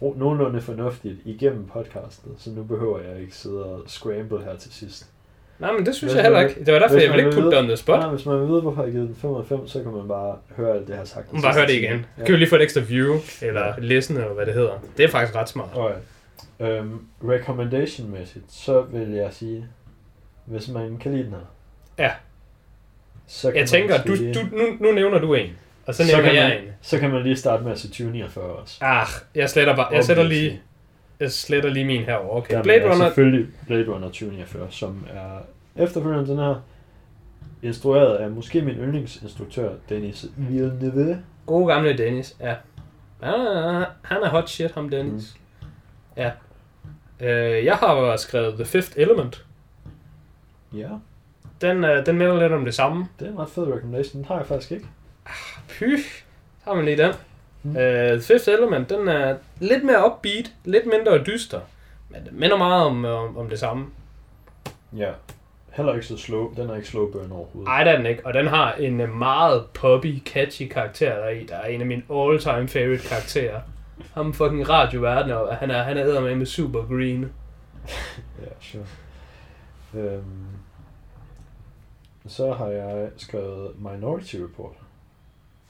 nogenlunde 0.00 0.60
fornuftigt 0.60 1.16
igennem 1.24 1.66
podcastet, 1.66 2.32
så 2.38 2.50
nu 2.50 2.62
behøver 2.62 2.98
jeg 3.00 3.20
ikke 3.20 3.36
sidde 3.36 3.64
og 3.64 3.82
scramble 3.86 4.44
her 4.44 4.56
til 4.56 4.72
sidst. 4.72 5.06
Nej, 5.58 5.72
men 5.72 5.86
det 5.86 5.94
synes 5.94 6.12
Hvis 6.12 6.16
jeg 6.16 6.22
heller 6.24 6.38
man- 6.40 6.48
ikke. 6.48 6.64
Det 6.64 6.74
var 6.74 6.78
derfor, 6.80 6.94
jeg 6.96 7.02
ville 7.10 7.16
man 7.16 7.26
ikke 7.26 7.34
putte 7.42 7.50
dig 7.50 7.58
on 7.58 7.64
the 7.66 7.76
spot. 7.76 7.98
Nej, 8.00 8.08
hvis 8.10 8.26
man 8.26 8.48
vide, 8.48 8.60
hvorfor 8.60 8.82
jeg 8.82 8.86
har 8.86 8.92
givet 8.92 9.08
den 9.08 9.16
5 9.16 9.30
ud 9.30 9.38
af 9.40 9.46
5, 9.46 9.66
så 9.68 9.82
kan 9.82 9.92
man 9.92 10.08
bare 10.08 10.36
høre 10.56 10.74
alt 10.74 10.82
det, 10.82 10.88
jeg 10.88 10.98
har 10.98 11.04
sagt. 11.04 11.30
den 11.30 11.42
Bare 11.42 11.52
sidste 11.54 11.60
hør 11.60 11.66
det 11.66 11.74
igen. 11.74 12.06
Ja. 12.18 12.24
Kan 12.24 12.32
vi 12.32 12.38
lige 12.38 12.48
få 12.48 12.56
et 12.56 12.62
ekstra 12.62 12.80
view, 12.80 13.14
eller 13.42 13.74
listen, 13.78 14.16
eller 14.16 14.32
hvad 14.32 14.46
det 14.46 14.54
hedder. 14.54 14.72
Det 14.96 15.04
er 15.04 15.08
faktisk 15.08 15.36
ret 15.36 15.48
smart. 15.48 15.68
Alright. 15.76 15.98
Øhm, 16.60 16.98
recommendation-mæssigt, 17.28 18.44
så 18.48 18.80
vil 18.80 19.08
jeg 19.10 19.28
sige, 19.32 19.66
hvis 20.44 20.68
man 20.68 20.96
kan 20.98 21.12
lide 21.12 21.24
den 21.24 21.30
her. 21.32 21.38
Ja. 22.04 22.10
Så 23.26 23.48
kan 23.48 23.56
Jeg 23.56 23.62
man 23.62 23.68
tænker, 23.68 24.02
du, 24.02 24.16
du, 24.16 24.56
nu, 24.56 24.64
nu 24.80 24.92
nævner 24.92 25.18
du 25.18 25.34
en, 25.34 25.50
og 25.88 25.94
så 25.94 26.06
Så 26.06 26.22
kan 26.22 26.34
jeg 26.34 26.48
man- 26.48 26.58
en. 26.68 26.72
Så 26.80 26.98
kan 26.98 27.10
man 27.10 27.22
lige 27.22 27.36
starte 27.36 27.62
med 27.64 27.72
at 27.72 27.78
se 27.78 27.88
2049 27.88 28.44
også. 28.44 28.78
Ah, 28.84 29.06
jeg 29.34 29.50
sletter 29.50 29.76
bare, 29.76 29.94
jeg 29.94 30.04
sætter 30.04 30.22
lige, 30.22 30.60
jeg 31.20 31.32
sletter 31.32 31.70
lige 31.70 31.84
min 31.84 32.02
herover. 32.02 32.36
Okay, 32.36 32.50
Jamen, 32.52 32.62
Blade 32.62 32.80
er 32.80 32.92
Runner, 32.92 33.04
Selvfølgelig 33.06 33.46
Blade 33.66 33.88
Runner 33.88 34.06
2049, 34.08 34.66
som 34.70 35.06
er 35.14 35.38
efterfølgende 35.84 36.26
den 36.30 36.38
her, 36.38 36.54
instrueret 37.62 38.16
af 38.16 38.30
måske 38.30 38.62
min 38.62 38.74
yndlingsinstruktør, 38.74 39.70
Denis 39.88 40.26
Villeneuve. 40.36 41.18
gode 41.46 41.66
gamle 41.74 41.98
Dennis, 41.98 42.36
ja. 42.40 42.54
Ah, 43.22 43.86
han 44.02 44.22
er 44.22 44.28
hot 44.28 44.48
shit, 44.50 44.70
ham 44.72 44.88
Dennis. 44.88 45.36
Mm. 45.60 45.66
Ja. 46.16 46.30
Øh, 47.20 47.64
jeg 47.64 47.76
har 47.76 48.16
skrevet 48.16 48.54
The 48.54 48.64
Fifth 48.64 48.92
Element. 48.96 49.44
Ja, 50.74 50.88
Den, 51.60 51.84
øh, 51.84 52.06
den 52.06 52.18
minder 52.18 52.40
lidt 52.40 52.52
om 52.52 52.64
det 52.64 52.74
samme. 52.74 53.06
det 53.20 53.26
er 53.28 53.32
en 53.32 53.38
ret 53.38 53.48
fed 53.48 53.66
recommendation. 53.72 54.18
Den 54.22 54.24
har 54.28 54.36
jeg 54.36 54.46
faktisk 54.46 54.72
ikke. 54.72 54.86
Py, 55.68 55.98
har 56.64 56.74
man 56.74 56.84
lige 56.84 56.96
den. 56.96 57.12
Mm. 57.62 57.70
Uh, 57.70 57.76
The 57.76 58.20
Fifth 58.20 58.48
Element, 58.48 58.90
den 58.90 59.08
er 59.08 59.36
lidt 59.60 59.84
mere 59.84 60.12
upbeat, 60.12 60.52
lidt 60.64 60.86
mindre 60.86 61.24
dyster. 61.24 61.60
Men 62.08 62.26
den 62.26 62.40
minder 62.40 62.56
meget 62.56 62.84
om, 62.84 63.04
om, 63.04 63.36
om 63.36 63.48
det 63.48 63.58
samme. 63.58 63.86
Ja, 64.96 65.10
heller 65.72 65.94
ikke 65.94 66.06
så 66.06 66.16
slow. 66.16 66.54
Den 66.54 66.70
er 66.70 66.74
ikke 66.74 66.88
slow 66.88 67.12
burn 67.12 67.32
overhovedet. 67.32 67.68
Ej, 67.68 67.84
det 67.84 67.92
er 67.92 67.96
den 67.96 68.06
ikke. 68.06 68.26
Og 68.26 68.34
den 68.34 68.46
har 68.46 68.72
en 68.72 69.00
øh, 69.00 69.14
meget 69.14 69.66
poppy, 69.74 70.22
catchy 70.24 70.68
karakter 70.68 71.14
der 71.14 71.28
i. 71.28 71.44
Der 71.44 71.56
er 71.56 71.66
en 71.66 71.80
af 71.80 71.86
mine 71.86 72.02
all-time 72.10 72.68
favorite 72.68 73.08
karakterer. 73.08 73.60
Ham 74.14 74.34
fucking 74.34 74.68
radioverden, 74.68 75.30
og 75.30 75.56
han 75.56 75.70
er, 75.70 75.82
han 75.82 75.96
er 75.96 76.20
med 76.20 76.34
med 76.34 76.46
super 76.46 76.86
green. 76.86 77.32
Ja, 78.42 78.46
sure. 78.60 78.84
Øhm, 79.94 80.46
så 82.26 82.52
har 82.52 82.66
jeg 82.66 83.08
skrevet 83.16 83.72
Minority 83.78 84.36
Report, 84.36 84.72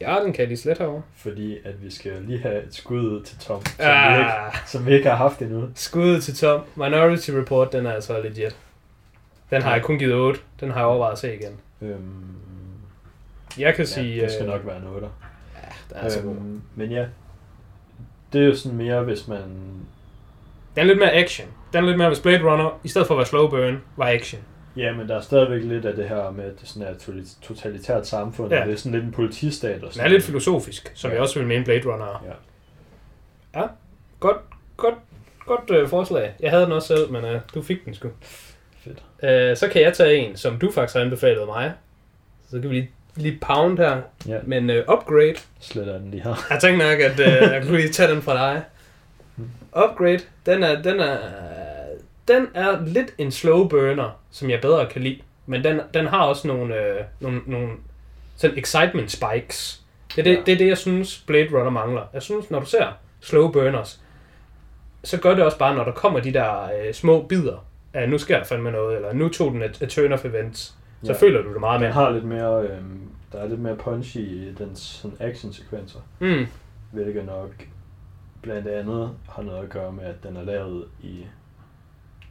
Ja, 0.01 0.21
den 0.25 0.33
kan 0.33 0.41
jeg 0.41 0.49
lige 0.49 0.59
slet 0.59 0.79
herovre. 0.79 1.03
fordi 1.17 1.59
at 1.65 1.83
vi 1.85 1.91
skal 1.91 2.13
lige 2.23 2.39
have 2.41 2.63
et 2.63 2.75
skud 2.75 3.23
til 3.23 3.39
Tom, 3.39 3.63
som, 3.67 3.75
ah. 3.87 4.15
vi, 4.15 4.19
ikke, 4.23 4.33
som 4.67 4.87
vi 4.87 4.95
ikke 4.95 5.09
har 5.09 5.17
haft 5.17 5.43
endnu. 5.43 5.69
skud 5.75 6.21
til 6.21 6.37
Tom. 6.37 6.61
Minority 6.77 7.31
Report, 7.31 7.73
den 7.73 7.87
er 7.87 7.93
altså 7.93 8.23
legit. 8.23 8.57
Den 9.51 9.63
har 9.63 9.73
jeg 9.73 9.83
kun 9.83 9.99
givet 9.99 10.15
8. 10.15 10.41
Den 10.61 10.71
har 10.71 10.79
jeg 10.79 10.87
overvejet 10.87 11.13
at 11.13 11.19
se 11.19 11.35
igen. 11.35 11.57
Øhm, 11.83 12.25
Jeg 13.59 13.75
kan 13.75 13.87
sige... 13.87 14.17
ja, 14.17 14.23
det 14.23 14.33
skal 14.33 14.47
øh, 14.47 14.53
nok 14.53 14.67
være 14.67 14.81
noget 14.81 15.03
der. 15.03 15.09
Den 15.89 15.97
er 16.07 16.09
så 16.09 16.21
god. 16.23 16.31
Øhm, 16.37 16.63
men 16.75 16.91
ja, 16.91 17.07
det 18.33 18.41
er 18.43 18.47
jo 18.47 18.57
sådan 18.57 18.79
mere, 18.79 19.03
hvis 19.03 19.29
man... 19.29 19.41
Den 20.75 20.83
er 20.83 20.83
lidt 20.85 20.99
mere 20.99 21.13
action. 21.13 21.49
Den 21.73 21.85
er 21.85 21.87
lidt 21.87 21.99
mere, 21.99 22.09
hvis 22.09 22.21
Blade 22.21 22.43
Runner, 22.43 22.81
i 22.85 22.89
stedet 22.89 23.07
for 23.07 23.15
at 23.15 23.19
være 23.19 23.27
slow 23.27 23.49
burn, 23.51 23.83
var 23.97 24.09
action. 24.09 24.43
Ja, 24.79 24.93
men 24.93 25.09
der 25.09 25.17
er 25.17 25.21
stadigvæk 25.21 25.63
lidt 25.65 25.85
af 25.85 25.95
det 25.97 26.09
her 26.09 26.31
med, 26.31 26.45
at 26.45 26.61
det 26.61 26.69
sådan 26.69 26.83
er 26.89 26.91
et 26.91 26.97
totali- 26.97 27.43
totalitært 27.43 28.07
samfund, 28.07 28.51
Ja. 28.51 28.57
ja. 28.57 28.63
og 28.63 28.67
det 28.69 28.75
er 28.75 28.79
sådan 28.79 28.93
lidt 28.93 29.05
en 29.05 29.13
politistat 29.13 29.75
og 29.77 29.81
Den 29.83 29.91
sådan 29.93 30.07
er 30.07 30.11
lidt 30.13 30.25
filosofisk, 30.25 30.93
som 30.95 31.09
Ja. 31.11 31.15
jeg 31.15 31.23
også 31.23 31.39
vil 31.39 31.49
mene 31.49 31.65
Blade 31.65 31.93
Runner 31.93 32.07
er. 32.07 32.25
Ja. 33.61 33.67
Godt, 34.21 34.37
godt, 34.77 34.95
godt 35.47 35.71
øh, 35.71 35.89
forslag. 35.89 36.35
Jeg 36.41 36.51
havde 36.51 36.65
den 36.65 36.73
også 36.73 36.89
selv, 36.89 37.13
men 37.13 37.25
øh, 37.25 37.41
du 37.55 37.63
fik 37.63 37.85
den 37.85 37.95
sgu. 37.95 38.09
Fedt. 38.85 39.03
Øh, 39.23 39.57
så 39.57 39.69
kan 39.69 39.83
jeg 39.83 39.93
tage 39.95 40.17
en, 40.17 40.37
som 40.37 40.59
du 40.59 40.71
faktisk 40.71 40.95
har 40.97 41.03
anbefalet 41.03 41.47
mig. 41.47 41.73
Så 42.51 42.61
kan 42.61 42.71
vi 42.71 42.75
lige 42.75 42.91
lige 43.17 43.39
pound 43.41 43.79
her, 43.79 44.01
Ja, 44.27 44.39
men 44.45 44.71
uh, 44.71 44.77
Upgrade, 44.77 45.35
slet 45.61 45.87
den 45.87 46.11
lige 46.11 46.23
her. 46.23 46.35
jeg 46.51 46.61
tænkte 46.61 46.87
nok, 46.91 47.01
at 47.01 47.13
uh, 47.13 47.53
jeg 47.53 47.63
kunne 47.63 47.77
lige 47.77 47.89
tage 47.93 48.13
den 48.15 48.23
fra 48.23 48.35
dig. 48.35 48.63
Upgrade, 49.85 50.21
den 50.47 50.63
er, 50.63 50.83
den 50.83 51.01
er, 51.01 51.19
den 52.29 52.47
er 52.55 52.85
lidt 52.87 53.15
en 53.19 53.31
slow 53.33 53.69
burner, 53.69 54.21
som 54.31 54.51
jeg 54.51 54.61
bedre 54.61 54.87
kan 54.87 55.03
lide. 55.03 55.19
Men 55.47 55.65
den, 55.65 55.81
den 55.95 56.07
har 56.07 56.25
også 56.25 56.49
nogle, 56.49 56.75
øh, 56.77 57.05
nogle, 57.21 57.41
nogle 57.47 57.69
sådan 58.37 58.59
excitement 58.59 59.11
spikes. 59.11 59.83
Det 60.17 60.19
er 60.19 60.23
det, 60.25 60.37
Ja. 60.37 60.43
det 60.47 60.53
er 60.55 60.59
det, 60.59 60.69
jeg 60.69 60.79
synes 60.79 61.25
Blade 61.27 61.49
Runner 61.53 61.71
mangler. 61.71 62.03
Jeg 62.13 62.23
synes, 62.23 62.51
når 62.51 62.61
du 62.61 62.67
ser 62.67 62.87
slow 63.21 63.51
burners, 63.51 64.01
så 65.05 65.21
gør 65.21 65.35
det 65.35 65.45
også 65.45 65.59
bare, 65.59 65.75
når 65.75 65.85
der 65.85 65.93
kommer 65.93 66.21
de 66.21 66.33
der 66.33 66.63
øh, 66.65 66.95
små 66.95 67.23
bidder, 67.23 67.65
at 67.93 68.09
nu 68.09 68.19
sker 68.19 68.39
der 68.39 68.45
fandme 68.45 68.71
noget, 68.71 68.97
eller 68.97 69.13
nu 69.13 69.29
tog 69.29 69.53
den 69.53 69.63
et, 69.63 69.83
et 69.83 69.89
turn 69.89 70.13
of 70.13 70.25
events, 70.25 70.75
så 71.05 71.13
Ja. 71.13 71.19
føler 71.19 71.43
du 71.43 71.53
det 71.53 71.61
meget 71.61 71.81
Den 71.81 71.85
mere. 71.87 71.93
har 71.93 72.11
lidt 72.11 72.25
mere, 72.25 72.63
øhm, 72.63 73.01
der 73.33 73.39
er 73.39 73.49
lidt 73.49 73.61
mere 73.61 73.77
punch 73.77 74.17
i 74.17 74.55
dens 74.59 74.79
sådan 74.81 75.17
action-sekvenser, 75.21 75.99
Mm. 76.19 76.47
hvilket 76.93 77.25
nok 77.27 77.51
blandt 78.43 78.69
andet 78.69 79.11
har 79.29 79.43
noget 79.43 79.63
at 79.65 79.71
gøre 79.71 79.93
med, 79.93 80.05
at 80.05 80.15
den 80.23 80.37
er 80.37 80.43
lavet 80.45 80.85
i 81.03 81.25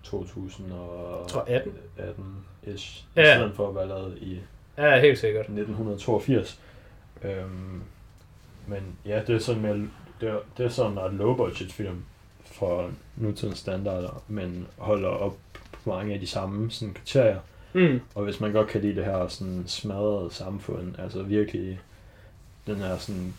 2000 0.03 0.71
og 0.71 1.19
Jeg 1.21 1.29
tror 1.29 1.43
18. 1.47 1.73
18-ish, 1.97 3.03
Ja. 3.15 3.33
i 3.33 3.37
stedet 3.37 3.55
for 3.55 3.69
at 3.69 3.75
være 3.75 3.87
lavet 3.87 4.17
i 4.21 4.39
Ja, 4.77 4.99
helt 4.99 5.19
sikkert. 5.19 5.41
1982. 5.45 6.59
Øhm, 7.23 7.81
men 8.67 8.81
ja, 9.05 9.21
det 9.27 9.35
er 9.35 9.39
sådan 9.39 9.61
mere, 9.61 9.73
det 10.21 10.29
er, 10.29 10.37
det 10.57 10.65
er 10.65 10.69
sådan 10.69 10.97
en 11.11 11.17
low 11.17 11.35
budget 11.35 11.71
film 11.73 12.03
for 12.45 12.89
nutidens 13.15 13.57
standarder, 13.59 14.23
men 14.27 14.67
holder 14.77 15.09
op 15.09 15.37
på 15.83 15.89
mange 15.89 16.13
af 16.13 16.19
de 16.19 16.27
samme 16.27 16.71
sådan, 16.71 16.93
kriterier. 16.93 17.39
Mm. 17.73 18.01
Og 18.15 18.23
hvis 18.23 18.39
man 18.39 18.51
godt 18.51 18.67
kan 18.67 18.81
lide 18.81 18.95
det 18.95 19.05
her 19.05 19.27
sådan 19.27 19.63
smadrede 19.67 20.33
samfund, 20.33 20.99
altså 20.99 21.21
virkelig 21.23 21.79
den 22.67 22.75
her 22.75 22.97
sådan 22.97 23.33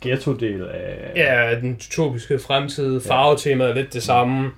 ghetto-del 0.00 0.62
af... 0.66 1.12
Ja, 1.16 1.60
den 1.60 1.72
utopiske 1.72 2.38
fremtid, 2.38 3.00
farvetemaet 3.00 3.70
er 3.70 3.74
lidt 3.74 3.92
det 3.92 4.02
samme. 4.02 4.50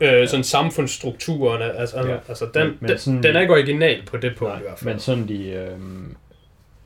Øh, 0.00 0.28
sådan 0.28 0.44
samfundsstrukturerne, 0.44 1.64
altså, 1.72 2.06
Ja. 2.06 2.18
altså 2.28 2.46
den, 2.54 2.66
Men- 2.66 2.76
men 2.80 2.88
den, 2.90 2.98
sådan- 2.98 3.22
den 3.22 3.36
er 3.36 3.40
ikke 3.40 3.52
original 3.52 4.02
på 4.06 4.16
det 4.16 4.36
punkt 4.36 4.52
Nej, 4.52 4.60
i 4.60 4.62
hvert 4.62 4.78
fald. 4.78 4.90
men 4.94 5.00
sådan 5.00 5.28
de 5.28 5.50
øhm, 5.50 6.16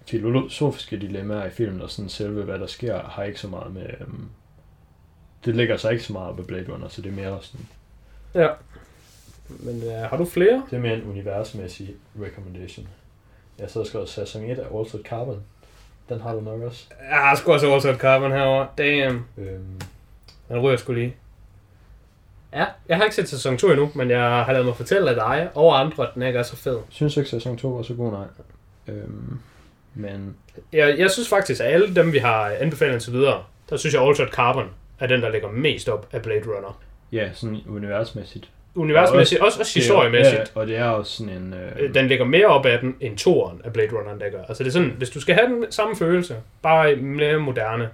filosofiske 0.06 0.96
dilemmaer 0.96 1.46
i 1.46 1.50
filmen 1.50 1.82
og 1.82 1.90
sådan 1.90 2.08
selve 2.08 2.42
hvad 2.42 2.58
der 2.58 2.66
sker, 2.66 3.02
har 3.02 3.22
ikke 3.24 3.40
så 3.40 3.48
meget 3.48 3.74
med... 3.74 3.86
Øhm, 4.00 4.28
det 5.44 5.56
lægger 5.56 5.76
sig 5.76 5.92
ikke 5.92 6.04
så 6.04 6.12
meget 6.12 6.36
ved 6.38 6.44
Blade 6.44 6.72
Runner, 6.72 6.88
så 6.88 7.02
det 7.02 7.08
er 7.10 7.14
mere 7.14 7.38
sådan... 7.42 7.66
Ja. 8.34 8.48
Men 9.48 9.82
øh, 9.82 9.92
har 10.10 10.16
du 10.16 10.24
flere? 10.24 10.62
Det 10.70 10.76
er 10.76 10.80
mere 10.80 10.94
en 10.94 11.02
universmæssig 11.10 11.94
recommendation. 12.22 12.88
Jeg 13.58 13.70
så 13.70 13.84
skrevet 13.84 14.08
sæson 14.08 14.42
1 14.44 14.58
af 14.58 14.78
Altered 14.78 15.04
Carbon. 15.04 15.42
Den 16.08 16.20
har 16.20 16.32
du 16.34 16.40
nok 16.40 16.60
også. 16.62 16.84
Jeg 17.10 17.18
har 17.18 17.34
sgu 17.36 17.52
også 17.52 17.66
oversat 17.66 17.96
Carbon 17.96 18.32
herovre. 18.32 18.66
Damn. 18.78 19.24
Øhm, 19.38 19.80
Den 20.48 20.58
ryger 20.60 20.76
sgu 20.76 20.92
lige. 20.92 21.14
Ja, 22.54 22.64
jeg 22.88 22.96
har 22.96 23.04
ikke 23.04 23.16
set 23.16 23.28
sæson 23.28 23.58
2 23.58 23.70
endnu, 23.70 23.90
men 23.94 24.10
jeg 24.10 24.20
har 24.20 24.52
lavet 24.52 24.66
mig 24.66 24.76
fortælle 24.76 25.08
af 25.10 25.14
dig 25.14 25.48
og 25.54 25.80
andre, 25.80 26.02
at 26.08 26.10
den 26.14 26.22
ikke 26.22 26.38
er 26.38 26.42
så 26.42 26.56
fed. 26.56 26.78
synes 26.90 27.16
ikke 27.16 27.30
sæson 27.30 27.56
2 27.56 27.68
var 27.68 27.82
så 27.82 27.94
god, 27.94 28.12
nej. 28.12 28.24
Øhm, 28.88 29.38
men 29.94 30.36
Jeg, 30.72 30.98
jeg 30.98 31.10
synes 31.10 31.28
faktisk, 31.28 31.60
at 31.60 31.66
alle 31.66 31.94
dem, 31.94 32.12
vi 32.12 32.18
har 32.18 32.48
anbefalet 32.60 32.92
indtil 32.92 33.12
videre, 33.12 33.42
der 33.70 33.76
synes 33.76 33.94
jeg 33.94 34.02
Altered 34.02 34.28
Carbon 34.28 34.66
er 35.00 35.06
den, 35.06 35.22
der 35.22 35.28
ligger 35.28 35.48
mest 35.50 35.88
op 35.88 36.08
af 36.12 36.22
Blade 36.22 36.42
Runner. 36.46 36.80
ja, 37.12 37.28
sådan 37.32 37.58
universmæssigt. 37.68 38.48
Universmæssigt, 38.76 39.40
også, 39.40 39.60
også 39.60 39.74
historiemæssigt. 39.78 40.38
Ja, 40.38 40.60
og 40.60 40.66
det 40.66 40.76
er 40.76 40.84
også 40.84 41.12
sådan 41.16 41.32
en... 41.32 41.54
Øh, 41.54 41.72
Øh, 41.78 41.94
den 41.94 42.06
ligger 42.08 42.24
mere 42.24 42.46
op 42.46 42.66
ad 42.66 42.78
den 42.78 42.96
end 43.00 43.16
toeren 43.18 43.60
af 43.64 43.72
Blade 43.72 43.88
Runner, 43.92 44.14
der 44.18 44.30
gør. 44.30 44.42
Altså 44.48 44.62
det 44.62 44.68
er 44.68 44.72
sådan, 44.72 44.94
hvis 44.98 45.10
du 45.10 45.20
skal 45.20 45.34
have 45.34 45.46
den 45.46 45.64
samme 45.70 45.96
følelse, 45.96 46.36
bare 46.62 46.96
mere 46.96 47.38
moderne 47.38 47.88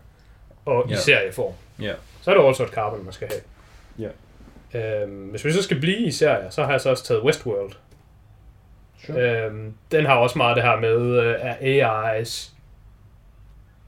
og 0.67 0.85
i 0.89 0.91
Ja. 0.93 0.97
serieform, 0.97 1.53
Ja. 1.81 1.93
så 2.23 2.31
er 2.31 2.35
det 2.35 2.45
også 2.45 2.63
et 2.63 2.69
Carbon, 2.69 3.05
man 3.05 3.13
skal 3.13 3.29
have. 3.29 3.41
Øhm, 4.75 5.11
hvis 5.29 5.45
vi 5.45 5.53
så 5.53 5.63
skal 5.63 5.81
blive 5.81 5.99
i 5.99 6.11
serier, 6.11 6.51
så 6.51 6.63
har 6.65 6.71
jeg 6.71 6.81
så 6.81 6.91
også 6.91 7.05
taget 7.05 7.23
Westworld. 7.23 7.73
Sure. 9.07 9.45
Øhm, 9.47 9.75
den 9.93 10.07
har 10.07 10.15
også 10.15 10.39
meget 10.39 10.57
det 10.57 10.65
her 10.65 10.77
med, 10.81 11.23
øh, 11.23 11.35
er 11.41 11.55
AI's 12.21 12.51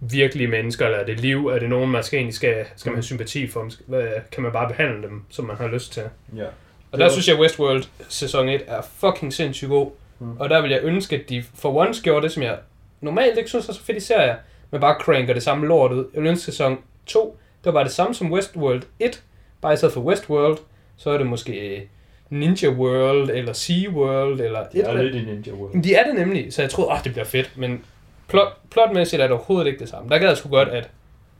virkelige 0.00 0.48
mennesker, 0.48 0.84
eller 0.86 0.98
er 0.98 1.04
det 1.04 1.20
liv? 1.20 1.46
Er 1.46 1.58
det 1.58 1.68
nogen, 1.68 1.90
man 1.90 2.02
skal 2.02 2.16
egentlig 2.16 2.34
skal, 2.34 2.66
skal 2.76 2.90
man 2.90 2.96
have 2.96 3.02
sympati 3.02 3.46
for? 3.48 3.70
Hvad- 3.86 4.08
Kan 4.32 4.42
man 4.42 4.52
bare 4.52 4.68
behandle 4.68 5.02
dem, 5.08 5.24
som 5.30 5.44
man 5.44 5.56
har 5.56 5.66
lyst 5.68 5.92
til? 5.92 6.02
ja. 6.36 6.44
Og 6.92 6.98
der 6.98 7.08
synes 7.08 7.28
jeg, 7.28 7.38
Westworld 7.40 7.84
sæson 8.08 8.48
1 8.48 8.62
er 8.66 8.82
fucking 8.82 9.32
sindssygt 9.32 9.68
god. 9.68 9.90
Mm. 10.18 10.26
Mm. 10.26 10.36
Og 10.40 10.50
der 10.50 10.60
vil 10.62 10.70
jeg 10.70 10.80
ønske, 10.82 11.16
at 11.16 11.28
de 11.28 11.44
for 11.54 11.76
once 11.86 12.02
gjorde 12.02 12.22
det, 12.22 12.32
som 12.32 12.42
jeg 12.42 12.58
normalt 13.00 13.38
ikke 13.38 13.48
synes 13.48 13.68
er 13.68 13.72
så 13.72 13.82
fedt 13.82 13.96
i 13.96 14.00
serier, 14.00 14.36
men 14.70 14.80
bare 14.80 14.96
cranker 15.00 15.34
det 15.34 15.42
samme 15.42 15.66
lort 15.66 15.92
ud. 15.92 16.06
Jeg 16.14 16.22
vil 16.22 16.28
ønske 16.30 16.44
sæson 16.44 16.78
2, 17.06 17.38
det 17.58 17.66
var 17.66 17.72
bare 17.72 17.84
det 17.84 17.92
samme 17.92 18.14
som 18.14 18.32
Westworld 18.32 18.82
1, 19.00 19.22
bare 19.62 19.72
i 19.72 19.76
stedet 19.76 19.94
for 19.94 20.00
Westworld, 20.00 20.58
så 20.96 21.10
er 21.10 21.18
det 21.18 21.26
måske 21.26 21.88
Ninja 22.30 22.68
World, 22.70 23.30
eller 23.30 23.52
Sea 23.52 23.90
World, 23.90 24.40
eller 24.40 24.64
Det 24.72 24.80
er 24.84 24.88
eller- 24.88 25.02
lidt 25.02 25.14
i 25.14 25.20
Ninja 25.24 25.52
World. 25.52 25.70
Jamen, 25.70 25.84
de 25.84 25.94
er 25.94 26.04
det 26.06 26.14
nemlig, 26.14 26.52
så 26.52 26.62
jeg 26.62 26.70
troede, 26.70 26.92
at 26.92 27.04
det 27.04 27.12
bliver 27.12 27.24
fedt, 27.24 27.50
men 27.58 27.84
plot, 28.28 28.48
plotmæssigt 28.70 29.22
er 29.22 29.26
det 29.26 29.36
overhovedet 29.36 29.66
ikke 29.66 29.78
det 29.80 29.88
samme. 29.88 30.08
Der 30.10 30.18
gad 30.18 30.28
jeg 30.28 30.36
sgu 30.36 30.48
godt, 30.48 30.68
at, 30.68 30.90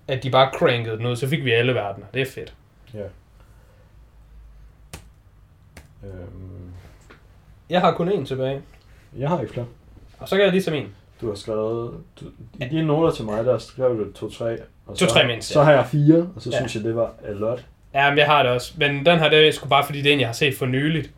at 0.09 0.23
de 0.23 0.31
bare 0.31 0.51
crankede 0.59 0.97
den 0.99 1.07
ud, 1.07 1.17
så 1.17 1.29
fik 1.29 1.45
vi 1.45 1.51
alle 1.51 1.75
verdener. 1.75 2.07
Det 2.15 2.23
er 2.23 2.27
fedt. 2.27 2.55
Ja. 2.95 3.05
Øhm, 6.05 6.73
Jeg 7.71 7.81
har 7.81 7.93
kun 7.95 8.09
én 8.09 8.25
tilbage, 8.27 8.61
jeg 9.19 9.29
har 9.29 9.41
ikke 9.41 9.53
flere. 9.53 9.67
og 10.19 10.29
så 10.29 10.37
kan 10.37 10.45
jeg 10.45 10.53
lige 10.53 10.63
tage 10.63 10.77
min. 10.81 10.89
Du 11.21 11.29
har 11.29 11.35
skrevet... 11.35 11.95
Du, 12.21 12.25
I 12.61 12.65
dine 12.71 12.83
noter 12.87 13.11
til 13.11 13.25
mig, 13.25 13.45
der 13.45 13.59
skrev 13.59 13.99
du 13.99 14.13
to-tre. 14.13 14.57
Og 14.87 14.97
så, 14.99 15.07
To-tre 15.07 15.27
mindst, 15.27 15.51
ja. 15.51 15.53
Så 15.55 15.63
har 15.63 15.73
jeg 15.73 15.87
fire, 15.87 16.31
og 16.37 16.43
så 16.43 16.51
Ja. 16.51 16.57
synes 16.57 16.75
jeg, 16.75 16.85
det 16.85 16.97
var 16.97 17.15
a 17.25 17.33
lot. 17.33 17.65
Ja, 17.95 18.11
men 18.11 18.19
jeg 18.19 18.27
har 18.27 18.43
det 18.43 18.53
også. 18.53 18.73
Men 18.77 19.07
den 19.07 19.19
her, 19.19 19.29
det 19.29 19.49
er 19.49 19.53
sgu 19.53 19.69
bare 19.69 19.85
fordi, 19.85 20.03
det 20.03 20.09
er 20.09 20.15
en, 20.15 20.21
jeg 20.21 20.29
har 20.29 20.33
set 20.33 20.57
for 20.57 20.67
nyligt. 20.67 21.11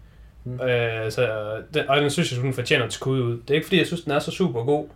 Mm. 0.45 0.61
Øh, 0.61 1.13
så 1.13 1.29
den, 1.75 1.89
og 1.89 2.01
den 2.01 2.11
synes 2.11 2.33
jeg, 2.33 2.43
den 2.43 2.55
fortjener 2.55 2.85
et 2.85 2.93
skud 2.93 3.21
ud. 3.21 3.33
Det 3.33 3.51
er 3.51 3.55
ikke 3.55 3.67
fordi, 3.67 3.79
jeg 3.79 3.87
synes, 3.87 4.03
den 4.03 4.13
er 4.13 4.19
så 4.19 4.31
super 4.31 4.65
god. 4.65 4.89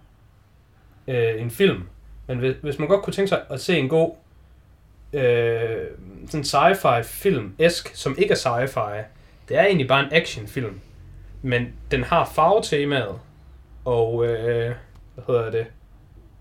Øh, 1.09 1.41
en 1.43 1.51
film. 1.51 1.83
Men 2.27 2.39
hvis, 2.39 2.57
hvis 2.63 2.79
man 2.79 2.89
godt 2.89 3.03
kunne 3.03 3.15
tænke 3.15 3.29
sig 3.29 3.41
at 3.51 3.61
se 3.61 3.79
en 3.79 3.89
god 3.89 4.15
øh, 5.13 5.87
sådan 6.29 6.45
sci-fi 6.45 7.03
film 7.03 7.55
esk 7.59 7.91
som 7.95 8.15
ikke 8.19 8.33
er 8.33 8.37
sci-fi, 8.37 9.05
det 9.49 9.57
er 9.57 9.65
egentlig 9.65 9.89
bare 9.89 10.05
en 10.05 10.13
actionfilm. 10.13 10.81
Men 11.43 11.73
den 11.91 12.05
har 12.05 12.31
farvetemaet, 12.35 13.19
og 13.85 14.27
øh, 14.27 14.75
hvad 15.15 15.25
hedder 15.27 15.51
det, 15.51 15.67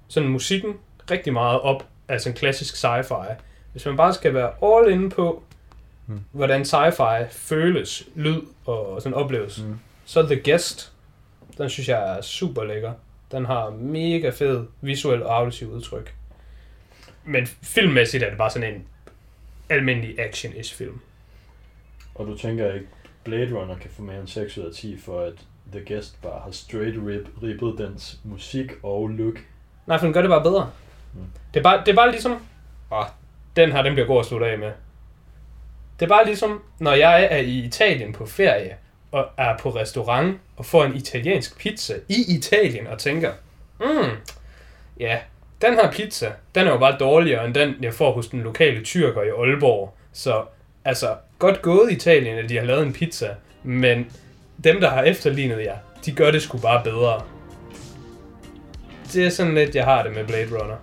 sådan 0.08 0.30
musikken 0.30 0.74
rigtig 1.12 1.34
meget 1.34 1.62
op 1.62 1.86
af 2.08 2.22
sådan 2.22 2.38
klassisk 2.38 2.86
sci-fi. 2.86 3.34
Hvis 3.78 3.86
man 3.86 3.98
bare 3.98 4.14
skal 4.14 4.34
være 4.34 4.52
all 4.64 4.92
in 4.94 5.10
på, 5.10 5.44
Mm. 6.10 6.20
hvordan 6.32 6.62
sci-fi 6.62 7.26
føles, 7.32 8.04
lyd 8.16 8.42
og 8.66 9.02
sådan 9.02 9.14
opleves, 9.14 9.64
Mm. 9.64 9.80
så 10.06 10.24
The 10.24 10.52
Guest, 10.52 10.94
den 11.58 11.70
synes 11.70 11.90
jeg 11.90 12.18
er 12.18 12.22
super 12.22 12.64
lækker. 12.64 12.94
Den 13.32 13.46
har 13.46 13.70
mega 13.70 14.30
fed 14.30 14.66
visuel 14.82 15.24
og 15.24 15.36
auditiv 15.38 15.68
udtryk. 15.72 16.16
Men 17.26 17.48
filmmæssigt 17.48 18.24
er 18.24 18.30
det 18.30 18.38
bare 18.38 18.50
sådan 18.50 18.74
en 18.76 18.86
almindelig 19.70 20.20
action-ish 20.20 20.76
film. 20.76 21.00
Og 22.16 22.28
du 22.28 22.38
tænker 22.38 22.74
ikke, 22.74 22.88
Blade 23.24 23.54
Runner 23.56 23.76
kan 23.78 23.90
få 23.96 24.02
mere 24.02 24.20
end 24.20 24.28
6 24.28 24.58
ud 24.58 24.64
af 24.64 24.74
10, 24.74 25.00
for 25.00 25.22
at 25.22 25.34
The 25.72 25.96
Guest 25.96 26.22
bare 26.22 26.42
har 26.44 26.52
straight 26.52 26.96
rip, 27.08 27.28
rippet 27.44 27.76
dens 27.78 28.20
musik 28.24 28.72
og 28.84 29.08
look. 29.08 29.36
Nej, 29.88 29.98
for 29.98 30.06
den 30.06 30.14
gør 30.14 30.22
det 30.22 30.30
bare 30.30 30.44
bedre. 30.44 30.72
Mm. 31.14 31.20
Det, 31.54 31.60
er 31.60 31.64
bare, 31.64 31.80
det 31.86 31.92
er 31.92 31.96
bare 31.96 32.12
ligesom... 32.12 32.32
Åh, 32.92 33.06
den 33.58 33.72
her, 33.72 33.82
den 33.82 33.94
bliver 33.94 34.08
god 34.08 34.20
at 34.20 34.26
slutte 34.26 34.48
af 34.48 34.58
med. 34.58 34.72
Det 36.00 36.06
er 36.06 36.10
bare 36.10 36.26
ligesom, 36.26 36.62
når 36.80 36.94
jeg 36.94 37.28
er 37.32 37.38
i 37.38 37.58
Italien 37.58 38.14
på 38.14 38.26
ferie, 38.26 38.76
og 39.12 39.26
er 39.38 39.58
på 39.58 39.70
restaurant, 39.70 40.38
og 40.58 40.66
får 40.66 40.84
en 40.84 40.96
italiensk 40.96 41.60
pizza 41.60 41.94
i 42.08 42.36
Italien, 42.36 42.88
og 42.88 43.00
tænker, 43.00 43.32
mm, 43.80 44.10
ja, 45.00 45.18
den 45.62 45.74
her 45.74 45.92
pizza, 45.92 46.32
den 46.56 46.68
er 46.68 46.72
jo 46.72 46.78
bare 46.78 46.98
dårligere, 47.00 47.46
end 47.46 47.54
den, 47.54 47.76
jeg 47.82 47.94
får 47.94 48.12
hos 48.12 48.28
den 48.28 48.42
lokale 48.42 48.84
tyrker 48.84 49.22
i 49.22 49.30
Aalborg. 49.30 49.94
Så, 50.14 50.44
altså, 50.86 51.16
godt 51.40 51.62
gået 51.62 51.92
Italien, 51.92 52.38
at 52.38 52.50
de 52.50 52.58
har 52.58 52.66
lavet 52.66 52.84
en 52.84 52.94
pizza, 52.94 53.36
men 53.64 54.12
dem, 54.64 54.80
der 54.82 54.90
har 54.90 55.04
efterlignet 55.04 55.64
jer, 55.64 55.78
de 56.06 56.12
gør 56.12 56.32
det 56.32 56.42
sgu 56.42 56.58
bare 56.58 56.84
bedre. 56.84 57.22
Det 59.14 59.26
er 59.26 59.30
sådan 59.30 59.54
lidt, 59.54 59.76
jeg 59.76 59.86
har 59.86 60.04
det 60.04 60.16
med 60.16 60.26
Blade 60.26 60.62
Runner. 60.62 60.76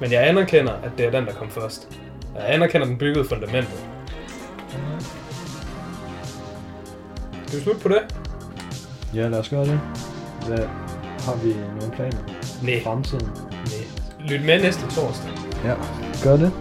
Men 0.00 0.12
jeg 0.12 0.28
anerkender, 0.28 0.72
at 0.72 0.90
det 0.98 1.06
er 1.06 1.10
den, 1.10 1.26
der 1.26 1.32
kom 1.32 1.50
først. 1.50 1.99
Jeg 2.34 2.54
anerkender 2.54 2.86
den 2.86 2.98
byggede 2.98 3.24
fundamentet. 3.28 3.86
Skal 7.46 7.58
vi 7.58 7.64
slutte 7.64 7.80
på 7.80 7.88
det? 7.88 8.00
Ja, 9.14 9.28
lad 9.28 9.38
os 9.38 9.48
gøre 9.48 9.64
det. 9.64 9.80
Hvad, 10.46 10.58
har 11.20 11.44
vi 11.44 11.54
nogle 11.80 11.92
planer? 11.92 12.18
Nej. 12.62 12.82
Fremtiden? 12.84 13.28
Nej. 13.50 14.28
Lyt 14.28 14.44
med 14.44 14.62
næste 14.62 14.82
torsdag. 14.82 15.30
Ja, 15.64 15.74
gør 16.24 16.36
det. 16.36 16.52